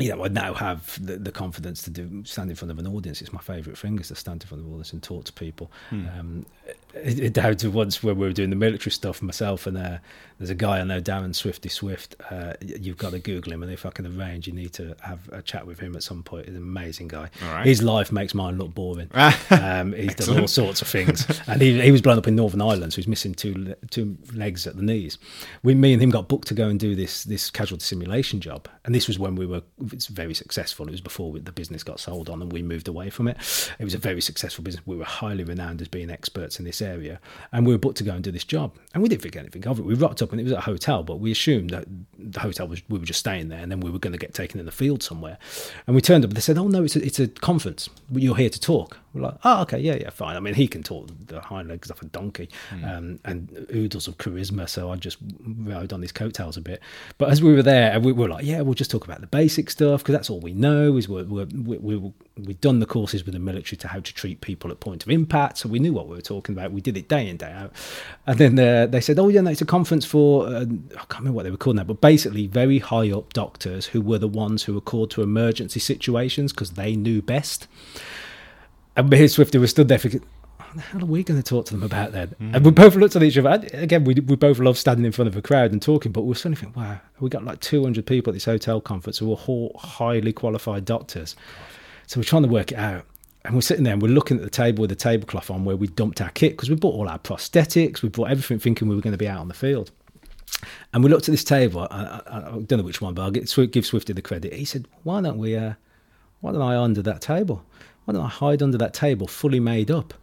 you 0.00 0.14
know, 0.14 0.24
I 0.24 0.28
now 0.28 0.54
have 0.54 1.04
the, 1.04 1.16
the, 1.16 1.32
confidence 1.32 1.82
to 1.82 1.90
do 1.90 2.24
stand 2.24 2.50
in 2.50 2.56
front 2.56 2.70
of 2.70 2.78
an 2.78 2.86
audience. 2.86 3.20
It's 3.20 3.32
my 3.32 3.40
favourite 3.40 3.78
thing 3.78 3.98
is 3.98 4.08
to 4.08 4.14
stand 4.14 4.42
in 4.42 4.48
front 4.48 4.60
of 4.60 4.66
an 4.66 4.72
audience 4.72 4.92
and 4.92 5.02
talk 5.02 5.24
to 5.24 5.32
people. 5.32 5.70
Hmm. 5.90 6.06
Um, 6.18 6.46
down 7.32 7.56
to 7.56 7.70
once 7.70 8.02
when 8.02 8.18
we 8.18 8.26
were 8.26 8.32
doing 8.32 8.50
the 8.50 8.56
military 8.56 8.90
stuff 8.90 9.22
myself 9.22 9.66
and 9.66 9.78
uh, 9.78 9.98
there's 10.38 10.50
a 10.50 10.54
guy 10.54 10.80
I 10.80 10.84
know 10.84 11.00
Darren 11.00 11.34
Swifty 11.34 11.68
Swift 11.68 12.16
uh, 12.30 12.54
you've 12.60 12.96
got 12.96 13.10
to 13.10 13.18
google 13.18 13.52
him 13.52 13.62
and 13.62 13.70
if 13.70 13.86
I 13.86 13.90
can 13.90 14.06
arrange 14.06 14.46
you 14.46 14.52
need 14.52 14.72
to 14.74 14.96
have 15.02 15.28
a 15.30 15.42
chat 15.42 15.66
with 15.66 15.78
him 15.78 15.94
at 15.94 16.02
some 16.02 16.22
point. 16.22 16.46
He's 16.46 16.56
an 16.56 16.62
amazing 16.62 17.08
guy. 17.08 17.30
His 17.62 17.82
life 17.82 18.10
makes 18.10 18.34
mine 18.34 18.58
look 18.58 18.74
boring. 18.74 19.10
Um, 19.50 19.92
he's 19.92 20.14
done 20.14 20.40
all 20.40 20.48
sorts 20.48 20.80
of 20.80 20.88
things. 20.88 21.26
And 21.46 21.60
he, 21.60 21.80
he 21.80 21.90
was 21.90 22.00
blown 22.00 22.18
up 22.18 22.26
in 22.26 22.36
Northern 22.36 22.60
Ireland 22.60 22.92
so 22.92 22.96
he's 22.96 23.08
missing 23.08 23.34
two 23.34 23.74
two 23.90 24.16
legs 24.32 24.66
at 24.66 24.76
the 24.76 24.82
knees. 24.82 25.18
We 25.62 25.74
me 25.74 25.92
and 25.92 26.02
him 26.02 26.10
got 26.10 26.28
booked 26.28 26.48
to 26.48 26.54
go 26.54 26.68
and 26.68 26.78
do 26.78 26.94
this 26.94 27.24
this 27.24 27.50
casualty 27.50 27.84
simulation 27.84 28.40
job. 28.40 28.68
And 28.84 28.94
this 28.94 29.06
was 29.06 29.18
when 29.18 29.34
we 29.34 29.46
were 29.46 29.62
it's 29.92 30.06
very 30.06 30.34
successful. 30.34 30.88
It 30.88 30.92
was 30.92 31.00
before 31.00 31.38
the 31.38 31.52
business 31.52 31.82
got 31.82 32.00
sold 32.00 32.30
on 32.30 32.42
and 32.42 32.52
we 32.52 32.62
moved 32.62 32.88
away 32.88 33.10
from 33.10 33.28
it. 33.28 33.36
It 33.78 33.84
was 33.84 33.94
a 33.94 33.98
very 33.98 34.20
successful 34.20 34.64
business. 34.64 34.86
We 34.86 34.96
were 34.96 35.04
highly 35.04 35.44
renowned 35.44 35.80
as 35.82 35.88
being 35.88 36.10
experts 36.10 36.58
in 36.60 36.64
this 36.64 36.80
area, 36.80 37.18
and 37.52 37.66
we 37.66 37.72
were 37.72 37.78
booked 37.78 37.98
to 37.98 38.04
go 38.04 38.12
and 38.12 38.22
do 38.22 38.30
this 38.30 38.44
job. 38.44 38.76
And 38.94 39.02
we 39.02 39.08
didn't 39.08 39.22
think 39.22 39.36
anything 39.36 39.66
of 39.66 39.78
it. 39.78 39.84
We 39.84 39.94
rocked 39.94 40.22
up, 40.22 40.30
and 40.30 40.40
it 40.40 40.44
was 40.44 40.52
at 40.52 40.60
a 40.60 40.62
hotel, 40.62 41.02
but 41.02 41.18
we 41.18 41.32
assumed 41.32 41.70
that 41.70 41.86
the 42.18 42.40
hotel 42.40 42.68
was 42.68 42.82
we 42.88 42.98
were 42.98 43.04
just 43.04 43.20
staying 43.20 43.48
there, 43.48 43.60
and 43.60 43.72
then 43.72 43.80
we 43.80 43.90
were 43.90 43.98
going 43.98 44.12
to 44.12 44.18
get 44.18 44.34
taken 44.34 44.60
in 44.60 44.66
the 44.66 44.72
field 44.72 45.02
somewhere. 45.02 45.38
And 45.86 45.96
we 45.96 46.02
turned 46.02 46.24
up, 46.24 46.30
and 46.30 46.36
they 46.36 46.40
said, 46.40 46.58
"Oh 46.58 46.68
no, 46.68 46.84
it's 46.84 46.96
a, 46.96 47.04
it's 47.04 47.18
a 47.18 47.26
conference. 47.26 47.88
You're 48.12 48.36
here 48.36 48.50
to 48.50 48.60
talk." 48.60 48.98
We're 49.12 49.22
like, 49.22 49.34
oh, 49.44 49.62
okay, 49.62 49.78
yeah, 49.78 49.94
yeah, 49.94 50.10
fine. 50.10 50.36
I 50.36 50.40
mean, 50.40 50.54
he 50.54 50.68
can 50.68 50.84
talk 50.84 51.08
the 51.26 51.40
hind 51.40 51.68
legs 51.68 51.90
off 51.90 52.00
a 52.00 52.04
donkey 52.04 52.48
um, 52.84 53.18
and 53.24 53.66
oodles 53.74 54.06
of 54.06 54.18
charisma. 54.18 54.68
So 54.68 54.90
I 54.90 54.96
just 54.96 55.18
rode 55.44 55.92
on 55.92 56.00
his 56.00 56.12
coattails 56.12 56.56
a 56.56 56.60
bit. 56.60 56.80
But 57.18 57.30
as 57.30 57.42
we 57.42 57.52
were 57.52 57.62
there, 57.62 57.98
we 57.98 58.12
were 58.12 58.28
like, 58.28 58.44
yeah, 58.44 58.60
we'll 58.60 58.74
just 58.74 58.90
talk 58.90 59.04
about 59.04 59.20
the 59.20 59.26
basic 59.26 59.68
stuff 59.68 60.02
because 60.02 60.12
that's 60.12 60.30
all 60.30 60.38
we 60.38 60.52
know. 60.52 60.96
Is 60.96 61.08
we're, 61.08 61.24
we're, 61.24 61.46
we 61.46 61.78
we 61.78 62.12
we'd 62.36 62.60
done 62.60 62.78
the 62.78 62.86
courses 62.86 63.24
with 63.24 63.34
the 63.34 63.40
military 63.40 63.76
to 63.78 63.88
how 63.88 63.98
to 63.98 64.14
treat 64.14 64.40
people 64.40 64.70
at 64.70 64.78
point 64.78 65.02
of 65.02 65.10
impact, 65.10 65.58
so 65.58 65.68
we 65.68 65.80
knew 65.80 65.92
what 65.92 66.06
we 66.06 66.14
were 66.14 66.22
talking 66.22 66.54
about. 66.54 66.70
We 66.70 66.80
did 66.80 66.96
it 66.96 67.08
day 67.08 67.28
in 67.28 67.36
day 67.36 67.50
out. 67.50 67.72
And 68.26 68.38
then 68.38 68.58
uh, 68.58 68.86
they 68.86 69.00
said, 69.00 69.18
oh 69.18 69.28
yeah, 69.28 69.40
no, 69.40 69.50
it's 69.50 69.60
a 69.60 69.66
conference 69.66 70.04
for 70.04 70.46
uh, 70.46 70.60
I 70.60 71.04
can't 71.08 71.18
remember 71.18 71.36
what 71.36 71.42
they 71.42 71.50
were 71.50 71.56
called 71.56 71.76
now, 71.76 71.84
but 71.84 72.00
basically 72.00 72.46
very 72.46 72.78
high 72.78 73.10
up 73.10 73.32
doctors 73.32 73.86
who 73.86 74.00
were 74.00 74.18
the 74.18 74.28
ones 74.28 74.64
who 74.64 74.74
were 74.74 74.80
called 74.80 75.10
to 75.12 75.22
emergency 75.22 75.80
situations 75.80 76.52
because 76.52 76.72
they 76.72 76.94
knew 76.94 77.20
best. 77.20 77.66
And 79.00 79.08
me 79.08 79.20
and 79.20 79.30
Swifty 79.30 79.56
were 79.56 79.66
stood 79.66 79.88
there 79.88 79.96
thinking, 79.96 80.22
what 80.58 80.74
the 80.74 80.82
hell 80.82 81.02
are 81.02 81.06
we 81.06 81.24
going 81.24 81.40
to 81.40 81.42
talk 81.42 81.64
to 81.66 81.72
them 81.72 81.82
about 81.82 82.12
then? 82.12 82.34
And 82.38 82.62
we 82.64 82.70
both 82.70 82.94
looked 82.96 83.16
at 83.16 83.22
each 83.22 83.38
other. 83.38 83.48
And 83.48 83.64
Again, 83.82 84.04
we, 84.04 84.12
we 84.14 84.36
both 84.36 84.58
love 84.58 84.76
standing 84.76 85.06
in 85.06 85.12
front 85.12 85.28
of 85.28 85.36
a 85.36 85.42
crowd 85.42 85.72
and 85.72 85.80
talking, 85.80 86.12
but 86.12 86.20
we 86.20 86.28
were 86.28 86.34
suddenly 86.34 86.56
thinking, 86.56 86.80
wow, 86.80 87.00
we 87.18 87.30
got 87.30 87.42
like 87.44 87.60
200 87.60 88.04
people 88.04 88.30
at 88.30 88.34
this 88.34 88.44
hotel 88.44 88.78
conference 88.78 89.16
who 89.16 89.32
are 89.32 89.38
all 89.46 89.74
highly 89.78 90.34
qualified 90.34 90.84
doctors. 90.84 91.34
So 92.08 92.20
we're 92.20 92.24
trying 92.24 92.42
to 92.42 92.48
work 92.50 92.72
it 92.72 92.78
out. 92.78 93.06
And 93.46 93.54
we're 93.54 93.62
sitting 93.62 93.84
there 93.84 93.94
and 93.94 94.02
we're 94.02 94.08
looking 94.08 94.36
at 94.36 94.42
the 94.42 94.50
table 94.50 94.82
with 94.82 94.90
the 94.90 94.96
tablecloth 94.96 95.50
on 95.50 95.64
where 95.64 95.76
we 95.76 95.86
dumped 95.86 96.20
our 96.20 96.28
kit 96.28 96.52
because 96.52 96.68
we 96.68 96.76
bought 96.76 96.94
all 96.94 97.08
our 97.08 97.18
prosthetics, 97.18 98.02
we 98.02 98.10
brought 98.10 98.30
everything 98.30 98.58
thinking 98.58 98.86
we 98.86 98.94
were 98.94 99.00
going 99.00 99.12
to 99.12 99.18
be 99.18 99.28
out 99.28 99.40
on 99.40 99.48
the 99.48 99.54
field. 99.54 99.92
And 100.92 101.02
we 101.02 101.08
looked 101.08 101.26
at 101.26 101.32
this 101.32 101.42
table. 101.42 101.88
I, 101.90 102.20
I, 102.26 102.36
I 102.36 102.40
don't 102.60 102.72
know 102.72 102.82
which 102.82 103.00
one, 103.00 103.14
but 103.14 103.22
I'll 103.22 103.30
get, 103.30 103.50
give 103.72 103.86
Swifty 103.86 104.12
the 104.12 104.20
credit. 104.20 104.52
He 104.52 104.66
said, 104.66 104.86
"Why 105.04 105.22
don't 105.22 105.38
we? 105.38 105.56
Uh, 105.56 105.72
why 106.40 106.52
don't 106.52 106.60
I 106.60 106.76
under 106.76 107.00
that 107.02 107.22
table? 107.22 107.64
Why 108.04 108.14
don't 108.14 108.24
I 108.24 108.28
hide 108.28 108.62
under 108.62 108.78
that 108.78 108.94
table, 108.94 109.26
fully 109.26 109.60
made 109.60 109.90
up?" 109.90 110.14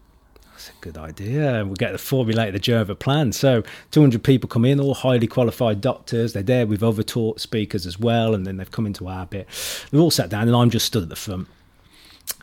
That's 0.58 0.70
a 0.70 0.82
good 0.82 0.98
idea. 0.98 1.64
We'll 1.64 1.76
get 1.76 1.92
to 1.92 2.00
formulate 2.00 2.52
the 2.52 2.60
Java 2.60 2.96
plan. 2.96 3.32
So 3.32 3.62
200 3.92 4.24
people 4.24 4.50
come 4.50 4.66
in, 4.66 4.80
all 4.80 4.96
highly 4.96 5.28
qualified 5.28 5.82
doctors. 5.82 6.34
They're 6.34 6.42
there 6.42 6.66
with 6.66 6.82
other 6.82 7.04
taught 7.04 7.40
speakers 7.40 7.86
as 7.86 8.00
well, 8.00 8.34
and 8.34 8.48
then 8.48 8.58
they've 8.58 8.72
come 8.72 8.88
into 8.88 9.08
our 9.08 9.28
bit. 9.28 9.48
They've 9.92 10.02
all 10.02 10.10
sat 10.10 10.30
down, 10.30 10.48
and 10.48 10.56
I'm 10.56 10.72
just 10.72 10.88
stood 10.88 11.04
at 11.04 11.10
the 11.10 11.16
front. 11.16 11.48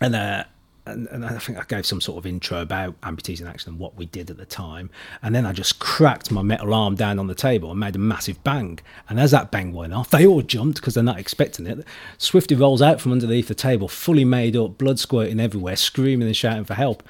And 0.01 0.15
uh, 0.15 0.45
and, 0.87 1.09
and 1.09 1.25
I 1.25 1.39
think 1.39 1.59
I 1.59 1.65
gave 1.67 1.87
some 1.87 2.01
sort 2.01 2.19
of 2.19 2.27
intro 2.27 2.61
about 2.61 3.01
amputees 3.01 3.41
in 3.41 3.47
action 3.47 3.71
and 3.71 3.79
what 3.79 3.97
we 3.97 4.07
did 4.07 4.31
at 4.31 4.37
the 4.37 4.45
time. 4.45 4.91
And 5.23 5.35
then 5.35 5.47
I 5.47 5.53
just 5.53 5.79
cracked 5.79 6.31
my 6.31 6.43
metal 6.43 6.75
arm 6.75 6.95
down 6.95 7.19
on 7.19 7.27
the 7.27 7.35
table 7.35 7.71
and 7.71 7.81
made 7.81 7.97
a 7.97 7.99
massive 7.99 8.43
bang. 8.45 8.79
And 9.09 9.19
as 9.19 9.31
that 9.31 9.51
bang 9.51 9.73
went 9.73 9.95
off, 9.95 10.11
they 10.11 10.27
all 10.27 10.43
jumped 10.43 10.81
because 10.81 10.95
they're 10.95 11.03
not 11.03 11.19
expecting 11.19 11.67
it. 11.67 11.87
Swifty 12.19 12.55
rolls 12.55 12.83
out 12.83 13.01
from 13.01 13.13
underneath 13.13 13.49
the 13.49 13.55
table, 13.55 13.89
fully 13.89 14.25
made 14.25 14.57
up, 14.57 14.77
blood 14.77 14.99
squirting 14.99 15.41
everywhere, 15.41 15.77
screaming 15.77 16.29
and 16.29 16.37
shouting 16.37 16.65
for 16.65 16.75
help. 16.75 17.03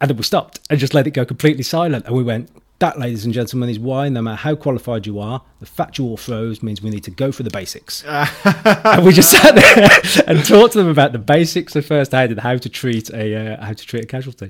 And 0.00 0.08
then 0.08 0.16
we 0.16 0.22
stopped 0.22 0.60
and 0.68 0.80
just 0.80 0.94
let 0.94 1.06
it 1.06 1.10
go 1.10 1.24
completely 1.24 1.62
silent. 1.62 2.06
And 2.06 2.16
we 2.16 2.22
went, 2.22 2.50
that, 2.80 2.98
ladies 2.98 3.24
and 3.24 3.32
gentlemen, 3.32 3.68
is 3.68 3.78
why 3.78 4.08
no 4.08 4.20
matter 4.22 4.36
how 4.36 4.54
qualified 4.56 5.06
you 5.06 5.18
are, 5.20 5.42
the 5.60 5.66
fact 5.66 5.98
you 5.98 6.04
all 6.06 6.16
froze 6.16 6.62
means 6.62 6.82
we 6.82 6.90
need 6.90 7.04
to 7.04 7.10
go 7.10 7.30
for 7.30 7.42
the 7.42 7.50
basics. 7.50 8.02
and 8.44 9.04
we 9.04 9.12
just 9.12 9.30
sat 9.30 9.54
there 9.54 10.24
and 10.26 10.44
talked 10.44 10.72
to 10.72 10.78
them 10.78 10.88
about 10.88 11.12
the 11.12 11.18
basics 11.18 11.76
of 11.76 11.86
first 11.86 12.12
aid 12.14 12.30
and 12.30 12.40
how 12.40 12.56
to 12.56 12.68
treat 12.68 13.08
a 13.10 13.54
uh, 13.54 13.64
how 13.64 13.72
to 13.72 13.86
treat 13.86 14.04
a 14.04 14.06
casualty, 14.06 14.48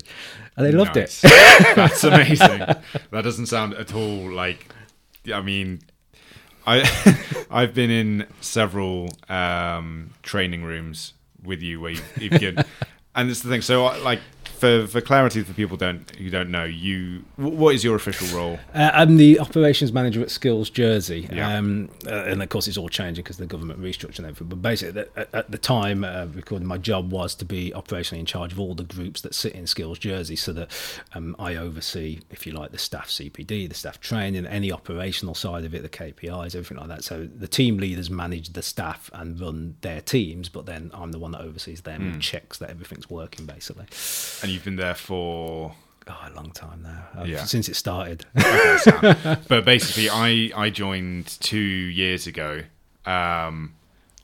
and 0.57 0.65
they 0.65 0.71
loved 0.71 0.95
Nice. 0.95 1.23
it. 1.23 1.29
That's 1.75 2.03
amazing. 2.03 2.59
that 2.59 3.21
doesn't 3.23 3.45
sound 3.47 3.73
at 3.75 3.93
all 3.93 4.31
like. 4.31 4.73
I 5.31 5.41
mean, 5.41 5.81
I 6.65 6.83
I've 7.51 7.73
been 7.73 7.91
in 7.91 8.25
several 8.39 9.09
um, 9.29 10.11
training 10.23 10.63
rooms 10.63 11.13
with 11.43 11.61
you 11.61 11.79
where 11.81 11.91
you've, 11.91 12.17
you've 12.17 12.39
given, 12.39 12.65
and 13.15 13.29
it's 13.29 13.41
the 13.41 13.49
thing. 13.49 13.61
So, 13.61 13.85
uh, 13.85 13.99
like 14.03 14.19
for 14.61 14.85
for 14.87 15.01
clarity 15.01 15.41
for 15.41 15.53
people 15.53 15.75
don't 15.75 16.09
who 16.17 16.29
don't 16.29 16.51
know, 16.51 16.63
you 16.63 17.23
what 17.35 17.73
is 17.73 17.83
your 17.83 17.95
official 17.95 18.27
role? 18.37 18.59
Uh, 18.75 18.91
I'm 18.93 19.17
the 19.17 19.39
operations 19.39 19.91
manager 19.91 20.21
at 20.21 20.29
Skills 20.29 20.69
Jersey, 20.69 21.27
Yeah. 21.33 21.57
um, 21.57 21.89
uh, 22.05 22.25
and 22.25 22.41
of 22.43 22.49
course 22.49 22.67
it's 22.67 22.77
all 22.77 22.87
changing 22.87 23.23
because 23.23 23.37
the 23.37 23.47
government 23.47 23.81
restructured 23.81 24.19
and 24.19 24.27
everything. 24.27 24.47
But 24.49 24.61
basically, 24.61 25.03
at, 25.17 25.29
at 25.33 25.51
the 25.51 25.57
time, 25.57 26.03
uh, 26.03 26.27
recording 26.33 26.67
my 26.67 26.77
job 26.77 27.11
was 27.11 27.33
to 27.35 27.45
be 27.45 27.71
operationally 27.75 28.19
in 28.19 28.25
charge 28.27 28.51
of 28.53 28.59
all 28.59 28.75
the 28.75 28.83
groups 28.83 29.21
that 29.21 29.33
sit 29.33 29.53
in 29.53 29.65
Skills 29.65 29.97
Jersey, 29.97 30.35
so 30.35 30.53
that 30.53 30.69
um, 31.15 31.35
I 31.39 31.55
oversee, 31.55 32.19
if 32.29 32.45
you 32.45 32.53
like, 32.53 32.71
the 32.71 32.77
staff 32.77 33.09
CPD, 33.09 33.67
the 33.67 33.73
staff 33.73 33.99
training, 33.99 34.45
any 34.45 34.71
operational 34.71 35.33
side 35.33 35.65
of 35.65 35.73
it, 35.73 35.81
the 35.81 35.89
KPIs, 35.89 36.53
everything 36.55 36.77
like 36.77 36.87
that. 36.89 37.03
So 37.03 37.25
the 37.25 37.47
team 37.47 37.77
leaders 37.77 38.11
manage 38.11 38.49
the 38.53 38.61
staff 38.61 39.09
and 39.13 39.39
run 39.41 39.75
their 39.81 40.01
teams, 40.01 40.49
but 40.49 40.67
then 40.67 40.91
I'm 40.93 41.11
the 41.11 41.19
one 41.19 41.31
that 41.31 41.41
oversees 41.41 41.81
them 41.81 42.01
and 42.13 42.21
checks 42.21 42.59
that 42.59 42.69
everything's 42.69 43.09
working, 43.09 43.47
basically. 43.47 43.85
And 44.43 44.50
you've 44.51 44.63
been 44.65 44.75
there 44.75 44.95
for 44.95 45.73
Oh, 46.07 46.17
a 46.27 46.33
long 46.33 46.51
time 46.51 46.81
now, 46.83 47.21
uh, 47.21 47.23
Yeah. 47.25 47.43
since 47.45 47.69
it 47.69 47.75
started. 47.75 48.25
Okay, 48.35 49.37
but 49.47 49.63
basically, 49.65 50.09
I 50.09 50.51
I 50.55 50.69
joined 50.69 51.27
two 51.39 51.57
years 51.59 52.27
ago, 52.27 52.63
um, 53.05 53.75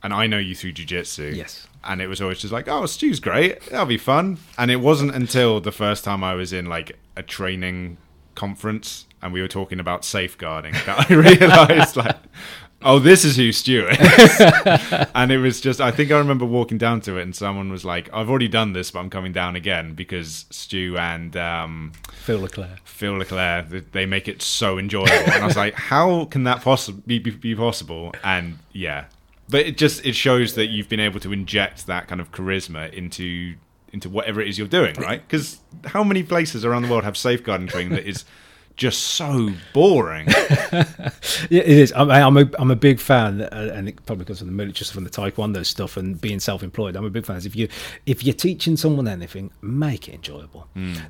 and 0.04 0.14
I 0.14 0.28
know 0.28 0.38
you 0.40 0.56
through 0.56 0.74
jujitsu. 0.74 1.36
Yes. 1.36 1.68
And 1.84 2.02
it 2.02 2.08
was 2.08 2.22
always 2.22 2.40
just 2.40 2.52
like, 2.52 2.68
oh, 2.68 2.86
Stu's 2.86 3.20
great. 3.20 3.62
That'll 3.68 3.86
be 3.86 3.98
fun. 3.98 4.38
And 4.58 4.70
it 4.72 4.78
wasn't 4.78 5.16
until 5.16 5.62
the 5.62 5.72
first 5.72 6.04
time 6.04 6.24
I 6.24 6.34
was 6.34 6.52
in 6.52 6.66
like 6.66 6.98
a 7.16 7.24
training 7.24 7.98
conference 8.36 9.06
and 9.22 9.32
we 9.32 9.42
were 9.42 9.48
talking 9.48 9.80
about 9.80 10.04
safeguarding 10.04 10.74
that 10.86 11.10
I 11.10 11.14
realized 11.14 11.96
like, 11.96 12.18
oh, 12.82 13.00
this 13.00 13.26
is 13.26 13.36
who 13.36 13.52
Stu 13.52 13.88
is. 13.88 13.98
and 15.16 15.32
it 15.32 15.40
was 15.40 15.60
just, 15.62 15.82
I 15.82 15.92
think 15.92 16.12
I 16.12 16.18
remember 16.18 16.46
walking 16.46 16.78
down 16.78 17.02
to 17.02 17.18
it 17.18 17.24
and 17.24 17.36
someone 17.36 17.72
was 17.72 17.84
like, 17.84 18.10
I've 18.14 18.30
already 18.30 18.48
done 18.48 18.74
this, 18.74 18.92
but 18.92 19.00
I'm 19.00 19.10
coming 19.10 19.34
down 19.34 19.56
again 19.56 19.94
because 19.94 20.46
Stu 20.52 20.98
and 20.98 21.36
um, 21.36 21.92
Phil 22.24 22.40
Leclerc. 22.40 22.80
Phil 22.86 23.14
Leclerc, 23.14 23.92
they 23.92 24.06
make 24.06 24.28
it 24.28 24.42
so 24.42 24.78
enjoyable. 24.78 25.12
And 25.12 25.44
I 25.44 25.46
was 25.46 25.58
like, 25.58 25.74
how 25.74 26.26
can 26.26 26.44
that 26.44 26.62
possibly 26.62 27.20
be, 27.20 27.32
be, 27.32 27.32
be 27.32 27.56
possible? 27.56 28.14
And 28.24 28.60
yeah, 28.74 29.06
but 29.50 29.66
it 29.66 29.78
just 29.78 30.06
it 30.06 30.16
shows 30.16 30.56
that 30.56 30.68
you've 30.68 30.90
been 30.90 31.00
able 31.00 31.20
to 31.22 31.32
inject 31.32 31.88
that 31.88 32.08
kind 32.08 32.20
of 32.22 32.32
charisma 32.32 32.92
into 32.94 33.56
into 33.94 34.10
whatever 34.10 34.42
it 34.42 34.50
is 34.50 34.58
you're 34.58 34.68
doing, 34.68 34.94
right? 34.96 35.26
Because 35.26 35.60
how 35.86 36.04
many 36.04 36.22
places 36.22 36.66
around 36.66 36.82
the 36.84 36.90
world 36.90 37.06
have 37.06 37.16
safeguarding 37.18 37.68
training 37.68 37.94
that 37.94 38.06
is 38.06 38.26
just 38.78 39.04
so 39.04 39.50
boring? 39.74 40.28
Yeah, 41.50 41.62
it 41.62 41.68
is. 41.68 41.94
I'm, 41.96 42.10
I'm 42.10 42.38
a 42.38 42.50
I'm 42.60 42.72
a 42.72 42.76
big 42.76 43.00
fan, 43.00 43.42
uh, 43.42 43.72
and 43.74 43.88
it 43.88 44.04
probably 44.06 44.26
comes 44.26 44.40
from 44.40 44.48
the 44.48 44.54
military, 44.54 44.74
just 44.74 44.94
from 44.94 45.04
the 45.04 45.10
taekwondo 45.10 45.66
stuff 45.66 45.98
and 45.98 46.20
being 46.20 46.40
self-employed. 46.40 46.96
I'm 46.96 47.06
a 47.06 47.10
big 47.10 47.26
fan. 47.26 47.38
If 47.38 47.56
you 47.56 47.68
if 48.06 48.24
you're 48.24 48.34
teaching 48.34 48.76
someone 48.78 49.08
anything, 49.08 49.52
make 49.62 50.08
it 50.10 50.16
enjoyable. 50.16 50.68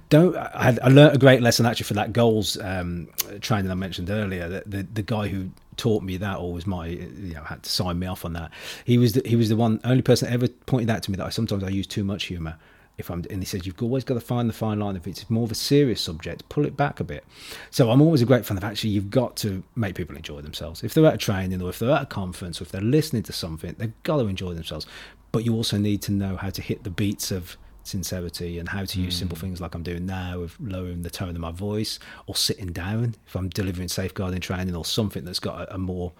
Don't. 0.09 0.35
I, 0.35 0.63
had- 0.63 0.79
I 0.83 0.89
learned 0.89 1.15
a 1.15 1.19
great 1.19 1.41
lesson 1.41 1.65
actually 1.65 1.85
for 1.85 1.93
that 1.95 2.13
goals 2.13 2.57
um, 2.59 3.07
training 3.41 3.71
I 3.71 3.75
mentioned 3.75 4.09
earlier. 4.09 4.47
The, 4.49 4.63
the 4.65 4.83
the 4.93 5.01
guy 5.03 5.27
who 5.27 5.49
taught 5.77 6.03
me 6.03 6.17
that 6.17 6.37
or 6.37 6.51
was 6.53 6.65
my 6.67 6.87
you 6.87 7.33
know 7.35 7.43
had 7.43 7.63
to 7.63 7.69
sign 7.69 7.99
me 7.99 8.07
off 8.07 8.25
on 8.25 8.33
that. 8.33 8.51
He 8.85 8.97
was 8.97 9.13
the, 9.13 9.21
he 9.27 9.35
was 9.35 9.49
the 9.49 9.55
one 9.55 9.79
only 9.83 10.01
person 10.01 10.27
that 10.27 10.33
ever 10.33 10.47
pointed 10.65 10.89
out 10.89 11.03
to 11.03 11.11
me 11.11 11.17
that 11.17 11.25
I 11.25 11.29
sometimes 11.29 11.63
I 11.63 11.69
use 11.69 11.87
too 11.87 12.03
much 12.03 12.25
humor. 12.25 12.57
If 12.97 13.11
I'm, 13.11 13.23
and 13.29 13.41
he 13.41 13.45
says 13.45 13.65
you've 13.65 13.81
always 13.81 14.03
got 14.03 14.15
to 14.15 14.19
find 14.19 14.49
the 14.49 14.53
fine 14.53 14.79
line. 14.79 14.95
If 14.95 15.07
it's 15.07 15.29
more 15.29 15.43
of 15.43 15.51
a 15.51 15.55
serious 15.55 16.01
subject, 16.01 16.49
pull 16.49 16.65
it 16.65 16.75
back 16.75 16.99
a 16.99 17.03
bit. 17.03 17.23
So 17.69 17.91
I'm 17.91 18.01
always 18.01 18.23
a 18.23 18.25
great 18.25 18.45
fan 18.45 18.57
of 18.57 18.63
actually 18.63 18.89
you've 18.89 19.11
got 19.11 19.35
to 19.37 19.63
make 19.75 19.95
people 19.95 20.15
enjoy 20.15 20.41
themselves. 20.41 20.83
If 20.83 20.93
they're 20.93 21.05
at 21.05 21.13
a 21.13 21.17
training 21.17 21.61
or 21.61 21.69
if 21.69 21.77
they're 21.77 21.91
at 21.91 22.01
a 22.01 22.07
conference 22.07 22.59
or 22.59 22.63
if 22.63 22.71
they're 22.71 22.81
listening 22.81 23.23
to 23.23 23.33
something, 23.33 23.75
they've 23.77 24.03
got 24.03 24.17
to 24.17 24.27
enjoy 24.27 24.53
themselves. 24.53 24.87
But 25.31 25.45
you 25.45 25.53
also 25.53 25.77
need 25.77 26.01
to 26.03 26.11
know 26.11 26.37
how 26.37 26.49
to 26.49 26.61
hit 26.61 26.83
the 26.83 26.89
beats 26.89 27.31
of 27.31 27.57
sincerity 27.83 28.59
and 28.59 28.69
how 28.69 28.85
to 28.85 28.99
use 28.99 29.15
simple 29.15 29.37
mm. 29.37 29.41
things 29.41 29.61
like 29.61 29.73
I'm 29.73 29.83
doing 29.83 30.05
now 30.05 30.41
of 30.41 30.59
lowering 30.59 31.03
the 31.03 31.09
tone 31.09 31.29
of 31.29 31.37
my 31.37 31.51
voice 31.51 31.99
or 32.25 32.35
sitting 32.35 32.71
down 32.73 33.15
if 33.25 33.35
I'm 33.35 33.49
delivering 33.49 33.87
safeguarding 33.87 34.41
training 34.41 34.75
or 34.75 34.85
something 34.85 35.23
that's 35.23 35.39
got 35.39 35.61
a, 35.61 35.75
a 35.75 35.77
more 35.77 36.11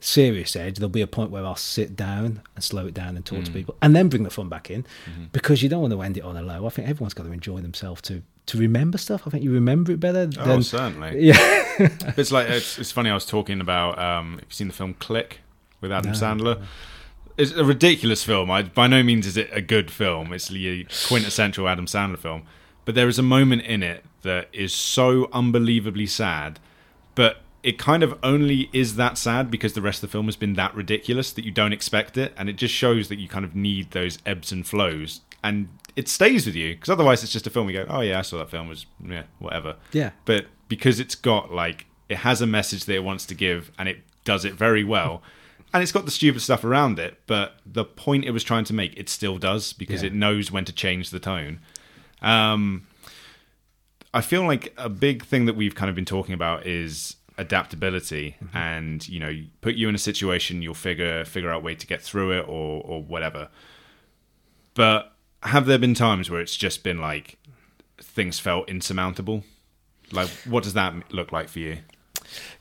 serious 0.00 0.54
edge 0.54 0.76
there'll 0.76 0.88
be 0.88 1.00
a 1.00 1.06
point 1.06 1.30
where 1.30 1.44
I'll 1.44 1.56
sit 1.56 1.96
down 1.96 2.42
and 2.54 2.62
slow 2.62 2.86
it 2.86 2.94
down 2.94 3.16
and 3.16 3.26
talk 3.26 3.44
to 3.44 3.50
people 3.50 3.76
and 3.82 3.96
then 3.96 4.08
bring 4.08 4.22
the 4.22 4.30
fun 4.30 4.48
back 4.48 4.70
in 4.70 4.86
because 5.32 5.62
you 5.62 5.68
don't 5.68 5.80
want 5.80 5.92
to 5.92 6.02
end 6.02 6.16
it 6.16 6.22
on 6.22 6.36
a 6.36 6.42
low 6.42 6.66
I 6.66 6.70
think 6.70 6.88
everyone's 6.88 7.14
got 7.14 7.24
to 7.24 7.32
enjoy 7.32 7.60
themselves 7.60 8.00
to 8.02 8.22
to 8.46 8.58
remember 8.58 8.96
stuff 8.96 9.26
I 9.26 9.30
think 9.30 9.42
you 9.42 9.52
remember 9.52 9.92
it 9.92 10.00
better 10.00 10.30
oh, 10.38 10.44
than 10.44 10.62
certainly. 10.62 11.18
yeah 11.24 11.68
It's 12.16 12.32
like 12.32 12.48
it's, 12.48 12.78
it's 12.78 12.92
funny. 12.92 13.10
I 13.10 13.14
was 13.14 13.26
talking 13.26 13.60
about. 13.60 13.98
Um, 13.98 14.34
have 14.34 14.42
you 14.42 14.46
seen 14.50 14.68
the 14.68 14.74
film 14.74 14.94
Click 14.94 15.40
with 15.80 15.92
Adam 15.92 16.12
No. 16.12 16.18
Sandler? 16.18 16.62
It's 17.36 17.52
a 17.52 17.64
ridiculous 17.64 18.24
film. 18.24 18.50
I, 18.50 18.62
by 18.62 18.88
no 18.88 19.02
means 19.02 19.26
is 19.26 19.36
it 19.36 19.48
a 19.52 19.60
good 19.60 19.90
film. 19.90 20.32
It's 20.32 20.48
the 20.48 20.86
quintessential 21.06 21.68
Adam 21.68 21.86
Sandler 21.86 22.18
film. 22.18 22.42
But 22.84 22.94
there 22.94 23.06
is 23.06 23.18
a 23.18 23.22
moment 23.22 23.62
in 23.62 23.82
it 23.82 24.04
that 24.22 24.48
is 24.52 24.72
so 24.72 25.28
unbelievably 25.32 26.06
sad, 26.06 26.58
but 27.14 27.42
it 27.62 27.78
kind 27.78 28.02
of 28.02 28.18
only 28.22 28.70
is 28.72 28.96
that 28.96 29.18
sad 29.18 29.50
because 29.50 29.72
the 29.72 29.82
rest 29.82 30.02
of 30.02 30.08
the 30.10 30.12
film 30.12 30.26
has 30.26 30.36
been 30.36 30.54
that 30.54 30.74
ridiculous 30.74 31.32
that 31.32 31.44
you 31.44 31.50
don't 31.50 31.72
expect 31.72 32.16
it, 32.16 32.32
and 32.36 32.48
it 32.48 32.56
just 32.56 32.74
shows 32.74 33.08
that 33.08 33.18
you 33.18 33.28
kind 33.28 33.44
of 33.44 33.54
need 33.56 33.90
those 33.90 34.18
ebbs 34.24 34.52
and 34.52 34.66
flows, 34.66 35.20
and 35.42 35.68
it 35.96 36.08
stays 36.08 36.46
with 36.46 36.54
you 36.54 36.74
because 36.74 36.88
otherwise 36.90 37.22
it's 37.24 37.32
just 37.32 37.46
a 37.46 37.50
film. 37.50 37.68
You 37.68 37.84
go, 37.84 37.86
oh 37.88 38.00
yeah, 38.00 38.18
I 38.18 38.22
saw 38.22 38.38
that 38.38 38.50
film. 38.50 38.66
It 38.66 38.70
was 38.70 38.86
yeah, 39.04 39.22
whatever 39.38 39.76
yeah 39.92 40.10
but 40.24 40.46
because 40.68 41.00
it's 41.00 41.14
got 41.14 41.52
like 41.52 41.86
it 42.08 42.18
has 42.18 42.40
a 42.40 42.46
message 42.46 42.84
that 42.84 42.94
it 42.94 43.02
wants 43.04 43.26
to 43.26 43.34
give 43.34 43.70
and 43.78 43.88
it 43.88 43.98
does 44.24 44.44
it 44.44 44.52
very 44.54 44.84
well 44.84 45.22
and 45.74 45.82
it's 45.82 45.92
got 45.92 46.04
the 46.04 46.10
stupid 46.10 46.40
stuff 46.40 46.62
around 46.64 46.98
it 46.98 47.18
but 47.26 47.56
the 47.66 47.84
point 47.84 48.24
it 48.24 48.30
was 48.30 48.44
trying 48.44 48.64
to 48.64 48.72
make 48.74 48.96
it 48.96 49.08
still 49.08 49.38
does 49.38 49.72
because 49.72 50.02
Yeah. 50.02 50.08
it 50.08 50.14
knows 50.14 50.50
when 50.52 50.64
to 50.66 50.72
change 50.72 51.10
the 51.10 51.18
tone 51.20 51.60
Um, 52.22 52.86
I 54.14 54.20
feel 54.20 54.44
like 54.46 54.72
a 54.76 54.88
big 54.88 55.24
thing 55.24 55.46
that 55.46 55.54
we've 55.56 55.74
kind 55.74 55.88
of 55.90 55.94
been 55.94 56.04
talking 56.04 56.34
about 56.34 56.66
is 56.66 57.16
adaptability 57.38 58.36
Mm-hmm. 58.42 58.56
and 58.56 59.08
you 59.08 59.20
know 59.20 59.32
put 59.60 59.74
you 59.76 59.88
in 59.88 59.94
a 59.94 59.98
situation 59.98 60.60
you'll 60.60 60.74
figure 60.74 61.24
figure 61.24 61.50
out 61.50 61.58
a 61.58 61.64
way 61.64 61.74
to 61.74 61.86
get 61.86 62.02
through 62.02 62.32
it 62.32 62.44
or 62.48 62.82
or 62.84 63.02
whatever. 63.02 63.48
But 64.74 65.12
have 65.42 65.66
there 65.66 65.78
been 65.78 65.94
times 65.94 66.30
where 66.30 66.40
it's 66.40 66.56
just 66.56 66.82
been 66.82 67.00
like 67.00 67.38
things 68.00 68.38
felt 68.38 68.68
insurmountable? 68.68 69.44
Like 70.12 70.28
what 70.44 70.64
does 70.64 70.74
that 70.74 71.12
look 71.12 71.32
like 71.32 71.48
for 71.48 71.60
you 71.60 71.78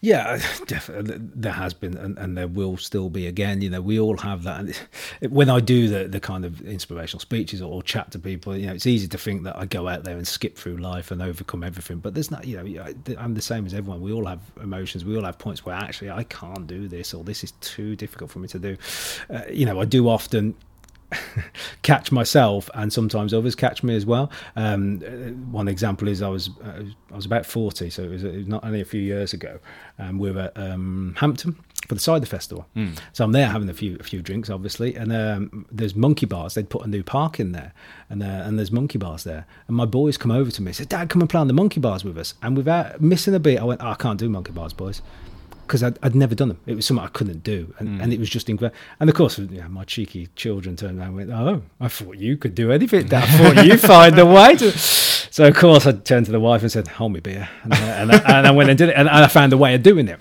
Yeah, 0.02 0.42
definitely. 0.68 1.18
There 1.20 1.52
has 1.52 1.74
been, 1.74 1.98
and, 1.98 2.18
and 2.18 2.38
there 2.38 2.48
will 2.48 2.78
still 2.78 3.10
be 3.10 3.28
again. 3.28 3.62
You 3.62 3.70
know, 3.70 3.82
we 3.82 4.00
all 4.00 4.18
have 4.18 4.44
that. 4.44 4.60
And 4.60 5.32
when 5.32 5.50
I 5.50 5.60
do 5.60 5.88
the, 5.88 6.08
the 6.08 6.20
kind 6.20 6.46
of 6.46 6.62
inspirational 6.62 7.20
speeches 7.20 7.62
or, 7.62 7.72
or 7.72 7.84
chat 7.84 8.12
to 8.12 8.20
people, 8.20 8.56
you 8.56 8.68
know, 8.68 8.74
it's 8.74 8.86
easy 8.88 9.08
to 9.08 9.18
think 9.18 9.44
that 9.44 9.58
I 9.58 9.66
go 9.66 9.88
out 9.88 10.04
there 10.04 10.18
and 10.18 10.28
skip 10.28 10.58
through 10.58 10.78
life 10.78 11.12
and 11.12 11.22
overcome 11.22 11.64
everything. 11.64 11.98
But 12.00 12.14
there's 12.14 12.32
not, 12.32 12.46
you 12.46 12.58
know, 12.58 12.86
I'm 13.18 13.34
the 13.34 13.42
same 13.42 13.66
as 13.66 13.74
everyone. 13.74 14.02
We 14.02 14.12
all 14.12 14.26
have 14.26 14.42
emotions. 14.62 15.04
We 15.06 15.16
all 15.18 15.24
have 15.24 15.38
points 15.38 15.66
where 15.66 15.76
actually 15.76 16.12
I 16.12 16.24
can't 16.24 16.68
do 16.68 16.88
this 16.88 17.14
or 17.14 17.24
this 17.24 17.44
is 17.44 17.52
too 17.62 17.96
difficult 17.96 18.32
for 18.32 18.40
me 18.40 18.48
to 18.50 18.60
do. 18.60 18.78
Uh, 19.30 19.42
you 19.52 19.66
know, 19.66 19.80
I 19.80 19.86
do 19.86 20.08
often 20.10 20.56
catch 21.82 22.12
myself 22.12 22.70
and 22.74 22.92
sometimes 22.92 23.34
others 23.34 23.56
catch 23.56 23.84
me 23.84 23.96
as 23.96 24.06
well. 24.06 24.32
Um, 24.56 25.02
uh, 25.06 25.32
one 25.52 25.68
example 25.68 26.08
is 26.08 26.22
I 26.22 26.30
was 26.30 26.50
uh, 26.64 26.84
I 27.12 27.16
was 27.16 27.26
about 27.26 27.46
40 27.46 27.90
so 27.90 28.04
it 28.04 28.10
was, 28.10 28.24
it 28.24 28.36
was 28.36 28.48
not 28.48 28.64
only 28.64 28.82
a 28.82 28.86
few 28.86 29.02
years 29.02 29.34
ago 29.34 29.60
um, 30.00 30.20
we 30.20 30.32
were 30.32 30.42
at 30.42 30.58
um, 30.58 31.16
Hamptonne 31.18 31.56
for 31.88 31.94
the 31.94 32.02
cider 32.02 32.26
festival. 32.26 32.66
So 33.14 33.24
I'm 33.24 33.32
there 33.32 33.48
having 33.48 33.70
a 33.70 33.74
few 33.74 33.98
a 34.00 34.04
few 34.04 34.22
drinks 34.22 34.50
obviously 34.50 34.96
and 34.96 35.14
um, 35.14 35.66
there's 35.72 35.96
monkey 35.96 36.26
bars. 36.26 36.56
They'd 36.56 36.70
put 36.70 36.86
a 36.86 36.90
new 36.90 37.04
park 37.04 37.40
in 37.40 37.54
there 37.54 37.74
and 38.10 38.22
uh, 38.22 38.44
and 38.46 38.58
there's 38.58 38.72
monkey 38.72 38.98
bars 38.98 39.24
there. 39.24 39.46
And 39.68 39.78
my 39.78 39.86
boys 39.86 40.18
come 40.18 40.32
over 40.32 40.52
to 40.52 40.62
me 40.62 40.68
and 40.68 40.76
said 40.76 40.90
dad 40.90 41.10
come 41.10 41.22
and 41.22 41.30
play 41.30 41.40
on 41.40 41.48
the 41.48 41.54
monkey 41.54 41.80
bars 41.80 42.04
with 42.04 42.18
us. 42.18 42.34
And 42.42 42.58
without 42.58 43.00
missing 43.00 43.34
a 43.34 43.40
beat 43.40 43.60
I 43.60 43.64
went 43.64 43.82
oh, 43.82 43.88
I 43.88 43.96
can't 43.96 44.20
do 44.20 44.30
monkey 44.30 44.52
bars 44.52 44.74
boys 44.74 45.02
because 45.68 45.84
I'd, 45.84 46.00
I'd 46.02 46.16
never 46.16 46.34
done 46.34 46.48
them. 46.48 46.60
It 46.66 46.76
was 46.76 46.86
something 46.86 47.06
I 47.06 47.10
couldn't 47.10 47.44
do, 47.44 47.74
and, 47.78 47.90
hmm. 47.90 48.02
and 48.02 48.14
it 48.14 48.20
was 48.20 48.30
just 48.30 48.50
incredible. 48.50 48.80
And 49.00 49.10
of 49.10 49.16
course, 49.16 49.38
you 49.38 49.46
know, 49.48 49.70
my 49.70 49.84
cheeky 49.84 50.30
children 50.36 50.76
turned 50.76 51.00
around 51.00 51.08
and 51.08 51.16
went, 51.16 51.32
"Oh, 51.32 51.62
I 51.80 51.88
thought 51.90 52.18
you 52.18 52.38
could 52.38 52.56
do 52.56 52.72
anything. 52.72 53.14
I 53.14 53.22
thought 53.22 53.66
you 53.66 53.78
find 53.96 54.18
a 54.18 54.26
way." 54.26 54.56
To... 54.56 54.72
So 54.72 55.48
of 55.48 55.56
course, 55.56 55.86
I 55.86 55.92
turned 55.92 56.26
to 56.28 56.32
the 56.32 56.40
wife 56.40 56.62
and 56.62 56.72
said, 56.72 56.88
"Hold 56.88 57.14
me 57.14 57.20
beer," 57.20 57.50
and, 57.64 57.74
I- 57.74 57.78
and, 57.80 58.12
I, 58.12 58.38
and 58.38 58.48
I 58.48 58.52
went 58.52 58.70
and 58.70 58.78
did 58.78 58.90
it, 58.90 58.96
and 58.96 59.08
I 59.10 59.28
found 59.28 59.54
a 59.54 59.58
way 59.58 59.76
of 59.76 59.84
doing 59.84 60.08
it. 60.08 60.20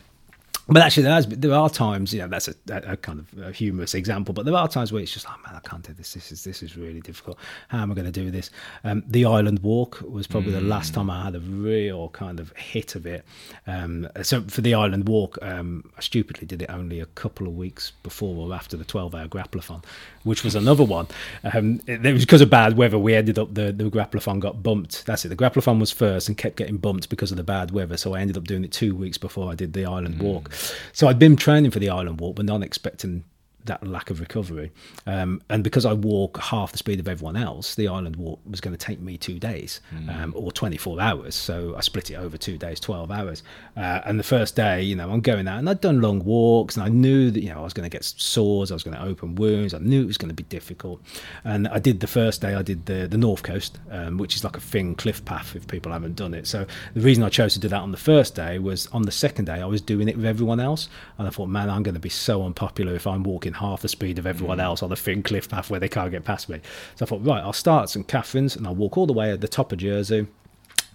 But 0.68 0.82
actually, 0.82 1.04
there, 1.04 1.12
has, 1.12 1.28
there 1.28 1.54
are 1.54 1.70
times, 1.70 2.12
you 2.12 2.20
know, 2.20 2.26
that's 2.26 2.48
a, 2.48 2.54
a 2.68 2.96
kind 2.96 3.20
of 3.20 3.38
a 3.40 3.52
humorous 3.52 3.94
example. 3.94 4.34
But 4.34 4.46
there 4.46 4.54
are 4.56 4.66
times 4.66 4.92
where 4.92 5.00
it's 5.00 5.12
just, 5.12 5.26
oh 5.28 5.34
man, 5.46 5.54
I 5.54 5.60
can't 5.60 5.84
do 5.84 5.92
this. 5.92 6.14
This 6.14 6.32
is 6.32 6.42
this 6.42 6.60
is 6.60 6.76
really 6.76 7.00
difficult. 7.00 7.38
How 7.68 7.82
am 7.82 7.92
I 7.92 7.94
going 7.94 8.10
to 8.10 8.10
do 8.10 8.32
this? 8.32 8.50
Um, 8.82 9.04
the 9.06 9.26
Island 9.26 9.60
Walk 9.60 10.00
was 10.02 10.26
probably 10.26 10.50
the 10.52 10.60
last 10.60 10.92
time 10.92 11.08
I 11.08 11.22
had 11.22 11.36
a 11.36 11.40
real 11.40 12.08
kind 12.08 12.40
of 12.40 12.52
hit 12.56 12.96
of 12.96 13.06
it. 13.06 13.24
Um, 13.68 14.08
so 14.22 14.42
for 14.42 14.60
the 14.60 14.74
Island 14.74 15.08
Walk, 15.08 15.38
um, 15.40 15.88
I 15.96 16.00
stupidly 16.00 16.48
did 16.48 16.62
it 16.62 16.68
only 16.68 16.98
a 16.98 17.06
couple 17.06 17.46
of 17.46 17.54
weeks 17.54 17.92
before 18.02 18.48
or 18.48 18.52
after 18.52 18.76
the 18.76 18.84
twelve-hour 18.84 19.28
grappleathon, 19.28 19.84
which 20.24 20.42
was 20.42 20.56
another 20.56 20.84
one. 20.84 21.06
Um, 21.44 21.80
it, 21.86 22.04
it 22.04 22.12
was 22.12 22.24
because 22.24 22.40
of 22.40 22.50
bad 22.50 22.76
weather. 22.76 22.98
We 22.98 23.14
ended 23.14 23.38
up 23.38 23.54
the 23.54 23.70
the 23.70 23.84
grappleathon 23.84 24.40
got 24.40 24.64
bumped. 24.64 25.06
That's 25.06 25.24
it. 25.24 25.28
The 25.28 25.36
grappleathon 25.36 25.78
was 25.78 25.92
first 25.92 26.26
and 26.26 26.36
kept 26.36 26.56
getting 26.56 26.78
bumped 26.78 27.08
because 27.08 27.30
of 27.30 27.36
the 27.36 27.44
bad 27.44 27.70
weather. 27.70 27.96
So 27.96 28.14
I 28.14 28.20
ended 28.20 28.36
up 28.36 28.44
doing 28.44 28.64
it 28.64 28.72
two 28.72 28.96
weeks 28.96 29.16
before 29.16 29.52
I 29.52 29.54
did 29.54 29.72
the 29.72 29.86
Island 29.86 30.20
Walk. 30.20 30.50
So 30.92 31.08
I'd 31.08 31.18
been 31.18 31.36
training 31.36 31.70
for 31.70 31.78
the 31.78 31.88
Island 31.88 32.20
Walk, 32.20 32.36
but 32.36 32.46
not 32.46 32.62
expecting 32.62 33.24
that 33.66 33.86
lack 33.86 34.10
of 34.10 34.20
recovery. 34.20 34.72
Um, 35.06 35.42
and 35.48 35.62
because 35.62 35.84
I 35.84 35.92
walk 35.92 36.38
half 36.40 36.72
the 36.72 36.78
speed 36.78 37.00
of 37.00 37.08
everyone 37.08 37.36
else, 37.36 37.74
the 37.74 37.88
island 37.88 38.16
walk 38.16 38.40
was 38.48 38.60
going 38.60 38.76
to 38.76 38.84
take 38.84 39.00
me 39.00 39.16
two 39.16 39.38
days 39.38 39.80
um, 40.08 40.32
or 40.36 40.52
24 40.52 41.00
hours. 41.00 41.34
So 41.34 41.74
I 41.76 41.80
split 41.80 42.10
it 42.10 42.14
over 42.14 42.36
two 42.36 42.58
days, 42.58 42.80
12 42.80 43.10
hours. 43.10 43.42
Uh, 43.76 44.00
and 44.04 44.18
the 44.18 44.24
first 44.24 44.56
day, 44.56 44.82
you 44.82 44.96
know, 44.96 45.10
I'm 45.10 45.20
going 45.20 45.46
out 45.48 45.58
and 45.58 45.68
I'd 45.68 45.80
done 45.80 46.00
long 46.00 46.24
walks 46.24 46.76
and 46.76 46.84
I 46.84 46.88
knew 46.88 47.30
that, 47.30 47.42
you 47.42 47.50
know, 47.50 47.60
I 47.60 47.62
was 47.62 47.72
going 47.72 47.88
to 47.88 47.94
get 47.94 48.04
sores, 48.04 48.70
I 48.70 48.74
was 48.74 48.82
going 48.82 48.96
to 48.96 49.02
open 49.02 49.34
wounds, 49.34 49.74
I 49.74 49.78
knew 49.78 50.02
it 50.02 50.06
was 50.06 50.18
going 50.18 50.30
to 50.30 50.34
be 50.34 50.44
difficult. 50.44 51.02
And 51.44 51.68
I 51.68 51.78
did 51.78 52.00
the 52.00 52.06
first 52.06 52.40
day, 52.40 52.54
I 52.54 52.62
did 52.62 52.86
the, 52.86 53.06
the 53.06 53.18
North 53.18 53.42
Coast, 53.42 53.78
um, 53.90 54.18
which 54.18 54.36
is 54.36 54.44
like 54.44 54.56
a 54.56 54.60
thin 54.60 54.94
cliff 54.94 55.24
path 55.24 55.54
if 55.56 55.66
people 55.66 55.92
haven't 55.92 56.16
done 56.16 56.34
it. 56.34 56.46
So 56.46 56.66
the 56.94 57.00
reason 57.00 57.22
I 57.22 57.28
chose 57.28 57.54
to 57.54 57.60
do 57.60 57.68
that 57.68 57.80
on 57.80 57.90
the 57.90 57.96
first 57.96 58.34
day 58.34 58.58
was 58.58 58.86
on 58.88 59.02
the 59.02 59.12
second 59.12 59.46
day, 59.46 59.60
I 59.60 59.66
was 59.66 59.80
doing 59.80 60.08
it 60.08 60.16
with 60.16 60.26
everyone 60.26 60.60
else. 60.60 60.88
And 61.18 61.26
I 61.26 61.30
thought, 61.30 61.48
man, 61.48 61.70
I'm 61.70 61.82
going 61.82 61.94
to 61.94 62.00
be 62.00 62.08
so 62.08 62.44
unpopular 62.44 62.94
if 62.94 63.06
I'm 63.06 63.22
walking 63.22 63.52
half 63.56 63.82
the 63.82 63.88
speed 63.88 64.18
of 64.18 64.26
everyone 64.26 64.60
else 64.60 64.82
on 64.82 64.90
a 64.92 64.96
thin 64.96 65.22
cliff 65.22 65.48
path 65.48 65.70
where 65.70 65.80
they 65.80 65.88
can't 65.88 66.10
get 66.10 66.24
past 66.24 66.48
me. 66.48 66.60
So 66.94 67.04
I 67.04 67.08
thought, 67.08 67.24
right, 67.24 67.42
I'll 67.42 67.52
start 67.52 67.84
at 67.84 67.90
St 67.90 68.08
Catherine's 68.08 68.56
and 68.56 68.66
I'll 68.66 68.74
walk 68.74 68.96
all 68.96 69.06
the 69.06 69.12
way 69.12 69.30
at 69.30 69.40
the 69.40 69.48
top 69.48 69.72
of 69.72 69.78
Jersey, 69.78 70.26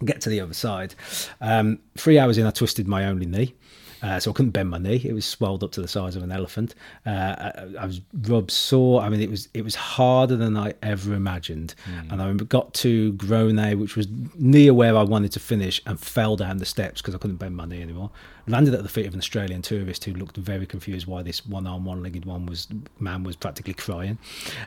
get 0.03 0.21
to 0.21 0.29
the 0.29 0.39
other 0.39 0.53
side. 0.53 0.95
Um, 1.39 1.79
three 1.97 2.17
hours 2.17 2.37
in, 2.37 2.45
I 2.45 2.51
twisted 2.51 2.87
my 2.87 3.05
only 3.05 3.25
knee. 3.25 3.55
Uh, 4.01 4.19
so 4.19 4.31
I 4.31 4.33
couldn't 4.33 4.51
bend 4.51 4.69
my 4.69 4.77
knee; 4.77 5.01
it 5.03 5.13
was 5.13 5.25
swelled 5.25 5.63
up 5.63 5.71
to 5.73 5.81
the 5.81 5.87
size 5.87 6.15
of 6.15 6.23
an 6.23 6.31
elephant. 6.31 6.75
Uh, 7.05 7.09
I, 7.09 7.73
I 7.79 7.85
was 7.85 8.01
rubbed 8.27 8.51
sore. 8.51 9.01
I 9.01 9.09
mean, 9.09 9.21
it 9.21 9.29
was 9.29 9.49
it 9.53 9.63
was 9.63 9.75
harder 9.75 10.35
than 10.35 10.57
I 10.57 10.73
ever 10.81 11.13
imagined. 11.13 11.75
And 12.09 12.21
I 12.21 12.33
got 12.33 12.73
to 12.75 13.13
Grone, 13.13 13.57
which 13.79 13.95
was 13.95 14.07
near 14.35 14.73
where 14.73 14.97
I 14.97 15.03
wanted 15.03 15.31
to 15.33 15.39
finish, 15.39 15.81
and 15.85 15.99
fell 15.99 16.35
down 16.35 16.57
the 16.57 16.65
steps 16.65 17.01
because 17.01 17.15
I 17.15 17.17
couldn't 17.17 17.37
bend 17.37 17.55
my 17.55 17.65
knee 17.65 17.81
anymore. 17.81 18.11
Landed 18.47 18.73
at 18.73 18.83
the 18.83 18.89
feet 18.89 19.05
of 19.05 19.13
an 19.13 19.19
Australian 19.19 19.61
tourist 19.61 20.03
who 20.03 20.13
looked 20.13 20.35
very 20.35 20.65
confused 20.65 21.05
why 21.05 21.21
this 21.21 21.45
one-arm, 21.45 21.85
one-legged 21.85 22.25
one 22.25 22.47
was 22.47 22.67
man 22.99 23.23
was 23.23 23.35
practically 23.35 23.73
crying. 23.73 24.17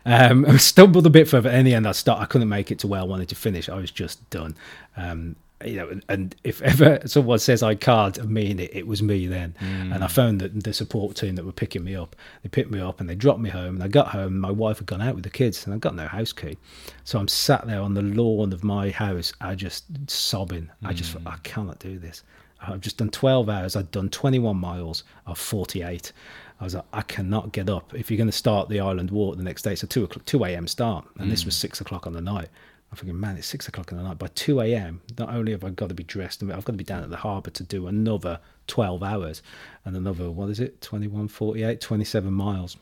Um, 0.06 0.44
I 0.48 0.56
stumbled 0.58 1.06
a 1.06 1.10
bit 1.10 1.28
further. 1.28 1.50
In 1.50 1.64
the 1.64 1.74
end, 1.74 1.86
I 1.86 1.92
start. 1.92 2.20
I 2.20 2.26
couldn't 2.26 2.48
make 2.48 2.70
it 2.70 2.78
to 2.80 2.86
where 2.86 3.00
I 3.00 3.04
wanted 3.04 3.28
to 3.30 3.34
finish. 3.34 3.68
I 3.68 3.76
was 3.76 3.90
just 3.90 4.28
done. 4.30 4.56
Um, 4.96 5.36
you 5.64 5.76
know, 5.76 6.00
and, 6.08 6.34
if 6.44 6.60
ever 6.62 7.00
someone 7.06 7.38
says 7.38 7.62
I 7.62 7.74
can't 7.74 8.18
I 8.18 8.24
mean 8.24 8.58
it, 8.58 8.74
it 8.74 8.86
was 8.86 9.02
me 9.02 9.26
then. 9.26 9.54
And 9.60 10.02
I 10.02 10.06
mm. 10.06 10.10
phoned 10.10 10.40
the, 10.40 10.48
the 10.48 10.72
support 10.72 11.16
team 11.16 11.36
that 11.36 11.44
were 11.44 11.52
picking 11.52 11.84
me 11.84 11.94
up. 11.94 12.16
They 12.42 12.48
picked 12.48 12.70
me 12.70 12.80
up 12.80 13.00
and 13.00 13.08
they 13.08 13.14
dropped 13.14 13.40
me 13.40 13.50
home. 13.50 13.76
And 13.76 13.82
I 13.82 13.88
got 13.88 14.08
home, 14.08 14.38
my 14.38 14.50
wife 14.50 14.78
had 14.78 14.86
gone 14.86 15.02
out 15.02 15.14
with 15.14 15.24
the 15.24 15.30
kids, 15.30 15.64
and 15.64 15.74
I 15.74 15.78
got 15.78 15.94
no 15.94 16.06
house 16.06 16.32
key. 16.32 16.56
So 17.04 17.18
I'm 17.18 17.28
sat 17.28 17.66
there 17.66 17.80
on 17.80 17.94
the 17.94 18.02
lawn 18.02 18.52
of 18.52 18.64
my 18.64 18.90
house, 18.90 19.32
I 19.40 19.54
just 19.54 19.84
sobbing. 20.10 20.70
I 20.84 20.92
just 20.92 21.12
thought, 21.12 21.22
I 21.26 21.36
mm. 21.36 21.42
cannot 21.42 21.78
do 21.78 21.98
this. 21.98 22.22
I've 22.60 22.80
just 22.80 22.98
done 22.98 23.10
12 23.10 23.48
hours. 23.48 23.76
I'd 23.76 23.90
done 23.90 24.08
21 24.08 24.56
miles 24.56 25.04
of 25.26 25.38
48. 25.38 26.12
I 26.60 26.64
was 26.64 26.74
like, 26.74 26.84
I 26.92 27.02
cannot 27.02 27.52
get 27.52 27.68
up. 27.68 27.94
If 27.94 28.10
you're 28.10 28.18
going 28.18 28.28
to 28.28 28.32
start 28.32 28.68
the 28.68 28.80
island 28.80 29.10
walk 29.10 29.36
the 29.36 29.42
next 29.42 29.62
day, 29.62 29.72
it's 29.72 29.82
a 29.82 29.86
2 29.86 30.06
2 30.06 30.44
a.m. 30.44 30.66
start. 30.66 31.04
And 31.18 31.30
this 31.30 31.44
was 31.44 31.54
mm. 31.54 31.60
6 31.60 31.80
o'clock 31.80 32.06
on 32.06 32.12
the 32.12 32.20
night. 32.20 32.48
I'm 32.94 32.98
thinking, 32.98 33.18
man, 33.18 33.36
it's 33.36 33.48
6 33.48 33.66
o'clock 33.66 33.90
in 33.90 33.96
the 33.96 34.04
night. 34.04 34.20
By 34.20 34.28
2 34.28 34.60
a.m., 34.60 35.00
not 35.18 35.28
only 35.28 35.50
have 35.50 35.64
I 35.64 35.70
got 35.70 35.88
to 35.88 35.96
be 35.96 36.04
dressed, 36.04 36.44
I've 36.44 36.48
got 36.48 36.66
to 36.66 36.72
be 36.74 36.84
down 36.84 37.02
at 37.02 37.10
the 37.10 37.16
harbour 37.16 37.50
to 37.50 37.64
do 37.64 37.88
another 37.88 38.38
12 38.68 39.02
hours 39.02 39.42
and 39.84 39.96
another, 39.96 40.30
what 40.30 40.48
is 40.48 40.60
it, 40.60 40.80
21, 40.80 41.26
48, 41.26 41.80
27 41.80 42.32
miles. 42.32 42.76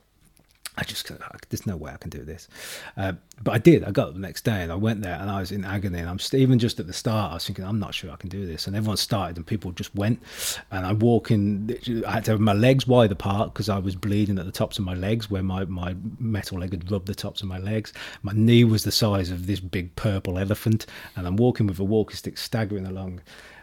I 0.74 0.84
just, 0.84 1.10
there's 1.50 1.66
no 1.66 1.76
way 1.76 1.92
I 1.92 1.98
can 1.98 2.08
do 2.08 2.24
this. 2.24 2.48
Uh, 2.96 3.12
but 3.42 3.52
I 3.52 3.58
did. 3.58 3.84
I 3.84 3.90
got 3.90 4.08
up 4.08 4.14
the 4.14 4.20
next 4.20 4.42
day 4.42 4.62
and 4.62 4.72
I 4.72 4.74
went 4.74 5.02
there 5.02 5.18
and 5.20 5.28
I 5.28 5.40
was 5.40 5.52
in 5.52 5.66
agony. 5.66 5.98
And 5.98 6.08
I'm 6.08 6.18
st- 6.18 6.40
even 6.40 6.58
just 6.58 6.80
at 6.80 6.86
the 6.86 6.94
start, 6.94 7.30
I 7.30 7.34
was 7.34 7.46
thinking, 7.46 7.66
I'm 7.66 7.78
not 7.78 7.94
sure 7.94 8.10
I 8.10 8.16
can 8.16 8.30
do 8.30 8.46
this. 8.46 8.66
And 8.66 8.74
everyone 8.74 8.96
started 8.96 9.36
and 9.36 9.46
people 9.46 9.72
just 9.72 9.94
went. 9.94 10.22
And 10.70 10.86
I'm 10.86 10.98
walking, 10.98 11.76
I 12.06 12.12
had 12.12 12.24
to 12.24 12.30
have 12.32 12.40
my 12.40 12.54
legs 12.54 12.86
wide 12.86 13.12
apart 13.12 13.52
because 13.52 13.68
I 13.68 13.78
was 13.78 13.94
bleeding 13.94 14.38
at 14.38 14.46
the 14.46 14.52
tops 14.52 14.78
of 14.78 14.84
my 14.86 14.94
legs 14.94 15.30
where 15.30 15.42
my, 15.42 15.66
my 15.66 15.94
metal 16.18 16.58
leg 16.58 16.70
had 16.72 16.90
rubbed 16.90 17.06
the 17.06 17.14
tops 17.14 17.42
of 17.42 17.48
my 17.48 17.58
legs. 17.58 17.92
My 18.22 18.32
knee 18.34 18.64
was 18.64 18.84
the 18.84 18.92
size 18.92 19.30
of 19.30 19.46
this 19.46 19.60
big 19.60 19.94
purple 19.94 20.38
elephant. 20.38 20.86
And 21.16 21.26
I'm 21.26 21.36
walking 21.36 21.66
with 21.66 21.80
a 21.80 21.84
walking 21.84 22.16
stick, 22.16 22.38
staggering 22.38 22.86
along. 22.86 23.20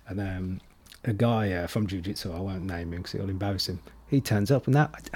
And 0.07 0.19
um, 0.19 0.61
a 1.05 1.13
guy 1.13 1.53
uh, 1.53 1.65
from 1.65 1.87
Jiu 1.87 2.01
Jitsu, 2.01 2.31
I 2.31 2.39
won't 2.39 2.65
name 2.65 2.93
him 2.93 3.01
because 3.01 3.15
it'll 3.15 3.29
embarrass 3.29 3.67
him. 3.67 3.79
He 4.09 4.21
turns 4.21 4.49
up 4.49 4.65
and 4.65 4.75
that 4.75 5.09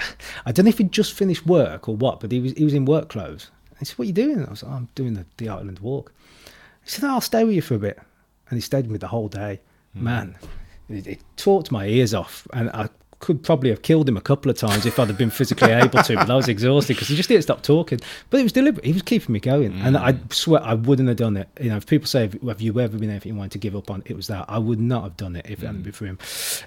I 0.46 0.52
don't 0.52 0.66
know 0.66 0.70
if 0.70 0.78
he'd 0.78 0.92
just 0.92 1.12
finished 1.12 1.46
work 1.46 1.88
or 1.88 1.96
what, 1.96 2.20
but 2.20 2.30
he 2.30 2.40
was 2.40 2.52
he 2.52 2.64
was 2.64 2.74
in 2.74 2.84
work 2.84 3.08
clothes. 3.08 3.50
He 3.78 3.84
said, 3.84 3.98
"What 3.98 4.04
are 4.04 4.06
you 4.06 4.12
doing?" 4.12 4.46
I 4.46 4.50
was 4.50 4.62
like, 4.62 4.72
"I'm 4.72 4.88
doing 4.94 5.14
the, 5.14 5.26
the 5.36 5.48
Island 5.48 5.80
Walk." 5.80 6.12
He 6.84 6.90
said, 6.90 7.04
"I'll 7.04 7.20
stay 7.20 7.44
with 7.44 7.54
you 7.54 7.62
for 7.62 7.74
a 7.74 7.78
bit," 7.78 7.98
and 8.48 8.56
he 8.56 8.60
stayed 8.60 8.84
with 8.84 8.92
me 8.92 8.98
the 8.98 9.08
whole 9.08 9.28
day. 9.28 9.60
Hmm. 9.94 10.04
Man, 10.04 10.36
it, 10.88 11.06
it 11.06 11.20
talked 11.36 11.72
my 11.72 11.86
ears 11.86 12.14
off, 12.14 12.46
and 12.52 12.70
I 12.70 12.88
could 13.20 13.42
probably 13.42 13.70
have 13.70 13.82
killed 13.82 14.08
him 14.08 14.16
a 14.16 14.20
couple 14.20 14.50
of 14.50 14.56
times 14.56 14.86
if 14.86 14.98
I'd 14.98 15.08
have 15.08 15.18
been 15.18 15.30
physically 15.30 15.70
able 15.70 16.02
to, 16.02 16.16
but 16.16 16.30
I 16.30 16.34
was 16.34 16.48
exhausted 16.48 16.94
because 16.94 17.08
he 17.08 17.16
just 17.16 17.28
didn't 17.28 17.42
stop 17.42 17.62
talking. 17.62 18.00
But 18.30 18.40
it 18.40 18.42
was 18.42 18.52
deliberate. 18.52 18.84
He 18.84 18.92
was 18.92 19.02
keeping 19.02 19.32
me 19.32 19.40
going, 19.40 19.72
and 19.80 19.96
I 19.96 20.16
swear 20.30 20.62
I 20.62 20.74
wouldn't 20.74 21.08
have 21.08 21.16
done 21.16 21.36
it. 21.36 21.48
You 21.60 21.70
know, 21.70 21.76
if 21.76 21.86
people 21.86 22.06
say, 22.06 22.30
"Have 22.46 22.60
you 22.60 22.78
ever 22.80 22.98
been 22.98 23.10
anything 23.10 23.32
you 23.32 23.38
wanted 23.38 23.52
to 23.52 23.58
give 23.58 23.76
up 23.76 23.90
on?" 23.90 24.02
It 24.06 24.16
was 24.16 24.26
that 24.28 24.44
I 24.48 24.58
would 24.58 24.80
not 24.80 25.02
have 25.04 25.16
done 25.16 25.36
it 25.36 25.46
if 25.48 25.62
it 25.62 25.66
hadn't 25.66 25.82
been 25.82 25.92
for 25.92 26.06
him. 26.06 26.18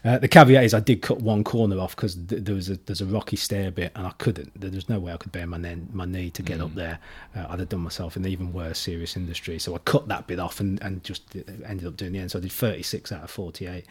Uh, 0.04 0.18
the 0.18 0.28
caveat 0.28 0.64
is 0.64 0.74
I 0.74 0.80
did 0.80 1.02
cut 1.02 1.22
one 1.22 1.44
corner 1.44 1.80
off 1.80 1.96
because 1.96 2.16
th- 2.16 2.44
there 2.44 2.56
was 2.56 2.70
a 2.70 2.78
there's 2.86 3.02
a 3.02 3.06
rocky 3.06 3.36
stair 3.36 3.72
bit, 3.72 3.92
and 3.96 4.08
I 4.08 4.12
couldn't. 4.18 4.60
There 4.60 4.72
was 4.72 4.90
no 4.90 5.00
way 5.00 5.14
I 5.14 5.18
could 5.18 5.32
bear 5.32 5.48
my, 5.48 5.58
ne- 5.58 5.82
my 5.92 6.06
knee 6.06 6.30
to 6.32 6.42
get 6.42 6.62
up 6.62 6.74
there. 6.76 7.00
Uh, 7.36 7.46
I'd 7.50 7.60
have 7.60 7.70
done 7.70 7.82
myself 7.82 8.16
an 8.16 8.26
even 8.26 8.54
worse 8.54 8.80
serious 8.80 9.16
industry. 9.16 9.60
So 9.60 9.76
I 9.76 9.80
cut 9.80 10.08
that 10.08 10.28
bit 10.28 10.40
off 10.40 10.60
and 10.60 10.82
and 10.82 11.04
just 11.04 11.24
ended 11.66 11.88
up 11.88 11.98
doing 11.98 12.14
the 12.14 12.20
end. 12.20 12.32
So 12.32 12.40
I 12.40 12.42
did 12.42 12.52
36 12.52 13.12
out 13.12 13.24
of 13.24 13.30
48. 13.32 13.86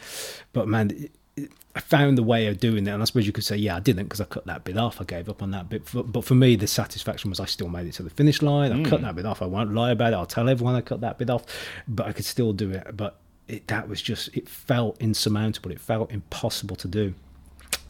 But 0.53 0.69
man 0.69 1.09
I 1.75 1.81
found 1.81 2.17
the 2.17 2.23
way 2.23 2.47
of 2.47 2.59
doing 2.59 2.87
it, 2.87 2.91
and 2.91 3.03
I 3.03 3.05
suppose 3.05 3.27
you 3.27 3.33
could 3.33 3.45
say, 3.45 3.57
yeah, 3.57 3.77
I 3.77 3.81
didn't 3.81 4.05
because 4.05 4.21
I 4.21 4.25
cut 4.25 4.47
that 4.47 4.65
bit 4.65 4.79
off. 4.79 5.01
I 5.01 5.05
gave 5.05 5.29
up 5.29 5.43
on 5.43 5.51
that 5.51 5.69
bit, 5.69 5.83
but 5.93 6.25
for 6.25 6.35
me, 6.35 6.57
the 6.57 6.67
satisfaction 6.67 7.29
was 7.29 7.39
I 7.39 7.45
still 7.45 7.69
made 7.69 7.87
it 7.87 7.93
to 7.95 8.03
the 8.03 8.11
finish 8.11 8.41
line. 8.41 8.73
I 8.73 8.77
mm. 8.77 8.87
cut 8.87 9.03
that 9.03 9.15
bit 9.15 9.27
off. 9.27 9.43
I 9.43 9.47
won't 9.47 9.75
lie 9.75 9.91
about 9.91 10.15
it. 10.15 10.17
I'll 10.17 10.25
tell 10.25 10.49
everyone 10.49 10.75
I 10.75 10.81
cut 10.81 11.03
that 11.03 11.19
bit 11.19 11.29
off, 11.29 11.45
but 11.87 12.07
I 12.07 12.13
could 12.13 12.25
still 12.25 12.55
do 12.55 12.71
it. 12.71 12.97
But 12.97 13.19
it, 13.49 13.67
that 13.69 13.89
was 13.89 14.01
just 14.01 14.35
it 14.35 14.49
felt 14.49 14.97
insurmountable. 15.01 15.71
It 15.71 15.81
felt 15.81 16.11
impossible 16.11 16.77
to 16.77 16.89
do 16.89 17.15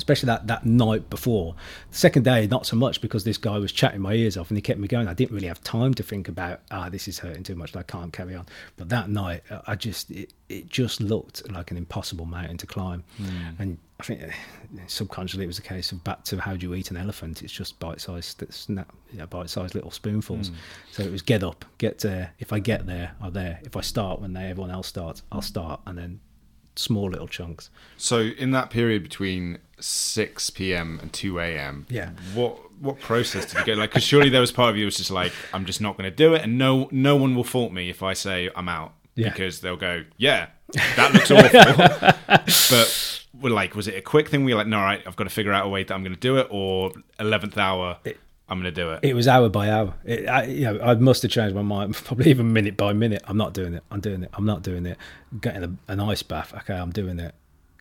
especially 0.06 0.28
that, 0.28 0.46
that 0.46 0.64
night 0.64 1.10
before. 1.10 1.56
The 1.90 1.96
second 1.96 2.22
day, 2.22 2.46
not 2.46 2.64
so 2.64 2.76
much 2.76 3.00
because 3.00 3.24
this 3.24 3.38
guy 3.38 3.58
was 3.58 3.72
chatting 3.72 4.00
my 4.00 4.12
ears 4.12 4.36
off 4.36 4.50
and 4.50 4.56
he 4.56 4.62
kept 4.62 4.78
me 4.78 4.86
going. 4.86 5.08
I 5.08 5.14
didn't 5.14 5.34
really 5.34 5.48
have 5.48 5.60
time 5.64 5.94
to 5.94 6.02
think 6.04 6.28
about, 6.28 6.60
ah, 6.70 6.88
this 6.88 7.08
is 7.08 7.18
hurting 7.18 7.42
too 7.42 7.56
much, 7.56 7.74
I 7.74 7.82
can't 7.82 8.12
carry 8.12 8.36
on. 8.36 8.46
But 8.76 8.88
that 8.90 9.10
night, 9.10 9.42
I 9.66 9.74
just, 9.74 10.12
it, 10.12 10.32
it 10.48 10.68
just 10.68 11.00
looked 11.00 11.50
like 11.50 11.72
an 11.72 11.76
impossible 11.76 12.24
mountain 12.24 12.56
to 12.58 12.66
climb. 12.68 13.02
Mm. 13.20 13.58
And 13.58 13.78
I 13.98 14.04
think 14.04 14.22
uh, 14.22 14.26
subconsciously 14.86 15.42
it 15.42 15.48
was 15.48 15.58
a 15.58 15.62
case 15.62 15.90
of 15.90 16.04
back 16.04 16.22
to 16.24 16.38
how 16.38 16.54
do 16.54 16.68
you 16.68 16.74
eat 16.76 16.92
an 16.92 16.96
elephant? 16.96 17.42
It's 17.42 17.52
just 17.52 17.76
bite-sized, 17.80 18.44
you 18.68 18.84
know, 19.12 19.26
bite-sized 19.26 19.74
little 19.74 19.90
spoonfuls. 19.90 20.50
Mm. 20.50 20.54
So 20.92 21.02
it 21.02 21.10
was 21.10 21.22
get 21.22 21.42
up, 21.42 21.64
get 21.78 21.98
there. 21.98 22.32
If 22.38 22.52
I 22.52 22.60
get 22.60 22.86
there, 22.86 23.16
I'm 23.20 23.32
there. 23.32 23.58
If 23.64 23.76
I 23.76 23.80
start 23.80 24.20
when 24.20 24.34
they, 24.34 24.44
everyone 24.44 24.70
else 24.70 24.86
starts, 24.86 25.24
I'll 25.32 25.42
start, 25.42 25.80
and 25.84 25.98
then 25.98 26.20
small 26.78 27.10
little 27.10 27.28
chunks. 27.28 27.70
So 27.96 28.20
in 28.20 28.50
that 28.52 28.70
period 28.70 29.02
between 29.02 29.58
six 29.80 30.50
p.m. 30.50 30.98
and 31.02 31.12
two 31.12 31.38
a.m. 31.38 31.86
Yeah. 31.88 32.10
What 32.34 32.58
what 32.80 33.00
process 33.00 33.46
did 33.46 33.60
you 33.60 33.74
go 33.74 33.80
like? 33.80 33.90
Because 33.90 34.04
surely 34.04 34.28
there 34.28 34.40
was 34.40 34.52
part 34.52 34.70
of 34.70 34.76
you 34.76 34.84
was 34.84 34.96
just 34.96 35.10
like, 35.10 35.32
I'm 35.52 35.64
just 35.64 35.80
not 35.80 35.96
going 35.96 36.10
to 36.10 36.14
do 36.14 36.34
it, 36.34 36.42
and 36.42 36.58
no 36.58 36.88
no 36.90 37.16
one 37.16 37.34
will 37.34 37.44
fault 37.44 37.72
me 37.72 37.90
if 37.90 38.02
I 38.02 38.12
say 38.12 38.50
I'm 38.54 38.68
out 38.68 38.92
yeah. 39.14 39.30
because 39.30 39.60
they'll 39.60 39.76
go, 39.76 40.04
yeah, 40.16 40.48
that 40.96 41.12
looks 41.12 41.30
awful. 41.30 41.56
but 42.76 43.24
we're 43.40 43.54
like, 43.54 43.74
was 43.74 43.88
it 43.88 43.96
a 43.96 44.02
quick 44.02 44.28
thing? 44.28 44.44
We 44.44 44.54
were 44.54 44.58
like, 44.58 44.66
no, 44.66 44.78
right, 44.78 45.02
I've 45.06 45.16
got 45.16 45.24
to 45.24 45.30
figure 45.30 45.52
out 45.52 45.66
a 45.66 45.68
way 45.68 45.84
that 45.84 45.92
I'm 45.92 46.02
going 46.02 46.14
to 46.14 46.20
do 46.20 46.38
it, 46.38 46.46
or 46.50 46.92
eleventh 47.18 47.58
hour. 47.58 47.98
It, 48.04 48.18
I'm 48.48 48.60
going 48.60 48.72
to 48.72 48.80
do 48.80 48.90
it. 48.90 49.00
It 49.02 49.14
was 49.14 49.26
hour 49.26 49.48
by 49.48 49.70
hour. 49.70 49.94
It, 50.04 50.28
I, 50.28 50.44
you 50.44 50.64
know, 50.64 50.80
I 50.80 50.94
must 50.94 51.22
have 51.22 51.30
changed 51.30 51.54
my 51.54 51.62
mind, 51.62 51.94
probably 52.04 52.30
even 52.30 52.52
minute 52.52 52.76
by 52.76 52.92
minute. 52.92 53.22
I'm 53.26 53.36
not 53.36 53.54
doing 53.54 53.74
it. 53.74 53.82
I'm 53.90 54.00
doing 54.00 54.22
it. 54.22 54.30
I'm 54.34 54.46
not 54.46 54.62
doing 54.62 54.86
it. 54.86 54.98
Getting 55.40 55.64
a, 55.64 55.92
an 55.92 56.00
ice 56.00 56.22
bath. 56.22 56.54
Okay, 56.54 56.74
I'm 56.74 56.90
doing 56.90 57.18
it 57.18 57.34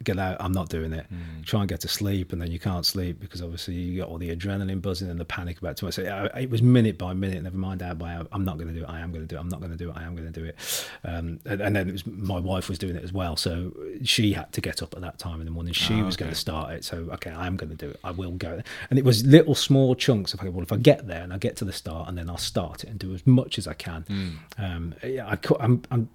get 0.05 0.19
out. 0.19 0.37
I'm 0.39 0.51
not 0.51 0.69
doing 0.69 0.93
it. 0.93 1.05
Mm. 1.11 1.45
Try 1.45 1.61
and 1.61 1.69
get 1.69 1.81
to 1.81 1.87
sleep, 1.87 2.31
and 2.31 2.41
then 2.41 2.51
you 2.51 2.59
can't 2.59 2.85
sleep 2.85 3.19
because 3.19 3.41
obviously 3.41 3.73
you 3.73 3.99
got 3.99 4.09
all 4.09 4.17
the 4.17 4.35
adrenaline 4.35 4.81
buzzing 4.81 5.09
and 5.09 5.19
the 5.19 5.25
panic 5.25 5.59
about 5.59 5.77
too 5.77 5.87
much. 5.87 5.95
So 5.95 6.29
it 6.35 6.49
was 6.49 6.61
minute 6.61 6.97
by 6.97 7.13
minute. 7.13 7.43
Never 7.43 7.57
mind 7.57 7.81
hour 7.81 7.95
by 7.95 8.13
hour. 8.15 8.27
I'm 8.31 8.45
not 8.45 8.57
going 8.57 8.67
to 8.69 8.73
do 8.73 8.83
it. 8.83 8.89
I 8.89 8.99
am 8.99 9.11
going 9.11 9.23
to 9.23 9.27
do 9.27 9.35
it. 9.35 9.39
I'm 9.39 9.49
not 9.49 9.59
going 9.59 9.71
to 9.71 9.77
do 9.77 9.89
it. 9.89 9.97
I 9.97 10.03
am 10.03 10.15
going 10.15 10.31
to 10.31 10.39
do 10.39 10.45
it. 10.45 10.89
Um, 11.03 11.39
and, 11.45 11.61
and, 11.61 11.75
then 11.75 11.89
it 11.89 11.91
was 11.91 12.05
my 12.05 12.39
wife 12.39 12.69
was 12.69 12.77
doing 12.79 12.95
it 12.95 13.03
as 13.03 13.11
well, 13.11 13.35
so 13.35 13.73
she 14.03 14.33
had 14.33 14.51
to 14.53 14.61
get 14.61 14.81
up 14.81 14.93
at 14.93 15.01
that 15.01 15.19
time 15.19 15.39
in 15.39 15.45
the 15.45 15.51
morning. 15.51 15.73
She 15.73 15.95
oh, 15.95 16.05
was 16.05 16.15
going 16.15 16.31
to 16.31 16.37
start 16.37 16.71
it. 16.73 16.85
So 16.85 17.09
okay, 17.13 17.31
I 17.31 17.47
am 17.47 17.57
going 17.57 17.69
to 17.69 17.75
do 17.75 17.89
it. 17.89 17.99
I 18.03 18.11
will 18.11 18.31
go. 18.31 18.61
And 18.89 18.99
it 18.99 19.05
was 19.05 19.25
little 19.25 19.55
small 19.55 19.95
chunks 19.95 20.33
of 20.33 20.39
okay, 20.39 20.49
well 20.49 20.63
if 20.63 20.71
I 20.71 20.77
get 20.77 21.07
there 21.07 21.21
and 21.21 21.33
I 21.33 21.37
get 21.37 21.55
to 21.57 21.65
the 21.65 21.73
start, 21.73 22.07
and 22.07 22.17
then 22.17 22.29
I'll 22.29 22.37
start 22.37 22.83
it 22.83 22.89
and 22.89 22.99
do 22.99 23.13
as 23.13 23.25
much 23.25 23.57
as 23.57 23.67
I 23.67 23.73
can. 23.73 24.05
Mm. 24.09 24.35
Um, 24.57 24.95
yeah, 25.03 25.27
I, 25.27 25.37
I'm, 25.59 25.81
I'm 25.91 26.09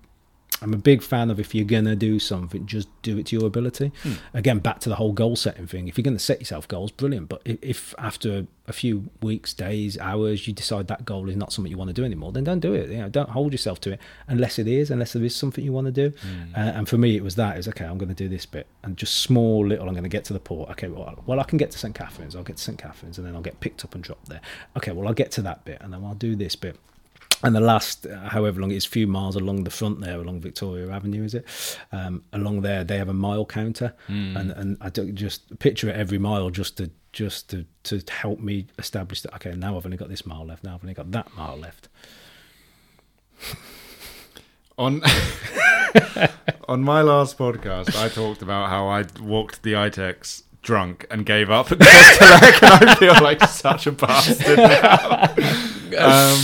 I'm 0.63 0.75
a 0.75 0.79
big 0.79 1.03
fan 1.03 1.31
of 1.31 1.41
if 1.41 1.55
you're 1.55 1.65
going 1.65 1.87
to 1.87 1.97
do 1.97 2.19
something, 2.19 2.67
just 2.67 2.89
do 3.03 3.19
it 3.19 3.27
to 3.27 3.37
your 3.37 3.47
ability. 3.47 3.93
Hmm. 4.03 4.13
Again, 4.35 4.59
back 4.59 4.81
to 4.81 4.89
the 4.89 4.97
whole 4.97 5.13
goal 5.13 5.37
setting 5.37 5.67
thing. 5.67 5.89
If 5.89 5.97
you're 5.97 6.03
going 6.03 6.17
to 6.17 6.23
set 6.23 6.39
yourself 6.39 6.69
goals, 6.69 6.91
brilliant. 6.91 7.29
But 7.29 7.43
if, 7.45 7.59
if, 7.63 7.95
after 7.99 8.47
a 8.67 8.73
few 8.73 9.11
weeks, 9.23 9.55
days, 9.55 9.99
hours, 9.99 10.47
you 10.47 10.53
decide 10.53 10.89
that 10.89 11.05
goal 11.05 11.29
is 11.29 11.37
not 11.37 11.53
something 11.53 11.71
you 11.71 11.79
want 11.79 11.89
to 11.89 11.95
do 11.95 12.05
anymore, 12.05 12.33
then 12.33 12.45
don't 12.45 12.61
do 12.61 12.75
it. 12.75 12.91
You 12.91 12.99
know, 12.99 13.09
don't 13.09 13.31
hold 13.31 13.53
yourself 13.53 13.81
to 13.83 13.93
it 13.93 14.01
unless 14.29 14.59
it 14.59 14.69
is, 14.69 14.91
unless 14.91 15.15
there 15.15 15.25
is 15.25 15.35
something 15.35 15.65
you 15.65 15.73
want 15.73 15.87
to 15.87 15.93
do. 15.93 16.17
Hmm. 16.21 16.55
Uh, 16.55 16.59
and 16.59 16.89
for 16.89 16.99
me, 16.99 17.17
it 17.17 17.25
was 17.25 17.37
that. 17.37 17.55
It 17.55 17.59
was 17.59 17.69
okay. 17.69 17.87
I'm 17.87 17.99
going 17.99 18.11
to 18.11 18.15
do 18.15 18.29
this 18.29 18.45
bit, 18.45 18.67
and 18.83 18.97
just 18.97 19.21
small 19.21 19.67
little. 19.67 19.87
I'm 19.87 19.95
going 19.95 20.03
to 20.03 20.11
get 20.11 20.25
to 20.27 20.35
the 20.35 20.41
port. 20.41 20.71
Okay, 20.73 20.89
well, 20.89 21.23
well, 21.27 21.41
I 21.41 21.45
can 21.45 21.57
get 21.57 21.71
to 21.71 21.79
St 21.79 21.95
Catherine's. 21.95 22.37
I'll 22.37 22.43
get 22.43 22.59
to 22.59 22.63
St 22.63 22.79
Catherine's, 22.79 23.17
and 23.17 23.27
then 23.27 23.35
I'll 23.35 23.41
get 23.41 23.61
picked 23.61 23.85
up 23.85 23.95
and 23.95 24.05
dropped 24.05 24.29
there. 24.29 24.43
Okay, 24.77 24.93
well, 24.93 25.09
I'll 25.09 25.15
get 25.15 25.31
to 25.33 25.43
that 25.43 25.65
bit, 25.65 25.79
and 25.81 25.93
then 25.93 26.05
I'll 26.05 26.15
do 26.15 26.37
this 26.37 26.55
bit 26.55 26.77
and 27.43 27.55
the 27.55 27.61
last, 27.61 28.07
however 28.27 28.61
long 28.61 28.71
it 28.71 28.77
is, 28.77 28.85
few 28.85 29.07
miles 29.07 29.37
along 29.37 29.65
the 29.65 29.71
front 29.71 30.01
there, 30.01 30.21
along 30.21 30.41
Victoria 30.41 30.91
Avenue, 30.91 31.25
is 31.25 31.35
it? 31.35 31.45
Um, 31.91 32.23
along 32.33 32.63
there, 32.63 32.85
they 32.85 32.99
have 32.99 33.09
a 33.09 33.15
mile 33.15 33.47
counter, 33.47 33.95
mm. 34.09 34.37
and 34.39 34.51
and 34.53 34.77
I 34.81 34.91
just 34.91 35.59
picture 35.59 35.89
it 35.89 35.97
every 35.97 36.19
mile 36.19 36.51
just 36.51 36.77
to 36.79 36.91
just 37.13 37.51
to 37.51 37.65
to 37.85 38.03
help 38.11 38.41
me 38.41 38.67
establish 38.79 39.23
that. 39.23 39.35
Okay, 39.37 39.53
now 39.53 39.77
I've 39.77 39.87
only 39.87 39.97
got 39.97 40.09
this 40.09 40.27
mile 40.27 40.45
left. 40.45 40.65
Now 40.65 40.75
I've 40.75 40.85
only 40.85 40.95
got 40.95 41.11
that 41.13 41.35
mile 41.37 41.57
left. 41.57 41.89
on 44.77 45.03
on 46.69 46.83
my 46.83 47.03
last 47.03 47.39
podcast, 47.39 47.97
I 47.97 48.09
talked 48.09 48.43
about 48.43 48.69
how 48.69 48.87
I 48.87 49.05
walked 49.21 49.63
the 49.63 49.73
ITEX 49.73 50.43
drunk 50.63 51.07
and 51.11 51.25
gave 51.25 51.51
up 51.51 51.71
and 51.71 51.83
I 51.83 52.95
feel 52.99 53.15
like 53.23 53.43
such 53.45 53.87
a 53.87 53.93
bastard 53.93 54.59
now. 54.59 55.35
Um, 55.99 56.39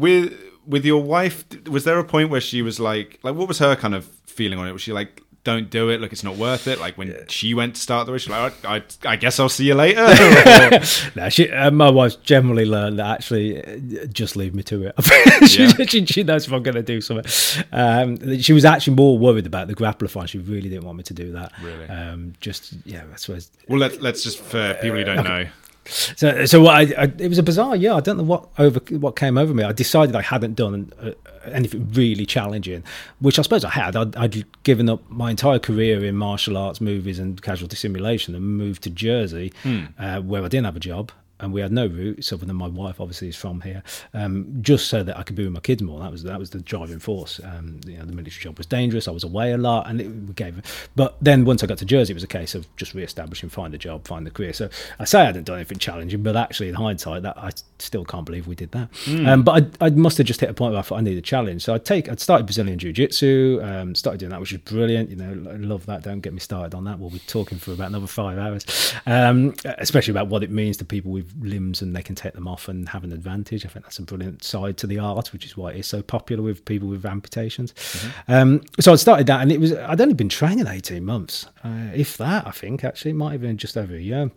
with 0.00 0.32
with 0.66 0.84
your 0.84 1.02
wife, 1.02 1.44
was 1.68 1.84
there 1.84 1.98
a 1.98 2.04
point 2.04 2.30
where 2.30 2.40
she 2.40 2.62
was 2.62 2.78
like, 2.80 3.18
like, 3.22 3.34
what 3.34 3.48
was 3.48 3.58
her 3.58 3.76
kind 3.76 3.94
of 3.94 4.06
feeling 4.26 4.58
on 4.58 4.68
it? 4.68 4.72
Was 4.72 4.82
she 4.82 4.92
like, 4.92 5.22
don't 5.42 5.70
do 5.70 5.88
it. 5.88 6.00
Like 6.00 6.12
it's 6.12 6.22
not 6.22 6.36
worth 6.36 6.66
it. 6.66 6.78
Like 6.78 6.98
when 6.98 7.08
yeah. 7.08 7.22
she 7.28 7.54
went 7.54 7.74
to 7.76 7.80
start 7.80 8.06
the 8.06 8.12
race, 8.12 8.28
like 8.28 8.64
I, 8.64 8.76
I, 8.76 8.82
I, 9.04 9.16
guess 9.16 9.40
I'll 9.40 9.48
see 9.48 9.66
you 9.66 9.74
later. 9.74 10.06
no, 11.16 11.28
she, 11.30 11.50
uh, 11.50 11.70
my 11.70 11.90
wife's 11.90 12.16
generally 12.16 12.66
learned 12.66 12.98
that 12.98 13.06
actually 13.06 13.64
uh, 13.64 14.06
just 14.06 14.36
leave 14.36 14.54
me 14.54 14.62
to 14.64 14.86
it. 14.86 14.94
she, 15.48 15.64
yeah. 15.64 15.86
she, 15.86 16.04
she, 16.04 16.22
knows 16.22 16.46
if 16.46 16.52
I'm 16.52 16.62
going 16.62 16.74
to 16.74 16.82
do 16.82 17.00
something. 17.00 17.64
Um, 17.72 18.40
she 18.40 18.52
was 18.52 18.64
actually 18.64 18.96
more 18.96 19.18
worried 19.18 19.46
about 19.46 19.68
the 19.68 19.74
grappler 19.74 20.28
She 20.28 20.38
really 20.38 20.68
didn't 20.68 20.84
want 20.84 20.98
me 20.98 21.04
to 21.04 21.14
do 21.14 21.32
that. 21.32 21.52
Really? 21.62 21.88
Um, 21.88 22.34
just 22.40 22.74
yeah, 22.84 23.04
I 23.10 23.16
suppose. 23.16 23.50
Well, 23.66 23.78
let's 23.78 23.98
let's 23.98 24.22
just 24.22 24.40
for 24.40 24.74
people 24.74 24.98
who 24.98 25.04
don't 25.04 25.24
know. 25.24 25.46
So, 25.86 26.44
so 26.44 26.60
what 26.60 26.74
I, 26.74 27.02
I, 27.02 27.12
it 27.18 27.28
was 27.28 27.38
a 27.38 27.42
bizarre 27.42 27.74
year. 27.74 27.92
I 27.92 28.00
don't 28.00 28.16
know 28.16 28.22
what 28.22 28.48
over 28.58 28.80
what 28.90 29.16
came 29.16 29.38
over 29.38 29.54
me. 29.54 29.64
I 29.64 29.72
decided 29.72 30.14
I 30.14 30.22
hadn't 30.22 30.54
done 30.54 30.92
uh, 31.00 31.12
anything 31.44 31.90
really 31.92 32.26
challenging, 32.26 32.84
which 33.18 33.38
I 33.38 33.42
suppose 33.42 33.64
I 33.64 33.70
had. 33.70 33.96
I'd, 33.96 34.16
I'd, 34.16 34.44
given 34.62 34.88
up 34.90 35.08
my 35.10 35.30
entire 35.30 35.58
career 35.58 36.04
in 36.04 36.16
martial 36.16 36.56
arts, 36.56 36.80
movies, 36.80 37.18
and 37.18 37.40
casualty 37.40 37.76
simulation, 37.76 38.34
and 38.34 38.44
moved 38.44 38.82
to 38.82 38.90
Jersey, 38.90 39.52
hmm. 39.62 39.84
uh, 39.98 40.20
where 40.20 40.44
I 40.44 40.48
didn't 40.48 40.66
have 40.66 40.76
a 40.76 40.80
job 40.80 41.12
and 41.40 41.52
we 41.52 41.60
had 41.60 41.72
no 41.72 41.86
roots 41.86 42.32
other 42.32 42.46
than 42.46 42.56
my 42.56 42.68
wife 42.68 43.00
obviously 43.00 43.28
is 43.28 43.36
from 43.36 43.60
here 43.60 43.82
um, 44.14 44.46
just 44.60 44.88
so 44.88 45.02
that 45.02 45.18
I 45.18 45.22
could 45.22 45.36
be 45.36 45.44
with 45.44 45.52
my 45.52 45.60
kids 45.60 45.82
more. 45.82 46.00
That 46.00 46.10
was 46.10 46.22
that 46.22 46.38
was 46.38 46.50
the 46.50 46.60
driving 46.60 46.98
force. 46.98 47.40
Um, 47.44 47.80
you 47.86 47.98
know 47.98 48.04
the 48.04 48.12
military 48.12 48.42
job 48.42 48.58
was 48.58 48.66
dangerous. 48.66 49.08
I 49.08 49.10
was 49.10 49.24
away 49.24 49.52
a 49.52 49.58
lot 49.58 49.88
and 49.88 50.00
it 50.00 50.34
gave 50.36 50.90
but 50.96 51.16
then 51.20 51.44
once 51.44 51.62
I 51.62 51.66
got 51.66 51.78
to 51.78 51.84
Jersey 51.84 52.12
it 52.12 52.14
was 52.14 52.22
a 52.22 52.28
case 52.28 52.54
of 52.54 52.66
just 52.76 52.94
re-establishing 52.94 53.48
find 53.48 53.74
a 53.74 53.78
job 53.78 54.06
find 54.06 54.26
a 54.26 54.30
career. 54.30 54.52
So 54.52 54.68
I 54.98 55.04
say 55.04 55.22
I 55.22 55.24
hadn't 55.26 55.44
done 55.44 55.56
anything 55.56 55.78
challenging 55.78 56.22
but 56.22 56.36
actually 56.36 56.68
in 56.68 56.74
hindsight 56.74 57.22
that 57.22 57.36
I 57.38 57.50
still 57.78 58.04
can't 58.04 58.26
believe 58.26 58.46
we 58.46 58.54
did 58.54 58.72
that. 58.72 58.90
Mm. 59.04 59.28
um, 59.28 59.42
but 59.42 59.76
I, 59.80 59.86
I, 59.86 59.90
must 59.90 60.18
have 60.18 60.26
just 60.26 60.40
hit 60.40 60.50
a 60.50 60.54
point 60.54 60.72
where 60.72 60.80
I 60.80 60.82
thought 60.82 60.98
I 60.98 61.02
needed 61.02 61.18
a 61.18 61.22
challenge. 61.22 61.62
So 61.62 61.74
I'd 61.74 61.84
take 61.84 62.08
I'd 62.08 62.20
started 62.20 62.44
Brazilian 62.46 62.78
Jiu-Jitsu 62.78 63.60
um, 63.62 63.94
started 63.94 64.18
doing 64.18 64.30
that 64.30 64.40
which 64.40 64.52
is 64.52 64.58
brilliant. 64.58 65.10
You 65.10 65.16
know 65.16 65.50
I 65.50 65.56
love 65.56 65.86
that. 65.86 66.02
Don't 66.02 66.20
get 66.20 66.32
me 66.32 66.40
started 66.40 66.74
on 66.76 66.84
that. 66.84 66.98
We'll 66.98 67.10
be 67.10 67.18
talking 67.20 67.58
for 67.58 67.72
about 67.72 67.88
another 67.88 68.06
five 68.06 68.38
hours. 68.38 68.94
Um, 69.06 69.54
especially 69.78 70.12
about 70.12 70.28
what 70.28 70.42
it 70.42 70.50
means 70.50 70.76
to 70.78 70.84
people 70.84 71.10
with 71.10 71.29
limbs 71.40 71.82
and 71.82 71.94
they 71.94 72.02
can 72.02 72.14
take 72.14 72.32
them 72.32 72.48
off 72.48 72.68
and 72.68 72.88
have 72.88 73.04
an 73.04 73.12
advantage. 73.12 73.64
I 73.64 73.68
think 73.68 73.84
that's 73.84 73.98
a 73.98 74.02
brilliant 74.02 74.42
side 74.42 74.76
to 74.78 74.86
the 74.86 74.98
art, 74.98 75.32
which 75.32 75.44
is 75.44 75.56
why 75.56 75.70
it 75.70 75.78
is 75.78 75.86
so 75.86 76.02
popular 76.02 76.42
with 76.42 76.64
people 76.64 76.88
with 76.88 77.04
amputations. 77.04 77.72
Mm-hmm. 77.72 78.32
Um, 78.32 78.62
so 78.78 78.92
I 78.92 78.96
started 78.96 79.26
that, 79.26 79.42
and 79.42 79.52
it 79.52 79.60
was 79.60 79.72
I'd 79.72 80.00
only 80.00 80.14
been 80.14 80.28
training 80.28 80.66
eighteen 80.66 81.04
months, 81.04 81.46
uh, 81.64 81.90
if 81.94 82.16
that. 82.16 82.46
I 82.46 82.50
think 82.50 82.84
actually 82.84 83.12
it 83.12 83.14
might 83.14 83.32
have 83.32 83.40
been 83.40 83.56
just 83.56 83.76
over 83.76 83.94
a 83.94 84.00
year. 84.00 84.30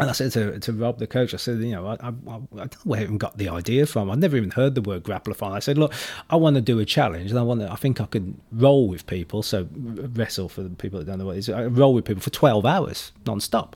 And 0.00 0.08
I 0.08 0.12
said 0.12 0.30
to, 0.32 0.60
to 0.60 0.72
Rob, 0.72 1.00
the 1.00 1.08
coach, 1.08 1.34
I 1.34 1.38
said, 1.38 1.58
you 1.58 1.72
know, 1.72 1.88
I, 1.88 1.94
I, 1.94 2.08
I 2.08 2.10
don't 2.10 2.56
know 2.56 2.68
where 2.84 3.00
I 3.00 3.02
even 3.02 3.18
got 3.18 3.36
the 3.36 3.48
idea 3.48 3.84
from. 3.84 4.12
I'd 4.12 4.20
never 4.20 4.36
even 4.36 4.52
heard 4.52 4.76
the 4.76 4.80
word 4.80 5.02
grappler 5.02 5.34
I 5.52 5.58
said, 5.58 5.76
look, 5.76 5.92
I 6.30 6.36
want 6.36 6.54
to 6.54 6.62
do 6.62 6.78
a 6.78 6.84
challenge, 6.84 7.30
and 7.30 7.38
I 7.38 7.42
want 7.42 7.62
to, 7.62 7.72
I 7.72 7.74
think 7.74 8.00
I 8.00 8.04
could 8.04 8.36
roll 8.52 8.86
with 8.86 9.08
people. 9.08 9.42
So 9.42 9.66
wrestle 9.72 10.48
for 10.48 10.62
the 10.62 10.70
people 10.70 11.00
that 11.00 11.06
don't 11.06 11.18
know 11.18 11.26
what 11.26 11.34
it 11.34 11.40
is. 11.40 11.48
I 11.50 11.64
roll 11.64 11.94
with 11.94 12.04
people 12.04 12.22
for 12.22 12.30
twelve 12.30 12.64
hours 12.64 13.10
non-stop 13.26 13.74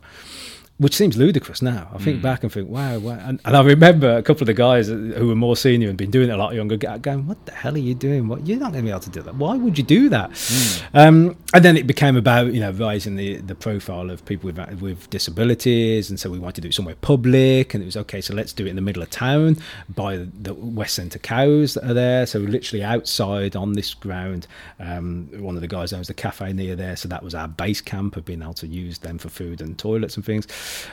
which 0.83 0.97
seems 0.97 1.17
ludicrous 1.17 1.63
now. 1.63 1.89
I 1.95 1.99
think 1.99 2.19
mm. 2.19 2.23
back 2.23 2.43
and 2.43 2.53
think, 2.53 2.69
wow, 2.69 2.99
wow. 2.99 3.19
And, 3.23 3.41
and, 3.45 3.57
I 3.57 3.63
remember 3.63 4.17
a 4.17 4.23
couple 4.23 4.43
of 4.43 4.47
the 4.49 4.55
guys 4.55 4.89
who 4.89 5.29
were 5.29 5.37
more 5.37 5.57
senior 5.57 5.89
and 5.89 5.97
been 5.97 6.11
doing 6.11 6.29
it 6.29 6.33
a 6.33 6.37
lot 6.37 6.55
younger 6.55 6.77
going, 6.77 7.27
what 7.29 7.47
the 7.47 7.53
hell 7.53 7.75
are 7.75 7.79
you 7.79 7.95
doing? 7.95 8.27
What 8.27 8.47
You're 8.47 8.59
not 8.59 8.73
going 8.73 8.85
to 8.85 8.89
be 8.89 8.91
able 8.91 9.01
to 9.01 9.11
do 9.11 9.23
that. 9.23 9.37
Why 9.37 9.57
would 9.57 9.79
you 9.79 9.85
do 9.85 10.09
that? 10.09 10.31
Mm. 10.31 10.85
Um, 10.95 11.37
and 11.55 11.65
then 11.65 11.77
it 11.77 11.87
became 11.87 12.17
about, 12.17 12.53
you 12.53 12.59
know, 12.59 12.73
raising 12.73 13.15
the, 13.15 13.37
the 13.37 13.55
profile 13.55 14.11
of 14.11 14.25
people 14.25 14.51
with, 14.51 14.81
with 14.81 15.09
disabilities. 15.11 16.11
And 16.11 16.19
so 16.19 16.31
we 16.31 16.41
wanted 16.41 16.57
to 16.57 16.61
do 16.63 16.69
it 16.69 16.75
somewhere 16.75 16.97
public. 16.97 17.75
And 17.75 17.83
it 17.83 17.87
was, 17.87 17.97
okay, 17.99 18.21
so 18.21 18.35
let's 18.35 18.53
do 18.53 18.67
it 18.67 18.71
in 18.71 18.77
the 18.77 18.83
middle 18.83 19.05
of 19.05 19.11
town 19.11 19.59
by 19.95 20.17
the 20.17 20.53
West 20.53 20.97
Centre 20.97 21.21
cows 21.21 21.75
that 21.75 21.89
are 21.89 21.95
there. 21.95 22.27
So 22.27 22.41
literally 22.41 22.83
outside 22.83 23.55
on 23.55 23.75
this 23.75 23.95
ground. 23.95 24.49
Um, 24.81 25.29
one 25.37 25.55
of 25.55 25.61
the 25.61 25.69
guys 25.69 25.93
owns 25.93 26.09
the 26.09 26.15
cafe 26.15 26.53
near 26.53 26.75
there. 26.75 26.97
So 26.97 27.09
that 27.09 27.23
was 27.23 27.37
our 27.37 27.47
base 27.47 27.81
camp 27.81 28.17
of 28.17 28.25
being 28.25 28.43
able 28.43 28.55
to 28.55 28.67
use 28.67 28.99
them 28.99 29.19
for 29.19 29.29
food 29.29 29.61
and 29.61 29.79
toilets 29.79 30.17
and 30.17 30.25
things. 30.25 30.49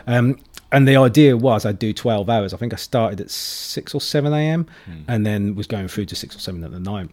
Um, 0.07 0.37
and 0.71 0.87
the 0.87 0.95
idea 0.97 1.35
was 1.35 1.65
I'd 1.65 1.79
do 1.79 1.93
12 1.93 2.29
hours. 2.29 2.53
I 2.53 2.57
think 2.57 2.73
I 2.73 2.77
started 2.77 3.19
at 3.21 3.31
6 3.31 3.95
or 3.95 4.01
7 4.01 4.33
a.m. 4.33 4.67
Mm. 4.87 5.03
and 5.07 5.25
then 5.25 5.55
was 5.55 5.67
going 5.67 5.87
through 5.87 6.05
to 6.05 6.15
6 6.15 6.35
or 6.35 6.39
7 6.39 6.63
at 6.63 6.71
the 6.71 6.79
night. 6.79 7.09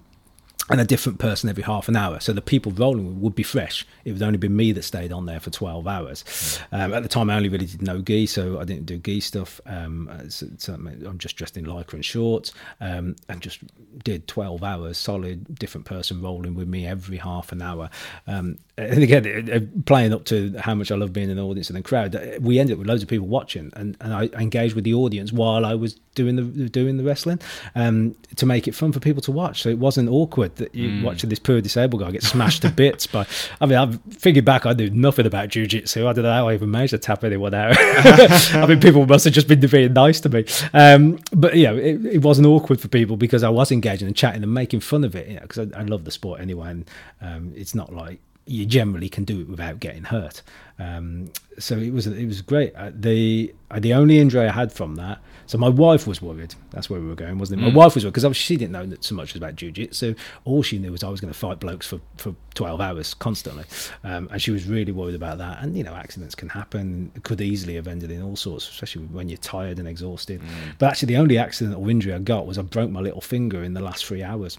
And 0.68 0.80
a 0.80 0.84
different 0.84 1.18
person 1.18 1.48
every 1.48 1.62
half 1.62 1.88
an 1.88 1.94
hour. 1.94 2.18
So 2.18 2.32
the 2.32 2.40
people 2.40 2.72
rolling 2.72 3.20
would 3.20 3.34
be 3.34 3.44
fresh. 3.44 3.86
It 4.04 4.12
would 4.12 4.22
only 4.22 4.38
be 4.38 4.48
me 4.48 4.72
that 4.72 4.82
stayed 4.82 5.12
on 5.12 5.26
there 5.26 5.38
for 5.38 5.50
12 5.50 5.86
hours. 5.86 6.60
Um, 6.72 6.92
at 6.92 7.02
the 7.04 7.08
time, 7.08 7.30
I 7.30 7.36
only 7.36 7.48
really 7.48 7.66
did 7.66 7.82
no 7.82 8.02
gi, 8.02 8.26
so 8.26 8.58
I 8.58 8.64
didn't 8.64 8.86
do 8.86 8.98
gi 8.98 9.20
stuff. 9.20 9.60
Um, 9.66 10.10
so, 10.28 10.46
so 10.58 10.74
I'm 10.74 11.18
just 11.18 11.36
dressed 11.36 11.56
in 11.56 11.66
lycra 11.66 11.94
and 11.94 12.04
shorts 12.04 12.52
um, 12.80 13.14
and 13.28 13.40
just 13.40 13.60
did 14.02 14.26
12 14.26 14.64
hours 14.64 14.98
solid, 14.98 15.56
different 15.56 15.86
person 15.86 16.20
rolling 16.20 16.54
with 16.54 16.66
me 16.66 16.84
every 16.86 17.18
half 17.18 17.52
an 17.52 17.62
hour. 17.62 17.88
Um, 18.26 18.58
and 18.76 19.02
again, 19.02 19.84
playing 19.86 20.12
up 20.12 20.24
to 20.26 20.54
how 20.58 20.74
much 20.74 20.90
I 20.90 20.96
love 20.96 21.12
being 21.12 21.30
in 21.30 21.36
the 21.36 21.44
audience 21.44 21.70
and 21.70 21.78
the 21.78 21.82
crowd, 21.82 22.18
we 22.40 22.58
ended 22.58 22.74
up 22.74 22.80
with 22.80 22.88
loads 22.88 23.02
of 23.02 23.08
people 23.08 23.28
watching, 23.28 23.70
and, 23.74 23.96
and 24.00 24.12
I 24.12 24.24
engaged 24.40 24.74
with 24.74 24.84
the 24.84 24.94
audience 24.94 25.32
while 25.32 25.64
I 25.64 25.74
was 25.74 25.98
doing 26.16 26.34
the 26.34 26.68
doing 26.68 26.96
the 26.96 27.04
wrestling 27.04 27.38
um, 27.76 28.16
to 28.34 28.44
make 28.44 28.66
it 28.66 28.74
fun 28.74 28.90
for 28.90 28.98
people 28.98 29.22
to 29.22 29.30
watch. 29.30 29.62
So 29.62 29.68
it 29.68 29.78
wasn't 29.78 30.08
awkward 30.08 30.56
that 30.56 30.74
you 30.74 30.88
mm. 30.88 31.02
watching 31.04 31.30
this 31.30 31.38
poor 31.38 31.60
disabled 31.60 32.02
guy 32.02 32.10
get 32.10 32.24
smashed 32.24 32.62
to 32.62 32.70
bits 32.70 33.06
by. 33.06 33.24
I 33.60 33.66
mean, 33.66 33.78
I've 33.78 34.00
figured 34.10 34.44
back, 34.44 34.66
I 34.66 34.72
knew 34.72 34.90
nothing 34.90 35.26
about 35.26 35.50
jujitsu. 35.50 36.06
I 36.06 36.12
don't 36.12 36.24
know 36.24 36.32
how 36.32 36.48
I 36.48 36.54
even 36.54 36.72
managed 36.72 36.90
to 36.90 36.98
tap 36.98 37.22
anyone 37.22 37.54
out. 37.54 37.76
I 37.78 38.66
mean, 38.66 38.80
people 38.80 39.06
must 39.06 39.24
have 39.26 39.34
just 39.34 39.46
been 39.46 39.60
being 39.60 39.92
nice 39.92 40.20
to 40.22 40.28
me. 40.28 40.44
Um, 40.72 41.18
but 41.32 41.56
yeah, 41.56 41.72
it, 41.72 42.04
it, 42.04 42.22
wasn't 42.22 42.46
awkward 42.46 42.80
for 42.80 42.88
people 42.88 43.16
because 43.16 43.44
I 43.44 43.50
was 43.50 43.70
engaging 43.70 44.08
and 44.08 44.16
chatting 44.16 44.42
and 44.42 44.52
making 44.52 44.80
fun 44.80 45.04
of 45.04 45.14
it. 45.14 45.40
Because 45.40 45.58
you 45.58 45.66
know, 45.66 45.76
I, 45.76 45.82
I, 45.82 45.84
love 45.84 46.04
the 46.04 46.10
sport 46.10 46.40
anyway, 46.40 46.70
and 46.70 46.90
um, 47.20 47.52
it's 47.54 47.74
not 47.74 47.92
like 47.92 48.18
you 48.46 48.64
generally 48.64 49.08
can 49.08 49.24
do 49.24 49.40
it 49.40 49.48
without 49.48 49.80
getting 49.80 50.04
hurt. 50.04 50.42
Um, 50.78 51.30
so 51.58 51.76
it 51.76 51.92
was 51.92 52.06
it 52.06 52.26
was 52.26 52.42
great. 52.42 52.74
Uh, 52.74 52.90
the 52.94 53.54
uh, 53.70 53.80
the 53.80 53.94
only 53.94 54.18
injury 54.18 54.46
I 54.46 54.52
had 54.52 54.72
from 54.72 54.96
that. 54.96 55.18
So 55.46 55.58
my 55.58 55.68
wife 55.68 56.06
was 56.06 56.20
worried. 56.20 56.54
That's 56.70 56.90
where 56.90 57.00
we 57.00 57.06
were 57.06 57.14
going, 57.14 57.38
wasn't 57.38 57.60
it? 57.60 57.64
My 57.64 57.70
mm. 57.70 57.76
wife 57.76 57.94
was 57.94 58.04
worried 58.04 58.14
because 58.14 58.36
she 58.36 58.56
didn't 58.56 58.72
know 58.72 58.96
so 59.00 59.14
much 59.14 59.34
about 59.34 59.56
jiu-jitsu. 59.56 60.14
So 60.14 60.20
all 60.44 60.62
she 60.62 60.78
knew 60.78 60.92
was 60.92 61.04
I 61.04 61.08
was 61.08 61.20
going 61.20 61.32
to 61.32 61.38
fight 61.38 61.60
blokes 61.60 61.86
for, 61.86 62.00
for 62.16 62.34
12 62.54 62.80
hours 62.80 63.14
constantly. 63.14 63.64
Um, 64.04 64.28
and 64.32 64.42
she 64.42 64.50
was 64.50 64.66
really 64.66 64.92
worried 64.92 65.14
about 65.14 65.38
that. 65.38 65.62
And, 65.62 65.76
you 65.76 65.84
know, 65.84 65.94
accidents 65.94 66.34
can 66.34 66.48
happen. 66.48 67.12
It 67.14 67.22
could 67.22 67.40
easily 67.40 67.76
have 67.76 67.86
ended 67.86 68.10
in 68.10 68.22
all 68.22 68.36
sorts, 68.36 68.68
especially 68.68 69.04
when 69.06 69.28
you're 69.28 69.38
tired 69.38 69.78
and 69.78 69.86
exhausted. 69.86 70.40
Mm. 70.40 70.78
But 70.78 70.90
actually, 70.90 71.14
the 71.14 71.18
only 71.18 71.38
accident 71.38 71.76
or 71.76 71.88
injury 71.90 72.12
I 72.12 72.18
got 72.18 72.46
was 72.46 72.58
I 72.58 72.62
broke 72.62 72.90
my 72.90 73.00
little 73.00 73.20
finger 73.20 73.62
in 73.62 73.74
the 73.74 73.80
last 73.82 74.04
three 74.04 74.22
hours. 74.22 74.58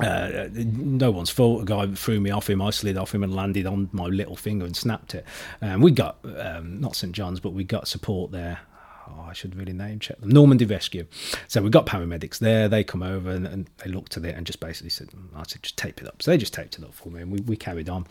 Uh, 0.00 0.48
no 0.54 1.10
one's 1.10 1.30
fault. 1.30 1.62
A 1.62 1.64
guy 1.64 1.86
threw 1.94 2.20
me 2.20 2.30
off 2.30 2.48
him. 2.48 2.62
I 2.62 2.70
slid 2.70 2.96
off 2.96 3.14
him 3.14 3.22
and 3.22 3.34
landed 3.34 3.66
on 3.66 3.88
my 3.92 4.06
little 4.06 4.36
finger 4.36 4.64
and 4.64 4.74
snapped 4.74 5.14
it. 5.14 5.24
And 5.60 5.74
um, 5.74 5.80
we 5.82 5.90
got 5.90 6.18
um, 6.38 6.80
not 6.80 6.96
St 6.96 7.12
John's, 7.12 7.40
but 7.40 7.52
we 7.52 7.64
got 7.64 7.86
support 7.86 8.30
there. 8.30 8.60
Oh, 9.10 9.22
I 9.28 9.32
should 9.32 9.56
really 9.56 9.72
name 9.72 9.98
check 9.98 10.20
them. 10.20 10.30
Normandy 10.30 10.64
Rescue. 10.64 11.06
So 11.48 11.62
we 11.62 11.70
got 11.70 11.86
paramedics 11.86 12.38
there. 12.38 12.68
They 12.68 12.84
come 12.84 13.02
over 13.02 13.30
and, 13.30 13.46
and, 13.46 13.70
they 13.84 13.90
looked 13.90 14.16
at 14.16 14.24
it 14.24 14.36
and 14.36 14.46
just 14.46 14.60
basically 14.60 14.90
said, 14.90 15.10
I 15.34 15.42
said, 15.46 15.62
just 15.62 15.76
tape 15.76 16.00
it 16.00 16.08
up. 16.08 16.22
So 16.22 16.30
they 16.30 16.38
just 16.38 16.54
taped 16.54 16.78
it 16.78 16.84
up 16.84 16.94
for 16.94 17.08
me 17.10 17.22
and 17.22 17.32
we, 17.32 17.40
we 17.40 17.56
carried 17.56 17.88
on. 17.88 18.06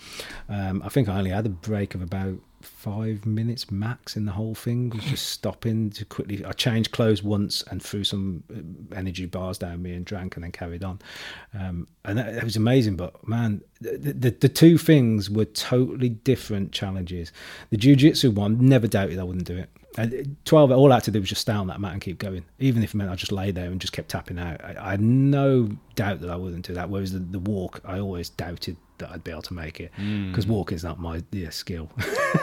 Um, 0.47 0.81
I 0.83 0.89
think 0.89 1.09
I 1.09 1.17
only 1.17 1.31
had 1.31 1.45
a 1.45 1.49
break 1.49 1.95
of 1.95 2.01
about 2.01 2.39
five 2.61 3.25
minutes 3.25 3.71
max 3.71 4.17
in 4.17 4.25
the 4.25 4.31
whole 4.31 4.53
thing 4.53 4.89
was 4.89 5.03
just 5.05 5.29
stopping 5.29 5.89
to 5.89 6.03
quickly 6.03 6.43
i 6.43 6.51
changed 6.51 6.91
clothes 6.91 7.23
once 7.23 7.63
and 7.71 7.81
threw 7.81 8.03
some 8.03 8.43
uh, 8.51 8.95
energy 8.95 9.25
bars 9.25 9.57
down 9.57 9.81
me 9.81 9.93
and 9.93 10.05
drank 10.05 10.35
and 10.35 10.43
then 10.43 10.51
carried 10.51 10.83
on 10.83 10.99
um, 11.53 11.87
and 12.03 12.17
that, 12.17 12.33
that, 12.33 12.43
was 12.43 12.57
amazing 12.57 12.95
but 12.95 13.25
man 13.27 13.61
the, 13.79 14.13
the, 14.13 14.31
the, 14.31 14.49
two 14.49 14.77
things 14.77 15.29
were 15.29 15.45
totally 15.45 16.09
different 16.09 16.71
challenges 16.71 17.31
the 17.69 17.77
jiu-jitsu 17.77 18.29
one 18.29 18.57
never 18.67 18.87
doubted 18.87 19.19
i 19.19 19.23
wouldn't 19.23 19.45
do 19.45 19.57
it 19.57 19.69
12 20.45 20.71
all 20.71 20.91
i 20.91 20.95
had 20.95 21.03
to 21.03 21.11
do 21.11 21.19
was 21.19 21.29
just 21.29 21.41
stay 21.41 21.53
on 21.53 21.67
that 21.67 21.79
mat 21.79 21.93
and 21.93 22.01
keep 22.01 22.17
going 22.19 22.45
even 22.59 22.83
if 22.83 22.93
it 22.93 22.97
meant 22.97 23.09
i 23.09 23.15
just 23.15 23.31
lay 23.31 23.51
there 23.51 23.65
and 23.65 23.81
just 23.81 23.93
kept 23.93 24.09
tapping 24.09 24.39
out 24.39 24.63
i, 24.63 24.75
I 24.79 24.91
had 24.91 25.01
no 25.01 25.69
doubt 25.95 26.21
that 26.21 26.29
i 26.29 26.35
wouldn't 26.35 26.65
do 26.65 26.73
that 26.73 26.89
whereas 26.89 27.13
the, 27.13 27.19
the 27.19 27.39
walk 27.39 27.81
i 27.85 27.99
always 27.99 28.29
doubted 28.29 28.77
that 28.99 29.11
I'd 29.11 29.23
be 29.23 29.31
able 29.31 29.41
to 29.43 29.53
make 29.53 29.79
it 29.79 29.91
because 29.95 30.45
mm. 30.45 30.49
walking 30.49 30.75
is 30.75 30.83
not 30.83 30.99
my 30.99 31.23
yeah, 31.31 31.49
skill. 31.49 31.89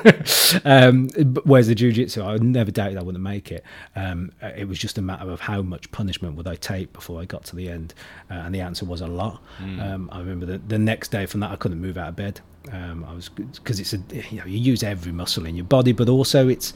um, 0.64 1.08
whereas 1.44 1.68
the 1.68 1.74
jiu-jitsu, 1.74 2.22
I 2.22 2.36
never 2.38 2.70
doubted 2.70 2.98
I 2.98 3.02
wouldn't 3.02 3.22
make 3.22 3.52
it. 3.52 3.64
Um, 3.94 4.32
it 4.42 4.66
was 4.66 4.78
just 4.78 4.98
a 4.98 5.02
matter 5.02 5.30
of 5.30 5.40
how 5.40 5.62
much 5.62 5.90
punishment 5.92 6.34
would 6.36 6.48
I 6.48 6.56
take 6.56 6.92
before 6.92 7.20
I 7.20 7.24
got 7.24 7.44
to 7.44 7.56
the 7.56 7.68
end, 7.68 7.94
uh, 8.30 8.34
and 8.34 8.54
the 8.54 8.60
answer 8.60 8.84
was 8.84 9.00
a 9.00 9.06
lot. 9.06 9.42
Mm. 9.60 9.80
Um, 9.80 10.08
I 10.12 10.18
remember 10.18 10.46
the, 10.46 10.58
the 10.58 10.78
next 10.78 11.10
day 11.10 11.26
from 11.26 11.40
that 11.40 11.52
I 11.52 11.56
couldn't 11.56 11.80
move 11.80 11.96
out 11.96 12.08
of 12.08 12.16
bed. 12.16 12.40
Um, 12.72 13.05
I 13.09 13.14
was 13.14 13.28
because 13.28 13.78
it's 13.78 13.93
a 13.93 13.98
you 14.30 14.38
know 14.38 14.47
you 14.47 14.59
use 14.59 14.82
every 14.82 15.12
muscle 15.12 15.47
in 15.47 15.55
your 15.55 15.64
body, 15.64 15.93
but 15.93 16.09
also 16.09 16.48
it's 16.48 16.72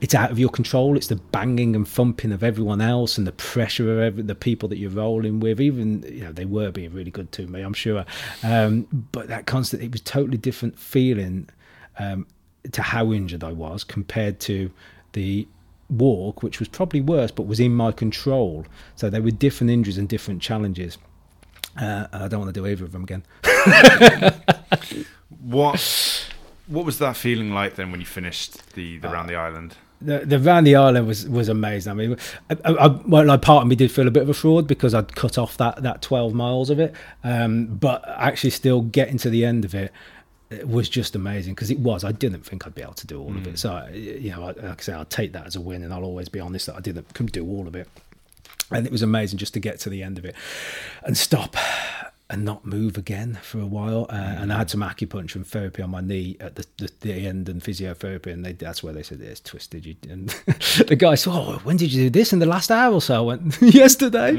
it's 0.00 0.14
out 0.14 0.30
of 0.30 0.38
your 0.38 0.50
control. 0.50 0.96
It's 0.96 1.06
the 1.06 1.16
banging 1.16 1.74
and 1.74 1.88
thumping 1.88 2.32
of 2.32 2.42
everyone 2.42 2.80
else 2.80 3.16
and 3.16 3.26
the 3.26 3.32
pressure 3.32 3.92
of 3.92 3.98
every, 3.98 4.22
the 4.22 4.34
people 4.34 4.68
that 4.68 4.78
you're 4.78 4.90
rolling 4.90 5.40
with. 5.40 5.60
Even 5.60 6.02
you 6.02 6.24
know 6.24 6.32
they 6.32 6.44
were 6.44 6.70
being 6.70 6.92
really 6.92 7.10
good 7.10 7.32
to 7.32 7.46
me, 7.46 7.62
I'm 7.62 7.72
sure, 7.72 8.04
um, 8.42 8.86
but 9.12 9.28
that 9.28 9.46
constant 9.46 9.82
it 9.82 9.92
was 9.92 10.02
totally 10.02 10.38
different 10.38 10.78
feeling 10.78 11.48
um, 11.98 12.26
to 12.72 12.82
how 12.82 13.12
injured 13.12 13.42
I 13.42 13.52
was 13.52 13.82
compared 13.84 14.40
to 14.40 14.70
the 15.12 15.48
walk, 15.88 16.42
which 16.42 16.58
was 16.58 16.68
probably 16.68 17.00
worse, 17.00 17.30
but 17.30 17.44
was 17.44 17.60
in 17.60 17.74
my 17.74 17.92
control. 17.92 18.66
So 18.96 19.10
there 19.10 19.22
were 19.22 19.30
different 19.30 19.70
injuries 19.70 19.98
and 19.98 20.08
different 20.08 20.42
challenges. 20.42 20.98
Uh, 21.80 22.06
I 22.12 22.28
don't 22.28 22.40
want 22.40 22.54
to 22.54 22.60
do 22.60 22.66
either 22.66 22.84
of 22.84 22.92
them 22.92 23.04
again. 23.04 23.24
What 25.40 26.30
what 26.66 26.84
was 26.84 26.98
that 26.98 27.16
feeling 27.16 27.52
like 27.52 27.76
then 27.76 27.90
when 27.90 28.00
you 28.00 28.06
finished 28.06 28.74
the, 28.74 28.98
the 28.98 29.08
uh, 29.08 29.12
round 29.12 29.28
the 29.28 29.36
island? 29.36 29.76
The, 30.02 30.20
the 30.20 30.38
round 30.38 30.66
the 30.66 30.76
island 30.76 31.06
was 31.06 31.28
was 31.28 31.48
amazing. 31.48 31.90
I 31.90 31.94
mean, 31.94 32.16
I, 32.50 32.56
I, 32.64 32.86
well, 32.86 33.24
like 33.24 33.42
part 33.42 33.62
of 33.62 33.68
me 33.68 33.76
did 33.76 33.92
feel 33.92 34.08
a 34.08 34.10
bit 34.10 34.22
of 34.22 34.28
a 34.28 34.34
fraud 34.34 34.66
because 34.66 34.94
I'd 34.94 35.14
cut 35.14 35.38
off 35.38 35.56
that 35.58 35.82
that 35.82 36.02
twelve 36.02 36.34
miles 36.34 36.70
of 36.70 36.80
it, 36.80 36.94
um, 37.24 37.66
but 37.66 38.04
actually 38.06 38.50
still 38.50 38.82
getting 38.82 39.18
to 39.18 39.30
the 39.30 39.44
end 39.44 39.64
of 39.64 39.74
it 39.74 39.92
it 40.50 40.68
was 40.68 40.88
just 40.88 41.14
amazing 41.14 41.54
because 41.54 41.70
it 41.70 41.78
was. 41.78 42.02
I 42.04 42.12
didn't 42.12 42.44
think 42.44 42.66
I'd 42.66 42.74
be 42.74 42.82
able 42.82 42.94
to 42.94 43.06
do 43.06 43.20
all 43.20 43.30
mm. 43.30 43.38
of 43.38 43.46
it. 43.46 43.54
Mm. 43.54 43.58
So, 43.58 43.88
you 43.92 44.30
know, 44.32 44.46
like 44.46 44.80
I 44.80 44.82
say, 44.82 44.92
I'll 44.92 45.04
take 45.04 45.32
that 45.32 45.46
as 45.46 45.56
a 45.56 45.60
win, 45.60 45.84
and 45.84 45.94
I'll 45.94 46.04
always 46.04 46.28
be 46.28 46.40
honest 46.40 46.66
that 46.66 46.76
I 46.76 46.80
didn't 46.80 47.32
do 47.32 47.46
all 47.46 47.68
of 47.68 47.76
it. 47.76 47.88
And 48.72 48.86
it 48.86 48.92
was 48.92 49.02
amazing 49.02 49.38
just 49.38 49.54
to 49.54 49.60
get 49.60 49.80
to 49.80 49.90
the 49.90 50.02
end 50.02 50.18
of 50.18 50.24
it 50.24 50.34
and 51.02 51.16
stop 51.16 51.56
and 52.30 52.44
not 52.44 52.64
move 52.64 52.96
again 52.96 53.38
for 53.42 53.58
a 53.58 53.66
while. 53.66 54.06
Uh, 54.08 54.14
mm. 54.14 54.42
And 54.42 54.52
I 54.52 54.58
had 54.58 54.70
some 54.70 54.80
acupuncture 54.80 55.34
and 55.34 55.46
therapy 55.46 55.82
on 55.82 55.90
my 55.90 56.00
knee 56.00 56.36
at 56.38 56.54
the, 56.54 56.64
the, 56.78 56.90
the 57.00 57.12
end 57.12 57.48
and 57.48 57.60
physiotherapy. 57.60 58.28
And 58.28 58.44
they, 58.44 58.52
that's 58.52 58.82
where 58.82 58.92
they 58.92 59.02
said, 59.02 59.20
it's 59.20 59.40
twisted. 59.40 59.84
You, 59.84 59.96
and 60.08 60.28
the 60.86 60.96
guy 60.96 61.16
said, 61.16 61.32
oh, 61.32 61.60
when 61.64 61.76
did 61.76 61.92
you 61.92 62.04
do 62.04 62.10
this? 62.10 62.32
In 62.32 62.38
the 62.38 62.46
last 62.46 62.70
hour 62.70 62.94
or 62.94 63.02
so? 63.02 63.16
I 63.16 63.20
went, 63.20 63.60
yesterday, 63.62 64.32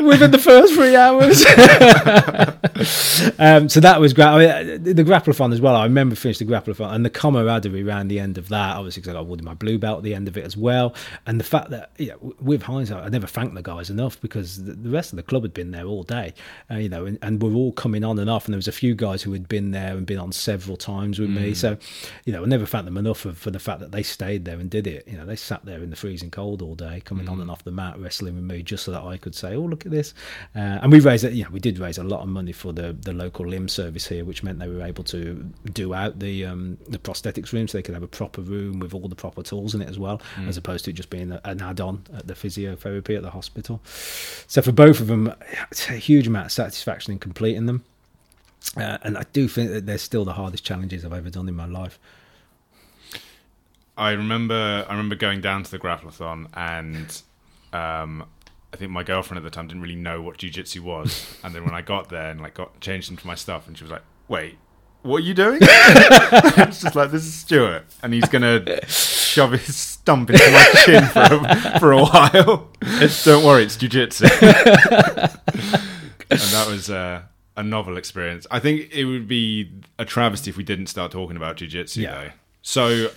within 0.00 0.30
the 0.30 0.38
first 0.38 0.74
three 0.74 0.94
hours. 0.94 1.44
um, 3.38 3.68
so 3.68 3.80
that 3.80 4.00
was 4.00 4.12
great. 4.12 4.26
I 4.26 4.62
mean, 4.62 4.84
the 4.84 5.04
grappleathon 5.04 5.52
as 5.52 5.60
well. 5.60 5.74
I 5.74 5.82
remember 5.84 6.14
finishing 6.14 6.46
the 6.46 6.54
grappleathon 6.54 6.92
and 6.94 7.04
the 7.04 7.10
camaraderie 7.10 7.82
around 7.82 8.06
the 8.08 8.20
end 8.20 8.38
of 8.38 8.48
that. 8.50 8.76
Obviously, 8.76 9.00
because 9.00 9.10
I 9.10 9.14
got 9.14 9.22
awarded 9.22 9.44
my 9.44 9.54
blue 9.54 9.78
belt 9.78 9.98
at 9.98 10.04
the 10.04 10.14
end 10.14 10.28
of 10.28 10.36
it 10.36 10.44
as 10.44 10.56
well. 10.56 10.94
And 11.26 11.40
the 11.40 11.44
fact 11.44 11.70
that, 11.70 11.90
you 11.98 12.08
know, 12.08 12.34
with 12.40 12.62
hindsight, 12.62 13.04
I 13.04 13.08
never 13.08 13.26
thanked 13.26 13.56
the 13.56 13.62
guys 13.62 13.90
enough 13.90 14.20
because 14.20 14.62
the, 14.64 14.74
the 14.74 14.90
rest 14.90 15.12
of 15.12 15.16
the 15.16 15.24
club 15.24 15.42
had 15.42 15.52
been 15.52 15.72
there 15.72 15.86
all 15.86 16.04
day, 16.04 16.34
uh, 16.70 16.76
you 16.76 16.88
know, 16.88 17.04
and, 17.04 17.18
and 17.20 17.31
and 17.32 17.42
we're 17.42 17.54
all 17.54 17.72
coming 17.72 18.04
on 18.04 18.18
and 18.18 18.28
off. 18.28 18.46
And 18.46 18.54
there 18.54 18.58
was 18.58 18.68
a 18.68 18.72
few 18.72 18.94
guys 18.94 19.22
who 19.22 19.32
had 19.32 19.48
been 19.48 19.70
there 19.70 19.96
and 19.96 20.06
been 20.06 20.18
on 20.18 20.32
several 20.32 20.76
times 20.76 21.18
with 21.18 21.30
mm. 21.30 21.40
me. 21.40 21.54
So, 21.54 21.76
you 22.24 22.32
know, 22.32 22.42
I 22.42 22.46
never 22.46 22.66
thanked 22.66 22.86
them 22.86 22.98
enough 22.98 23.18
for, 23.18 23.32
for, 23.32 23.50
the 23.50 23.58
fact 23.58 23.80
that 23.80 23.92
they 23.92 24.02
stayed 24.02 24.44
there 24.44 24.58
and 24.58 24.70
did 24.70 24.86
it. 24.86 25.06
You 25.06 25.16
know, 25.16 25.26
they 25.26 25.36
sat 25.36 25.64
there 25.64 25.82
in 25.82 25.90
the 25.90 25.96
freezing 25.96 26.30
cold 26.30 26.62
all 26.62 26.74
day, 26.74 27.00
coming 27.04 27.26
mm. 27.26 27.30
on 27.30 27.40
and 27.40 27.50
off 27.50 27.64
the 27.64 27.70
mat, 27.70 27.98
wrestling 27.98 28.34
with 28.34 28.44
me, 28.44 28.62
just 28.62 28.84
so 28.84 28.92
that 28.92 29.02
I 29.02 29.16
could 29.16 29.34
say, 29.34 29.54
"Oh, 29.54 29.62
look 29.62 29.84
at 29.84 29.92
this." 29.92 30.14
Uh, 30.54 30.80
and 30.82 30.90
we 30.90 31.00
raised, 31.00 31.24
you 31.24 31.44
know, 31.44 31.50
we 31.50 31.60
did 31.60 31.78
raise 31.78 31.98
a 31.98 32.04
lot 32.04 32.20
of 32.20 32.28
money 32.28 32.52
for 32.52 32.72
the 32.72 32.92
the 32.92 33.12
local 33.12 33.46
limb 33.46 33.68
service 33.68 34.06
here, 34.06 34.24
which 34.24 34.42
meant 34.42 34.58
they 34.58 34.68
were 34.68 34.82
able 34.82 35.04
to 35.04 35.50
do 35.72 35.94
out 35.94 36.18
the 36.18 36.46
um, 36.46 36.78
the 36.88 36.98
prosthetics 36.98 37.52
room, 37.52 37.68
so 37.68 37.78
they 37.78 37.82
could 37.82 37.94
have 37.94 38.02
a 38.02 38.08
proper 38.08 38.40
room 38.40 38.78
with 38.78 38.94
all 38.94 39.08
the 39.08 39.14
proper 39.14 39.42
tools 39.42 39.74
in 39.74 39.82
it 39.82 39.88
as 39.88 39.98
well, 39.98 40.20
mm. 40.36 40.48
as 40.48 40.56
opposed 40.56 40.84
to 40.86 40.90
it 40.90 40.94
just 40.94 41.10
being 41.10 41.32
an 41.44 41.60
add-on 41.60 42.04
at 42.14 42.26
the 42.26 42.34
physiotherapy 42.34 43.16
at 43.16 43.22
the 43.22 43.30
hospital. 43.30 43.80
So 43.84 44.62
for 44.62 44.72
both 44.72 45.00
of 45.00 45.08
them, 45.08 45.32
it's 45.70 45.88
a 45.88 45.94
huge 45.94 46.26
amount 46.26 46.46
of 46.46 46.52
satisfaction 46.52 47.12
completing 47.22 47.64
them. 47.64 47.84
Uh, 48.76 48.98
and 49.02 49.16
I 49.16 49.24
do 49.32 49.48
think 49.48 49.70
that 49.70 49.86
they're 49.86 49.98
still 49.98 50.24
the 50.24 50.34
hardest 50.34 50.64
challenges 50.64 51.04
I've 51.04 51.12
ever 51.12 51.30
done 51.30 51.48
in 51.48 51.54
my 51.54 51.66
life. 51.66 51.98
I 53.96 54.10
remember, 54.12 54.84
I 54.88 54.92
remember 54.92 55.14
going 55.14 55.40
down 55.40 55.62
to 55.62 55.70
the 55.70 55.78
grappleathon, 55.78 56.48
and 56.54 57.22
um, 57.72 58.24
I 58.72 58.76
think 58.76 58.90
my 58.90 59.02
girlfriend 59.02 59.38
at 59.38 59.44
the 59.44 59.50
time 59.50 59.68
didn't 59.68 59.82
really 59.82 59.96
know 59.96 60.20
what 60.22 60.38
jujitsu 60.38 60.80
was. 60.80 61.38
and 61.44 61.54
then 61.54 61.64
when 61.64 61.74
I 61.74 61.82
got 61.82 62.08
there 62.08 62.30
and 62.30 62.40
like 62.40 62.54
got 62.54 62.80
changed 62.80 63.10
into 63.10 63.26
my 63.26 63.34
stuff, 63.34 63.68
and 63.68 63.76
she 63.76 63.84
was 63.84 63.90
like, 63.90 64.02
"Wait, 64.28 64.56
what 65.02 65.18
are 65.18 65.24
you 65.24 65.34
doing?" 65.34 65.58
it's 65.62 66.80
just 66.82 66.96
like 66.96 67.10
this 67.10 67.24
is 67.24 67.34
Stuart, 67.34 67.84
and 68.02 68.14
he's 68.14 68.28
gonna 68.28 68.86
shove 68.86 69.52
his 69.52 69.76
stump 69.76 70.30
into 70.30 70.50
my 70.50 70.64
chin 70.84 71.04
for 71.04 71.20
a, 71.20 71.78
for 71.78 71.92
a 71.92 72.02
while. 72.02 72.70
Don't 73.24 73.44
worry, 73.44 73.64
it's 73.64 73.76
jujitsu. 73.76 74.28
And 76.32 76.52
that 76.52 76.68
was 76.68 76.90
uh, 76.90 77.22
a 77.56 77.62
novel 77.62 77.96
experience. 77.96 78.46
I 78.50 78.58
think 78.58 78.92
it 78.92 79.04
would 79.04 79.28
be 79.28 79.70
a 79.98 80.04
travesty 80.04 80.50
if 80.50 80.56
we 80.56 80.64
didn't 80.64 80.86
start 80.86 81.12
talking 81.12 81.36
about 81.36 81.56
jujitsu 81.56 82.02
yeah. 82.02 82.12
though. 82.12 82.30
So, 82.62 83.10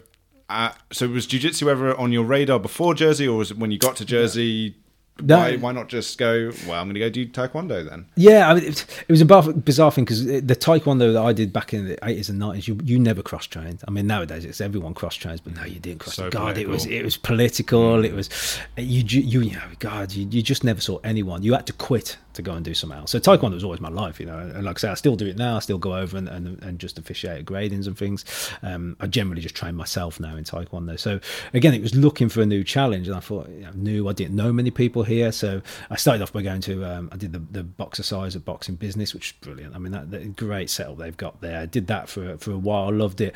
uh, 0.50 0.72
so 0.92 1.08
was 1.08 1.28
jujitsu 1.28 1.68
ever 1.68 1.96
on 1.96 2.12
your 2.12 2.24
radar 2.24 2.60
before 2.60 2.94
Jersey, 2.94 3.28
or 3.28 3.38
was 3.38 3.52
it 3.52 3.58
when 3.58 3.72
you 3.72 3.78
got 3.78 3.96
to 3.98 4.06
Jersey? 4.06 4.76
No. 5.22 5.38
Why, 5.38 5.56
why 5.56 5.72
not 5.72 5.88
just 5.88 6.18
go? 6.18 6.52
Well, 6.68 6.78
I'm 6.78 6.88
going 6.88 6.96
to 6.96 7.00
go 7.00 7.10
do 7.10 7.26
taekwondo 7.26 7.90
then. 7.90 8.06
Yeah, 8.18 8.50
I 8.50 8.54
mean, 8.54 8.66
it, 8.66 8.86
it 9.08 9.12
was 9.12 9.22
a 9.22 9.26
bizarre, 9.26 9.54
bizarre 9.54 9.92
thing 9.92 10.04
because 10.04 10.26
the 10.26 10.42
taekwondo 10.42 11.14
that 11.14 11.22
I 11.22 11.32
did 11.32 11.54
back 11.54 11.74
in 11.74 11.88
the 11.88 11.98
eighties 12.06 12.30
and 12.30 12.38
nineties, 12.38 12.68
you 12.68 12.78
you 12.84 13.00
never 13.00 13.24
cross 13.24 13.48
trained. 13.48 13.82
I 13.88 13.92
mean, 13.92 14.08
nowadays 14.08 14.44
it's 14.44 14.60
everyone 14.60 14.94
cross 14.94 15.16
trains, 15.16 15.40
but 15.40 15.56
no, 15.56 15.64
you 15.64 15.80
didn't 15.80 16.00
cross. 16.00 16.16
So 16.16 16.30
God, 16.30 16.58
it 16.58 16.68
was 16.68 16.84
political. 16.84 17.00
it 17.00 17.06
was 17.06 17.18
political. 17.18 18.04
It 18.04 18.14
was 18.14 18.60
you 18.76 19.04
you 19.04 19.42
you 19.42 19.52
know, 19.52 19.62
God, 19.80 20.12
you, 20.12 20.28
you 20.28 20.42
just 20.42 20.66
never 20.66 20.82
saw 20.82 20.98
anyone. 21.06 21.44
You 21.44 21.54
had 21.54 21.68
to 21.68 21.74
quit 21.74 22.18
to 22.36 22.42
go 22.42 22.54
and 22.54 22.64
do 22.64 22.74
something 22.74 22.98
else. 22.98 23.12
So 23.12 23.20
taekwondo 23.20 23.54
was 23.54 23.64
always 23.64 23.82
my 23.82 23.90
life, 23.90 24.20
you 24.20 24.26
know. 24.26 24.38
And 24.38 24.64
like 24.64 24.78
I 24.78 24.80
say, 24.80 24.90
I 24.90 24.94
still 24.94 25.16
do 25.16 25.26
it 25.28 25.38
now. 25.38 25.58
I 25.58 25.60
still 25.60 25.78
go 25.78 25.96
over 25.96 26.18
and 26.18 26.28
and, 26.28 26.62
and 26.64 26.80
just 26.80 26.98
officiate 26.98 27.40
at 27.40 27.46
gradings 27.46 27.88
and 27.88 27.98
things. 27.98 28.26
Um, 28.62 28.96
I 29.00 29.08
generally 29.08 29.42
just 29.42 29.56
train 29.56 29.76
myself 29.76 30.20
now 30.20 30.36
in 30.36 30.44
taekwondo. 30.44 31.00
So 31.00 31.20
again, 31.54 31.74
it 31.74 31.82
was 31.82 31.96
looking 31.96 32.30
for 32.30 32.42
a 32.42 32.46
new 32.46 32.64
challenge, 32.64 33.08
and 33.08 33.16
I 33.16 33.20
thought, 33.20 33.50
you 33.50 33.62
know, 33.62 33.72
new. 33.74 34.08
I 34.08 34.14
didn't 34.14 34.36
know 34.36 34.54
many 34.54 34.72
people 34.72 35.04
here, 35.04 35.32
so 35.32 35.62
I 35.90 35.96
started 35.96 36.22
off 36.22 36.34
by 36.34 36.42
going 36.42 36.62
to. 36.62 36.86
Um, 36.86 37.10
I 37.12 37.18
did 37.18 37.34
the 37.34 37.40
the 37.40 37.64
boxercise 37.64 38.36
at 38.36 38.46
Boxing 38.46 38.76
Business, 38.76 39.14
which 39.14 39.32
is 39.32 39.34
brilliant. 39.42 39.76
I 39.76 39.80
mean, 39.80 39.92
that, 39.92 40.12
that 40.12 40.36
great 40.36 40.70
setup 40.70 40.98
they've 40.98 41.18
got 41.18 41.42
there. 41.42 41.62
I 41.62 41.66
did 41.66 41.88
that 41.88 42.10
for 42.10 42.38
for 42.38 42.52
a 42.52 42.58
while. 42.58 42.92
Loved 42.92 43.22
it. 43.22 43.36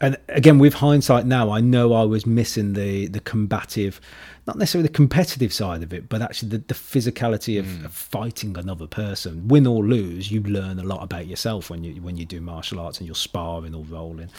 And 0.00 0.16
again, 0.28 0.58
with 0.58 0.74
hindsight 0.74 1.26
now, 1.26 1.50
I 1.50 1.60
know 1.60 1.92
I 1.92 2.04
was 2.04 2.24
missing 2.24 2.74
the 2.74 3.08
the 3.08 3.20
combative, 3.20 4.00
not 4.46 4.56
necessarily 4.56 4.86
the 4.86 4.94
competitive 4.94 5.52
side 5.52 5.82
of 5.82 5.92
it, 5.92 6.08
but 6.08 6.22
actually 6.22 6.50
the, 6.50 6.58
the 6.58 6.74
physicality 6.74 7.58
of, 7.58 7.66
hmm. 7.66 7.84
of 7.84 7.92
fighting 7.92 8.56
another 8.56 8.86
person. 8.86 9.48
Win 9.48 9.66
or 9.66 9.84
lose, 9.84 10.30
you 10.30 10.42
learn 10.42 10.78
a 10.78 10.84
lot 10.84 11.02
about 11.02 11.26
yourself 11.26 11.68
when 11.68 11.82
you 11.82 12.00
when 12.00 12.16
you 12.16 12.24
do 12.24 12.40
martial 12.40 12.78
arts 12.78 12.98
and 12.98 13.06
you're 13.06 13.16
sparring 13.16 13.74
or 13.74 13.84
rolling. 13.84 14.30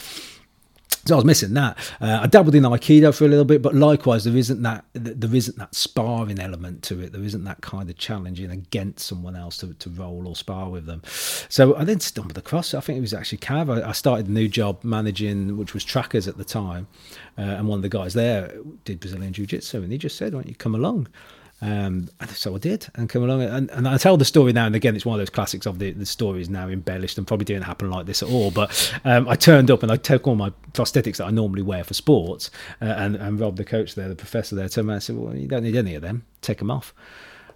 So 1.06 1.14
I 1.14 1.16
was 1.16 1.24
missing 1.24 1.54
that. 1.54 1.78
Uh, 2.00 2.20
I 2.22 2.26
dabbled 2.26 2.54
in 2.54 2.64
aikido 2.64 3.16
for 3.16 3.24
a 3.24 3.28
little 3.28 3.46
bit, 3.46 3.62
but 3.62 3.74
likewise, 3.74 4.24
there 4.24 4.36
isn't 4.36 4.62
that 4.62 4.84
there 4.92 5.34
isn't 5.34 5.56
that 5.56 5.74
sparring 5.74 6.38
element 6.38 6.82
to 6.84 7.00
it. 7.00 7.12
There 7.12 7.22
isn't 7.22 7.44
that 7.44 7.62
kind 7.62 7.88
of 7.88 7.96
challenging 7.96 8.50
against 8.50 9.06
someone 9.06 9.34
else 9.34 9.56
to, 9.58 9.72
to 9.74 9.90
roll 9.90 10.28
or 10.28 10.36
spar 10.36 10.68
with 10.68 10.84
them. 10.84 11.02
So 11.48 11.74
I 11.76 11.84
then 11.84 12.00
stumbled 12.00 12.36
across. 12.36 12.74
I 12.74 12.80
think 12.80 12.98
it 12.98 13.00
was 13.00 13.14
actually 13.14 13.38
Cav. 13.38 13.82
I, 13.82 13.88
I 13.88 13.92
started 13.92 14.28
a 14.28 14.30
new 14.30 14.46
job 14.46 14.84
managing, 14.84 15.56
which 15.56 15.72
was 15.72 15.84
trackers 15.84 16.28
at 16.28 16.36
the 16.36 16.44
time, 16.44 16.86
uh, 17.38 17.42
and 17.42 17.66
one 17.66 17.78
of 17.78 17.82
the 17.82 17.88
guys 17.88 18.12
there 18.12 18.52
did 18.84 19.00
Brazilian 19.00 19.32
Jiu 19.32 19.46
Jitsu, 19.46 19.82
and 19.82 19.90
he 19.90 19.98
just 19.98 20.16
said, 20.16 20.34
"Why 20.34 20.42
don't 20.42 20.48
you 20.48 20.54
come 20.54 20.74
along?" 20.74 21.08
Um, 21.62 22.08
so 22.28 22.54
I 22.54 22.58
did, 22.58 22.86
and 22.94 23.08
come 23.08 23.22
along, 23.22 23.42
and, 23.42 23.70
and 23.70 23.86
I 23.86 23.98
tell 23.98 24.16
the 24.16 24.24
story 24.24 24.52
now 24.52 24.66
and 24.66 24.74
again. 24.74 24.96
It's 24.96 25.04
one 25.04 25.14
of 25.14 25.20
those 25.20 25.30
classics 25.30 25.66
of 25.66 25.78
the 25.78 25.92
the 25.92 26.06
story 26.06 26.40
is 26.40 26.48
now 26.48 26.68
embellished 26.68 27.18
and 27.18 27.26
probably 27.26 27.44
didn't 27.44 27.64
happen 27.64 27.90
like 27.90 28.06
this 28.06 28.22
at 28.22 28.30
all. 28.30 28.50
But 28.50 28.94
um, 29.04 29.28
I 29.28 29.36
turned 29.36 29.70
up 29.70 29.82
and 29.82 29.92
I 29.92 29.96
took 29.96 30.26
all 30.26 30.36
my 30.36 30.50
prosthetics 30.72 31.18
that 31.18 31.26
I 31.26 31.30
normally 31.30 31.62
wear 31.62 31.84
for 31.84 31.94
sports, 31.94 32.50
uh, 32.80 32.86
and 32.86 33.16
and 33.16 33.38
Rob, 33.38 33.56
the 33.56 33.64
coach 33.64 33.94
there, 33.94 34.08
the 34.08 34.16
professor 34.16 34.54
there, 34.54 34.68
turned 34.68 34.88
around 34.88 34.94
and 34.96 35.02
said, 35.02 35.16
"Well, 35.16 35.36
you 35.36 35.48
don't 35.48 35.62
need 35.62 35.76
any 35.76 35.94
of 35.94 36.02
them. 36.02 36.24
Take 36.40 36.58
them 36.58 36.70
off." 36.70 36.94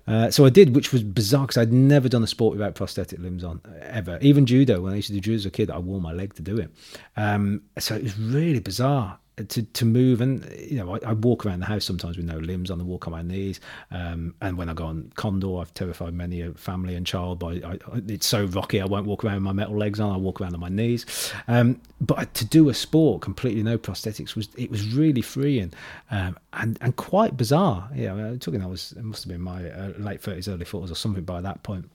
Uh, 0.06 0.30
so 0.30 0.44
I 0.44 0.50
did, 0.50 0.74
which 0.74 0.92
was 0.92 1.02
bizarre 1.02 1.46
because 1.46 1.56
I'd 1.56 1.72
never 1.72 2.10
done 2.10 2.22
a 2.22 2.26
sport 2.26 2.52
without 2.52 2.74
prosthetic 2.74 3.18
limbs 3.20 3.42
on 3.42 3.62
ever. 3.80 4.18
Even 4.20 4.44
judo, 4.44 4.82
when 4.82 4.92
I 4.92 4.96
used 4.96 5.08
to 5.08 5.14
do 5.14 5.20
judo 5.20 5.36
as 5.36 5.46
a 5.46 5.50
kid, 5.50 5.70
I 5.70 5.78
wore 5.78 6.00
my 6.00 6.12
leg 6.12 6.34
to 6.34 6.42
do 6.42 6.58
it. 6.58 6.70
Um, 7.16 7.62
so 7.78 7.94
it 7.94 8.02
was 8.02 8.18
really 8.18 8.60
bizarre 8.60 9.18
to 9.36 9.62
to 9.62 9.84
move 9.84 10.20
and 10.20 10.48
you 10.58 10.76
know 10.76 10.94
I, 10.94 11.10
I 11.10 11.12
walk 11.12 11.44
around 11.44 11.60
the 11.60 11.66
house 11.66 11.84
sometimes 11.84 12.16
with 12.16 12.26
no 12.26 12.38
limbs 12.38 12.70
on 12.70 12.78
the 12.78 12.84
walk 12.84 13.06
on 13.06 13.12
my 13.12 13.22
knees. 13.22 13.60
Um, 13.90 14.34
and 14.40 14.56
when 14.56 14.68
I 14.68 14.74
go 14.74 14.86
on 14.86 15.12
condor 15.16 15.58
I've 15.58 15.74
terrified 15.74 16.14
many 16.14 16.40
a 16.40 16.52
family 16.52 16.94
and 16.94 17.06
child 17.06 17.38
by 17.40 17.54
I, 17.54 17.78
it's 18.06 18.26
so 18.26 18.44
rocky 18.44 18.80
I 18.80 18.84
won't 18.84 19.06
walk 19.06 19.24
around 19.24 19.36
with 19.36 19.42
my 19.42 19.52
metal 19.52 19.76
legs 19.76 19.98
on 19.98 20.12
I 20.12 20.16
walk 20.16 20.40
around 20.40 20.54
on 20.54 20.60
my 20.60 20.68
knees. 20.68 21.32
Um, 21.48 21.80
but 22.00 22.32
to 22.34 22.44
do 22.44 22.68
a 22.68 22.74
sport 22.74 23.22
completely 23.22 23.62
no 23.62 23.76
prosthetics 23.76 24.36
was 24.36 24.48
it 24.56 24.70
was 24.70 24.94
really 24.94 25.22
freeing. 25.22 25.72
Um, 26.10 26.38
and 26.52 26.78
and 26.80 26.94
quite 26.94 27.36
bizarre. 27.36 27.88
Yeah 27.94 28.12
I 28.12 28.16
mean, 28.16 28.38
talking 28.38 28.62
I 28.62 28.66
was 28.66 28.92
it 28.92 29.04
must 29.04 29.24
have 29.24 29.32
been 29.32 29.42
my 29.42 29.68
uh, 29.68 29.92
late 29.98 30.22
30s 30.22 30.48
early 30.48 30.64
40s 30.64 30.92
or 30.92 30.94
something 30.94 31.24
by 31.24 31.40
that 31.40 31.62
point 31.64 31.90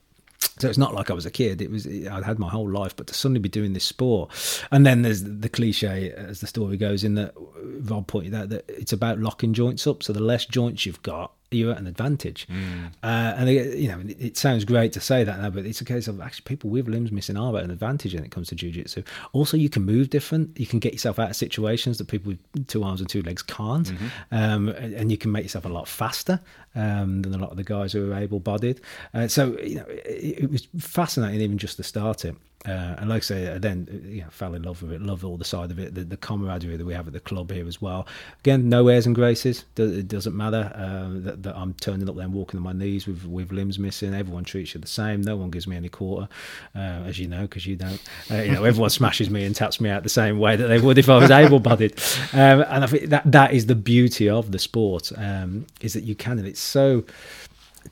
so 0.59 0.67
it's 0.67 0.77
not 0.77 0.93
like 0.93 1.09
I 1.09 1.13
was 1.13 1.25
a 1.25 1.31
kid. 1.31 1.61
It 1.61 1.71
was 1.71 1.85
I'd 1.87 2.23
had 2.23 2.39
my 2.39 2.49
whole 2.49 2.69
life, 2.69 2.95
but 2.95 3.07
to 3.07 3.13
suddenly 3.13 3.39
be 3.39 3.49
doing 3.49 3.73
this 3.73 3.83
sport, 3.83 4.31
and 4.71 4.85
then 4.85 5.01
there's 5.01 5.23
the 5.23 5.49
cliche 5.49 6.11
as 6.11 6.41
the 6.41 6.47
story 6.47 6.77
goes 6.77 7.03
in 7.03 7.15
that 7.15 7.33
Rob 7.81 8.07
pointed 8.07 8.33
out 8.33 8.49
that 8.49 8.65
it's 8.67 8.93
about 8.93 9.19
locking 9.19 9.53
joints 9.53 9.87
up. 9.87 10.03
So 10.03 10.13
the 10.13 10.19
less 10.21 10.45
joints 10.45 10.85
you've 10.85 11.01
got, 11.03 11.33
you're 11.51 11.71
at 11.71 11.79
an 11.79 11.87
advantage. 11.87 12.47
Mm. 12.47 12.87
Uh, 13.01 13.33
and 13.37 13.49
it, 13.49 13.77
you 13.77 13.87
know, 13.87 13.99
it, 13.99 14.17
it 14.19 14.37
sounds 14.37 14.65
great 14.65 14.93
to 14.93 14.99
say 14.99 15.23
that 15.23 15.39
now, 15.41 15.49
but 15.49 15.65
it's 15.65 15.81
a 15.81 15.85
case 15.85 16.07
of 16.07 16.21
actually 16.21 16.43
people 16.43 16.69
with 16.69 16.87
limbs 16.87 17.11
missing 17.11 17.37
are 17.37 17.57
at 17.57 17.63
an 17.63 17.71
advantage 17.71 18.13
when 18.13 18.23
it 18.23 18.31
comes 18.31 18.49
to 18.49 18.55
jujitsu. 18.55 19.03
Also, 19.33 19.57
you 19.57 19.69
can 19.69 19.83
move 19.83 20.09
different. 20.09 20.59
You 20.59 20.67
can 20.67 20.79
get 20.79 20.93
yourself 20.93 21.17
out 21.19 21.29
of 21.31 21.35
situations 21.35 21.97
that 21.97 22.07
people 22.07 22.33
with 22.33 22.67
two 22.67 22.83
arms 22.83 22.99
and 23.01 23.09
two 23.09 23.21
legs 23.23 23.41
can't, 23.41 23.87
Mm-hmm. 23.89 24.07
um, 24.35 24.69
and, 24.69 24.93
and 24.93 25.11
you 25.11 25.17
can 25.17 25.31
make 25.31 25.43
yourself 25.43 25.65
a 25.65 25.69
lot 25.69 25.87
faster 25.87 26.39
um, 26.75 27.21
than 27.21 27.33
a 27.33 27.37
lot 27.37 27.51
of 27.51 27.57
the 27.57 27.63
guys 27.63 27.93
who 27.93 28.11
are 28.11 28.15
able-bodied. 28.15 28.81
Uh, 29.13 29.27
so 29.27 29.57
you 29.59 29.75
know, 29.75 29.85
it, 29.87 30.43
it 30.43 30.51
was 30.51 30.67
fascinating 30.77 31.41
even 31.41 31.57
just 31.57 31.77
to 31.77 31.83
start 31.83 32.25
it. 32.25 32.35
Uh, 32.67 32.95
and 32.97 33.09
like 33.09 33.19
I 33.19 33.25
say, 33.25 33.53
I 33.53 33.57
then 33.57 33.87
uh, 33.89 34.07
you 34.09 34.21
know, 34.21 34.29
fell 34.29 34.53
in 34.53 34.63
love 34.63 34.81
with 34.81 34.91
it, 34.91 35.01
love 35.01 35.23
all 35.23 35.37
the 35.37 35.45
side 35.45 35.71
of 35.71 35.79
it, 35.79 35.95
the, 35.95 36.03
the 36.03 36.17
camaraderie 36.17 36.75
that 36.75 36.85
we 36.85 36.93
have 36.93 37.07
at 37.07 37.13
the 37.13 37.21
club 37.21 37.51
here 37.51 37.65
as 37.65 37.81
well. 37.81 38.05
Again, 38.41 38.67
no 38.67 38.89
airs 38.89 39.05
and 39.05 39.15
graces. 39.15 39.63
It 39.77 40.09
doesn't 40.09 40.35
matter 40.35 40.69
uh, 40.75 41.07
that, 41.23 41.43
that 41.43 41.55
I'm 41.55 41.73
turning 41.75 42.09
up 42.09 42.15
there 42.15 42.25
and 42.25 42.33
walking 42.33 42.57
on 42.57 42.63
my 42.65 42.73
knees 42.73 43.07
with, 43.07 43.23
with 43.23 43.53
limbs 43.53 43.79
missing. 43.79 44.13
Everyone 44.13 44.43
treats 44.43 44.73
you 44.73 44.81
the 44.81 44.87
same. 44.87 45.21
No 45.21 45.37
one 45.37 45.51
gives 45.51 45.67
me 45.67 45.77
any 45.77 45.87
quarter, 45.87 46.27
uh, 46.75 46.79
as 47.05 47.17
you 47.17 47.29
know, 47.29 47.43
because 47.43 47.65
you 47.65 47.77
don't. 47.77 48.01
Uh, 48.29 48.41
you 48.41 48.51
know, 48.51 48.65
everyone 48.65 48.89
smashes 48.89 49.29
me 49.29 49.45
and 49.45 49.55
taps 49.55 49.79
me 49.79 49.89
out 49.89 50.03
the 50.03 50.09
same 50.09 50.37
way 50.37 50.57
that 50.57 50.67
they 50.67 50.81
would 50.81 50.97
if 50.97 51.07
I 51.07 51.17
was 51.17 51.31
able-bodied. 51.31 51.93
Um, 52.33 52.61
and 52.61 52.83
I 52.83 52.87
think 52.87 53.05
that 53.05 53.31
that 53.31 53.53
is 53.53 53.67
the 53.67 53.75
beauty 53.75 54.27
of 54.27 54.51
the 54.51 54.59
sport 54.59 55.13
um, 55.15 55.65
is 55.79 55.93
that 55.93 56.03
you 56.03 56.13
can, 56.13 56.37
and 56.37 56.47
it's 56.47 56.59
so 56.59 57.05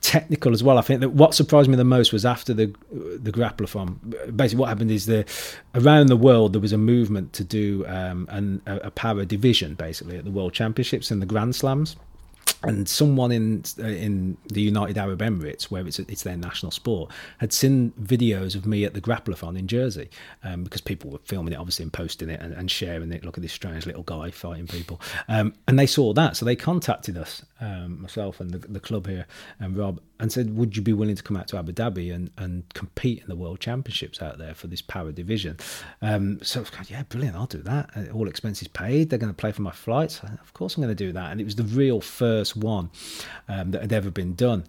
technical 0.02 0.54
as 0.54 0.64
well. 0.64 0.78
I 0.78 0.82
think 0.82 1.02
that 1.02 1.10
what 1.10 1.34
surprised 1.34 1.70
me 1.70 1.76
the 1.76 1.84
most 1.84 2.14
was 2.14 2.26
after 2.26 2.54
the 2.54 2.68
the 2.92 3.32
grappler 3.32 3.68
Basically, 4.36 4.60
what 4.60 4.70
happened 4.70 4.92
is 4.92 5.06
the 5.06 5.26
around 5.76 6.08
the 6.08 6.18
world 6.18 6.54
there 6.54 6.62
was 6.62 6.74
a 6.74 6.78
movement 6.78 7.34
to 7.34 7.44
do 7.44 7.86
um, 7.88 8.28
an, 8.32 8.62
a, 8.66 8.78
a 8.78 8.92
para 8.92 9.26
division 9.26 9.76
basically 9.76 10.18
at 10.18 10.24
the 10.24 10.32
World 10.32 10.54
Championships 10.54 11.12
and 11.12 11.22
the 11.22 11.26
Grand 11.26 11.56
Slams. 11.56 11.96
And 12.64 12.90
someone 12.90 13.32
in 13.32 13.64
uh, 13.78 13.86
in 13.86 14.36
the 14.48 14.62
United 14.62 14.98
Arab 14.98 15.20
Emirates, 15.20 15.66
where 15.66 15.86
it's 15.86 16.00
it's 16.00 16.24
their 16.24 16.38
national 16.38 16.72
sport, 16.72 17.12
had 17.38 17.54
seen 17.54 17.92
videos 18.02 18.56
of 18.56 18.66
me 18.66 18.84
at 18.84 18.96
the 18.96 19.02
Grappleathon 19.02 19.60
in 19.60 19.68
Jersey, 19.68 20.10
um, 20.44 20.64
because 20.64 20.82
people 20.82 21.12
were 21.12 21.20
filming 21.20 21.54
it, 21.54 21.58
obviously, 21.58 21.84
and 21.84 21.94
posting 21.94 22.30
it 22.30 22.42
and, 22.42 22.54
and 22.54 22.72
sharing 22.72 23.12
it. 23.12 23.24
Look 23.24 23.38
at 23.38 23.44
this 23.44 23.54
strange 23.54 23.86
little 23.86 24.02
guy 24.02 24.32
fighting 24.32 24.66
people, 24.66 25.00
um, 25.28 25.54
and 25.68 25.78
they 25.78 25.86
saw 25.86 26.14
that, 26.14 26.36
so 26.36 26.46
they 26.46 26.56
contacted 26.56 27.16
us, 27.16 27.44
um, 27.62 28.02
myself 28.02 28.40
and 28.40 28.52
the, 28.52 28.60
the 28.60 28.80
club 28.80 29.08
here, 29.08 29.26
and 29.60 29.78
Rob, 29.78 30.00
and 30.20 30.32
said, 30.32 30.56
"Would 30.56 30.76
you 30.76 30.82
be 30.82 30.94
willing 30.94 31.16
to 31.16 31.24
come 31.24 31.38
out 31.38 31.48
to 31.50 31.58
Abu 31.58 31.74
Dhabi 31.74 32.14
and, 32.14 32.32
and 32.38 32.64
compete 32.74 33.22
in 33.22 33.28
the 33.28 33.36
World 33.36 33.60
Championships 33.60 34.22
out 34.22 34.38
there 34.38 34.54
for 34.54 34.68
this 34.68 34.82
para 34.82 35.12
division?" 35.12 35.58
Um, 36.02 36.40
so 36.44 36.64
"Yeah, 36.88 37.04
brilliant! 37.04 37.36
I'll 37.36 37.46
do 37.46 37.62
that. 37.64 37.90
Uh, 37.96 38.12
All 38.14 38.28
expenses 38.28 38.68
paid. 38.68 39.10
They're 39.10 39.20
going 39.20 39.34
to 39.34 39.42
pay 39.42 39.52
for 39.52 39.62
my 39.62 39.72
flights. 39.72 40.22
Of 40.24 40.54
course, 40.54 40.76
I'm 40.76 40.84
going 40.84 40.96
to 40.96 41.04
do 41.04 41.12
that." 41.14 41.32
And 41.32 41.42
it 41.42 41.46
was 41.46 41.56
the 41.56 41.64
real 41.64 42.02
first 42.02 42.56
one 42.56 42.90
um, 43.48 43.72
that 43.72 43.82
had 43.82 43.94
ever 43.94 44.12
been 44.12 44.36
done. 44.36 44.66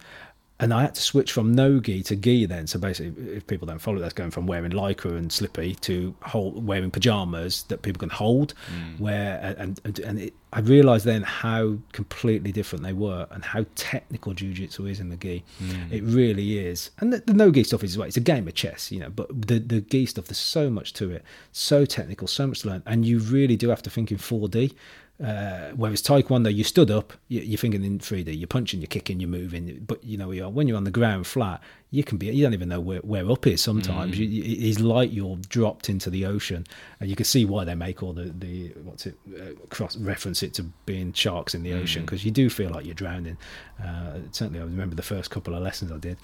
And 0.60 0.74
I 0.74 0.82
had 0.82 0.97
to 0.97 1.01
switch 1.01 1.30
from 1.30 1.52
no 1.55 1.78
gi 1.78 2.02
to 2.05 2.16
gi 2.16 2.47
then. 2.47 2.66
So 2.66 2.80
basically, 2.80 3.32
if 3.32 3.47
people 3.47 3.66
don't 3.66 3.78
follow, 3.78 4.01
that's 4.01 4.14
going 4.14 4.32
from 4.32 4.47
wearing 4.47 4.72
lycra 4.72 5.16
and 5.16 5.30
slippy 5.30 5.76
to 5.76 6.14
hold, 6.22 6.66
wearing 6.66 6.90
pajamas 6.90 7.62
that 7.64 7.82
people 7.82 8.01
can 8.01 8.10
hold. 8.10 8.55
Mm. 8.74 8.98
Where 8.98 9.55
and 9.56 9.80
and, 9.85 9.98
and 10.01 10.18
it, 10.18 10.35
I 10.52 10.60
realised 10.60 11.05
then 11.05 11.22
how 11.22 11.76
completely 11.93 12.51
different 12.51 12.82
they 12.82 12.93
were 12.93 13.28
and 13.30 13.44
how 13.44 13.66
technical 13.76 14.35
jujitsu 14.35 14.90
is 14.90 14.98
in 14.98 15.10
the 15.10 15.16
gi. 15.16 15.44
Mm. 15.62 15.93
It 15.93 16.02
really 16.02 16.59
is. 16.59 16.90
And 16.98 17.12
the, 17.12 17.18
the 17.18 17.35
no 17.35 17.52
gi 17.52 17.62
stuff 17.64 17.85
is 17.85 17.97
well, 17.97 18.09
it's 18.09 18.16
a 18.16 18.20
game 18.20 18.48
of 18.48 18.55
chess, 18.55 18.90
you 18.90 18.98
know. 18.98 19.10
But 19.10 19.28
the 19.28 19.60
the 19.60 19.80
gi 19.80 20.06
stuff, 20.06 20.26
there's 20.26 20.39
so 20.39 20.70
much 20.70 20.93
to 20.94 21.10
it, 21.12 21.22
so 21.52 21.85
technical, 21.85 22.26
so 22.26 22.48
much 22.48 22.62
to 22.62 22.68
learn, 22.68 22.82
and 22.85 23.06
you 23.06 23.20
really 23.20 23.56
do 23.56 23.68
have 23.68 23.82
to 23.82 23.90
think 23.90 24.10
in 24.10 24.18
4D. 24.18 24.74
Uh, 25.23 25.70
whereas 25.74 26.01
Taekwondo, 26.01 26.55
you 26.55 26.62
stood 26.62 26.90
up, 26.93 27.12
you, 27.27 27.40
you're 27.40 27.59
thinking 27.59 27.82
in 27.85 27.99
3D, 27.99 28.39
you're 28.39 28.47
punching, 28.47 28.81
you're 28.81 28.86
kicking, 28.86 29.19
you're 29.19 29.28
moving. 29.28 29.85
But 29.86 30.03
you 30.05 30.16
know, 30.16 30.31
you're, 30.31 30.49
when 30.49 30.69
you're 30.69 30.77
on 30.77 30.85
the 30.85 30.93
ground 30.93 31.27
flat, 31.27 31.61
you 31.90 32.05
can 32.05 32.19
be, 32.19 32.27
you 32.27 32.45
don't 32.45 32.53
even 32.55 32.69
know 32.69 32.78
where, 32.81 33.01
where 33.01 33.28
up 33.31 33.45
is 33.47 33.61
sometimes. 33.61 34.16
You, 34.19 34.27
you- 34.27 34.69
it's 34.69 34.78
like 34.78 35.12
you're 35.12 35.36
dropped 35.49 35.89
into 35.89 36.09
the 36.09 36.24
ocean. 36.24 36.65
And 37.01 37.11
you 37.11 37.16
can 37.16 37.24
see 37.24 37.45
why 37.45 37.65
they 37.65 37.74
make 37.74 38.01
all 38.03 38.12
the, 38.12 38.24
the 38.39 38.69
what's 38.85 39.07
it, 39.07 39.16
uh, 39.36 39.55
cross 39.70 39.97
reference 39.97 40.43
it 40.45 40.55
to 40.55 40.62
being 40.86 41.12
sharks 41.12 41.53
in 41.55 41.62
the 41.65 41.73
ocean 41.73 42.03
because 42.05 42.24
you 42.24 42.31
do 42.31 42.49
feel 42.49 42.70
like 42.70 42.85
you're 42.85 42.95
drowning. 42.95 43.39
Uh, 43.85 44.19
certainly, 44.31 44.61
I 44.61 44.65
remember 44.65 44.95
the 44.95 45.03
first 45.03 45.31
couple 45.31 45.53
of 45.55 45.62
lessons 45.62 45.90
I 45.90 45.97
did. 45.99 46.16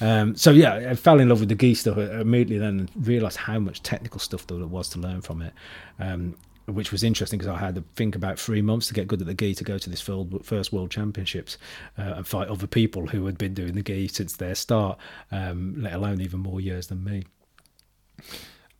Um, 0.00 0.36
so, 0.36 0.52
yeah, 0.52 0.74
I 0.90 0.94
fell 0.94 1.20
in 1.20 1.28
love 1.28 1.40
with 1.40 1.48
the 1.50 1.54
gi 1.54 1.74
stuff 1.74 1.98
immediately 1.98 2.58
then 2.58 2.88
realized 2.96 3.36
how 3.38 3.58
much 3.58 3.82
technical 3.82 4.20
stuff 4.20 4.46
there 4.46 4.56
was 4.66 4.88
to 4.90 4.98
learn 5.00 5.20
from 5.20 5.42
it. 5.42 5.52
Um, 5.98 6.36
which 6.68 6.92
was 6.92 7.02
interesting 7.02 7.38
because 7.38 7.52
I 7.52 7.58
had 7.58 7.74
to 7.76 7.84
think 7.96 8.14
about 8.14 8.38
three 8.38 8.62
months 8.62 8.88
to 8.88 8.94
get 8.94 9.08
good 9.08 9.20
at 9.20 9.26
the 9.26 9.34
gi 9.34 9.54
to 9.54 9.64
go 9.64 9.78
to 9.78 9.90
this 9.90 10.00
first 10.00 10.72
World 10.72 10.90
Championships 10.90 11.56
uh, 11.98 12.14
and 12.16 12.26
fight 12.26 12.48
other 12.48 12.66
people 12.66 13.08
who 13.08 13.26
had 13.26 13.38
been 13.38 13.54
doing 13.54 13.72
the 13.74 13.82
gi 13.82 14.08
since 14.08 14.36
their 14.36 14.54
start, 14.54 14.98
um, 15.32 15.76
let 15.78 15.94
alone 15.94 16.20
even 16.20 16.40
more 16.40 16.60
years 16.60 16.88
than 16.88 17.02
me. 17.02 17.24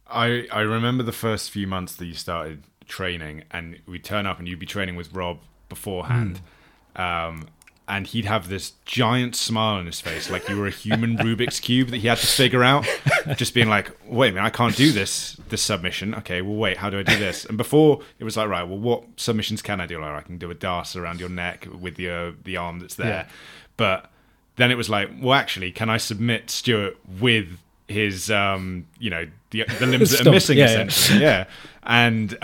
I 0.07 0.47
I 0.53 0.61
remember 0.61 1.03
the 1.03 1.13
first 1.13 1.51
few 1.51 1.67
months 1.67 1.95
that 1.97 2.07
you 2.07 2.15
started 2.15 2.65
training, 2.87 3.45
and 3.51 3.79
we'd 3.87 4.05
turn 4.05 4.27
up, 4.27 4.39
and 4.39 4.49
you'd 4.49 4.59
be 4.59 4.67
training 4.67 4.97
with 4.97 5.13
Rob 5.13 5.41
beforehand. 5.69 6.41
Hmm. 6.97 7.03
Um, 7.03 7.49
and 7.89 8.07
he'd 8.07 8.27
have 8.27 8.49
this 8.49 8.75
giant 8.85 9.35
smile 9.35 9.77
on 9.77 9.87
his 9.87 10.01
face, 10.01 10.31
like 10.31 10.49
you 10.49 10.59
were 10.59 10.67
a 10.67 10.71
human 10.71 11.17
Rubik's 11.19 11.59
cube 11.59 11.89
that 11.89 11.97
he 11.97 12.07
had 12.07 12.19
to 12.19 12.27
figure 12.27 12.63
out. 12.63 12.87
Just 13.37 13.55
being 13.55 13.69
like, 13.69 13.91
"Wait 14.07 14.29
a 14.29 14.33
minute, 14.33 14.47
I 14.47 14.51
can't 14.51 14.77
do 14.77 14.93
this 14.93 15.39
this 15.49 15.63
submission. 15.63 16.15
Okay, 16.17 16.43
well, 16.43 16.57
wait, 16.57 16.77
how 16.77 16.91
do 16.91 16.99
I 16.99 17.03
do 17.03 17.19
this?" 17.19 17.47
And 17.47 17.57
before 17.57 18.01
it 18.19 18.25
was 18.25 18.37
like, 18.37 18.49
"Right, 18.49 18.63
well, 18.63 18.79
what 18.79 19.05
submissions 19.17 19.63
can 19.63 19.81
I 19.81 19.87
do? 19.87 20.01
Like, 20.01 20.11
I 20.11 20.21
can 20.21 20.37
do 20.37 20.51
a 20.51 20.55
D'Arce 20.55 20.97
around 20.97 21.19
your 21.19 21.31
neck 21.31 21.67
with 21.81 21.97
the 21.97 22.35
the 22.45 22.59
arm 22.59 22.81
that's 22.81 22.95
there." 22.95 23.07
Yeah. 23.07 23.27
But 23.79 24.11
then 24.57 24.71
it 24.71 24.77
was 24.77 24.91
like, 24.91 25.11
"Well, 25.21 25.35
actually, 25.35 25.73
can 25.73 25.89
I 25.89 25.97
submit 25.97 26.51
Stuart 26.51 26.99
with 27.19 27.59
his, 27.89 28.31
um, 28.31 28.87
you 28.99 29.09
know, 29.09 29.27
the, 29.51 29.65
the 29.79 29.87
limbs 29.87 30.11
that 30.11 30.27
are 30.27 30.31
missing 30.31 30.59
yeah, 30.59 30.67
yeah. 30.67 30.85
essentially?" 30.85 31.21
Yeah. 31.23 31.45
And 31.85 32.37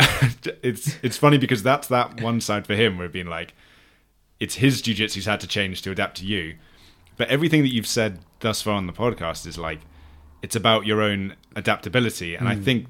it's 0.62 0.96
it's 1.02 1.18
funny 1.18 1.36
because 1.36 1.62
that's 1.62 1.88
that 1.88 2.22
one 2.22 2.40
side 2.40 2.66
for 2.66 2.74
him 2.74 2.96
where 2.96 3.10
being 3.10 3.26
like 3.26 3.52
it's 4.40 4.56
his 4.56 4.82
jujitsu's 4.82 5.27
had 5.27 5.40
to 5.40 5.47
change 5.47 5.82
to 5.82 5.90
adapt 5.90 6.19
to 6.19 6.27
you. 6.27 6.56
But 7.16 7.28
everything 7.28 7.62
that 7.62 7.73
you've 7.73 7.86
said 7.86 8.20
thus 8.40 8.62
far 8.62 8.74
on 8.74 8.86
the 8.86 8.93
podcast 8.93 9.47
is 9.47 9.56
like 9.56 9.81
it's 10.43 10.56
about 10.56 10.85
your 10.86 11.01
own 11.01 11.36
adaptability, 11.56 12.35
and 12.35 12.48
I 12.48 12.56
think 12.56 12.89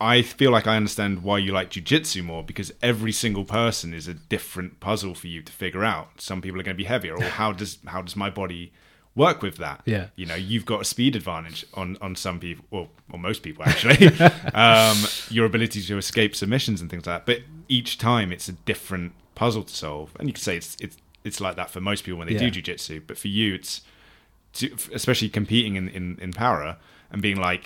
I 0.00 0.22
feel 0.22 0.50
like 0.50 0.66
I 0.66 0.76
understand 0.76 1.22
why 1.22 1.38
you 1.38 1.52
like 1.52 1.70
jujitsu 1.70 2.24
more 2.24 2.42
because 2.42 2.72
every 2.82 3.12
single 3.12 3.44
person 3.44 3.94
is 3.94 4.08
a 4.08 4.14
different 4.14 4.80
puzzle 4.80 5.14
for 5.14 5.28
you 5.28 5.42
to 5.42 5.52
figure 5.52 5.84
out. 5.84 6.20
Some 6.20 6.42
people 6.42 6.58
are 6.60 6.64
going 6.64 6.76
to 6.76 6.82
be 6.82 6.88
heavier, 6.88 7.16
or 7.16 7.22
how 7.22 7.52
does 7.52 7.78
how 7.86 8.02
does 8.02 8.16
my 8.16 8.28
body 8.28 8.72
work 9.14 9.42
with 9.42 9.58
that? 9.58 9.82
Yeah. 9.84 10.08
you 10.16 10.26
know, 10.26 10.34
you've 10.34 10.66
got 10.66 10.80
a 10.80 10.84
speed 10.84 11.14
advantage 11.14 11.64
on 11.74 11.96
on 12.00 12.16
some 12.16 12.40
people, 12.40 12.64
or 12.72 12.88
or 13.12 13.18
most 13.18 13.42
people 13.42 13.64
actually. 13.64 14.08
um, 14.54 14.98
your 15.30 15.46
ability 15.46 15.82
to 15.82 15.96
escape 15.96 16.34
submissions 16.34 16.80
and 16.80 16.90
things 16.90 17.06
like 17.06 17.24
that. 17.24 17.26
But 17.26 17.44
each 17.68 17.96
time, 17.96 18.32
it's 18.32 18.48
a 18.48 18.52
different 18.52 19.12
puzzle 19.42 19.64
to 19.64 19.74
solve, 19.86 20.08
and 20.18 20.28
you 20.28 20.32
could 20.36 20.42
say 20.48 20.56
it's 20.56 20.76
it's 20.84 20.96
it's 21.24 21.40
like 21.40 21.56
that 21.56 21.68
for 21.70 21.80
most 21.80 22.00
people 22.04 22.18
when 22.20 22.28
they 22.28 22.34
Yeah. 22.34 22.50
do 22.50 22.60
jujitsu. 22.62 22.94
But 23.08 23.16
for 23.22 23.28
you, 23.38 23.48
it's 23.58 23.82
to, 24.58 24.64
especially 24.92 25.28
competing 25.40 25.74
in, 25.80 25.88
in 25.98 26.04
in 26.24 26.32
para 26.32 26.78
and 27.10 27.18
being 27.22 27.40
like, 27.50 27.64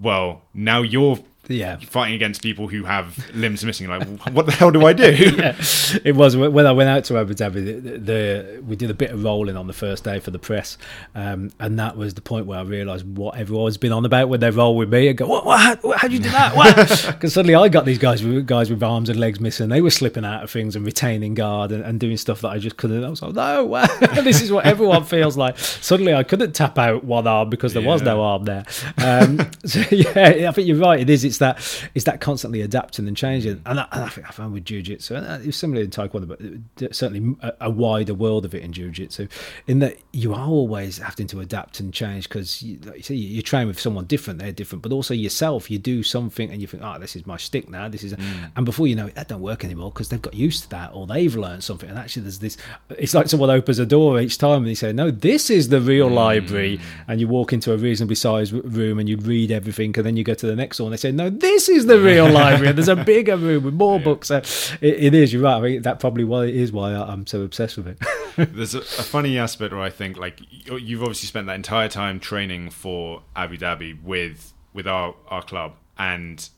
well, 0.00 0.28
now 0.54 0.82
you're 0.82 1.18
Yeah. 1.52 1.76
fighting 1.78 2.14
against 2.14 2.42
people 2.42 2.68
who 2.68 2.84
have 2.84 3.18
limbs 3.34 3.64
missing. 3.64 3.88
Like, 3.88 4.06
what 4.32 4.46
the 4.46 4.52
hell 4.52 4.70
do 4.70 4.86
I 4.86 4.92
do? 4.92 5.04
it 6.04 6.14
was 6.14 6.36
when 6.36 6.66
I 6.66 6.72
went 6.72 6.88
out 6.88 7.04
to 7.04 7.18
Abu 7.18 7.34
Dhabi. 7.34 7.82
The, 7.82 7.98
the 7.98 8.62
we 8.66 8.76
did 8.76 8.90
a 8.90 8.94
bit 8.94 9.10
of 9.10 9.22
rolling 9.22 9.56
on 9.56 9.66
the 9.66 9.72
first 9.72 10.04
day 10.04 10.18
for 10.18 10.30
the 10.30 10.38
press, 10.38 10.78
um, 11.14 11.50
and 11.58 11.78
that 11.78 11.96
was 11.96 12.14
the 12.14 12.22
point 12.22 12.46
where 12.46 12.58
I 12.58 12.62
realised 12.62 13.06
what 13.06 13.36
everyone's 13.36 13.76
been 13.76 13.92
on 13.92 14.04
about 14.04 14.28
when 14.28 14.40
they 14.40 14.50
roll 14.50 14.76
with 14.76 14.92
me 14.92 15.08
and 15.08 15.18
go, 15.18 15.26
"What? 15.26 15.44
what 15.44 15.60
how, 15.60 15.92
how'd 15.92 16.12
you 16.12 16.18
do 16.18 16.30
that?" 16.30 17.06
Because 17.06 17.32
suddenly 17.34 17.54
I 17.54 17.68
got 17.68 17.84
these 17.84 17.98
guys 17.98 18.22
with 18.22 18.46
guys 18.46 18.70
with 18.70 18.82
arms 18.82 19.08
and 19.08 19.18
legs 19.18 19.40
missing. 19.40 19.68
They 19.68 19.80
were 19.80 19.90
slipping 19.90 20.24
out 20.24 20.42
of 20.44 20.50
things 20.50 20.76
and 20.76 20.84
retaining 20.84 21.34
guard 21.34 21.72
and, 21.72 21.84
and 21.84 22.00
doing 22.00 22.16
stuff 22.16 22.40
that 22.42 22.48
I 22.48 22.58
just 22.58 22.76
couldn't. 22.76 23.04
I 23.04 23.08
was 23.08 23.22
like, 23.22 23.34
"No, 23.34 23.64
wow. 23.64 23.86
this 24.22 24.40
is 24.40 24.50
what 24.52 24.64
everyone 24.64 25.04
feels 25.04 25.36
like." 25.36 25.58
Suddenly 25.58 26.14
I 26.14 26.22
couldn't 26.22 26.52
tap 26.52 26.78
out 26.78 27.04
one 27.04 27.26
arm 27.26 27.50
because 27.50 27.74
there 27.74 27.82
was 27.82 28.02
no 28.02 28.22
arm 28.22 28.44
there. 28.44 28.64
Um, 28.98 29.50
so 29.64 29.80
yeah, 29.90 30.48
I 30.48 30.52
think 30.52 30.68
you're 30.68 30.76
right. 30.76 31.00
It 31.00 31.10
is. 31.10 31.24
It's 31.24 31.40
that. 31.42 31.88
It's 31.94 32.04
that 32.06 32.20
constantly 32.20 32.60
adapting 32.62 33.06
and 33.06 33.16
changing. 33.16 33.62
And 33.66 33.80
I, 33.80 33.86
and 33.92 34.04
I 34.04 34.08
think 34.08 34.28
I 34.28 34.32
found 34.32 34.52
with 34.52 34.64
jujitsu, 34.64 35.16
and 35.16 35.26
uh, 35.26 35.38
it 35.42 35.46
was 35.46 35.56
similar 35.56 35.82
in 35.82 35.90
taekwondo, 35.90 36.26
but 36.26 36.40
uh, 36.40 36.92
certainly 36.92 37.36
a, 37.42 37.52
a 37.62 37.70
wider 37.70 38.14
world 38.14 38.44
of 38.44 38.54
it 38.54 38.62
in 38.62 38.72
jujitsu, 38.72 39.28
in 39.66 39.78
that 39.80 39.98
you 40.12 40.32
are 40.34 40.46
always 40.46 40.98
having 40.98 41.26
to 41.28 41.40
adapt 41.40 41.80
and 41.80 41.92
change 41.92 42.28
because, 42.28 42.62
you, 42.62 42.78
like 42.84 42.96
you 42.96 43.02
see, 43.02 43.16
you 43.16 43.42
train 43.42 43.66
with 43.66 43.78
someone 43.78 44.06
different, 44.06 44.38
they're 44.38 44.52
different, 44.52 44.82
but 44.82 44.92
also 44.92 45.14
yourself. 45.14 45.70
You 45.70 45.78
do 45.78 46.02
something 46.02 46.50
and 46.50 46.60
you 46.60 46.66
think, 46.66 46.82
oh, 46.82 46.98
this 46.98 47.16
is 47.16 47.26
my 47.26 47.36
stick 47.36 47.68
now. 47.68 47.88
This 47.88 48.04
is, 48.04 48.14
mm. 48.14 48.50
and 48.56 48.64
before 48.64 48.86
you 48.86 48.96
know 48.96 49.06
it, 49.06 49.14
that 49.14 49.28
don't 49.28 49.40
work 49.40 49.64
anymore 49.64 49.90
because 49.90 50.08
they've 50.08 50.22
got 50.22 50.34
used 50.34 50.64
to 50.64 50.70
that 50.70 50.90
or 50.94 51.06
they've 51.06 51.34
learned 51.34 51.64
something. 51.64 51.88
And 51.88 51.98
actually, 51.98 52.22
there's 52.22 52.38
this. 52.38 52.56
It's 52.90 53.14
like 53.14 53.28
someone 53.28 53.50
opens 53.50 53.78
a 53.78 53.86
door 53.86 54.20
each 54.20 54.38
time 54.38 54.58
and 54.58 54.66
they 54.66 54.74
say, 54.74 54.92
no, 54.92 55.10
this 55.10 55.50
is 55.50 55.68
the 55.68 55.80
real 55.80 56.08
library, 56.08 56.78
mm. 56.78 56.82
and 57.08 57.20
you 57.20 57.28
walk 57.28 57.52
into 57.52 57.72
a 57.72 57.76
reasonably 57.76 58.14
sized 58.14 58.52
room 58.52 58.98
and 58.98 59.08
you 59.08 59.16
read 59.16 59.50
everything, 59.50 59.94
and 59.96 60.06
then 60.06 60.16
you 60.16 60.24
go 60.24 60.34
to 60.34 60.46
the 60.46 60.56
next 60.56 60.80
one 60.80 60.86
and 60.86 60.92
they 60.92 60.96
say, 60.96 61.12
no, 61.12 61.21
this 61.30 61.68
is 61.68 61.86
the 61.86 61.98
real 62.00 62.28
library. 62.28 62.68
And 62.68 62.78
there's 62.78 62.88
a 62.88 62.96
bigger 63.04 63.36
room 63.36 63.64
with 63.64 63.74
more 63.74 63.98
books. 64.00 64.28
So 64.28 64.38
it, 64.38 64.44
it 64.82 65.14
is. 65.14 65.32
You're 65.32 65.42
right. 65.42 65.56
I 65.56 65.60
mean, 65.60 65.82
that 65.82 66.00
probably 66.00 66.24
why 66.24 66.46
it 66.46 66.54
is 66.56 66.72
why 66.72 66.92
I'm 66.94 67.26
so 67.26 67.42
obsessed 67.42 67.76
with 67.76 67.86
it. 67.88 67.98
There's 68.54 68.74
a, 68.74 68.78
a 68.78 68.82
funny 68.82 69.38
aspect 69.38 69.72
where 69.72 69.82
I 69.82 69.90
think 69.90 70.16
like 70.16 70.40
you- 70.50 70.76
you've 70.78 71.02
obviously 71.02 71.26
spent 71.26 71.46
that 71.48 71.54
entire 71.56 71.88
time 71.88 72.18
training 72.20 72.70
for 72.70 73.22
Abu 73.36 73.56
Dhabi 73.58 74.02
with 74.02 74.52
with 74.72 74.86
our 74.86 75.14
our 75.28 75.42
club, 75.42 75.74
and 75.98 76.48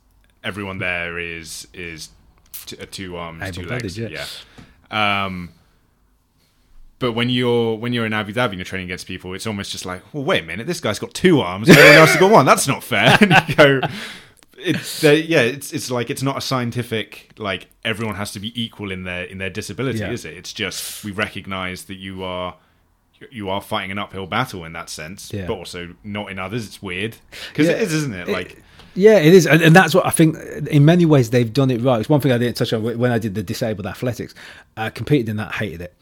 everyone 0.45 0.79
there 0.79 1.19
is 1.19 1.67
is 1.75 2.11
t- 2.67 2.77
uh, 2.81 2.87
two 2.91 3.17
arms, 3.17 3.51
two 3.51 3.67
legs, 3.67 3.99
yeah. 3.99 4.09
yeah. 4.91 5.25
Um, 5.25 5.51
but 7.01 7.13
when 7.13 7.29
you're 7.29 7.75
when 7.77 7.93
you're 7.93 8.07
in 8.07 8.13
Abu 8.13 8.33
Dhabi 8.33 8.51
and 8.51 8.55
you're 8.55 8.65
training 8.65 8.87
against 8.87 9.07
people, 9.07 9.35
it's 9.35 9.47
almost 9.47 9.73
just 9.73 9.85
like, 9.85 10.03
well, 10.15 10.23
wait 10.25 10.45
a 10.45 10.47
minute, 10.47 10.67
this 10.67 10.81
guy's 10.81 10.99
got 10.99 11.13
two 11.13 11.41
arms, 11.41 11.69
everyone 11.69 11.93
else 11.97 12.11
has 12.11 12.21
got 12.21 12.31
one. 12.31 12.47
That's 12.47 12.69
not 12.69 12.83
fair. 12.85 13.19
And 13.21 13.49
you 13.49 13.55
go, 13.57 13.81
it's 14.65 15.05
uh, 15.05 15.11
yeah, 15.11 15.41
it's 15.43 15.73
it's 15.73 15.91
like 15.91 16.11
it's 16.11 16.23
not 16.23 16.37
a 16.37 16.41
scientific 16.41 17.33
like 17.39 17.69
everyone 17.85 18.15
has 18.17 18.33
to 18.33 18.41
be 18.41 18.51
equal 18.61 18.91
in 18.91 19.05
their 19.05 19.25
in 19.25 19.39
their 19.39 19.51
disability, 19.51 19.99
Yeah. 20.01 20.11
is 20.13 20.25
it? 20.25 20.35
It's 20.35 20.53
just 20.53 21.05
we 21.05 21.11
recognise 21.11 21.85
that 21.85 21.97
you 21.97 22.23
are 22.25 22.57
you 23.31 23.49
are 23.49 23.61
fighting 23.61 23.91
an 23.91 23.99
uphill 23.99 24.27
battle 24.27 24.65
in 24.65 24.73
that 24.75 24.91
sense, 24.91 25.33
Yeah. 25.33 25.47
but 25.47 25.55
also 25.55 25.95
not 26.03 26.31
in 26.31 26.39
others. 26.39 26.67
It's 26.67 26.83
weird 26.83 27.17
because 27.51 27.69
it 27.69 27.77
Yeah. 27.79 27.83
is, 27.85 27.93
isn't 27.95 28.15
it? 28.15 28.29
Like 28.29 28.63
Yeah, 28.95 29.19
it 29.19 29.33
is, 29.35 29.47
and, 29.47 29.61
and 29.63 29.75
that's 29.75 29.95
what 29.95 30.07
I 30.07 30.11
think. 30.11 30.37
In 30.71 30.85
many 30.85 31.05
ways, 31.07 31.31
they've 31.31 31.53
done 31.53 31.71
it 31.71 31.81
right. 31.81 32.01
It's 32.01 32.09
one 32.09 32.21
thing 32.21 32.33
I 32.33 32.39
didn't 32.39 32.57
touch 32.57 32.73
on 32.73 32.83
when 32.99 33.11
I 33.11 33.19
did 33.19 33.35
the 33.35 33.43
disabled 33.43 33.87
athletics. 33.87 34.35
I 34.77 34.91
competed 34.91 35.29
in 35.29 35.37
that, 35.37 35.55
hated 35.55 35.81
it. 35.81 35.95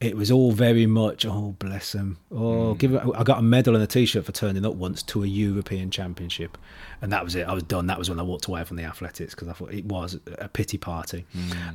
It 0.00 0.16
was 0.16 0.30
all 0.30 0.52
very 0.52 0.86
much, 0.86 1.26
oh 1.26 1.54
bless 1.58 1.92
them. 1.92 2.16
Oh, 2.32 2.72
give 2.72 2.94
it. 2.94 3.02
I 3.14 3.22
got 3.22 3.38
a 3.38 3.42
medal 3.42 3.74
and 3.74 3.84
a 3.84 3.86
T-shirt 3.86 4.24
for 4.24 4.32
turning 4.32 4.64
up 4.64 4.74
once 4.74 5.02
to 5.02 5.22
a 5.22 5.26
European 5.26 5.90
Championship, 5.90 6.56
and 7.02 7.12
that 7.12 7.22
was 7.22 7.34
it. 7.34 7.46
I 7.46 7.52
was 7.52 7.64
done. 7.64 7.86
That 7.88 7.98
was 7.98 8.08
when 8.08 8.18
I 8.18 8.22
walked 8.22 8.46
away 8.46 8.64
from 8.64 8.78
the 8.78 8.84
athletics 8.84 9.34
because 9.34 9.48
I 9.48 9.52
thought 9.52 9.74
it 9.74 9.84
was 9.84 10.18
a 10.38 10.48
pity 10.48 10.78
party. 10.78 11.26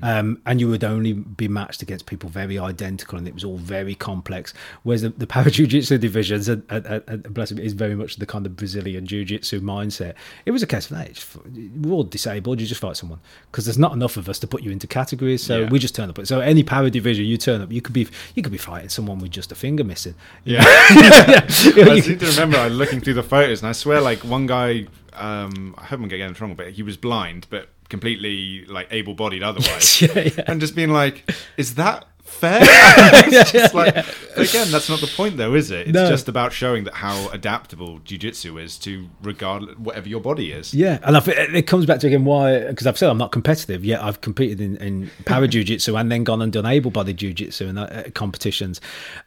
Um, 0.01 0.41
and 0.47 0.59
you 0.59 0.67
would 0.69 0.83
only 0.83 1.13
be 1.13 1.47
matched 1.47 1.83
against 1.83 2.07
people 2.07 2.27
very 2.27 2.57
identical, 2.57 3.19
and 3.19 3.27
it 3.27 3.33
was 3.35 3.43
all 3.43 3.57
very 3.57 3.93
complex. 3.93 4.55
Whereas 4.81 5.03
the, 5.03 5.09
the 5.09 5.27
para 5.35 5.51
jiu-jitsu 5.51 5.99
divisions, 5.99 6.49
and, 6.49 6.63
and, 6.69 7.03
and, 7.07 7.31
bless 7.31 7.49
them, 7.49 7.59
is 7.59 7.73
very 7.73 7.93
much 7.93 8.15
the 8.15 8.25
kind 8.25 8.47
of 8.47 8.55
Brazilian 8.55 9.05
jiu-jitsu 9.05 9.61
mindset. 9.61 10.15
It 10.47 10.51
was 10.51 10.63
a 10.63 10.67
case 10.67 10.89
of, 10.89 10.99
it's- 10.99 11.37
we're 11.79 11.93
all 11.93 12.03
disabled. 12.03 12.59
You 12.59 12.65
just 12.65 12.81
fight 12.81 12.97
someone 12.97 13.19
because 13.51 13.65
there's 13.65 13.77
not 13.77 13.93
enough 13.93 14.17
of 14.17 14.27
us 14.29 14.39
to 14.39 14.47
put 14.47 14.63
you 14.63 14.71
into 14.71 14.87
categories. 14.87 15.43
So 15.43 15.59
Yeah. 15.59 15.69
we 15.69 15.77
just 15.77 15.93
turn 15.93 16.09
up. 16.09 16.25
So 16.25 16.39
any 16.39 16.63
para 16.63 16.89
division, 16.89 17.25
you 17.25 17.37
turn 17.37 17.61
up. 17.61 17.71
You 17.71 17.81
could 17.83 17.93
be 17.93 18.07
you 18.33 18.43
could 18.43 18.51
be 18.51 18.57
fighting 18.57 18.89
someone 18.89 19.19
with 19.19 19.31
just 19.31 19.51
a 19.51 19.55
finger 19.55 19.83
missing. 19.83 20.15
yeah. 20.43 20.63
I 20.65 21.99
seem 22.01 22.19
to 22.19 22.25
remember 22.27 22.57
I 22.57 22.67
was 22.67 22.77
looking 22.77 23.01
through 23.01 23.15
the 23.15 23.23
photos, 23.23 23.61
and 23.61 23.69
I 23.69 23.73
swear, 23.73 24.01
like 24.01 24.19
one 24.19 24.45
guy, 24.45 24.87
um, 25.13 25.75
I 25.77 25.85
hope 25.85 25.99
I'm 25.99 26.07
getting 26.07 26.29
it 26.29 26.39
wrong, 26.41 26.55
but 26.55 26.71
he 26.71 26.83
was 26.83 26.97
blind, 26.97 27.47
but 27.49 27.69
completely 27.89 28.65
like 28.65 28.87
able-bodied 28.91 29.43
otherwise, 29.43 30.01
yeah, 30.01 30.19
yeah. 30.19 30.43
and 30.47 30.59
just 30.59 30.75
being 30.75 30.89
like, 30.91 31.29
"Is 31.57 31.75
that 31.75 32.07
fair?" 32.25 32.59
it's 32.63 33.51
just 33.51 33.73
like, 33.73 33.93
but 33.93 34.49
again, 34.49 34.69
that's 34.71 34.89
not 34.89 34.99
the 34.99 35.07
point, 35.15 35.37
though, 35.37 35.53
is 35.55 35.71
it? 35.71 35.87
It's 35.87 35.93
No. 35.93 36.09
just 36.09 36.27
about 36.27 36.51
showing 36.51 36.83
that 36.83 36.95
how 36.95 37.29
adaptable 37.29 37.99
jiu-jitsu 37.99 38.57
is 38.57 38.77
to 38.79 39.07
regard 39.21 39.79
whatever 39.79 40.09
your 40.09 40.19
body 40.19 40.51
is. 40.51 40.73
Yeah, 40.73 40.99
and 41.03 41.15
I 41.15 41.19
it 41.19 41.55
it 41.55 41.67
comes 41.67 41.85
back 41.85 41.99
to 42.01 42.07
again 42.07 42.25
why 42.25 42.65
because 42.67 42.87
I've 42.87 42.97
said 42.97 43.09
I'm 43.09 43.17
not 43.17 43.31
competitive 43.31 43.85
yet. 43.85 44.01
I've 44.03 44.19
competed 44.21 44.59
in, 44.59 44.75
in 44.77 45.11
para 45.25 45.47
jiu-jitsu 45.47 45.95
and 45.95 46.11
then 46.11 46.23
gone 46.23 46.41
and 46.41 46.51
done 46.51 46.65
able-bodied 46.65 47.17
jiu-jitsu 47.17 47.67
and 47.67 47.79
uh, 47.79 48.03
competitions, 48.13 48.81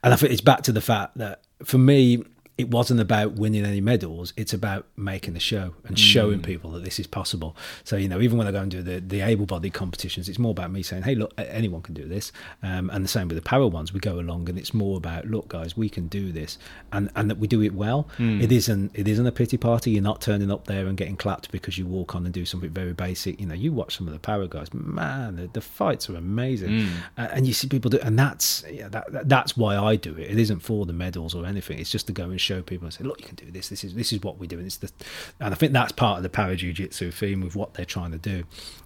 and 0.05 0.13
I 0.13 0.17
think 0.17 0.33
it's 0.33 0.41
back 0.43 0.63
to 0.63 0.73
the 0.73 0.81
fact 0.83 1.17
that 1.19 1.41
for 1.65 1.79
me 1.79 2.23
it 2.59 2.69
wasn't 2.71 2.99
about 3.01 3.35
winning 3.35 3.65
any 3.65 3.81
medals. 3.81 4.33
It's 4.37 4.53
about 4.53 4.85
making 4.97 5.35
the 5.35 5.41
show 5.41 5.75
and 5.87 5.97
showing 5.99 6.43
people 6.43 6.73
that 6.73 6.85
this 6.85 6.99
is 6.99 7.07
possible. 7.07 7.57
So 7.85 7.97
you 7.97 8.09
know, 8.09 8.21
even 8.21 8.37
when 8.37 8.47
I 8.49 8.53
go 8.53 8.61
and 8.61 8.71
do 8.71 8.83
the 8.83 8.99
the 9.01 9.21
able-bodied 9.21 9.73
competitions, 9.73 10.29
it's 10.29 10.39
more 10.41 10.51
about 10.51 10.71
me 10.73 10.83
saying, 10.83 11.05
"Hey, 11.05 11.15
look, 11.15 11.33
anyone 11.39 11.83
can 11.83 11.95
do 11.95 12.05
this," 12.05 12.33
um, 12.63 12.91
and 12.91 13.05
the 13.05 13.09
same 13.09 13.29
with 13.29 13.37
the 13.37 13.43
power 13.43 13.69
ones. 13.69 13.93
We 13.93 14.01
go 14.01 14.19
along 14.19 14.49
and 14.49 14.59
it's 14.59 14.75
more 14.75 14.97
about, 14.97 15.27
"Look, 15.27 15.49
guys, 15.49 15.77
we 15.77 15.89
can 15.89 16.09
do 16.09 16.33
this," 16.33 16.59
and 16.93 17.11
and 17.17 17.31
that 17.31 17.39
we 17.39 17.47
do 17.47 17.63
it 17.63 17.75
well. 17.75 18.09
It 18.19 18.51
isn't 18.53 18.91
it 18.95 19.07
isn't 19.09 19.27
a 19.27 19.33
pity 19.33 19.57
party. 19.57 19.93
You're 19.93 20.03
not 20.03 20.21
turning 20.21 20.51
up 20.51 20.67
there 20.67 20.87
and 20.89 20.97
getting 20.99 21.17
clapped 21.17 21.53
because 21.53 21.79
you 21.79 21.87
walk 21.87 22.15
on 22.17 22.25
and 22.25 22.35
do 22.35 22.45
something 22.45 22.71
very 22.71 22.93
basic. 22.93 23.41
You 23.41 23.47
know, 23.47 23.55
you 23.55 23.73
watch 23.73 23.97
some 23.97 24.07
of 24.09 24.13
the 24.13 24.19
power 24.19 24.47
guys, 24.49 24.75
man, 24.75 25.37
the, 25.37 25.47
the 25.53 25.61
fights 25.61 26.11
are 26.11 26.17
amazing, 26.17 26.89
uh, 27.17 27.29
and 27.33 27.47
you 27.47 27.53
see 27.53 27.69
people 27.69 27.89
do, 27.91 27.99
and 28.03 28.19
that's 28.19 28.65
yeah, 28.71 28.89
that, 28.89 29.13
that- 29.13 29.29
that's 29.29 29.57
why 29.57 29.77
I 29.77 29.95
do 29.97 30.13
it. 30.17 30.31
It 30.33 30.39
isn't 30.39 30.61
for 30.61 30.85
the 30.87 30.93
medals 30.93 31.35
or 31.35 31.47
anything. 31.47 31.79
It's 31.79 31.91
just 31.91 32.07
to 32.09 32.13
go 32.13 32.25
and 32.31 32.41
show 32.49 32.63
people 32.63 32.87
and 32.87 32.95
say, 32.95 33.05
look, 33.05 33.21
you 33.21 33.27
can 33.27 33.37
do 33.37 33.51
this. 33.51 33.69
This 33.69 33.85
is 33.85 33.95
this 33.95 34.13
is 34.13 34.23
what 34.23 34.39
we 34.39 34.47
do, 34.47 34.57
and 34.57 34.67
it's 34.67 34.79
the, 34.79 34.91
and 35.41 35.53
I 35.53 35.57
think 35.57 35.73
that's 35.73 35.93
part 35.93 36.17
of 36.19 36.23
the 36.23 36.29
para 36.29 36.57
jiu-jitsu 36.57 37.11
theme 37.11 37.41
with 37.41 37.55
what 37.55 37.75
they're 37.75 37.85
trying 37.85 38.13
to 38.13 38.19
do. 38.19 38.45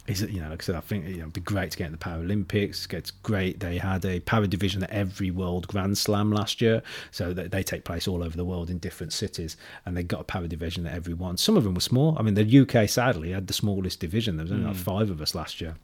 Is 0.08 0.20
that 0.20 0.30
you 0.30 0.40
know, 0.40 0.50
like 0.50 0.62
I 0.62 0.64
said, 0.64 0.74
I 0.74 0.80
think 0.80 1.06
you 1.06 1.16
know, 1.16 1.22
it'd 1.22 1.32
be 1.32 1.40
great 1.40 1.70
to 1.70 1.78
get 1.78 1.86
in 1.86 1.92
the 1.92 1.98
Paralympics. 1.98 2.92
It's 2.92 3.12
great. 3.12 3.60
They 3.60 3.78
had 3.78 4.04
a 4.04 4.18
para 4.20 4.48
division 4.48 4.82
at 4.82 4.90
every 4.90 5.30
World 5.30 5.68
Grand 5.68 5.96
Slam 5.96 6.32
last 6.32 6.60
year, 6.60 6.82
so 7.12 7.32
they, 7.32 7.46
they 7.46 7.62
take 7.62 7.84
place 7.84 8.08
all 8.08 8.22
over 8.22 8.36
the 8.36 8.44
world 8.44 8.68
in 8.68 8.78
different 8.78 9.12
cities, 9.12 9.56
and 9.86 9.96
they 9.96 10.02
got 10.02 10.20
a 10.20 10.24
para 10.24 10.48
division 10.48 10.86
at 10.86 10.94
every 10.94 11.14
one. 11.14 11.36
Some 11.36 11.56
of 11.56 11.64
them 11.64 11.74
were 11.74 11.80
small. 11.80 12.16
I 12.18 12.22
mean, 12.22 12.34
the 12.34 12.60
UK 12.60 12.88
sadly 12.88 13.30
had 13.30 13.46
the 13.46 13.54
smallest 13.54 14.00
division. 14.00 14.36
There 14.36 14.44
was 14.44 14.52
only 14.52 14.66
like 14.66 14.76
hmm. 14.76 14.82
five 14.82 15.10
of 15.10 15.20
us 15.20 15.34
last 15.34 15.60
year. 15.60 15.76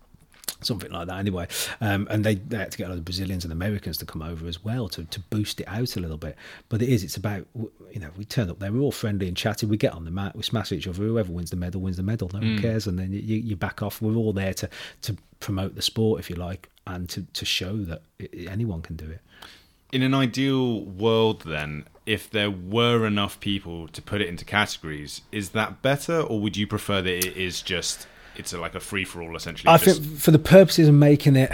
Something 0.61 0.91
like 0.91 1.07
that 1.09 1.19
anyway. 1.19 1.47
Um, 1.81 2.07
and 2.11 2.25
they, 2.25 2.37
they 2.37 2.59
had 2.59 2.73
to 2.73 2.79
get 2.79 2.87
a 2.87 2.91
lot 2.91 2.99
of 2.99 3.05
Brazilians 3.05 3.45
and 3.45 3.53
Americans 3.53 3.97
to 3.99 4.07
come 4.07 4.23
over 4.23 4.47
as 4.47 4.65
well 4.65 4.89
to, 4.89 5.05
to 5.05 5.21
boost 5.21 5.61
it 5.61 5.69
out 5.69 5.97
a 5.97 6.01
little 6.01 6.17
bit. 6.17 6.37
But 6.69 6.83
it 6.83 6.89
is, 6.89 7.05
it's 7.05 7.17
about, 7.17 7.47
you 7.55 8.01
know, 8.01 8.11
we 8.17 8.25
turn 8.25 8.51
up 8.51 8.59
there, 8.59 8.73
we're 8.73 8.81
all 8.81 8.93
friendly 8.93 9.29
and 9.29 9.37
chatty, 9.37 9.67
we 9.67 9.77
get 9.77 9.93
on 9.93 10.05
the 10.05 10.11
mat, 10.11 10.35
we 10.37 10.43
smash 10.43 10.73
each 10.73 10.87
other, 10.87 11.03
whoever 11.03 11.33
wins 11.33 11.51
the 11.51 11.57
medal 11.57 11.81
wins 11.81 11.97
the 11.97 12.03
medal, 12.03 12.31
no 12.33 12.41
one 12.41 12.59
cares. 12.59 12.87
And 12.87 12.99
then 12.99 13.13
you, 13.13 13.21
you 13.21 13.57
back 13.57 13.83
off. 13.83 14.03
We're 14.03 14.17
all 14.17 14.33
there 14.33 14.55
to, 14.55 14.69
to 15.03 15.17
promote 15.41 15.75
the 15.75 15.83
sport, 15.83 16.21
if 16.21 16.31
you 16.31 16.37
like, 16.37 16.69
and 16.87 17.09
to, 17.11 17.23
to 17.23 17.45
show 17.45 17.77
that 17.85 18.03
anyone 18.49 18.83
can 18.83 18.97
do 18.97 19.11
it. 19.11 19.21
In 19.91 20.03
an 20.03 20.13
ideal 20.13 20.85
world, 20.85 21.43
then, 21.43 21.87
if 22.05 22.29
there 22.29 22.51
were 22.51 23.07
enough 23.07 23.41
people 23.41 23.89
to 23.89 24.03
put 24.03 24.21
it 24.21 24.29
into 24.29 24.45
categories, 24.45 25.23
is 25.33 25.51
that 25.51 25.81
better, 25.81 26.21
or 26.21 26.41
would 26.41 26.57
you 26.57 26.67
prefer 26.67 27.01
that 27.01 27.27
it 27.27 27.37
is 27.37 27.63
just 27.63 28.07
it's 28.39 28.53
a, 28.53 28.59
like 28.59 28.75
a 28.75 28.81
free 28.81 29.05
for 29.05 29.21
all 29.23 29.37
essentially? 29.37 29.69
I 29.69 29.79
just- 29.79 30.03
think 30.03 30.19
for 30.19 30.31
the 30.31 30.39
purposes 30.39 30.89
of 30.89 30.95
making 30.95 31.37
it, 31.37 31.51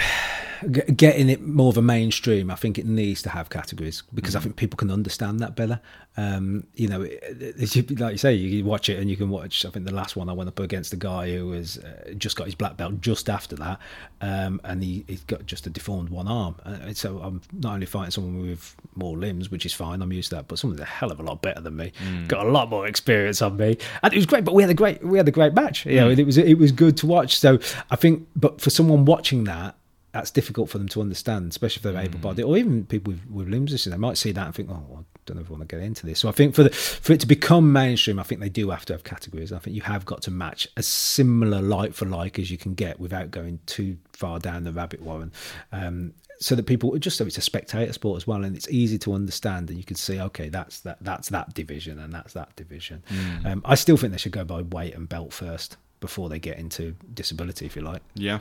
g- 0.70 0.92
getting 0.92 1.28
it 1.28 1.40
more 1.42 1.68
of 1.68 1.76
a 1.76 1.82
mainstream, 1.82 2.50
I 2.50 2.54
think 2.54 2.78
it 2.78 2.86
needs 2.86 3.22
to 3.22 3.30
have 3.30 3.50
categories 3.50 4.02
because 4.12 4.34
I 4.36 4.40
think 4.40 4.56
people 4.56 4.76
can 4.76 4.90
understand 4.90 5.40
that 5.40 5.54
better. 5.56 5.80
Um, 6.16 6.64
you 6.74 6.86
know, 6.88 7.02
it- 7.02 7.20
it- 7.40 7.98
like 8.00 8.12
you 8.12 8.18
say, 8.18 8.34
you 8.34 8.64
watch 8.64 8.88
it 8.88 8.98
and 9.00 9.10
you 9.10 9.16
can 9.16 9.30
watch. 9.30 9.64
I 9.64 9.70
think 9.70 9.84
the 9.86 9.94
last 9.94 10.14
one 10.16 10.28
I 10.28 10.32
went 10.32 10.48
up 10.48 10.60
against 10.60 10.92
a 10.92 10.96
guy 10.96 11.32
who 11.34 11.46
was 11.48 11.78
uh, 11.78 12.12
just 12.16 12.36
got 12.36 12.44
his 12.46 12.54
black 12.54 12.76
belt 12.76 13.00
just 13.00 13.28
after 13.28 13.56
that, 13.56 13.80
um, 14.20 14.60
and 14.64 14.82
he 14.82 15.04
he's 15.08 15.24
got 15.24 15.44
just 15.46 15.66
a 15.66 15.70
deformed 15.70 16.10
one 16.10 16.28
arm. 16.28 16.54
Uh, 16.64 16.92
so 16.94 17.18
I'm 17.18 17.40
not 17.52 17.74
only 17.74 17.86
fighting 17.86 18.12
someone 18.12 18.46
with 18.48 18.76
more 18.94 19.16
limbs, 19.16 19.50
which 19.50 19.66
is 19.66 19.72
fine, 19.72 20.02
I'm 20.02 20.12
used 20.12 20.30
to 20.30 20.36
that, 20.36 20.48
but 20.48 20.58
someone's 20.58 20.80
a 20.80 20.84
hell 20.84 21.10
of 21.10 21.18
a 21.18 21.22
lot 21.24 21.42
better 21.42 21.60
than 21.60 21.76
me, 21.76 21.92
got 22.28 22.46
a 22.46 22.48
lot 22.50 22.70
more 22.70 22.86
experience 22.86 23.42
on 23.42 23.56
me, 23.56 23.76
and 24.02 24.12
it 24.12 24.16
was 24.16 24.26
great. 24.26 24.44
But 24.44 24.54
we 24.54 24.62
had 24.62 24.70
a 24.70 24.74
great 24.74 25.04
we 25.04 25.18
had 25.18 25.26
a 25.28 25.32
great 25.32 25.52
match. 25.54 25.84
You 25.86 25.96
know, 25.96 26.10
it 26.10 26.24
was 26.24 26.38
it 26.38 26.58
was 26.58 26.70
good 26.70 26.96
to 26.98 27.06
watch. 27.06 27.36
So 27.38 27.58
I 27.90 27.96
think, 27.96 28.26
but 28.36 28.60
for 28.60 28.70
someone 28.70 29.04
watching 29.04 29.44
that 29.44 29.74
that's 30.14 30.30
difficult 30.30 30.70
for 30.70 30.78
them 30.78 30.88
to 30.88 31.00
understand, 31.02 31.50
especially 31.50 31.80
if 31.80 31.82
they're 31.82 32.02
Mm. 32.02 32.06
able-bodied 32.06 32.44
or 32.44 32.56
even 32.56 32.86
people 32.86 33.12
with, 33.12 33.26
with 33.28 33.48
limbs 33.48 33.72
issues. 33.74 33.90
They 33.92 33.98
might 33.98 34.16
see 34.16 34.32
that 34.32 34.46
and 34.46 34.54
think, 34.54 34.70
"Oh, 34.70 34.82
well, 34.88 35.00
I 35.14 35.18
don't 35.26 35.36
know 35.36 35.42
if 35.42 35.48
I 35.50 35.52
want 35.52 35.68
to 35.68 35.76
get 35.76 35.84
into 35.84 36.06
this." 36.06 36.20
So 36.20 36.28
I 36.28 36.32
think 36.32 36.54
for 36.54 36.62
the 36.62 36.70
for 36.70 37.12
it 37.12 37.20
to 37.20 37.26
become 37.26 37.70
mainstream, 37.72 38.18
I 38.18 38.22
think 38.22 38.40
they 38.40 38.48
do 38.48 38.70
have 38.70 38.84
to 38.86 38.92
have 38.94 39.04
categories. 39.04 39.52
I 39.52 39.58
think 39.58 39.74
you 39.76 39.82
have 39.82 40.06
got 40.06 40.22
to 40.22 40.30
match 40.30 40.66
a 40.76 40.82
similar 40.82 41.60
like 41.60 41.92
for 41.94 42.06
like 42.06 42.38
as 42.38 42.50
you 42.50 42.56
can 42.58 42.74
get 42.74 42.98
without 42.98 43.30
going 43.30 43.58
too 43.66 43.98
far 44.12 44.38
down 44.38 44.64
the 44.64 44.72
rabbit 44.72 45.02
warren. 45.02 45.32
Um, 45.72 46.14
so 46.40 46.54
that 46.56 46.66
people 46.66 46.96
just 46.98 47.16
so 47.16 47.24
it's 47.26 47.38
a 47.38 47.40
spectator 47.40 47.92
sport 47.92 48.16
as 48.18 48.26
well, 48.26 48.44
and 48.44 48.56
it's 48.56 48.68
easy 48.68 48.98
to 48.98 49.12
understand, 49.14 49.68
and 49.70 49.78
you 49.78 49.84
can 49.84 49.96
see, 49.96 50.20
okay, 50.20 50.48
that's 50.48 50.80
that 50.80 50.98
that's 51.00 51.28
that 51.30 51.54
division, 51.54 51.98
and 51.98 52.12
that's 52.12 52.32
that 52.34 52.54
division. 52.56 53.02
Mm. 53.08 53.46
Um, 53.46 53.62
I 53.64 53.74
still 53.76 53.96
think 53.96 54.12
they 54.12 54.18
should 54.18 54.32
go 54.32 54.44
by 54.44 54.62
weight 54.62 54.94
and 54.94 55.08
belt 55.08 55.32
first 55.32 55.76
before 56.00 56.28
they 56.28 56.38
get 56.38 56.58
into 56.58 56.94
disability, 57.14 57.66
if 57.66 57.74
you 57.76 57.82
like. 57.82 58.02
yeah, 58.14 58.40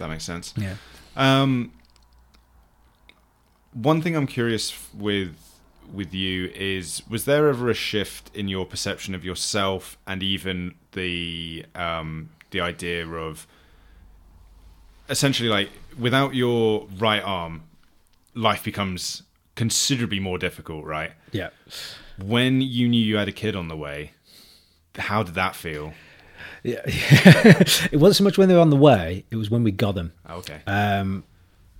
that 0.00 0.08
makes 0.08 0.24
sense. 0.24 0.52
Yeah. 0.56 0.74
Um, 1.16 1.72
one 3.72 4.02
thing 4.02 4.16
I'm 4.16 4.26
curious 4.26 4.76
with 4.92 5.36
with 5.92 6.14
you 6.14 6.50
is 6.54 7.02
was 7.08 7.24
there 7.24 7.48
ever 7.48 7.68
a 7.68 7.74
shift 7.74 8.30
in 8.34 8.48
your 8.48 8.64
perception 8.64 9.14
of 9.14 9.24
yourself 9.24 9.98
and 10.06 10.22
even 10.22 10.74
the 10.92 11.64
um, 11.74 12.30
the 12.50 12.60
idea 12.60 13.06
of 13.06 13.46
essentially 15.08 15.48
like 15.48 15.70
without 15.98 16.34
your 16.34 16.86
right 16.98 17.22
arm, 17.22 17.64
life 18.34 18.64
becomes 18.64 19.22
considerably 19.54 20.20
more 20.20 20.38
difficult, 20.38 20.84
right? 20.84 21.12
Yeah. 21.32 21.50
When 22.18 22.60
you 22.60 22.88
knew 22.88 23.02
you 23.02 23.16
had 23.16 23.28
a 23.28 23.32
kid 23.32 23.56
on 23.56 23.68
the 23.68 23.76
way, 23.76 24.12
how 24.96 25.22
did 25.22 25.34
that 25.34 25.54
feel? 25.56 25.92
Yeah, 26.62 26.80
it 26.84 27.96
wasn't 27.98 28.16
so 28.16 28.24
much 28.24 28.38
when 28.38 28.48
they 28.48 28.54
were 28.54 28.60
on 28.60 28.70
the 28.70 28.76
way; 28.76 29.24
it 29.30 29.36
was 29.36 29.50
when 29.50 29.62
we 29.62 29.70
got 29.70 29.94
them. 29.94 30.12
Okay. 30.28 30.60
Um, 30.66 31.24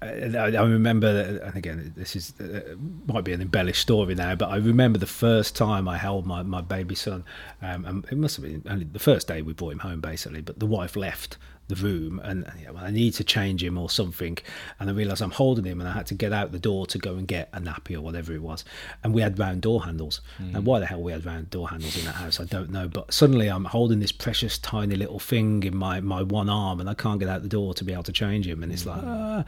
I, 0.02 0.57
I 0.57 0.62
remember, 0.62 1.40
and 1.44 1.57
again, 1.57 1.93
this 1.94 2.16
is 2.16 2.32
uh, 2.40 2.74
might 3.07 3.24
be 3.24 3.32
an 3.35 3.43
embellished 3.43 3.82
story 3.82 4.15
now, 4.15 4.35
but 4.35 4.48
I 4.48 4.57
remember 4.57 4.98
the 4.98 5.07
first 5.07 5.55
time 5.55 5.86
I 5.89 5.98
held 5.98 6.27
my, 6.27 6.43
my 6.43 6.62
baby 6.62 6.94
son, 6.94 7.24
um, 7.61 7.85
and 7.85 8.05
it 8.11 8.16
must 8.16 8.36
have 8.36 8.44
been 8.44 8.62
only 8.70 8.85
the 8.85 8.98
first 8.98 9.28
day 9.28 9.43
we 9.43 9.52
brought 9.52 9.73
him 9.73 9.81
home, 9.81 10.01
basically. 10.01 10.40
But 10.40 10.59
the 10.59 10.66
wife 10.66 10.97
left 10.97 11.36
the 11.70 11.76
room, 11.76 12.20
and 12.22 12.47
you 12.59 12.66
know, 12.66 12.76
I 12.78 12.90
need 12.90 13.14
to 13.14 13.24
change 13.24 13.64
him 13.64 13.78
or 13.78 13.88
something, 13.88 14.36
and 14.78 14.90
I 14.90 14.92
realised 14.92 15.22
I'm 15.22 15.30
holding 15.30 15.64
him, 15.64 15.80
and 15.80 15.88
I 15.88 15.92
had 15.92 16.06
to 16.06 16.14
get 16.14 16.32
out 16.32 16.52
the 16.52 16.59
door 16.59 16.86
to 16.86 16.98
go 16.98 17.14
and 17.14 17.26
get 17.26 17.48
a 17.52 17.60
nappy 17.60 17.97
or 17.97 18.02
whatever 18.02 18.34
it 18.34 18.42
was, 18.42 18.64
and 19.02 19.14
we 19.14 19.22
had 19.22 19.38
round 19.38 19.62
door 19.62 19.84
handles, 19.84 20.20
and 20.38 20.66
why 20.66 20.78
the 20.78 20.86
hell 20.86 21.02
we 21.02 21.12
had 21.12 21.24
round 21.24 21.48
door 21.51 21.70
handles 21.70 21.97
in 21.97 22.05
that 22.05 22.16
house, 22.16 22.38
I 22.38 22.44
don't 22.44 22.70
know, 22.70 22.86
but 22.88 23.12
suddenly 23.12 23.48
I'm 23.48 23.64
holding 23.64 24.01
this 24.01 24.12
precious 24.12 24.59
tiny 24.59 24.97
little 24.97 25.18
thing 25.18 25.62
in 25.62 25.76
my 25.76 26.01
my 26.01 26.22
one 26.22 26.51
arm, 26.51 26.80
and 26.80 26.90
I 26.90 26.94
can't 26.94 27.18
get 27.18 27.28
out 27.28 27.42
the 27.42 27.48
door 27.48 27.72
to 27.74 27.84
be 27.84 27.92
able 27.92 28.02
to 28.05 28.12
change 28.12 28.47
him, 28.47 28.62
and 28.62 28.72
it's 28.72 28.84
like, 28.84 29.02
ah. 29.02 29.44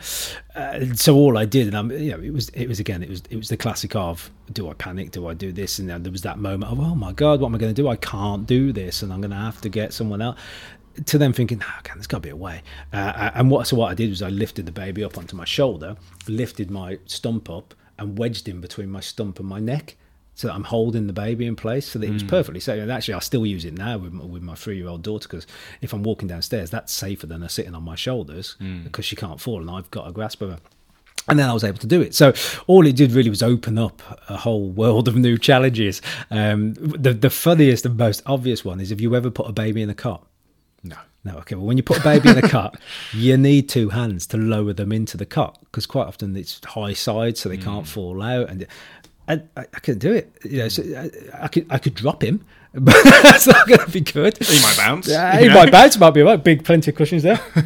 Uh, 0.55 0.95
so 0.95 1.15
all 1.15 1.37
I 1.37 1.45
did, 1.45 1.67
and 1.67 1.77
I'm, 1.77 1.91
you 1.91 2.13
know, 2.13 2.21
it 2.21 2.33
was 2.33 2.49
it 2.51 2.69
was 2.69 2.81
again, 2.81 3.03
it 3.03 3.09
was 3.11 3.23
it 3.31 3.37
was 3.37 3.49
the 3.49 3.57
classic 3.57 3.95
of 3.97 4.31
do 4.53 4.69
I 4.69 4.75
panic, 4.75 5.11
do 5.11 5.27
I 5.27 5.35
do 5.35 5.53
this, 5.53 5.79
and 5.79 5.89
then 5.89 6.03
there 6.03 6.13
was 6.13 6.23
that 6.23 6.39
moment 6.39 6.71
of 6.73 6.81
oh 6.81 6.95
my 6.95 7.13
god, 7.13 7.41
what 7.41 7.49
am 7.49 7.55
I 7.55 7.59
going 7.59 7.75
to 7.75 7.83
do? 7.83 7.89
I 7.89 7.97
can't 7.97 8.47
do 8.47 8.73
this, 8.73 9.03
and 9.03 9.13
I'm 9.13 9.21
going 9.21 9.31
to 9.31 9.37
have 9.37 9.61
to 9.63 9.69
get 9.69 9.93
someone 9.93 10.23
else 10.23 10.39
to 11.07 11.19
them 11.19 11.33
thinking, 11.33 11.63
oh, 11.63 11.75
okay, 11.79 11.93
there's 11.95 12.07
got 12.07 12.19
to 12.19 12.23
be 12.23 12.31
a 12.31 12.37
way. 12.37 12.63
Uh, 12.93 13.31
and 13.35 13.51
what 13.51 13.67
so 13.67 13.77
what 13.77 13.91
I 13.91 13.95
did 13.95 14.11
was 14.11 14.23
I 14.23 14.29
lifted 14.29 14.67
the 14.67 14.73
baby 14.73 15.05
up 15.05 15.19
onto 15.19 15.37
my 15.37 15.45
shoulder, 15.45 15.97
lifted 16.29 16.71
my 16.71 16.99
stump 17.07 17.49
up, 17.51 17.75
and 17.99 18.19
wedged 18.19 18.49
him 18.49 18.61
between 18.61 18.91
my 18.91 19.01
stump 19.01 19.39
and 19.39 19.49
my 19.49 19.61
neck, 19.61 19.97
so 20.35 20.49
that 20.49 20.55
I'm 20.55 20.65
holding 20.65 21.07
the 21.07 21.13
baby 21.13 21.47
in 21.47 21.57
place, 21.57 21.87
so 21.87 21.99
that 21.99 22.07
it 22.07 22.13
was 22.13 22.23
perfectly 22.23 22.61
safe. 22.61 22.81
And 22.81 22.91
actually, 22.91 23.15
I 23.15 23.19
still 23.21 23.45
use 23.45 23.65
it 23.65 23.75
now 23.75 23.99
with 23.99 24.13
my, 24.13 24.25
with 24.25 24.43
my 24.43 24.55
three 24.55 24.77
year 24.77 24.89
old 24.89 25.03
daughter 25.03 25.29
because 25.29 25.47
if 25.81 25.93
I'm 25.93 26.03
walking 26.03 26.29
downstairs, 26.29 26.71
that's 26.71 26.93
safer 26.93 27.27
than 27.27 27.43
her 27.43 27.49
sitting 27.49 27.75
on 27.75 27.83
my 27.83 27.95
shoulders 27.97 28.57
because 28.85 29.05
she 29.05 29.17
can't 29.17 29.41
fall, 29.41 29.61
and 29.61 29.71
I've 29.71 29.91
got 29.91 30.09
a 30.09 30.13
grasp 30.13 30.43
of 30.43 30.51
her 30.51 30.59
and 31.29 31.39
then 31.39 31.49
I 31.49 31.53
was 31.53 31.65
able 31.65 31.79
to 31.79 31.87
do 31.87 32.01
it. 32.01 32.15
So 32.15 32.33
all 32.67 32.87
it 32.87 32.97
did 32.97 33.13
really 33.13 33.31
was 33.31 33.43
open 33.43 33.79
up 33.79 34.03
a 34.29 34.37
whole 34.37 34.71
world 34.71 35.07
of 35.09 35.17
new 35.17 35.39
challenges. 35.39 36.03
Um, 36.31 36.75
the 36.75 37.13
the 37.15 37.31
funniest 37.31 37.87
and 37.87 37.97
most 37.97 38.23
obvious 38.27 38.65
one 38.65 38.81
is 38.81 38.91
if 38.91 39.01
you 39.01 39.15
ever 39.15 39.31
put 39.31 39.49
a 39.49 39.53
baby 39.53 39.83
in 39.83 39.91
a 39.91 39.95
cot. 39.95 40.27
No. 40.83 40.97
No, 41.25 41.37
okay. 41.39 41.55
Well, 41.55 41.67
when 41.67 41.77
you 41.77 41.85
put 41.85 41.99
a 41.99 42.03
baby 42.03 42.31
in 42.31 42.39
a 42.39 42.49
cot, 42.49 42.77
you 43.13 43.37
need 43.37 43.69
two 43.69 43.91
hands 43.91 44.27
to 44.29 44.37
lower 44.37 44.73
them 44.73 44.91
into 44.91 45.17
the 45.17 45.27
cot 45.27 45.59
because 45.61 45.87
quite 45.87 46.09
often 46.09 46.37
it's 46.37 46.61
high 46.65 46.95
side, 46.95 47.39
so 47.39 47.49
they 47.49 47.57
can't 47.57 47.85
mm. 47.85 47.89
fall 47.89 48.21
out. 48.21 48.51
And 48.51 48.67
and 49.29 49.49
I, 49.57 49.61
I 49.61 49.79
couldn't 49.79 50.01
do 50.01 50.13
it. 50.13 50.37
You 50.45 50.59
know, 50.59 50.69
so 50.69 50.83
I, 50.83 51.45
I 51.45 51.49
could 51.49 51.67
I 51.71 51.79
could 51.79 51.95
drop 51.95 52.25
him, 52.25 52.45
but 52.75 52.97
that's 53.05 53.47
not 53.47 53.69
going 53.69 53.81
to 53.81 53.91
be 53.91 54.01
good. 54.01 54.37
He 54.39 54.61
might 54.63 54.77
bounce. 54.77 55.09
Yeah, 55.09 55.39
he 55.39 55.47
know? 55.47 55.55
might 55.55 55.71
bounce. 55.71 55.97
Might 55.97 56.11
be 56.11 56.23
right. 56.23 56.43
Big, 56.43 56.65
plenty 56.65 56.91
of 56.91 56.97
cushions 56.97 57.23
there. 57.23 57.41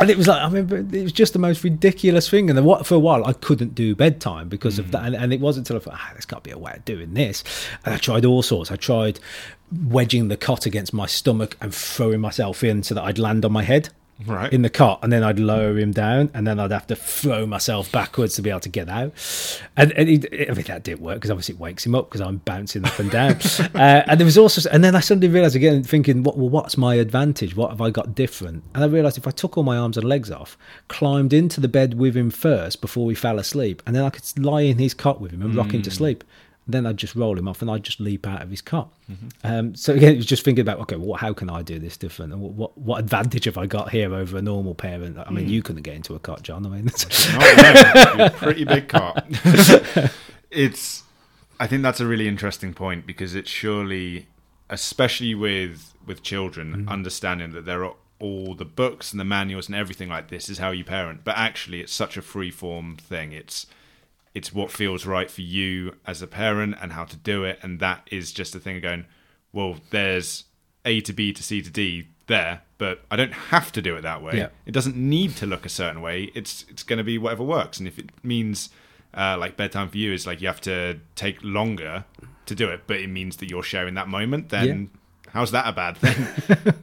And 0.00 0.10
it 0.10 0.16
was 0.16 0.28
like 0.28 0.40
I 0.40 0.46
remember 0.46 0.76
it 0.76 1.02
was 1.02 1.12
just 1.12 1.32
the 1.32 1.38
most 1.38 1.64
ridiculous 1.64 2.28
thing, 2.28 2.48
and 2.48 2.58
then 2.58 2.84
for 2.84 2.94
a 2.94 2.98
while 2.98 3.24
I 3.24 3.32
couldn't 3.32 3.74
do 3.74 3.94
bedtime 3.94 4.48
because 4.48 4.78
of 4.78 4.92
that, 4.92 5.04
and, 5.04 5.14
and 5.14 5.32
it 5.32 5.40
wasn't 5.40 5.68
until 5.68 5.80
I 5.80 5.84
thought, 5.84 6.00
ah, 6.00 6.10
there's 6.12 6.24
got 6.24 6.44
to 6.44 6.48
be 6.48 6.50
a 6.50 6.58
way 6.58 6.72
of 6.76 6.84
doing 6.84 7.14
this, 7.14 7.42
and 7.84 7.94
I 7.94 7.98
tried 7.98 8.24
all 8.24 8.42
sorts. 8.42 8.70
I 8.70 8.76
tried 8.76 9.18
wedging 9.72 10.28
the 10.28 10.36
cot 10.36 10.66
against 10.66 10.92
my 10.92 11.06
stomach 11.06 11.56
and 11.60 11.74
throwing 11.74 12.20
myself 12.20 12.62
in 12.62 12.82
so 12.82 12.94
that 12.94 13.04
I'd 13.04 13.18
land 13.18 13.44
on 13.44 13.52
my 13.52 13.62
head 13.62 13.90
Right. 14.26 14.52
in 14.52 14.62
the 14.62 14.70
cot, 14.70 14.98
and 15.02 15.12
then 15.12 15.22
I'd 15.22 15.38
lower 15.38 15.78
him 15.78 15.92
down, 15.92 16.30
and 16.34 16.44
then 16.44 16.58
I'd 16.58 16.72
have 16.72 16.88
to 16.88 16.96
throw 16.96 17.46
myself 17.46 17.90
backwards 17.92 18.34
to 18.34 18.42
be 18.42 18.50
able 18.50 18.60
to 18.60 18.68
get 18.68 18.88
out. 18.88 19.12
And, 19.76 19.92
and 19.92 20.08
he, 20.08 20.48
I 20.48 20.54
mean 20.54 20.64
that 20.64 20.82
didn't 20.82 21.00
work 21.00 21.16
because 21.16 21.30
obviously 21.30 21.54
it 21.54 21.60
wakes 21.60 21.86
him 21.86 21.94
up 21.94 22.08
because 22.08 22.20
I'm 22.20 22.38
bouncing 22.38 22.84
up 22.84 22.98
and 22.98 23.10
down. 23.10 23.32
uh, 23.74 24.02
and 24.06 24.18
there 24.18 24.24
was 24.24 24.36
also, 24.36 24.68
and 24.70 24.82
then 24.82 24.96
I 24.96 25.00
suddenly 25.00 25.28
realised 25.28 25.54
again, 25.54 25.84
thinking, 25.84 26.24
what, 26.24 26.36
well, 26.36 26.48
what's 26.48 26.76
my 26.76 26.96
advantage? 26.96 27.54
What 27.54 27.70
have 27.70 27.80
I 27.80 27.90
got 27.90 28.16
different? 28.16 28.64
And 28.74 28.82
I 28.82 28.88
realised 28.88 29.18
if 29.18 29.26
I 29.28 29.30
took 29.30 29.56
all 29.56 29.62
my 29.62 29.76
arms 29.76 29.96
and 29.96 30.08
legs 30.08 30.32
off, 30.32 30.58
climbed 30.88 31.32
into 31.32 31.60
the 31.60 31.68
bed 31.68 31.94
with 31.94 32.16
him 32.16 32.30
first 32.30 32.80
before 32.80 33.06
we 33.06 33.14
fell 33.14 33.38
asleep, 33.38 33.82
and 33.86 33.94
then 33.94 34.02
I 34.02 34.10
could 34.10 34.24
lie 34.38 34.62
in 34.62 34.78
his 34.78 34.94
cot 34.94 35.20
with 35.20 35.30
him 35.30 35.42
and 35.42 35.54
rock 35.54 35.72
him 35.72 35.82
to 35.82 35.90
sleep. 35.90 36.24
Then 36.70 36.84
I'd 36.84 36.98
just 36.98 37.14
roll 37.14 37.38
him 37.38 37.48
off 37.48 37.62
and 37.62 37.70
I'd 37.70 37.82
just 37.82 37.98
leap 37.98 38.26
out 38.26 38.42
of 38.42 38.50
his 38.50 38.60
cot. 38.60 38.92
Mm-hmm. 39.10 39.28
Um, 39.42 39.74
so 39.74 39.94
again, 39.94 40.12
it 40.12 40.16
was 40.18 40.26
just 40.26 40.44
thinking 40.44 40.60
about 40.60 40.78
okay, 40.80 40.96
well, 40.96 41.16
how 41.16 41.32
can 41.32 41.48
I 41.48 41.62
do 41.62 41.78
this 41.78 41.96
different? 41.96 42.32
And 42.34 42.42
what, 42.42 42.52
what 42.52 42.78
what 42.78 43.00
advantage 43.00 43.46
have 43.46 43.56
I 43.56 43.66
got 43.66 43.90
here 43.90 44.14
over 44.14 44.36
a 44.36 44.42
normal 44.42 44.74
parent? 44.74 45.18
I 45.18 45.30
mean, 45.30 45.46
hmm. 45.46 45.50
you 45.50 45.62
couldn't 45.62 45.82
get 45.82 45.94
into 45.94 46.14
a 46.14 46.18
cot, 46.18 46.42
John. 46.42 46.66
I 46.66 46.68
mean, 46.68 46.84
that's, 46.86 47.32
No, 47.32 47.38
no, 47.38 48.14
you're 48.16 48.26
a 48.26 48.30
pretty 48.30 48.64
big 48.64 48.88
cop. 48.88 49.26
it's. 50.50 51.04
I 51.60 51.66
think 51.66 51.82
that's 51.82 51.98
a 51.98 52.06
really 52.06 52.28
interesting 52.28 52.72
point 52.72 53.04
because 53.04 53.34
it's 53.34 53.50
surely, 53.50 54.28
especially 54.68 55.34
with 55.34 55.94
with 56.06 56.22
children, 56.22 56.82
hmm. 56.84 56.88
understanding 56.88 57.52
that 57.52 57.64
there 57.64 57.84
are 57.84 57.94
all 58.20 58.54
the 58.54 58.64
books 58.64 59.12
and 59.12 59.20
the 59.20 59.24
manuals 59.24 59.68
and 59.68 59.76
everything 59.76 60.08
like 60.08 60.28
this 60.28 60.48
is 60.48 60.58
how 60.58 60.70
you 60.70 60.84
parent, 60.84 61.22
but 61.24 61.36
actually 61.36 61.80
it's 61.80 61.92
such 61.92 62.16
a 62.16 62.22
free 62.22 62.50
form 62.50 62.96
thing. 62.96 63.32
It's 63.32 63.66
it's 64.34 64.52
what 64.52 64.70
feels 64.70 65.06
right 65.06 65.30
for 65.30 65.42
you 65.42 65.94
as 66.06 66.22
a 66.22 66.26
parent 66.26 66.76
and 66.80 66.92
how 66.92 67.04
to 67.04 67.16
do 67.16 67.44
it, 67.44 67.58
and 67.62 67.80
that 67.80 68.06
is 68.10 68.32
just 68.32 68.54
a 68.54 68.60
thing 68.60 68.76
of 68.76 68.82
going. 68.82 69.06
Well, 69.52 69.76
there's 69.90 70.44
A 70.84 71.00
to 71.02 71.12
B 71.12 71.32
to 71.32 71.42
C 71.42 71.62
to 71.62 71.70
D 71.70 72.08
there, 72.26 72.62
but 72.76 73.00
I 73.10 73.16
don't 73.16 73.32
have 73.32 73.72
to 73.72 73.82
do 73.82 73.96
it 73.96 74.02
that 74.02 74.22
way. 74.22 74.36
Yeah. 74.36 74.48
It 74.66 74.72
doesn't 74.72 74.96
need 74.96 75.36
to 75.36 75.46
look 75.46 75.66
a 75.66 75.70
certain 75.70 76.00
way. 76.00 76.30
It's 76.34 76.64
it's 76.68 76.82
going 76.82 76.98
to 76.98 77.04
be 77.04 77.18
whatever 77.18 77.42
works, 77.42 77.78
and 77.78 77.88
if 77.88 77.98
it 77.98 78.10
means 78.22 78.70
uh, 79.14 79.36
like 79.38 79.56
bedtime 79.56 79.88
for 79.88 79.96
you 79.98 80.12
is 80.12 80.26
like 80.26 80.40
you 80.40 80.46
have 80.48 80.60
to 80.62 81.00
take 81.14 81.38
longer 81.42 82.04
to 82.46 82.54
do 82.54 82.68
it, 82.68 82.82
but 82.86 82.98
it 82.98 83.08
means 83.08 83.38
that 83.38 83.50
you're 83.50 83.62
sharing 83.62 83.94
that 83.94 84.08
moment, 84.08 84.50
then 84.50 84.90
How's 85.32 85.50
that 85.52 85.68
a 85.68 85.72
bad 85.72 85.96
thing? 85.98 86.74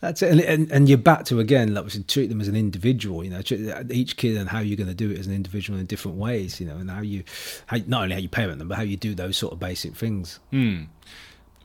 That's 0.00 0.22
it, 0.22 0.30
and, 0.30 0.40
and, 0.40 0.72
and 0.72 0.88
you're 0.88 0.98
back 0.98 1.24
to 1.26 1.40
again, 1.40 1.74
like 1.74 1.84
we 1.84 1.90
said, 1.90 2.08
treat 2.08 2.28
them 2.28 2.40
as 2.40 2.48
an 2.48 2.56
individual. 2.56 3.24
You 3.24 3.30
know, 3.30 3.42
treat 3.42 3.70
each 3.90 4.16
kid 4.16 4.36
and 4.36 4.48
how 4.48 4.60
you're 4.60 4.76
going 4.76 4.88
to 4.88 4.94
do 4.94 5.10
it 5.10 5.18
as 5.18 5.26
an 5.26 5.34
individual 5.34 5.78
in 5.78 5.86
different 5.86 6.16
ways. 6.16 6.60
You 6.60 6.66
know, 6.66 6.76
and 6.76 6.90
how 6.90 7.00
you, 7.00 7.24
how, 7.66 7.78
not 7.86 8.04
only 8.04 8.14
how 8.14 8.20
you 8.20 8.28
parent 8.28 8.58
them, 8.58 8.68
but 8.68 8.76
how 8.76 8.82
you 8.82 8.96
do 8.96 9.14
those 9.14 9.36
sort 9.36 9.52
of 9.52 9.60
basic 9.60 9.94
things. 9.94 10.40
Hmm. 10.50 10.84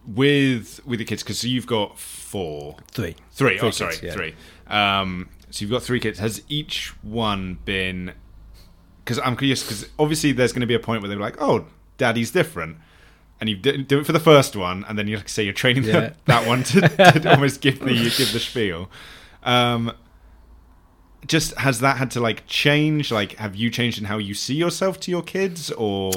With 0.07 0.79
with 0.85 0.99
the 0.99 1.05
kids, 1.05 1.21
because 1.21 1.43
you've 1.43 1.67
got 1.67 1.99
four, 1.99 2.77
Three, 2.91 3.15
three. 3.31 3.57
Three 3.57 3.67
oh, 3.67 3.71
sorry, 3.71 3.95
yeah. 4.01 4.13
three. 4.13 4.35
Um, 4.67 5.29
so 5.49 5.63
you've 5.63 5.71
got 5.71 5.83
three 5.83 5.99
kids. 5.99 6.19
Has 6.19 6.41
each 6.49 6.93
one 7.01 7.59
been? 7.65 8.13
Because 9.03 9.19
I'm 9.19 9.35
curious. 9.35 9.63
Because 9.63 9.87
obviously, 9.99 10.31
there's 10.31 10.53
going 10.53 10.61
to 10.61 10.67
be 10.67 10.75
a 10.75 10.79
point 10.79 11.01
where 11.01 11.09
they're 11.09 11.19
like, 11.19 11.41
"Oh, 11.41 11.65
daddy's 11.97 12.31
different." 12.31 12.77
And 13.39 13.49
you 13.49 13.55
do 13.55 13.77
do 13.77 13.99
it 13.99 14.05
for 14.05 14.13
the 14.13 14.19
first 14.19 14.55
one, 14.55 14.83
and 14.89 14.97
then 14.97 15.07
you 15.07 15.21
say 15.27 15.43
you're 15.43 15.53
training 15.53 15.83
the- 15.83 16.13
that 16.25 16.47
one 16.47 16.63
to, 16.63 16.81
to 16.81 17.31
almost 17.33 17.61
give 17.61 17.79
the 17.79 17.93
give 17.93 18.33
the 18.33 18.39
spiel. 18.39 18.89
Um, 19.43 19.91
just 21.25 21.55
has 21.55 21.79
that 21.79 21.97
had 21.97 22.11
to 22.11 22.19
like 22.19 22.45
change? 22.47 23.11
Like, 23.11 23.35
have 23.37 23.55
you 23.55 23.69
changed 23.69 23.97
in 23.97 24.05
how 24.05 24.17
you 24.17 24.33
see 24.33 24.53
yourself 24.53 24.99
to 25.01 25.11
your 25.11 25.23
kids, 25.23 25.71
or 25.71 26.11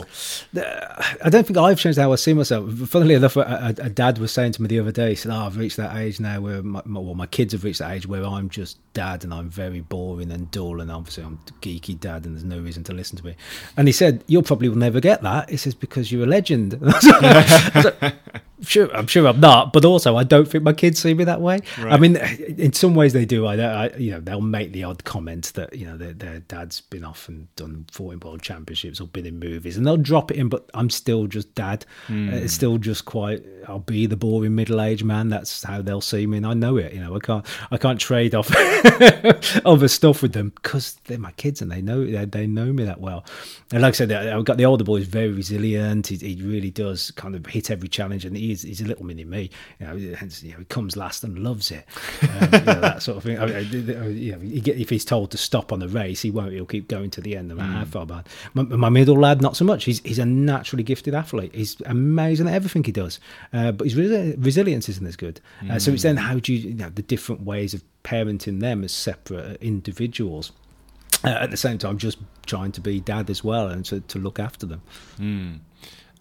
I 0.55 1.29
don't 1.31 1.47
think 1.47 1.57
I've 1.57 1.79
changed 1.79 1.99
how 1.99 2.13
I 2.13 2.17
see 2.17 2.35
myself. 2.35 2.71
Funnily 2.71 3.15
enough, 3.15 3.37
a, 3.37 3.75
a, 3.79 3.89
dad 3.89 4.19
was 4.19 4.31
saying 4.33 4.53
to 4.53 4.63
me 4.63 4.69
the 4.69 4.79
other 4.81 4.93
day, 4.93 5.11
he 5.11 5.15
said, 5.15 5.33
oh, 5.33 5.47
I've 5.47 5.57
reached 5.57 5.79
that 5.79 5.97
age 5.97 6.21
now 6.21 6.41
where 6.41 6.63
my, 6.63 6.83
well, 6.85 7.15
my 7.15 7.27
kids 7.27 7.53
have 7.53 7.65
reached 7.65 7.79
that 7.79 7.93
age 7.93 8.07
where 8.07 8.25
I'm 8.25 8.49
just 8.51 8.79
dad 8.93 9.25
and 9.25 9.33
I'm 9.33 9.49
very 9.49 9.81
boring 9.81 10.31
and 10.31 10.51
dull 10.51 10.81
and 10.81 10.91
obviously 10.91 11.25
I'm 11.25 11.39
geeky 11.61 11.99
dad 11.99 12.27
and 12.27 12.35
there's 12.35 12.45
no 12.45 12.61
reason 12.61 12.85
to 12.85 12.93
listen 12.93 13.17
to 13.19 13.25
me. 13.25 13.37
And 13.77 13.89
he 13.89 13.93
said, 13.93 14.23
you'll 14.27 14.43
probably 14.43 14.69
will 14.69 14.77
never 14.77 15.01
get 15.01 15.23
that. 15.23 15.51
He 15.51 15.57
says, 15.57 15.75
because 15.75 16.13
you're 16.13 16.25
a 16.25 16.27
legend. 16.27 16.73
sure, 18.63 18.95
I'm 18.95 19.07
sure 19.07 19.27
I'm 19.27 19.41
not, 19.41 19.73
but 19.73 19.85
also 19.85 20.17
I 20.17 20.25
don't 20.25 20.47
think 20.49 20.65
my 20.65 20.73
kids 20.73 21.01
see 21.01 21.15
me 21.15 21.25
that 21.25 21.41
way. 21.41 21.61
I 21.79 21.97
mean, 21.99 22.17
in 22.17 22.73
some 22.73 22.95
ways 22.95 23.13
they 23.13 23.25
do. 23.25 23.47
I, 23.47 23.57
I 23.57 23.97
you 23.97 24.11
know, 24.13 24.21
they'll 24.21 24.41
make 24.41 24.73
the 24.73 24.85
odd 24.85 25.05
comment 25.05 25.53
that 25.55 25.75
you 25.75 25.87
know 25.87 25.97
their, 25.97 26.13
their 26.13 26.41
dad's 26.41 26.81
been 26.81 27.05
off 27.05 27.29
and 27.29 27.55
done 27.57 27.87
14 27.93 28.21
world 28.21 28.43
championships 28.43 29.01
or 29.01 29.07
been 29.07 29.27
in 29.27 29.39
movies, 29.39 29.77
and 29.77 29.87
they'll 29.87 29.97
drop 29.97 30.31
it 30.31 30.37
in. 30.37 30.49
But 30.49 30.69
I'm 30.75 30.91
still 30.91 31.27
just 31.27 31.55
dad. 31.55 31.85
Uh, 32.09 32.13
It's 32.43 32.53
still 32.55 32.79
just 32.79 33.05
quite. 33.05 33.45
I'll 33.69 33.79
be 33.79 34.07
the 34.07 34.17
boring 34.17 34.55
middle 34.55 34.81
aged 34.81 35.05
man. 35.05 35.29
That's 35.29 35.63
how 35.63 35.83
they'll 35.83 36.01
see 36.01 36.27
me, 36.27 36.39
and 36.39 36.47
I 36.47 36.55
know 36.55 36.77
it. 36.77 36.93
You 36.93 37.01
know, 37.01 37.15
I 37.17 37.19
can't. 37.21 37.47
I 37.71 37.77
can't 37.77 38.01
trade 38.01 38.35
off 38.35 38.51
other 39.65 39.89
stuff 39.89 40.23
with 40.23 40.33
them 40.33 40.51
because 40.55 40.95
they're 41.05 41.19
my 41.19 41.33
kids 41.33 41.63
and 41.63 41.71
they 41.71 41.83
know 41.83 42.05
they, 42.05 42.25
they 42.25 42.47
know 42.47 42.73
me 42.73 42.85
that 42.85 43.01
well. 43.01 43.25
And 43.73 43.83
like 43.83 43.95
I 43.95 43.97
said, 43.97 44.13
I've 44.13 44.45
got 44.45 44.57
the 44.57 44.65
older 44.67 44.85
boy 44.85 44.97
is 44.97 45.07
very 45.07 45.29
resilient. 45.31 46.09
He, 46.09 46.17
he 46.17 46.43
really 46.43 46.71
does 46.71 47.11
kind 47.13 47.35
of 47.35 47.47
hit 47.47 47.71
every 47.71 47.89
challenge, 47.89 48.25
and 48.25 48.37
he's 48.51 48.63
he's 48.63 48.81
a 48.81 48.85
little 48.85 49.05
mini 49.05 49.25
me. 49.25 49.51
You 49.79 49.87
know, 49.87 50.15
hence, 50.17 50.43
you 50.43 50.53
know, 50.53 50.59
he 50.59 50.65
comes 50.67 50.97
last 50.97 51.25
and 51.25 51.39
loves 51.39 51.71
it. 51.71 51.87
Um, 52.23 52.49
you 52.53 52.61
know, 52.61 52.81
that 52.81 53.03
sort 53.03 53.17
of 53.17 53.23
thing. 53.25 53.39
I 53.39 53.47
mean, 53.47 54.17
you 54.17 54.33
know, 54.33 54.39
he 54.39 54.61
get, 54.61 54.77
if 54.77 54.89
he's 54.89 55.05
told 55.05 55.31
to 55.33 55.39
stop 55.39 55.73
on 55.73 55.81
the 55.81 55.89
race, 55.89 56.23
he 56.23 56.31
won't. 56.31 56.53
He'll 56.53 56.67
keep 56.67 56.87
going 56.87 57.11
to 57.11 57.21
the 57.21 57.37
end, 57.37 57.49
no 57.49 57.55
matter 57.55 57.73
how 57.73 57.85
far 57.85 58.07
behind. 58.07 58.29
My, 58.55 58.63
my 58.63 58.89
middle 58.89 59.17
lad, 59.17 59.43
not 59.43 59.57
so 59.57 59.65
much. 59.65 59.85
He's 59.85 60.01
he's 60.01 60.19
a 60.19 60.27
naturally 60.27 60.83
gifted 60.83 61.15
athlete. 61.15 61.55
He's 61.55 61.81
amazing 61.87 62.47
at 62.49 62.55
everything 62.55 62.85
he 62.85 62.93
does, 62.93 63.19
uh, 63.53 63.73
but 63.73 63.85
his 63.85 63.95
resi- 63.95 64.37
resilience 64.39 64.89
isn't 64.89 65.07
as 65.07 65.17
good. 65.17 65.41
Uh, 65.69 65.79
so 65.79 65.93
it's 65.93 66.03
then 66.03 66.17
how 66.17 66.39
do 66.39 66.53
you, 66.53 66.71
you 66.71 66.75
know 66.75 66.91
the 66.91 67.03
different 67.03 67.43
ways 67.43 67.75
of 67.75 67.83
parenting 68.05 68.61
them 68.61 68.85
as 68.85 68.93
separate 68.93 69.61
individuals. 69.63 70.53
Uh, 71.23 71.29
at 71.29 71.51
the 71.51 71.57
same 71.57 71.77
time, 71.77 71.99
just 71.99 72.19
trying 72.47 72.73
to 72.73 72.81
be 72.81 72.99
dad 72.99 73.29
as 73.29 73.45
well 73.45 73.67
and 73.69 73.85
to, 73.85 74.01
to 74.01 74.19
look 74.19 74.39
after 74.39 74.65
them. 74.65 74.81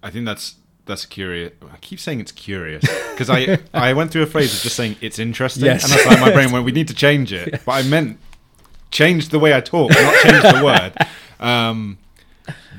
I 0.03 0.09
think 0.09 0.25
that's 0.25 0.55
that's 0.89 1.05
curious. 1.05 1.53
I 1.71 1.77
keep 1.77 1.99
saying 2.01 2.19
it's 2.19 2.33
curious 2.33 2.83
because 3.13 3.29
I 3.29 3.59
I 3.73 3.93
went 3.93 4.11
through 4.11 4.23
a 4.23 4.27
phase 4.27 4.53
of 4.53 4.61
just 4.61 4.75
saying 4.75 4.97
it's 4.99 5.17
interesting, 5.19 5.63
Yes. 5.65 5.83
and 5.85 5.93
that's 5.93 6.05
like 6.05 6.19
my 6.19 6.31
brain 6.33 6.51
went, 6.53 6.65
we 6.65 6.73
need 6.73 6.89
to 6.89 6.93
change 6.93 7.31
it. 7.31 7.61
But 7.65 7.71
I 7.71 7.83
meant 7.83 8.19
change 8.91 9.29
the 9.29 9.39
way 9.39 9.53
I 9.55 9.61
talk, 9.61 9.91
not 9.91 10.15
change 10.23 10.43
the 10.43 10.61
word. 10.65 10.93
Um, 11.41 11.99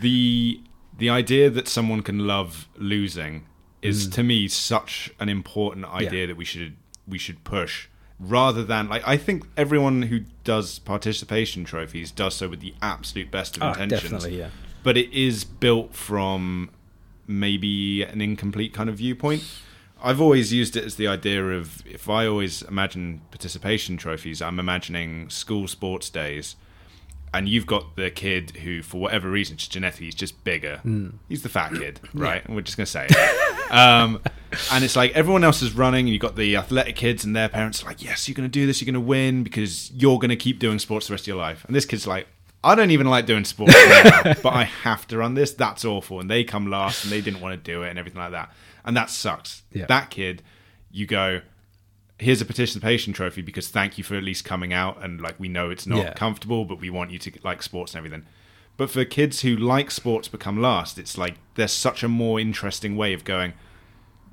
the 0.00 0.60
the 0.98 1.08
idea 1.08 1.48
that 1.48 1.66
someone 1.66 2.02
can 2.02 2.26
love 2.26 2.68
losing 2.76 3.46
is 3.80 4.06
to 4.10 4.22
me 4.22 4.48
such 4.48 5.10
an 5.18 5.30
important 5.30 5.86
idea 5.86 6.20
Yeah. 6.20 6.26
that 6.26 6.36
we 6.36 6.44
should 6.44 6.76
we 7.08 7.16
should 7.16 7.42
push 7.44 7.88
rather 8.18 8.62
than 8.62 8.90
like 8.90 9.02
I 9.08 9.16
think 9.16 9.44
everyone 9.56 10.02
who 10.02 10.20
does 10.44 10.78
participation 10.78 11.64
trophies 11.64 12.10
does 12.10 12.34
so 12.34 12.50
with 12.50 12.60
the 12.60 12.74
absolute 12.82 13.30
best 13.30 13.56
of 13.56 13.62
Ah, 13.62 13.68
intentions 13.72 14.10
definitely, 14.10 14.38
yeah. 14.40 14.50
but 14.82 14.98
it 14.98 15.10
is 15.14 15.44
built 15.44 15.94
from 15.94 16.68
maybe 17.30 18.02
an 18.02 18.20
incomplete 18.20 18.74
kind 18.74 18.90
of 18.90 18.96
viewpoint. 18.96 19.42
I've 20.02 20.20
always 20.20 20.52
used 20.52 20.76
it 20.76 20.84
as 20.84 20.96
the 20.96 21.06
idea 21.06 21.44
of 21.50 21.86
if 21.86 22.08
I 22.08 22.26
always 22.26 22.62
imagine 22.62 23.20
participation 23.30 23.96
trophies, 23.96 24.40
I'm 24.40 24.58
imagining 24.58 25.28
school 25.28 25.68
sports 25.68 26.08
days, 26.08 26.56
and 27.32 27.48
you've 27.48 27.66
got 27.66 27.96
the 27.96 28.10
kid 28.10 28.56
who, 28.56 28.82
for 28.82 29.00
whatever 29.00 29.30
reason, 29.30 29.56
just 29.56 29.70
genetically, 29.70 30.06
he's 30.06 30.14
just 30.14 30.42
bigger. 30.42 30.80
He's 31.28 31.42
the 31.42 31.48
fat 31.48 31.72
kid, 31.74 32.00
right? 32.14 32.44
And 32.44 32.56
we're 32.56 32.62
just 32.62 32.76
gonna 32.76 32.86
say 32.86 33.06
it. 33.08 33.70
um, 33.70 34.20
and 34.72 34.82
it's 34.82 34.96
like 34.96 35.12
everyone 35.12 35.44
else 35.44 35.60
is 35.62 35.74
running, 35.74 36.06
and 36.06 36.08
you've 36.08 36.22
got 36.22 36.34
the 36.34 36.56
athletic 36.56 36.96
kids, 36.96 37.24
and 37.24 37.36
their 37.36 37.48
parents 37.50 37.82
are 37.82 37.86
like, 37.86 38.02
"Yes, 38.02 38.26
you're 38.26 38.34
gonna 38.34 38.48
do 38.48 38.66
this. 38.66 38.80
You're 38.80 38.86
gonna 38.86 39.04
win 39.04 39.42
because 39.42 39.92
you're 39.92 40.18
gonna 40.18 40.34
keep 40.34 40.58
doing 40.58 40.78
sports 40.78 41.08
the 41.08 41.12
rest 41.12 41.24
of 41.24 41.28
your 41.28 41.36
life." 41.36 41.64
And 41.66 41.76
this 41.76 41.84
kid's 41.84 42.06
like, 42.06 42.26
I 42.62 42.74
don't 42.74 42.90
even 42.90 43.06
like 43.08 43.26
doing 43.26 43.44
sports, 43.44 43.72
now, 44.04 44.34
but 44.42 44.52
I 44.52 44.64
have 44.64 45.06
to 45.08 45.18
run 45.18 45.34
this. 45.34 45.52
That's 45.52 45.84
awful. 45.84 46.20
And 46.20 46.28
they 46.30 46.44
come 46.44 46.66
last 46.68 47.04
and 47.04 47.12
they 47.12 47.20
didn't 47.20 47.40
want 47.40 47.52
to 47.62 47.72
do 47.72 47.82
it 47.82 47.90
and 47.90 47.98
everything 47.98 48.20
like 48.20 48.32
that. 48.32 48.52
And 48.84 48.96
that 48.96 49.08
sucks. 49.10 49.62
Yeah. 49.72 49.86
That 49.86 50.10
kid, 50.10 50.42
you 50.90 51.06
go, 51.06 51.40
here's 52.18 52.42
a 52.42 52.44
participation 52.44 53.12
trophy 53.14 53.40
because 53.40 53.68
thank 53.68 53.96
you 53.96 54.04
for 54.04 54.14
at 54.14 54.22
least 54.22 54.44
coming 54.44 54.72
out. 54.74 55.02
And 55.02 55.20
like, 55.22 55.40
we 55.40 55.48
know 55.48 55.70
it's 55.70 55.86
not 55.86 55.98
Yeah. 56.04 56.12
comfortable, 56.14 56.64
but 56.66 56.80
we 56.80 56.90
want 56.90 57.10
you 57.10 57.18
to 57.20 57.32
like 57.42 57.62
sports 57.62 57.94
and 57.94 57.98
everything. 58.04 58.26
But 58.76 58.90
for 58.90 59.04
kids 59.06 59.40
who 59.40 59.56
like 59.56 59.90
sports 59.90 60.28
become 60.28 60.60
last, 60.60 60.98
it's 60.98 61.16
like 61.16 61.36
there's 61.54 61.72
such 61.72 62.02
a 62.02 62.08
more 62.08 62.38
interesting 62.40 62.94
way 62.96 63.12
of 63.14 63.24
going, 63.24 63.52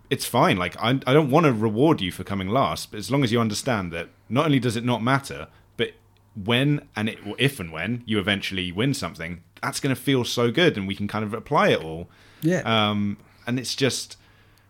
it's 0.09 0.25
fine. 0.25 0.57
Like 0.57 0.75
I, 0.81 0.91
I 1.05 1.13
don't 1.13 1.29
want 1.29 1.45
to 1.45 1.53
reward 1.53 2.01
you 2.01 2.11
for 2.11 2.23
coming 2.23 2.47
last, 2.49 2.91
but 2.91 2.97
as 2.97 3.09
long 3.11 3.23
as 3.23 3.31
you 3.31 3.39
understand 3.41 3.91
that 3.93 4.09
not 4.29 4.45
only 4.45 4.59
does 4.59 4.75
it 4.75 4.85
not 4.85 5.01
matter, 5.03 5.47
but 5.47 5.49
when 6.45 6.87
and 6.95 7.09
it, 7.09 7.19
if 7.37 7.59
and 7.59 7.71
when 7.71 8.03
you 8.05 8.19
eventually 8.19 8.71
win 8.71 8.93
something, 8.93 9.41
that's 9.61 9.79
going 9.79 9.93
to 9.95 10.01
feel 10.01 10.23
so 10.23 10.51
good, 10.51 10.77
and 10.77 10.87
we 10.87 10.95
can 10.95 11.07
kind 11.07 11.25
of 11.25 11.33
apply 11.33 11.69
it 11.69 11.81
all. 11.83 12.09
Yeah. 12.41 12.61
Um, 12.65 13.17
and 13.47 13.59
it's 13.59 13.75
just 13.75 14.17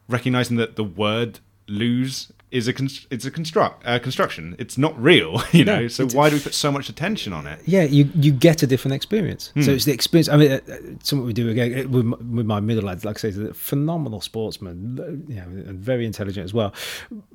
recognizing 0.08 0.58
that 0.58 0.76
the 0.76 0.84
word 0.84 1.40
"lose" 1.68 2.32
is 2.50 2.66
a 2.66 2.72
const- 2.72 3.08
it's 3.12 3.26
a 3.26 3.32
construct 3.32 3.86
uh, 3.86 4.00
construction. 4.00 4.56
It's 4.58 4.78
not 4.78 4.98
real, 5.02 5.42
you 5.52 5.66
know. 5.66 5.82
No, 5.82 5.88
so 5.90 6.08
why 6.08 6.30
do 6.30 6.38
we 6.38 6.42
put 6.42 6.54
so 6.54 6.72
much 6.72 6.88
attention 6.88 7.34
on 7.34 7.46
it? 7.46 7.60
Yeah, 7.66 7.84
you 7.84 8.10
you 8.16 8.32
get 8.32 8.64
a 8.64 8.68
different 8.68 8.96
experience. 8.96 9.50
Hmm. 9.54 9.64
So 9.64 9.72
it's 9.72 9.84
the 9.86 9.92
experience. 9.92 10.30
I 10.30 10.38
mean, 10.38 10.52
uh, 10.54 10.60
uh, 10.72 10.76
something 11.04 11.26
we 11.26 11.34
do 11.34 11.50
again 11.50 11.86
uh, 11.86 11.90
with, 11.90 12.06
my- 12.06 12.18
with 12.18 12.46
my 12.46 12.60
middle 12.62 12.84
lads. 12.86 13.04
Like 13.04 13.18
I 13.18 13.32
say, 13.32 13.52
phenomenal 13.52 14.22
sportsman, 14.22 15.26
you 15.28 15.36
know, 15.36 15.42
and 15.70 15.78
very 15.80 16.06
intelligent 16.06 16.46
as 16.46 16.54
well, 16.54 16.74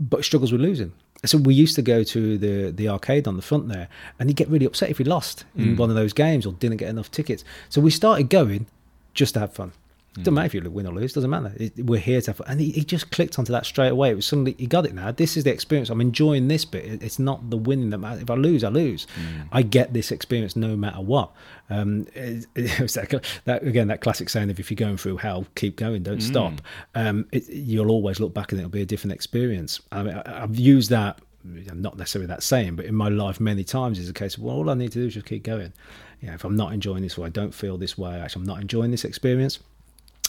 but 0.00 0.24
struggles 0.24 0.50
with 0.52 0.62
losing. 0.62 0.92
So 1.24 1.38
we 1.38 1.54
used 1.54 1.76
to 1.76 1.82
go 1.82 2.02
to 2.02 2.38
the 2.38 2.70
the 2.70 2.88
arcade 2.88 3.28
on 3.28 3.36
the 3.36 3.42
front 3.42 3.68
there, 3.68 3.88
and 4.18 4.28
he'd 4.28 4.36
get 4.36 4.48
really 4.48 4.66
upset 4.66 4.90
if 4.90 4.98
he 4.98 5.04
lost 5.04 5.44
in 5.56 5.76
mm. 5.76 5.76
one 5.76 5.88
of 5.88 5.94
those 5.94 6.12
games 6.12 6.46
or 6.46 6.52
didn't 6.54 6.78
get 6.78 6.88
enough 6.88 7.10
tickets. 7.10 7.44
So 7.68 7.80
we 7.80 7.90
started 7.90 8.28
going 8.28 8.66
just 9.14 9.34
to 9.34 9.40
have 9.40 9.52
fun. 9.52 9.72
Doesn't 10.14 10.34
matter 10.34 10.44
if 10.46 10.54
you 10.54 10.70
win 10.70 10.86
or 10.86 10.92
lose. 10.92 11.14
Doesn't 11.14 11.30
matter. 11.30 11.54
It- 11.58 11.86
We're 11.86 11.98
here 11.98 12.20
to 12.20 12.30
have 12.30 12.36
fun. 12.36 12.46
And 12.50 12.60
he, 12.60 12.70
he 12.72 12.84
just 12.84 13.10
clicked 13.10 13.38
onto 13.38 13.50
that 13.52 13.64
straight 13.64 13.88
away. 13.88 14.10
It 14.10 14.14
was 14.16 14.26
suddenly 14.26 14.54
he 14.58 14.66
got 14.66 14.84
it 14.84 14.92
now. 14.94 15.10
This 15.10 15.36
is 15.38 15.44
the 15.44 15.52
experience. 15.52 15.88
I'm 15.88 16.02
enjoying 16.02 16.48
this 16.48 16.64
bit. 16.66 16.84
It- 16.84 17.02
It's 17.02 17.18
not 17.18 17.48
the 17.48 17.56
winning 17.56 17.90
that 17.90 17.98
matters. 17.98 18.22
If 18.22 18.30
I 18.30 18.34
lose, 18.34 18.62
I 18.62 18.68
lose. 18.68 19.06
I 19.52 19.62
get 19.62 19.94
this 19.94 20.12
experience 20.12 20.54
no 20.54 20.76
matter 20.76 21.00
what. 21.00 21.32
Um, 21.70 22.06
it, 22.14 22.46
it 22.54 22.92
that, 22.92 23.24
that 23.46 23.62
again 23.66 23.88
that 23.88 24.00
classic 24.02 24.28
saying 24.28 24.50
of 24.50 24.60
if 24.60 24.70
you're 24.70 24.76
going 24.76 24.98
through 24.98 25.16
hell, 25.16 25.46
keep 25.54 25.76
going, 25.76 26.02
don't 26.02 26.20
stop. 26.20 26.60
Um, 26.94 27.26
it, 27.32 27.48
you'll 27.48 27.90
always 27.90 28.20
look 28.20 28.34
back 28.34 28.52
and 28.52 28.60
it'll 28.60 28.70
be 28.70 28.82
a 28.82 28.86
different 28.86 29.14
experience. 29.14 29.80
I 29.92 30.02
mean, 30.02 30.14
I, 30.14 30.42
I've 30.42 30.58
used 30.58 30.90
that. 30.90 31.20
Not 31.44 31.98
necessarily 31.98 32.28
that 32.28 32.42
saying, 32.44 32.76
but 32.76 32.84
in 32.84 32.94
my 32.94 33.08
life 33.08 33.40
many 33.40 33.64
times 33.64 33.98
is 33.98 34.08
a 34.08 34.12
case 34.12 34.36
of 34.36 34.44
well, 34.44 34.54
all 34.54 34.70
I 34.70 34.74
need 34.74 34.92
to 34.92 35.00
do 35.00 35.06
is 35.06 35.14
just 35.14 35.26
keep 35.26 35.42
going. 35.42 35.72
You 36.20 36.28
know, 36.28 36.34
if 36.34 36.44
I'm 36.44 36.54
not 36.54 36.72
enjoying 36.72 37.02
this 37.02 37.18
or 37.18 37.26
I 37.26 37.30
don't 37.30 37.52
feel 37.52 37.76
this 37.76 37.98
way, 37.98 38.14
actually 38.20 38.42
I'm 38.42 38.46
not 38.46 38.60
enjoying 38.60 38.92
this 38.92 39.04
experience 39.04 39.58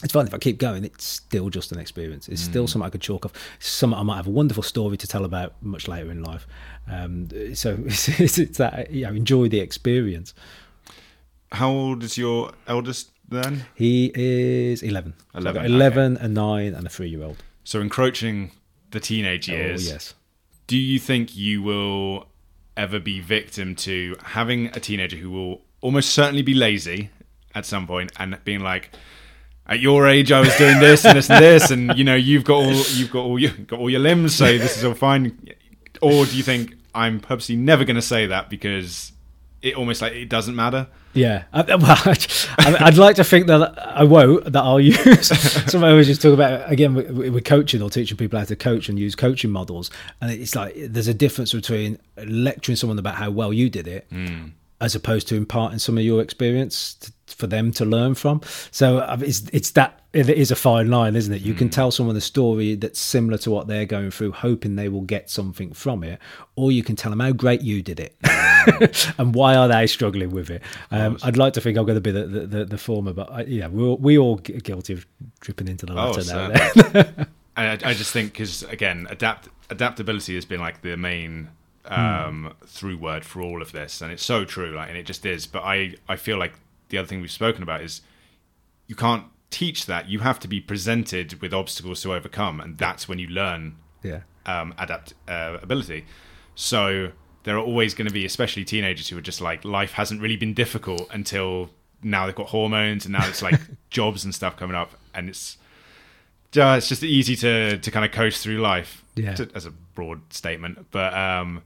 it's 0.04 0.14
fine 0.14 0.28
if 0.28 0.34
I 0.34 0.38
keep 0.38 0.58
going. 0.58 0.84
It's 0.84 1.06
still 1.06 1.50
just 1.50 1.72
an 1.72 1.80
experience. 1.80 2.28
It's 2.28 2.42
still 2.42 2.68
something 2.68 2.86
I 2.86 2.90
could 2.90 3.02
chalk 3.02 3.26
off. 3.26 3.34
Something 3.60 3.98
I 3.98 4.04
might 4.04 4.18
have 4.18 4.28
a 4.28 4.32
wonderful 4.32 4.64
story 4.64 4.98
to 4.98 5.08
tell 5.08 5.26
about 5.26 5.54
much 5.62 5.88
later 5.88 6.12
in 6.12 6.24
life. 6.24 6.46
Um, 6.92 7.30
so 7.56 7.78
it's, 7.86 8.10
it's, 8.20 8.38
it's 8.38 8.58
that 8.58 8.92
you 8.92 9.06
know, 9.06 9.14
enjoy 9.14 9.48
the 9.50 9.60
experience. 9.60 10.34
How 11.52 11.70
old 11.70 12.04
is 12.04 12.18
your 12.18 12.52
eldest 12.68 13.12
then? 13.30 13.66
He 13.76 14.12
is 14.14 14.84
eleven. 14.84 15.14
So 15.34 15.40
11, 15.40 15.62
got 15.62 15.66
eleven, 15.70 16.18
a 16.18 16.28
nine, 16.28 16.74
and 16.74 16.86
a 16.86 16.90
three-year-old. 16.90 17.38
So 17.64 17.80
encroaching 17.80 18.52
the 18.92 19.00
teenage 19.00 19.48
years. 19.48 19.88
Oh 19.88 19.94
yes. 19.94 20.14
do 20.68 20.78
you 20.78 21.00
think 21.00 21.36
you 21.36 21.62
will 21.62 22.28
ever 22.76 23.00
be 23.00 23.20
victim 23.20 23.76
to 23.76 24.16
having 24.24 24.68
a 24.68 24.80
teenager 24.80 25.16
who 25.18 25.30
will 25.30 25.62
almost 25.82 26.10
certainly 26.10 26.42
be 26.42 26.54
lazy 26.54 27.10
at 27.56 27.66
some 27.66 27.86
point 27.86 28.12
and 28.18 28.38
being 28.44 28.60
like 28.62 28.90
at 29.68 29.80
your 29.80 30.08
age 30.08 30.32
I 30.32 30.42
was 30.42 30.56
doing 30.58 30.80
this 30.80 31.06
and 31.06 31.18
this 31.18 31.30
and 31.30 31.44
this, 31.44 31.72
and 31.72 31.98
you 31.98 32.04
know 32.04 32.16
you've 32.16 32.44
got 32.44 32.56
all 32.56 32.74
you've 32.74 33.12
got 33.12 33.24
all 33.24 33.40
your 33.40 33.52
got 33.52 33.80
all 33.80 33.90
your 33.90 34.02
limbs, 34.02 34.36
so 34.36 34.46
this 34.58 34.78
is 34.78 34.84
all 34.84 34.94
fine. 34.94 35.38
Or 36.02 36.26
do 36.26 36.36
you 36.36 36.44
think 36.44 36.76
I'm 36.94 37.20
purposely 37.20 37.56
never 37.56 37.86
going 37.86 37.96
to 37.96 38.02
say 38.02 38.28
that 38.28 38.50
because 38.50 39.14
it 39.62 39.76
almost 39.76 40.02
like 40.02 40.14
it 40.14 40.30
doesn't 40.30 40.56
matter? 40.56 40.88
Yeah, 41.14 41.44
I, 41.54 41.76
well, 41.76 41.98
I'd 42.58 42.98
like 42.98 43.18
to 43.18 43.24
think 43.24 43.48
that 43.48 43.78
I 43.80 44.04
won't. 44.04 44.52
That 44.52 44.64
I'll 44.64 44.80
use. 44.80 45.28
Some 45.72 45.84
I 45.84 45.94
was 45.94 46.08
just 46.08 46.22
talking 46.22 46.34
about 46.34 46.72
again 46.72 46.94
with 46.96 47.46
coaching 47.46 47.82
or 47.82 47.90
teaching 47.90 48.18
people 48.18 48.40
how 48.40 48.46
to 48.46 48.56
coach 48.56 48.90
and 48.90 49.00
use 49.00 49.16
coaching 49.16 49.52
models, 49.52 49.92
and 50.22 50.32
it's 50.32 50.56
like 50.56 50.76
there's 50.76 51.08
a 51.08 51.14
difference 51.14 51.54
between 51.54 52.00
lecturing 52.18 52.76
someone 52.76 53.00
about 53.00 53.16
how 53.16 53.30
well 53.30 53.54
you 53.54 53.70
did 53.70 53.88
it, 53.88 54.10
mm. 54.12 54.52
As 54.84 54.96
opposed 54.96 55.30
to 55.30 55.36
imparting 55.36 55.80
some 55.80 55.98
of 55.98 56.04
your 56.04 56.22
experience 56.22 56.96
to, 56.96 57.12
for 57.28 57.48
them 57.48 57.72
to 57.72 57.86
learn 57.86 58.14
from. 58.16 58.42
So 58.70 59.00
it's 59.22 59.44
it's 59.54 59.72
that 59.72 60.02
it 60.12 60.30
is 60.30 60.52
a 60.52 60.58
fine 60.58 60.90
line, 60.90 61.16
isn't 61.16 61.34
it? 61.34 61.42
You 61.42 61.54
mm. 61.54 61.58
can 61.58 61.70
tell 61.70 61.90
someone 61.90 62.18
a 62.18 62.22
story 62.22 62.76
that's 62.76 63.00
similar 63.00 63.38
to 63.40 63.50
what 63.50 63.68
they're 63.68 63.86
going 63.86 64.12
through, 64.12 64.34
hoping 64.34 64.76
they 64.76 64.90
will 64.90 65.02
get 65.02 65.30
something 65.30 65.72
from 65.72 66.04
it, 66.04 66.20
or 66.58 66.70
you 66.72 66.84
can 66.84 66.98
tell 66.98 67.10
them 67.12 67.22
how 67.22 67.32
great 67.32 67.62
you 67.62 67.82
did 67.82 68.02
it 68.02 68.16
and 69.18 69.34
why 69.34 69.56
are 69.56 69.70
they 69.70 69.88
struggling 69.88 70.32
with 70.32 70.50
it. 70.50 70.62
Um, 70.92 71.18
I'd 71.24 71.38
like 71.38 71.54
to 71.54 71.62
think 71.62 71.78
I'm 71.78 71.86
going 71.86 71.96
to 71.96 72.02
be 72.02 72.12
the 72.12 72.28
the, 72.28 72.40
the, 72.46 72.66
the 72.66 72.78
former, 72.78 73.14
but 73.14 73.32
I, 73.32 73.44
yeah, 73.44 73.68
we're 73.68 73.88
all, 73.88 73.98
we 73.98 74.18
all 74.18 74.36
guilty 74.36 74.92
of 74.92 75.08
dripping 75.40 75.70
into 75.70 75.86
the 75.86 75.94
latter 75.94 76.22
oh, 76.34 76.92
now. 76.94 77.26
I, 77.56 77.72
I 77.72 77.94
just 77.94 78.12
think 78.12 78.34
because 78.34 78.64
again, 78.64 79.08
adapt 79.10 79.48
adaptability 79.70 80.36
has 80.36 80.44
been 80.44 80.60
like 80.60 80.82
the 80.82 80.98
main 80.98 81.50
um, 81.86 82.54
mm. 82.62 82.68
through 82.68 82.98
word 82.98 83.26
for 83.26 83.42
all 83.42 83.62
of 83.62 83.72
this, 83.72 84.02
and 84.02 84.12
it's 84.12 84.24
so 84.24 84.46
true. 84.46 84.76
Like, 84.76 84.90
and 84.90 84.98
it 84.98 85.06
just 85.06 85.26
is. 85.26 85.46
But 85.46 85.64
I 85.64 85.96
I 86.08 86.16
feel 86.16 86.38
like 86.38 86.54
the 86.90 86.98
other 86.98 87.08
thing 87.08 87.22
we've 87.22 87.32
spoken 87.32 87.64
about 87.64 87.82
is 87.82 88.02
you 88.88 88.96
can't 88.96 89.26
teach 89.50 89.86
that. 89.86 90.10
You 90.10 90.20
have 90.20 90.40
to 90.42 90.48
be 90.48 90.60
presented 90.60 91.42
with 91.42 91.54
obstacles 91.54 92.02
to 92.02 92.14
overcome, 92.14 92.60
and 92.60 92.78
that's 92.78 93.08
when 93.08 93.20
you 93.20 93.28
learn 93.28 93.78
yeah. 94.02 94.22
um, 94.46 94.74
adapt 94.78 95.14
uh, 95.28 95.58
ability. 95.62 96.06
So 96.56 97.12
there 97.44 97.56
are 97.56 97.64
always 97.64 97.94
going 97.94 98.08
to 98.08 98.14
be, 98.14 98.26
especially 98.26 98.66
teenagers, 98.66 99.10
who 99.10 99.18
are 99.18 99.22
just 99.22 99.42
like 99.42 99.64
life 99.66 99.94
hasn't 99.94 100.22
really 100.22 100.38
been 100.38 100.54
difficult 100.54 101.08
until 101.12 101.70
now. 102.02 102.26
They've 102.26 102.36
got 102.36 102.48
hormones, 102.48 103.06
and 103.06 103.14
now 103.14 103.28
it's 103.28 103.42
like 103.42 103.60
jobs 103.90 104.24
and 104.24 104.34
stuff 104.34 104.58
coming 104.58 104.76
up, 104.76 104.92
and 105.14 105.30
it's 105.30 105.58
uh, 106.58 106.76
it's 106.78 106.90
just 106.90 107.04
easy 107.04 107.36
to 107.38 107.78
to 107.78 107.92
kind 107.92 108.06
of 108.06 108.12
coast 108.12 108.44
through 108.44 108.60
life. 108.60 109.04
Yeah, 109.16 109.36
to, 109.36 109.50
as 109.54 109.66
a 109.66 109.72
broad 109.72 110.34
statement, 110.34 110.88
but 110.92 111.14
um, 111.14 111.62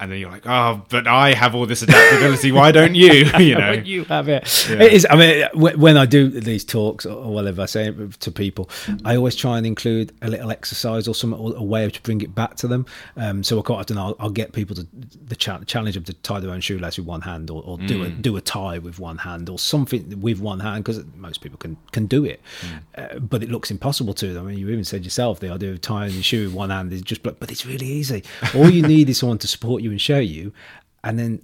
and 0.00 0.10
then 0.10 0.18
you're 0.18 0.30
like, 0.30 0.46
oh, 0.46 0.82
but 0.88 1.06
I 1.06 1.32
have 1.32 1.54
all 1.54 1.64
this 1.64 1.82
adaptability. 1.82 2.50
Why 2.50 2.72
don't 2.72 2.94
you? 2.94 3.30
You 3.42 3.56
know, 3.56 3.72
you 3.72 4.04
have 4.04 4.28
it. 4.28 4.68
Yeah. 4.70 4.82
It 4.82 4.92
is. 4.92 5.06
I 5.10 5.16
mean, 5.16 5.46
when 5.54 5.96
I 5.96 6.06
do 6.06 6.28
these 6.28 6.64
talks 6.64 7.04
or 7.04 7.32
whatever 7.32 7.62
I 7.62 7.66
say 7.66 7.92
to 7.92 8.30
people, 8.30 8.70
I 9.04 9.16
always 9.16 9.34
try 9.34 9.58
and 9.58 9.66
include 9.66 10.12
a 10.22 10.28
little 10.28 10.50
exercise 10.50 11.08
or 11.08 11.14
some 11.14 11.32
a 11.32 11.62
way 11.62 11.90
to 11.90 12.02
bring 12.02 12.20
it 12.20 12.34
back 12.34 12.54
to 12.56 12.68
them. 12.68 12.86
Um, 13.16 13.42
so 13.42 13.60
quite 13.62 13.80
often 13.80 13.98
I'll, 13.98 14.16
I'll, 14.20 14.30
get 14.30 14.52
people 14.52 14.76
to 14.76 14.86
the 15.26 15.36
challenge 15.36 15.96
of 15.96 16.04
to 16.04 16.14
tie 16.14 16.40
their 16.40 16.52
own 16.52 16.60
shoelace 16.60 16.98
with 16.98 17.06
one 17.06 17.20
hand 17.20 17.50
or, 17.50 17.62
or 17.64 17.78
mm. 17.78 17.86
do 17.86 18.02
a 18.04 18.06
mm. 18.06 18.22
do 18.22 18.36
a 18.36 18.40
tie 18.40 18.78
with 18.78 18.98
one 18.98 19.18
hand 19.18 19.48
or 19.48 19.58
something 19.58 20.20
with 20.20 20.40
one 20.40 20.60
hand 20.60 20.84
because 20.84 21.04
most 21.16 21.40
people 21.42 21.58
can 21.58 21.76
can 21.90 22.06
do 22.06 22.24
it, 22.24 22.40
mm. 22.60 23.16
uh, 23.16 23.18
but 23.18 23.42
it 23.42 23.50
looks 23.50 23.70
impossible 23.70 24.14
to 24.14 24.32
them. 24.32 24.46
I 24.46 24.50
mean, 24.50 24.58
you 24.58 24.70
even 24.70 24.84
said 24.84 25.04
yourself 25.04 25.40
the 25.40 25.50
idea 25.50 25.72
of 25.72 25.80
tying 25.80 26.12
your 26.12 26.22
shoe 26.22 26.46
with 26.46 26.54
one 26.54 26.70
hand 26.70 26.92
is 26.92 27.02
just, 27.02 27.22
but 27.22 27.36
it's 27.50 27.66
really 27.66 27.86
easy. 27.86 28.22
All 28.54 28.70
you 28.70 28.82
need 28.82 29.08
is 29.08 29.18
someone 29.18 29.38
to 29.38 29.48
support 29.48 29.82
you 29.82 29.91
and 29.92 30.00
show 30.00 30.18
you, 30.18 30.52
and 31.04 31.18
then 31.18 31.42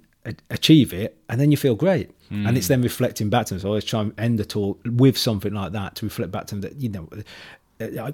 achieve 0.49 0.93
it, 0.93 1.17
and 1.29 1.39
then 1.39 1.51
you 1.51 1.57
feel 1.57 1.75
great. 1.75 2.11
Mm. 2.29 2.47
And 2.47 2.57
it's 2.57 2.67
then 2.67 2.81
reflecting 2.81 3.29
back 3.29 3.47
to 3.47 3.55
them. 3.55 3.61
So 3.61 3.67
I 3.67 3.69
always 3.69 3.85
try 3.85 4.01
and 4.01 4.19
end 4.19 4.37
the 4.37 4.45
talk 4.45 4.79
with 4.85 5.17
something 5.17 5.53
like 5.53 5.71
that 5.71 5.95
to 5.95 6.05
reflect 6.05 6.31
back 6.31 6.45
to 6.47 6.55
them 6.55 6.61
that 6.61 6.75
you 6.75 6.89
know 6.89 7.09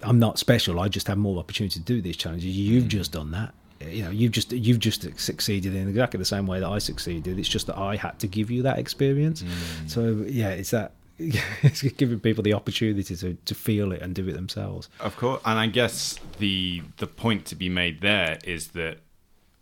I'm 0.04 0.20
not 0.20 0.38
special. 0.40 0.80
I 0.80 0.88
just 0.88 1.08
have 1.08 1.18
more 1.18 1.40
opportunity 1.40 1.80
to 1.80 1.86
do 1.86 2.02
these 2.02 2.16
challenges. 2.16 2.56
You've 2.56 2.86
mm. 2.86 2.90
just 2.90 3.12
done 3.12 3.32
that. 3.32 3.54
You 3.82 4.04
know, 4.04 4.10
you've 4.10 4.32
just 4.32 4.52
you've 4.52 4.80
just 4.80 5.20
succeeded 5.20 5.76
in 5.76 5.90
exactly 5.90 6.18
the 6.18 6.26
same 6.26 6.48
way 6.48 6.60
that 6.60 6.70
I 6.70 6.78
succeeded. 6.78 7.38
It's 7.38 7.50
just 7.50 7.68
that 7.68 7.78
I 7.78 7.96
had 7.96 8.20
to 8.20 8.28
give 8.28 8.50
you 8.50 8.62
that 8.64 8.80
experience. 8.80 9.44
Mm. 9.44 9.90
So 9.90 10.26
yeah, 10.28 10.50
it's 10.50 10.72
that 10.72 10.94
it's 11.18 11.82
giving 11.82 12.20
people 12.20 12.44
the 12.44 12.54
opportunity 12.54 13.16
to, 13.16 13.34
to 13.34 13.56
feel 13.56 13.92
it 13.92 14.02
and 14.02 14.14
do 14.14 14.28
it 14.28 14.34
themselves. 14.34 14.90
Of 15.00 15.18
course, 15.18 15.42
and 15.46 15.58
I 15.58 15.68
guess 15.68 16.20
the 16.40 16.84
the 16.98 17.08
point 17.08 17.46
to 17.46 17.56
be 17.56 17.70
made 17.70 18.02
there 18.02 18.38
is 18.44 18.70
that 18.70 19.00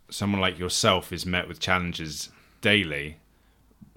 someone 0.10 0.42
like 0.42 0.60
yourself 0.60 1.12
is 1.12 1.26
met 1.26 1.48
with 1.48 1.60
challenges 1.60 2.30
daily. 2.62 3.18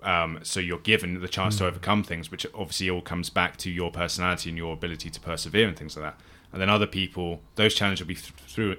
Um, 0.03 0.41
so 0.43 0.61
you're 0.61 0.79
given 0.79 1.21
the 1.21 1.29
chance 1.29 1.57
mm. 1.57 1.59
to 1.59 1.65
hmm. 1.65 1.69
overcome 1.69 2.03
things, 2.05 2.31
which 2.31 2.47
obviously 2.55 2.91
all 2.91 3.01
comes 3.01 3.31
back 3.31 3.57
to 3.59 3.71
your 3.71 3.91
personality 3.91 4.51
and 4.51 4.59
your 4.59 4.73
ability 4.73 5.11
to 5.11 5.21
persevere 5.21 5.67
and 5.67 5.77
things 5.77 5.97
like 5.97 6.05
that. 6.05 6.21
And 6.53 6.61
then 6.61 6.71
other 6.71 6.87
people, 6.87 7.43
those 7.57 7.75
challenges 7.75 8.01
will 8.01 8.09
be 8.09 8.15
th- 8.15 8.33
through 8.47 8.77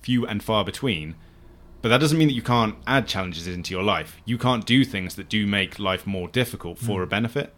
few 0.00 0.26
and 0.26 0.42
far 0.42 0.64
between. 0.64 1.16
But 1.82 1.90
that 1.90 1.98
doesn't 1.98 2.18
mean 2.18 2.28
that 2.28 2.34
you 2.34 2.42
can't 2.42 2.76
add 2.86 3.06
challenges 3.06 3.46
into 3.46 3.74
your 3.74 3.82
life. 3.82 4.20
You 4.24 4.38
can't 4.38 4.66
do 4.66 4.84
things 4.84 5.14
that 5.16 5.28
do 5.28 5.46
make 5.46 5.78
life 5.78 6.06
more 6.06 6.28
difficult 6.28 6.78
for 6.78 7.00
mm. 7.00 7.04
a 7.04 7.06
benefit. 7.06 7.54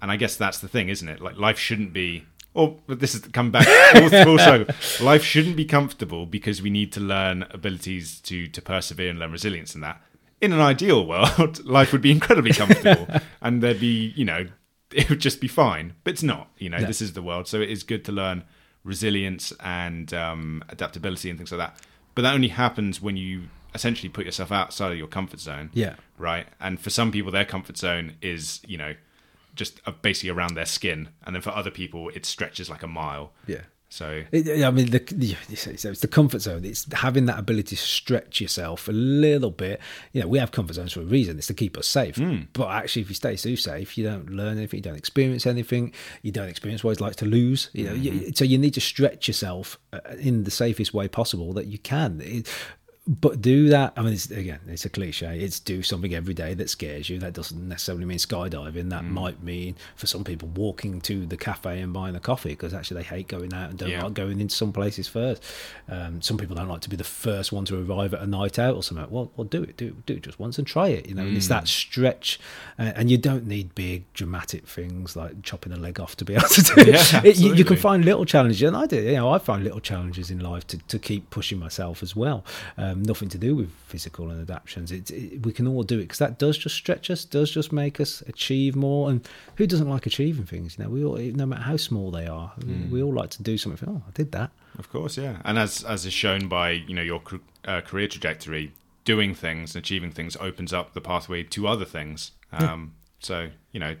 And 0.00 0.10
I 0.10 0.16
guess 0.16 0.36
that's 0.36 0.58
the 0.58 0.68
thing, 0.68 0.88
isn't 0.88 1.08
it? 1.08 1.20
Like 1.20 1.38
life 1.38 1.58
shouldn't 1.58 1.92
be 1.92 2.26
or 2.54 2.76
this 2.86 3.14
is 3.14 3.20
come 3.32 3.50
back. 3.50 3.66
Also 4.26 4.66
life 5.04 5.22
shouldn't 5.22 5.56
be 5.56 5.64
comfortable 5.64 6.24
because 6.24 6.62
we 6.62 6.70
need 6.70 6.92
to 6.92 7.00
learn 7.00 7.44
abilities 7.50 8.20
to 8.22 8.46
to 8.48 8.62
persevere 8.62 9.10
and 9.10 9.18
learn 9.18 9.32
resilience 9.32 9.74
in 9.74 9.80
that. 9.82 10.00
In 10.40 10.52
an 10.52 10.60
ideal 10.60 11.06
world 11.06 11.64
life 11.64 11.92
would 11.92 12.02
be 12.02 12.10
incredibly 12.10 12.52
comfortable 12.62 13.06
and 13.42 13.62
there'd 13.62 13.80
be 13.80 14.12
you 14.16 14.24
know 14.24 14.46
it 14.92 15.10
would 15.10 15.20
just 15.20 15.40
be 15.40 15.48
fine 15.48 15.94
but 16.04 16.12
it's 16.12 16.22
not 16.22 16.48
you 16.58 16.70
know 16.70 16.80
this 16.80 17.02
is 17.02 17.12
the 17.12 17.22
world. 17.22 17.48
So 17.48 17.60
it 17.60 17.70
is 17.70 17.82
good 17.82 18.04
to 18.06 18.12
learn 18.12 18.44
resilience 18.84 19.52
and 19.60 20.12
um, 20.14 20.62
adaptability 20.68 21.30
and 21.30 21.38
things 21.38 21.50
like 21.50 21.58
that. 21.58 21.80
But 22.14 22.22
that 22.22 22.34
only 22.34 22.48
happens 22.48 23.00
when 23.00 23.16
you 23.16 23.44
essentially 23.74 24.08
put 24.08 24.24
yourself 24.24 24.52
outside 24.52 24.92
of 24.92 24.98
your 24.98 25.08
comfort 25.08 25.40
zone. 25.40 25.70
Yeah. 25.72 25.96
Right? 26.16 26.46
And 26.60 26.78
for 26.78 26.90
some 26.90 27.10
people 27.10 27.32
their 27.32 27.44
comfort 27.44 27.76
zone 27.76 28.14
is 28.22 28.60
you 28.66 28.78
know 28.78 28.94
just 29.54 29.80
uh, 29.86 29.92
basically 30.02 30.30
around 30.30 30.54
their 30.54 30.66
skin, 30.66 31.08
and 31.24 31.34
then 31.34 31.42
for 31.42 31.50
other 31.50 31.70
people 31.70 32.08
it 32.10 32.26
stretches 32.26 32.68
like 32.68 32.82
a 32.82 32.88
mile. 32.88 33.32
Yeah. 33.46 33.62
So 33.94 34.24
I 34.32 34.70
mean, 34.72 34.90
the, 34.90 35.36
it's 35.48 36.00
the 36.00 36.08
comfort 36.08 36.40
zone. 36.40 36.64
It's 36.64 36.92
having 36.92 37.26
that 37.26 37.38
ability 37.38 37.76
to 37.76 37.82
stretch 37.82 38.40
yourself 38.40 38.88
a 38.88 38.92
little 38.92 39.52
bit. 39.52 39.80
You 40.12 40.22
know, 40.22 40.26
we 40.26 40.40
have 40.40 40.50
comfort 40.50 40.74
zones 40.74 40.94
for 40.94 41.02
a 41.02 41.04
reason. 41.04 41.38
It's 41.38 41.46
to 41.46 41.54
keep 41.54 41.78
us 41.78 41.86
safe. 41.86 42.16
Mm. 42.16 42.48
But 42.54 42.70
actually, 42.70 43.02
if 43.02 43.08
you 43.08 43.14
stay 43.14 43.36
too 43.36 43.54
safe, 43.54 43.96
you 43.96 44.02
don't 44.02 44.30
learn 44.30 44.58
anything. 44.58 44.78
You 44.78 44.82
don't 44.82 44.96
experience 44.96 45.46
anything. 45.46 45.92
You 46.22 46.32
don't 46.32 46.48
experience 46.48 46.82
what 46.82 46.90
it's 46.90 47.00
like 47.00 47.14
to 47.16 47.24
lose. 47.24 47.70
You 47.72 47.84
know, 47.84 47.92
mm-hmm. 47.92 48.24
you, 48.24 48.32
so 48.34 48.44
you 48.44 48.58
need 48.58 48.74
to 48.74 48.80
stretch 48.80 49.28
yourself 49.28 49.78
uh, 49.92 50.00
in 50.18 50.42
the 50.42 50.50
safest 50.50 50.92
way 50.92 51.06
possible 51.06 51.52
that 51.52 51.66
you 51.66 51.78
can. 51.78 52.20
It, 52.20 52.48
but 53.06 53.42
do 53.42 53.68
that. 53.68 53.92
I 53.96 54.02
mean, 54.02 54.14
it's, 54.14 54.30
again, 54.30 54.60
it's 54.66 54.86
a 54.86 54.88
cliche. 54.88 55.38
It's 55.38 55.60
do 55.60 55.82
something 55.82 56.14
every 56.14 56.32
day 56.32 56.54
that 56.54 56.70
scares 56.70 57.10
you. 57.10 57.18
That 57.18 57.34
doesn't 57.34 57.68
necessarily 57.68 58.06
mean 58.06 58.16
skydiving. 58.16 58.88
That 58.88 59.02
mm. 59.02 59.10
might 59.10 59.42
mean 59.42 59.76
for 59.94 60.06
some 60.06 60.24
people 60.24 60.48
walking 60.48 61.02
to 61.02 61.26
the 61.26 61.36
cafe 61.36 61.82
and 61.82 61.92
buying 61.92 62.16
a 62.16 62.20
coffee 62.20 62.50
because 62.50 62.72
actually 62.72 63.02
they 63.02 63.08
hate 63.08 63.28
going 63.28 63.52
out 63.52 63.68
and 63.68 63.78
don't 63.78 63.90
yeah. 63.90 64.02
like 64.02 64.14
going 64.14 64.40
into 64.40 64.54
some 64.54 64.72
places 64.72 65.06
first. 65.06 65.44
Um, 65.86 66.22
some 66.22 66.38
people 66.38 66.56
don't 66.56 66.68
like 66.68 66.80
to 66.80 66.88
be 66.88 66.96
the 66.96 67.04
first 67.04 67.52
one 67.52 67.66
to 67.66 67.78
arrive 67.78 68.14
at 68.14 68.22
a 68.22 68.26
night 68.26 68.58
out 68.58 68.74
or 68.74 68.82
something. 68.82 69.06
Well, 69.10 69.30
well, 69.36 69.44
do 69.44 69.62
it, 69.62 69.76
do 69.76 69.88
it, 69.88 70.06
do 70.06 70.14
it 70.14 70.22
just 70.22 70.38
once 70.38 70.56
and 70.56 70.66
try 70.66 70.88
it. 70.88 71.06
You 71.06 71.14
know, 71.14 71.24
mm. 71.24 71.36
it's 71.36 71.48
that 71.48 71.64
mm. 71.64 71.68
stretch, 71.68 72.40
uh, 72.78 72.92
and 72.96 73.10
you 73.10 73.18
don't 73.18 73.46
need 73.46 73.74
big 73.74 74.10
dramatic 74.14 74.66
things 74.66 75.14
like 75.14 75.42
chopping 75.42 75.74
a 75.74 75.76
leg 75.76 76.00
off 76.00 76.16
to 76.16 76.24
be 76.24 76.34
able 76.36 76.48
to 76.48 76.62
do 76.62 76.74
it. 76.78 76.88
Yeah, 76.88 77.20
it 77.22 77.36
you, 77.36 77.54
you, 77.54 77.66
can 77.66 77.76
find 77.76 78.02
little 78.02 78.24
challenges, 78.24 78.62
and 78.62 78.74
I 78.74 78.86
do. 78.86 78.96
You 78.96 79.12
know, 79.16 79.30
I 79.30 79.38
find 79.38 79.62
little 79.62 79.80
challenges 79.80 80.30
in 80.30 80.40
life 80.40 80.66
to, 80.68 80.78
to 80.78 80.98
keep 80.98 81.28
pushing 81.28 81.58
myself 81.58 82.02
as 82.02 82.16
well. 82.16 82.46
Um, 82.78 82.93
um, 82.94 83.02
nothing 83.02 83.28
to 83.28 83.38
do 83.38 83.54
with 83.54 83.70
physical 83.86 84.30
and 84.30 84.40
adaptations. 84.40 84.92
It, 84.92 85.10
it, 85.10 85.44
we 85.44 85.52
can 85.52 85.66
all 85.66 85.82
do 85.82 85.98
it 85.98 86.02
because 86.02 86.18
that 86.18 86.38
does 86.38 86.56
just 86.56 86.74
stretch 86.74 87.10
us, 87.10 87.24
does 87.24 87.50
just 87.50 87.72
make 87.72 88.00
us 88.00 88.22
achieve 88.22 88.76
more. 88.76 89.10
And 89.10 89.26
who 89.56 89.66
doesn't 89.66 89.88
like 89.88 90.06
achieving 90.06 90.46
things? 90.46 90.78
You 90.78 90.84
know, 90.84 90.90
we 90.90 91.04
all, 91.04 91.16
no 91.16 91.46
matter 91.46 91.62
how 91.62 91.76
small 91.76 92.10
they 92.10 92.26
are, 92.26 92.52
mm. 92.58 92.90
we 92.90 93.02
all 93.02 93.12
like 93.12 93.30
to 93.30 93.42
do 93.42 93.58
something. 93.58 93.88
Oh, 93.88 94.02
I 94.06 94.10
did 94.12 94.32
that. 94.32 94.50
Of 94.78 94.90
course, 94.90 95.16
yeah. 95.16 95.36
And 95.44 95.58
as 95.58 95.84
as 95.84 96.04
is 96.04 96.12
shown 96.12 96.48
by 96.48 96.70
you 96.70 96.94
know 96.94 97.02
your 97.02 97.22
uh, 97.64 97.80
career 97.80 98.08
trajectory, 98.08 98.72
doing 99.04 99.34
things 99.34 99.74
and 99.74 99.84
achieving 99.84 100.10
things 100.10 100.36
opens 100.40 100.72
up 100.72 100.94
the 100.94 101.00
pathway 101.00 101.42
to 101.44 101.68
other 101.68 101.84
things. 101.84 102.32
Um, 102.52 102.60
yeah. 102.60 102.76
So 103.20 103.48
you 103.70 103.80
know, 103.80 103.96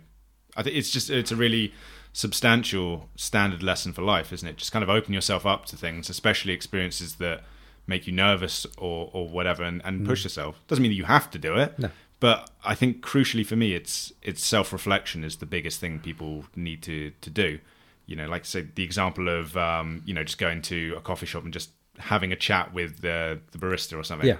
I 0.56 0.62
think 0.62 0.76
it's 0.76 0.90
just 0.90 1.10
it's 1.10 1.30
a 1.30 1.36
really 1.36 1.72
substantial 2.12 3.08
standard 3.16 3.62
lesson 3.62 3.92
for 3.92 4.02
life, 4.02 4.32
isn't 4.32 4.48
it? 4.48 4.56
Just 4.56 4.72
kind 4.72 4.82
of 4.82 4.88
open 4.88 5.14
yourself 5.14 5.46
up 5.46 5.66
to 5.66 5.76
things, 5.76 6.08
especially 6.08 6.52
experiences 6.52 7.16
that 7.16 7.44
make 7.86 8.06
you 8.06 8.12
nervous 8.12 8.66
or 8.78 9.10
or 9.12 9.28
whatever 9.28 9.62
and, 9.62 9.82
and 9.84 10.00
mm. 10.00 10.06
push 10.06 10.24
yourself. 10.24 10.60
Doesn't 10.68 10.82
mean 10.82 10.90
that 10.90 10.96
you 10.96 11.04
have 11.04 11.30
to 11.30 11.38
do 11.38 11.56
it. 11.56 11.78
No. 11.78 11.90
But 12.20 12.50
I 12.64 12.74
think 12.74 13.04
crucially 13.04 13.44
for 13.44 13.56
me 13.56 13.74
it's 13.74 14.12
it's 14.22 14.44
self 14.44 14.72
reflection 14.72 15.24
is 15.24 15.36
the 15.36 15.46
biggest 15.46 15.80
thing 15.80 15.98
people 15.98 16.46
need 16.56 16.82
to 16.84 17.12
to 17.20 17.30
do. 17.30 17.58
You 18.06 18.16
know, 18.16 18.28
like 18.28 18.44
say 18.44 18.66
the 18.74 18.84
example 18.84 19.28
of 19.28 19.56
um, 19.56 20.02
you 20.04 20.14
know, 20.14 20.24
just 20.24 20.38
going 20.38 20.62
to 20.62 20.94
a 20.96 21.00
coffee 21.00 21.26
shop 21.26 21.44
and 21.44 21.52
just 21.52 21.70
having 21.98 22.32
a 22.32 22.36
chat 22.36 22.72
with 22.72 23.00
the 23.00 23.40
the 23.52 23.58
barista 23.58 23.98
or 23.98 24.04
something. 24.04 24.28
Yeah. 24.28 24.36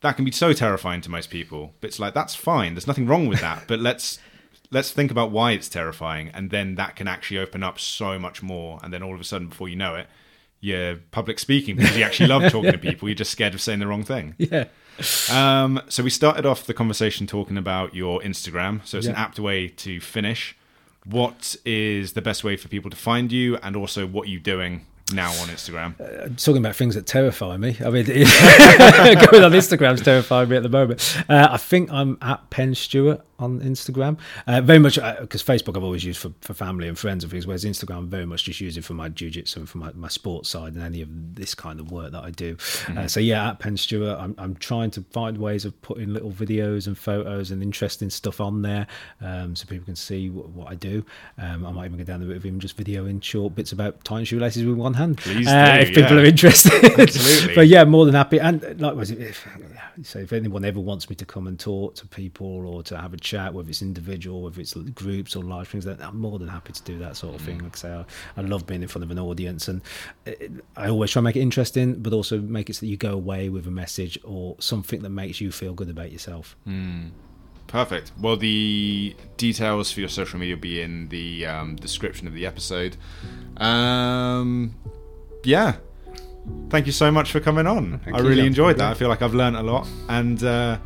That 0.00 0.14
can 0.14 0.24
be 0.24 0.30
so 0.30 0.52
terrifying 0.52 1.00
to 1.02 1.10
most 1.10 1.28
people. 1.28 1.74
But 1.80 1.88
it's 1.88 1.98
like 1.98 2.14
that's 2.14 2.34
fine. 2.34 2.74
There's 2.74 2.86
nothing 2.86 3.06
wrong 3.06 3.26
with 3.26 3.40
that. 3.40 3.64
but 3.66 3.80
let's 3.80 4.18
let's 4.70 4.90
think 4.90 5.10
about 5.10 5.30
why 5.30 5.52
it's 5.52 5.68
terrifying, 5.68 6.30
and 6.34 6.50
then 6.50 6.74
that 6.76 6.96
can 6.96 7.08
actually 7.08 7.38
open 7.38 7.62
up 7.62 7.80
so 7.80 8.18
much 8.18 8.42
more. 8.42 8.78
And 8.82 8.92
then 8.92 9.02
all 9.02 9.14
of 9.14 9.20
a 9.20 9.24
sudden, 9.24 9.48
before 9.48 9.68
you 9.68 9.76
know 9.76 9.94
it, 9.94 10.06
you're 10.60 10.96
public 11.10 11.38
speaking 11.38 11.76
because 11.76 11.96
you 11.96 12.04
actually 12.04 12.28
love 12.28 12.42
talking 12.52 12.72
to 12.72 12.78
people. 12.78 13.08
You're 13.08 13.14
just 13.14 13.30
scared 13.30 13.54
of 13.54 13.60
saying 13.60 13.78
the 13.78 13.86
wrong 13.86 14.04
thing. 14.04 14.34
Yeah. 14.38 14.66
Um, 15.32 15.80
so 15.88 16.02
we 16.02 16.10
started 16.10 16.44
off 16.44 16.66
the 16.66 16.74
conversation 16.74 17.26
talking 17.26 17.56
about 17.56 17.94
your 17.94 18.20
Instagram. 18.20 18.84
So 18.84 18.98
it's 18.98 19.06
an 19.06 19.14
apt 19.14 19.38
way 19.38 19.68
to 19.68 20.00
finish. 20.00 20.56
What 21.04 21.56
is 21.64 22.14
the 22.14 22.22
best 22.22 22.44
way 22.44 22.56
for 22.56 22.68
people 22.68 22.90
to 22.90 22.96
find 22.96 23.32
you, 23.32 23.56
and 23.58 23.76
also 23.76 24.06
what 24.06 24.26
are 24.26 24.30
you 24.30 24.40
doing 24.40 24.84
now 25.12 25.30
on 25.30 25.48
Instagram? 25.48 25.94
talking 26.42 26.58
about 26.58 26.76
things 26.76 26.94
that 26.96 27.06
terrify 27.06 27.56
me. 27.56 27.76
I 27.80 27.90
mean, 27.90 28.04
going 28.06 29.44
on 29.44 29.52
Instagram's 29.52 30.02
terrifying 30.02 30.48
me 30.48 30.56
at 30.56 30.62
the 30.62 30.68
moment. 30.68 31.16
Uh, 31.28 31.48
I 31.52 31.56
think 31.56 31.90
I'm 31.90 32.18
at 32.20 32.50
Penn 32.50 32.74
Stuart 32.74 33.24
on 33.38 33.60
Instagram. 33.60 34.18
Uh, 34.46 34.60
very 34.60 34.78
much 34.78 34.96
because 35.20 35.42
Facebook 35.42 35.76
I've 35.76 35.84
always 35.84 36.04
used 36.04 36.20
for, 36.20 36.32
for 36.40 36.54
family 36.54 36.88
and 36.88 36.98
friends 36.98 37.24
and 37.24 37.30
things, 37.30 37.46
whereas 37.46 37.64
Instagram 37.64 37.98
I'm 37.98 38.08
very 38.08 38.26
much 38.26 38.44
just 38.44 38.60
using 38.60 38.82
for 38.82 38.94
my 38.94 39.08
jiu-jitsu 39.08 39.60
and 39.60 39.68
for 39.68 39.78
my, 39.78 39.92
my 39.92 40.08
sports 40.08 40.48
side 40.50 40.74
and 40.74 40.82
any 40.82 41.02
of 41.02 41.08
this 41.34 41.54
kind 41.54 41.80
of 41.80 41.90
work 41.90 42.12
that 42.12 42.24
I 42.24 42.30
do. 42.30 42.56
Uh, 42.96 43.06
so 43.06 43.20
yeah, 43.20 43.50
at 43.50 43.58
Penn 43.58 43.76
Stuart, 43.76 44.16
I'm, 44.18 44.34
I'm 44.38 44.54
trying 44.56 44.90
to 44.92 45.02
find 45.10 45.38
ways 45.38 45.64
of 45.64 45.80
putting 45.82 46.12
little 46.12 46.32
videos 46.32 46.86
and 46.86 46.96
photos 46.98 47.50
and 47.50 47.62
interesting 47.62 48.10
stuff 48.10 48.40
on 48.40 48.62
there 48.62 48.86
um, 49.20 49.54
so 49.54 49.66
people 49.66 49.84
can 49.84 49.96
see 49.96 50.30
what, 50.30 50.48
what 50.50 50.68
I 50.68 50.74
do. 50.74 51.04
Um, 51.38 51.64
I 51.64 51.70
might 51.70 51.86
even 51.86 51.98
go 51.98 52.04
down 52.04 52.20
the 52.20 52.26
route 52.26 52.38
of 52.38 52.46
even 52.46 52.60
just 52.60 52.76
videoing 52.76 53.22
short 53.22 53.54
bits 53.54 53.72
about 53.72 54.04
tying 54.04 54.24
shoelaces 54.24 54.64
with 54.64 54.76
one 54.76 54.94
hand. 54.94 55.20
Uh, 55.20 55.32
do, 55.32 55.82
if 55.82 55.88
people 55.88 56.16
yeah. 56.16 56.22
are 56.22 56.24
interested. 56.24 57.54
But 57.54 57.68
yeah, 57.68 57.84
more 57.84 58.04
than 58.04 58.14
happy. 58.14 58.38
And 58.38 58.64
uh, 58.64 58.74
likewise, 58.78 59.10
if, 59.10 59.46
so 60.02 60.18
if 60.20 60.32
anyone 60.32 60.64
ever 60.64 60.80
wants 60.80 61.08
me 61.10 61.16
to 61.16 61.24
come 61.24 61.46
and 61.46 61.58
talk 61.58 61.94
to 61.96 62.06
people 62.06 62.66
or 62.66 62.82
to 62.84 62.96
have 62.96 63.14
a 63.14 63.16
chat, 63.28 63.54
whether 63.54 63.68
it's 63.68 63.82
individual, 63.82 64.42
whether 64.42 64.60
it's 64.60 64.74
groups 64.74 65.36
or 65.36 65.44
large 65.44 65.68
things, 65.68 65.86
I'm 65.86 66.18
more 66.18 66.38
than 66.38 66.48
happy 66.48 66.72
to 66.72 66.82
do 66.82 66.98
that 66.98 67.16
sort 67.16 67.34
of 67.34 67.40
thing. 67.40 67.58
Like 67.58 67.76
I 67.76 67.78
say, 67.78 67.92
I, 67.92 68.04
I 68.36 68.40
love 68.42 68.66
being 68.66 68.82
in 68.82 68.88
front 68.88 69.04
of 69.04 69.10
an 69.10 69.18
audience, 69.18 69.68
and 69.68 69.82
I 70.76 70.88
always 70.88 71.10
try 71.10 71.20
and 71.20 71.24
make 71.24 71.36
it 71.36 71.40
interesting, 71.40 71.94
but 72.02 72.12
also 72.12 72.40
make 72.40 72.70
it 72.70 72.76
so 72.76 72.80
that 72.80 72.86
you 72.86 72.96
go 72.96 73.12
away 73.12 73.48
with 73.48 73.66
a 73.66 73.70
message 73.70 74.18
or 74.24 74.56
something 74.58 75.02
that 75.02 75.10
makes 75.10 75.40
you 75.40 75.52
feel 75.52 75.74
good 75.74 75.90
about 75.90 76.10
yourself. 76.12 76.56
Perfect. 77.68 78.12
Well, 78.18 78.36
the 78.36 79.14
details 79.36 79.92
for 79.92 80.00
your 80.00 80.08
social 80.08 80.38
media 80.38 80.56
will 80.56 80.62
be 80.62 80.80
in 80.80 81.08
the 81.08 81.46
um, 81.46 81.76
description 81.76 82.26
of 82.26 82.32
the 82.32 82.46
episode. 82.46 82.96
Um, 83.58 84.74
yeah. 85.44 85.76
Thank 86.70 86.86
you 86.86 86.92
so 86.92 87.10
much 87.10 87.30
for 87.30 87.40
coming 87.40 87.66
on. 87.66 87.98
Thank 88.00 88.16
I 88.16 88.20
really 88.20 88.46
enjoyed 88.46 88.78
that. 88.78 88.90
I 88.90 88.94
feel 88.94 89.08
like 89.08 89.20
I've 89.20 89.34
learned 89.34 89.56
a 89.56 89.62
lot. 89.62 89.86
And 90.08 90.42
uh, 90.42 90.78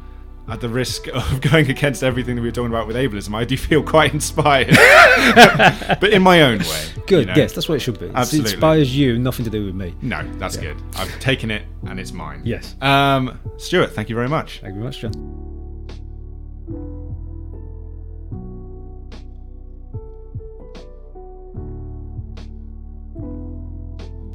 at 0.48 0.60
the 0.60 0.69
risk 0.69 1.09
of 1.09 1.40
going 1.40 1.70
against 1.70 2.02
everything 2.02 2.36
that 2.36 2.43
we 2.43 2.48
were 2.48 2.52
talking 2.52 2.70
about 2.70 2.86
with 2.86 2.97
ableism, 2.97 3.35
I 3.35 3.44
do 3.44 3.56
feel 3.56 3.82
quite 3.82 4.12
inspired. 4.14 4.70
but 6.01 6.10
in 6.10 6.23
my 6.23 6.43
own 6.43 6.59
way. 6.60 6.85
Good, 7.06 7.20
you 7.20 7.27
know. 7.27 7.35
yes, 7.36 7.52
that's 7.52 7.69
what 7.69 7.77
it 7.77 7.81
should 7.81 7.98
be. 7.98 8.10
Absolutely. 8.14 8.51
It 8.51 8.55
inspires 8.55 8.97
you, 8.97 9.19
nothing 9.19 9.44
to 9.44 9.51
do 9.51 9.64
with 9.64 9.74
me. 9.74 9.94
No, 10.02 10.27
that's 10.39 10.56
good. 10.56 10.77
I've 10.97 11.19
taken 11.20 11.51
it 11.51 11.64
and 11.86 11.98
it's 12.01 12.12
mine. 12.12 12.43
Yes. 12.44 12.77
Um, 12.81 13.39
Stuart, 13.56 13.93
thank 13.93 14.09
you 14.09 14.14
very 14.14 14.28
much. 14.28 14.60
Thank 14.60 14.74
you 14.74 14.81
very 14.81 14.85
much, 14.85 15.01
John. 15.01 15.43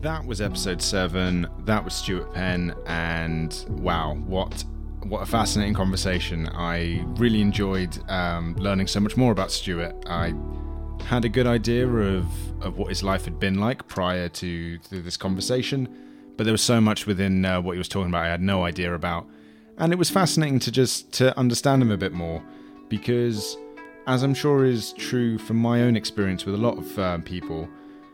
That 0.01 0.25
was 0.25 0.41
episode 0.41 0.81
seven. 0.81 1.47
That 1.65 1.83
was 1.83 1.93
Stuart 1.93 2.33
Penn, 2.33 2.73
and 2.85 3.65
wow, 3.67 4.13
what 4.13 4.63
what 5.03 5.21
a 5.21 5.25
fascinating 5.25 5.73
conversation! 5.73 6.47
I 6.47 7.03
really 7.17 7.41
enjoyed 7.41 7.97
um, 8.09 8.55
learning 8.55 8.87
so 8.87 8.99
much 8.99 9.15
more 9.15 9.31
about 9.31 9.51
Stuart. 9.51 9.95
I 10.07 10.33
had 11.05 11.25
a 11.25 11.29
good 11.29 11.47
idea 11.47 11.87
of 11.87 12.25
of 12.61 12.77
what 12.77 12.89
his 12.89 13.03
life 13.03 13.25
had 13.25 13.39
been 13.39 13.59
like 13.59 13.87
prior 13.87 14.27
to, 14.29 14.77
to 14.79 15.01
this 15.01 15.15
conversation, 15.15 15.87
but 16.35 16.43
there 16.43 16.51
was 16.51 16.63
so 16.63 16.81
much 16.81 17.05
within 17.05 17.45
uh, 17.45 17.61
what 17.61 17.73
he 17.73 17.77
was 17.77 17.87
talking 17.87 18.09
about 18.09 18.25
I 18.25 18.29
had 18.29 18.41
no 18.41 18.63
idea 18.63 18.93
about, 18.93 19.27
and 19.77 19.93
it 19.93 19.95
was 19.97 20.09
fascinating 20.09 20.59
to 20.59 20.71
just 20.71 21.11
to 21.13 21.37
understand 21.37 21.81
him 21.81 21.91
a 21.91 21.97
bit 21.97 22.13
more 22.13 22.43
because, 22.89 23.57
as 24.07 24.23
I'm 24.23 24.33
sure 24.33 24.65
is 24.65 24.93
true 24.93 25.37
from 25.37 25.57
my 25.57 25.81
own 25.81 25.95
experience 25.95 26.45
with 26.45 26.55
a 26.55 26.57
lot 26.57 26.77
of 26.77 26.99
uh, 26.99 27.17
people 27.19 27.69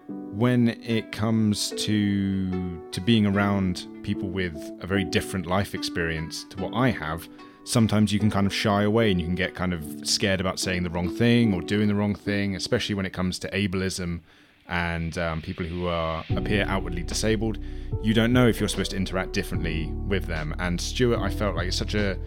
when 0.07 0.69
it 0.83 1.11
comes 1.11 1.71
to 1.77 2.81
to 2.91 3.01
being 3.01 3.25
around 3.25 3.87
people 4.03 4.29
with 4.29 4.55
a 4.81 4.87
very 4.87 5.03
different 5.03 5.45
life 5.45 5.73
experience 5.73 6.43
to 6.45 6.61
what 6.61 6.73
I 6.73 6.89
have, 6.91 7.27
sometimes 7.63 8.11
you 8.11 8.19
can 8.19 8.29
kind 8.29 8.45
of 8.45 8.53
shy 8.53 8.83
away 8.83 9.11
and 9.11 9.19
you 9.19 9.25
can 9.25 9.35
get 9.35 9.55
kind 9.55 9.73
of 9.73 10.07
scared 10.07 10.41
about 10.41 10.59
saying 10.59 10.83
the 10.83 10.89
wrong 10.89 11.09
thing 11.09 11.53
or 11.53 11.61
doing 11.61 11.87
the 11.87 11.95
wrong 11.95 12.15
thing, 12.15 12.55
especially 12.55 12.95
when 12.95 13.05
it 13.05 13.13
comes 13.13 13.39
to 13.39 13.49
ableism 13.51 14.21
and 14.67 15.17
um, 15.17 15.41
people 15.41 15.65
who 15.65 15.87
are 15.87 16.23
appear 16.35 16.65
outwardly 16.67 17.03
disabled. 17.03 17.59
You 18.01 18.13
don't 18.13 18.33
know 18.33 18.47
if 18.47 18.59
you're 18.59 18.69
supposed 18.69 18.91
to 18.91 18.97
interact 18.97 19.33
differently 19.33 19.87
with 20.07 20.25
them. 20.25 20.55
And 20.59 20.79
Stuart, 20.79 21.19
I 21.19 21.29
felt 21.29 21.55
like 21.55 21.67
it's 21.67 21.77
such 21.77 21.95
a 21.95 22.17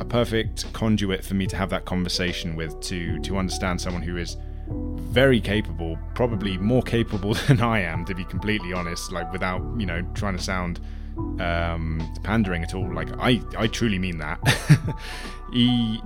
a 0.00 0.04
perfect 0.04 0.72
conduit 0.72 1.24
for 1.24 1.34
me 1.34 1.46
to 1.46 1.56
have 1.56 1.70
that 1.70 1.84
conversation 1.84 2.56
with 2.56 2.80
to 2.80 3.18
to 3.20 3.38
understand 3.38 3.80
someone 3.80 4.02
who 4.02 4.16
is 4.16 4.36
very 4.68 5.40
capable, 5.40 5.98
probably 6.14 6.58
more 6.58 6.82
capable 6.82 7.34
than 7.46 7.60
I 7.60 7.80
am, 7.80 8.04
to 8.06 8.14
be 8.14 8.24
completely 8.24 8.72
honest. 8.72 9.12
Like 9.12 9.32
without 9.32 9.62
you 9.78 9.86
know 9.86 10.02
trying 10.14 10.36
to 10.36 10.42
sound 10.42 10.80
um, 11.40 12.00
pandering 12.22 12.62
at 12.62 12.74
all. 12.74 12.92
Like 12.92 13.08
I, 13.18 13.40
I 13.56 13.66
truly 13.66 13.98
mean 13.98 14.18
that. 14.18 14.38
he 15.52 16.00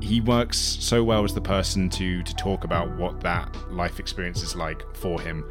he 0.00 0.20
works 0.20 0.58
so 0.58 1.04
well 1.04 1.24
as 1.24 1.34
the 1.34 1.40
person 1.40 1.88
to 1.90 2.22
to 2.22 2.34
talk 2.36 2.64
about 2.64 2.90
what 2.96 3.20
that 3.20 3.54
life 3.72 4.00
experience 4.00 4.42
is 4.42 4.56
like 4.56 4.82
for 4.94 5.20
him. 5.20 5.44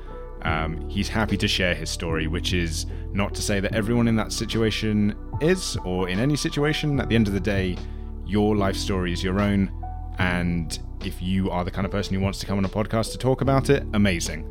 Um, 0.43 0.89
he's 0.89 1.07
happy 1.07 1.37
to 1.37 1.47
share 1.47 1.75
his 1.75 1.89
story, 1.89 2.27
which 2.27 2.53
is 2.53 2.87
not 3.13 3.35
to 3.35 3.41
say 3.41 3.59
that 3.59 3.75
everyone 3.75 4.07
in 4.07 4.15
that 4.15 4.31
situation 4.31 5.15
is, 5.39 5.77
or 5.85 6.09
in 6.09 6.19
any 6.19 6.35
situation. 6.35 6.99
At 6.99 7.09
the 7.09 7.15
end 7.15 7.27
of 7.27 7.33
the 7.33 7.39
day, 7.39 7.77
your 8.25 8.55
life 8.55 8.75
story 8.75 9.13
is 9.13 9.23
your 9.23 9.39
own, 9.39 9.71
and 10.19 10.79
if 11.03 11.21
you 11.21 11.49
are 11.49 11.63
the 11.63 11.71
kind 11.71 11.85
of 11.85 11.91
person 11.91 12.13
who 12.13 12.21
wants 12.21 12.39
to 12.39 12.45
come 12.45 12.57
on 12.57 12.65
a 12.65 12.69
podcast 12.69 13.11
to 13.13 13.17
talk 13.17 13.41
about 13.41 13.69
it, 13.69 13.83
amazing. 13.93 14.47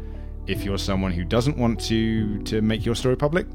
If 0.47 0.65
you're 0.65 0.79
someone 0.79 1.13
who 1.13 1.25
doesn't 1.25 1.57
want 1.57 1.81
to 1.83 2.43
to 2.43 2.61
make 2.61 2.85
your 2.85 2.95
story 2.95 3.17
public, 3.17 3.47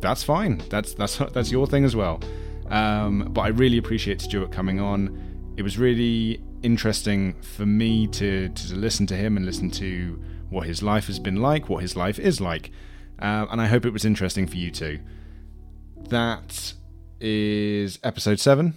that's 0.00 0.22
fine. 0.22 0.62
That's 0.70 0.94
that's 0.94 1.18
that's 1.18 1.50
your 1.50 1.66
thing 1.66 1.84
as 1.84 1.94
well. 1.94 2.20
Um, 2.68 3.30
but 3.32 3.42
I 3.42 3.48
really 3.48 3.78
appreciate 3.78 4.20
Stuart 4.20 4.52
coming 4.52 4.80
on. 4.80 5.54
It 5.56 5.62
was 5.62 5.78
really 5.78 6.42
interesting 6.62 7.34
for 7.42 7.66
me 7.66 8.06
to 8.08 8.48
to 8.48 8.76
listen 8.76 9.06
to 9.08 9.14
him 9.16 9.36
and 9.36 9.44
listen 9.44 9.70
to 9.72 10.22
what 10.50 10.66
his 10.66 10.82
life 10.82 11.06
has 11.08 11.18
been 11.18 11.36
like, 11.36 11.68
what 11.68 11.82
his 11.82 11.96
life 11.96 12.18
is 12.18 12.40
like, 12.40 12.70
uh, 13.18 13.46
and 13.50 13.60
I 13.60 13.66
hope 13.66 13.84
it 13.84 13.92
was 13.92 14.04
interesting 14.04 14.46
for 14.46 14.56
you 14.56 14.70
too. 14.70 15.00
That 16.08 16.72
is 17.20 17.98
episode 18.02 18.40
seven. 18.40 18.74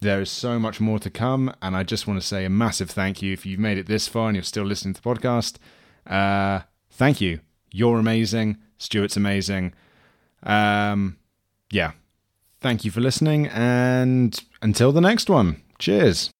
There 0.00 0.20
is 0.20 0.30
so 0.30 0.58
much 0.58 0.80
more 0.80 0.98
to 0.98 1.10
come, 1.10 1.54
and 1.62 1.74
I 1.76 1.82
just 1.82 2.06
want 2.06 2.20
to 2.20 2.26
say 2.26 2.44
a 2.44 2.50
massive 2.50 2.90
thank 2.90 3.22
you 3.22 3.32
if 3.32 3.46
you've 3.46 3.60
made 3.60 3.78
it 3.78 3.86
this 3.86 4.06
far 4.06 4.28
and 4.28 4.36
you're 4.36 4.42
still 4.42 4.64
listening 4.64 4.94
to 4.94 5.02
the 5.02 5.08
podcast. 5.08 5.56
Uh, 6.06 6.60
thank 6.90 7.20
you. 7.20 7.40
You're 7.70 7.98
amazing. 7.98 8.58
Stuart's 8.78 9.16
amazing. 9.16 9.72
Um, 10.42 11.16
yeah. 11.70 11.92
Thank 12.60 12.84
you 12.84 12.90
for 12.90 13.00
listening, 13.00 13.46
and 13.48 14.38
until 14.60 14.92
the 14.92 15.00
next 15.00 15.30
one, 15.30 15.62
cheers. 15.78 16.30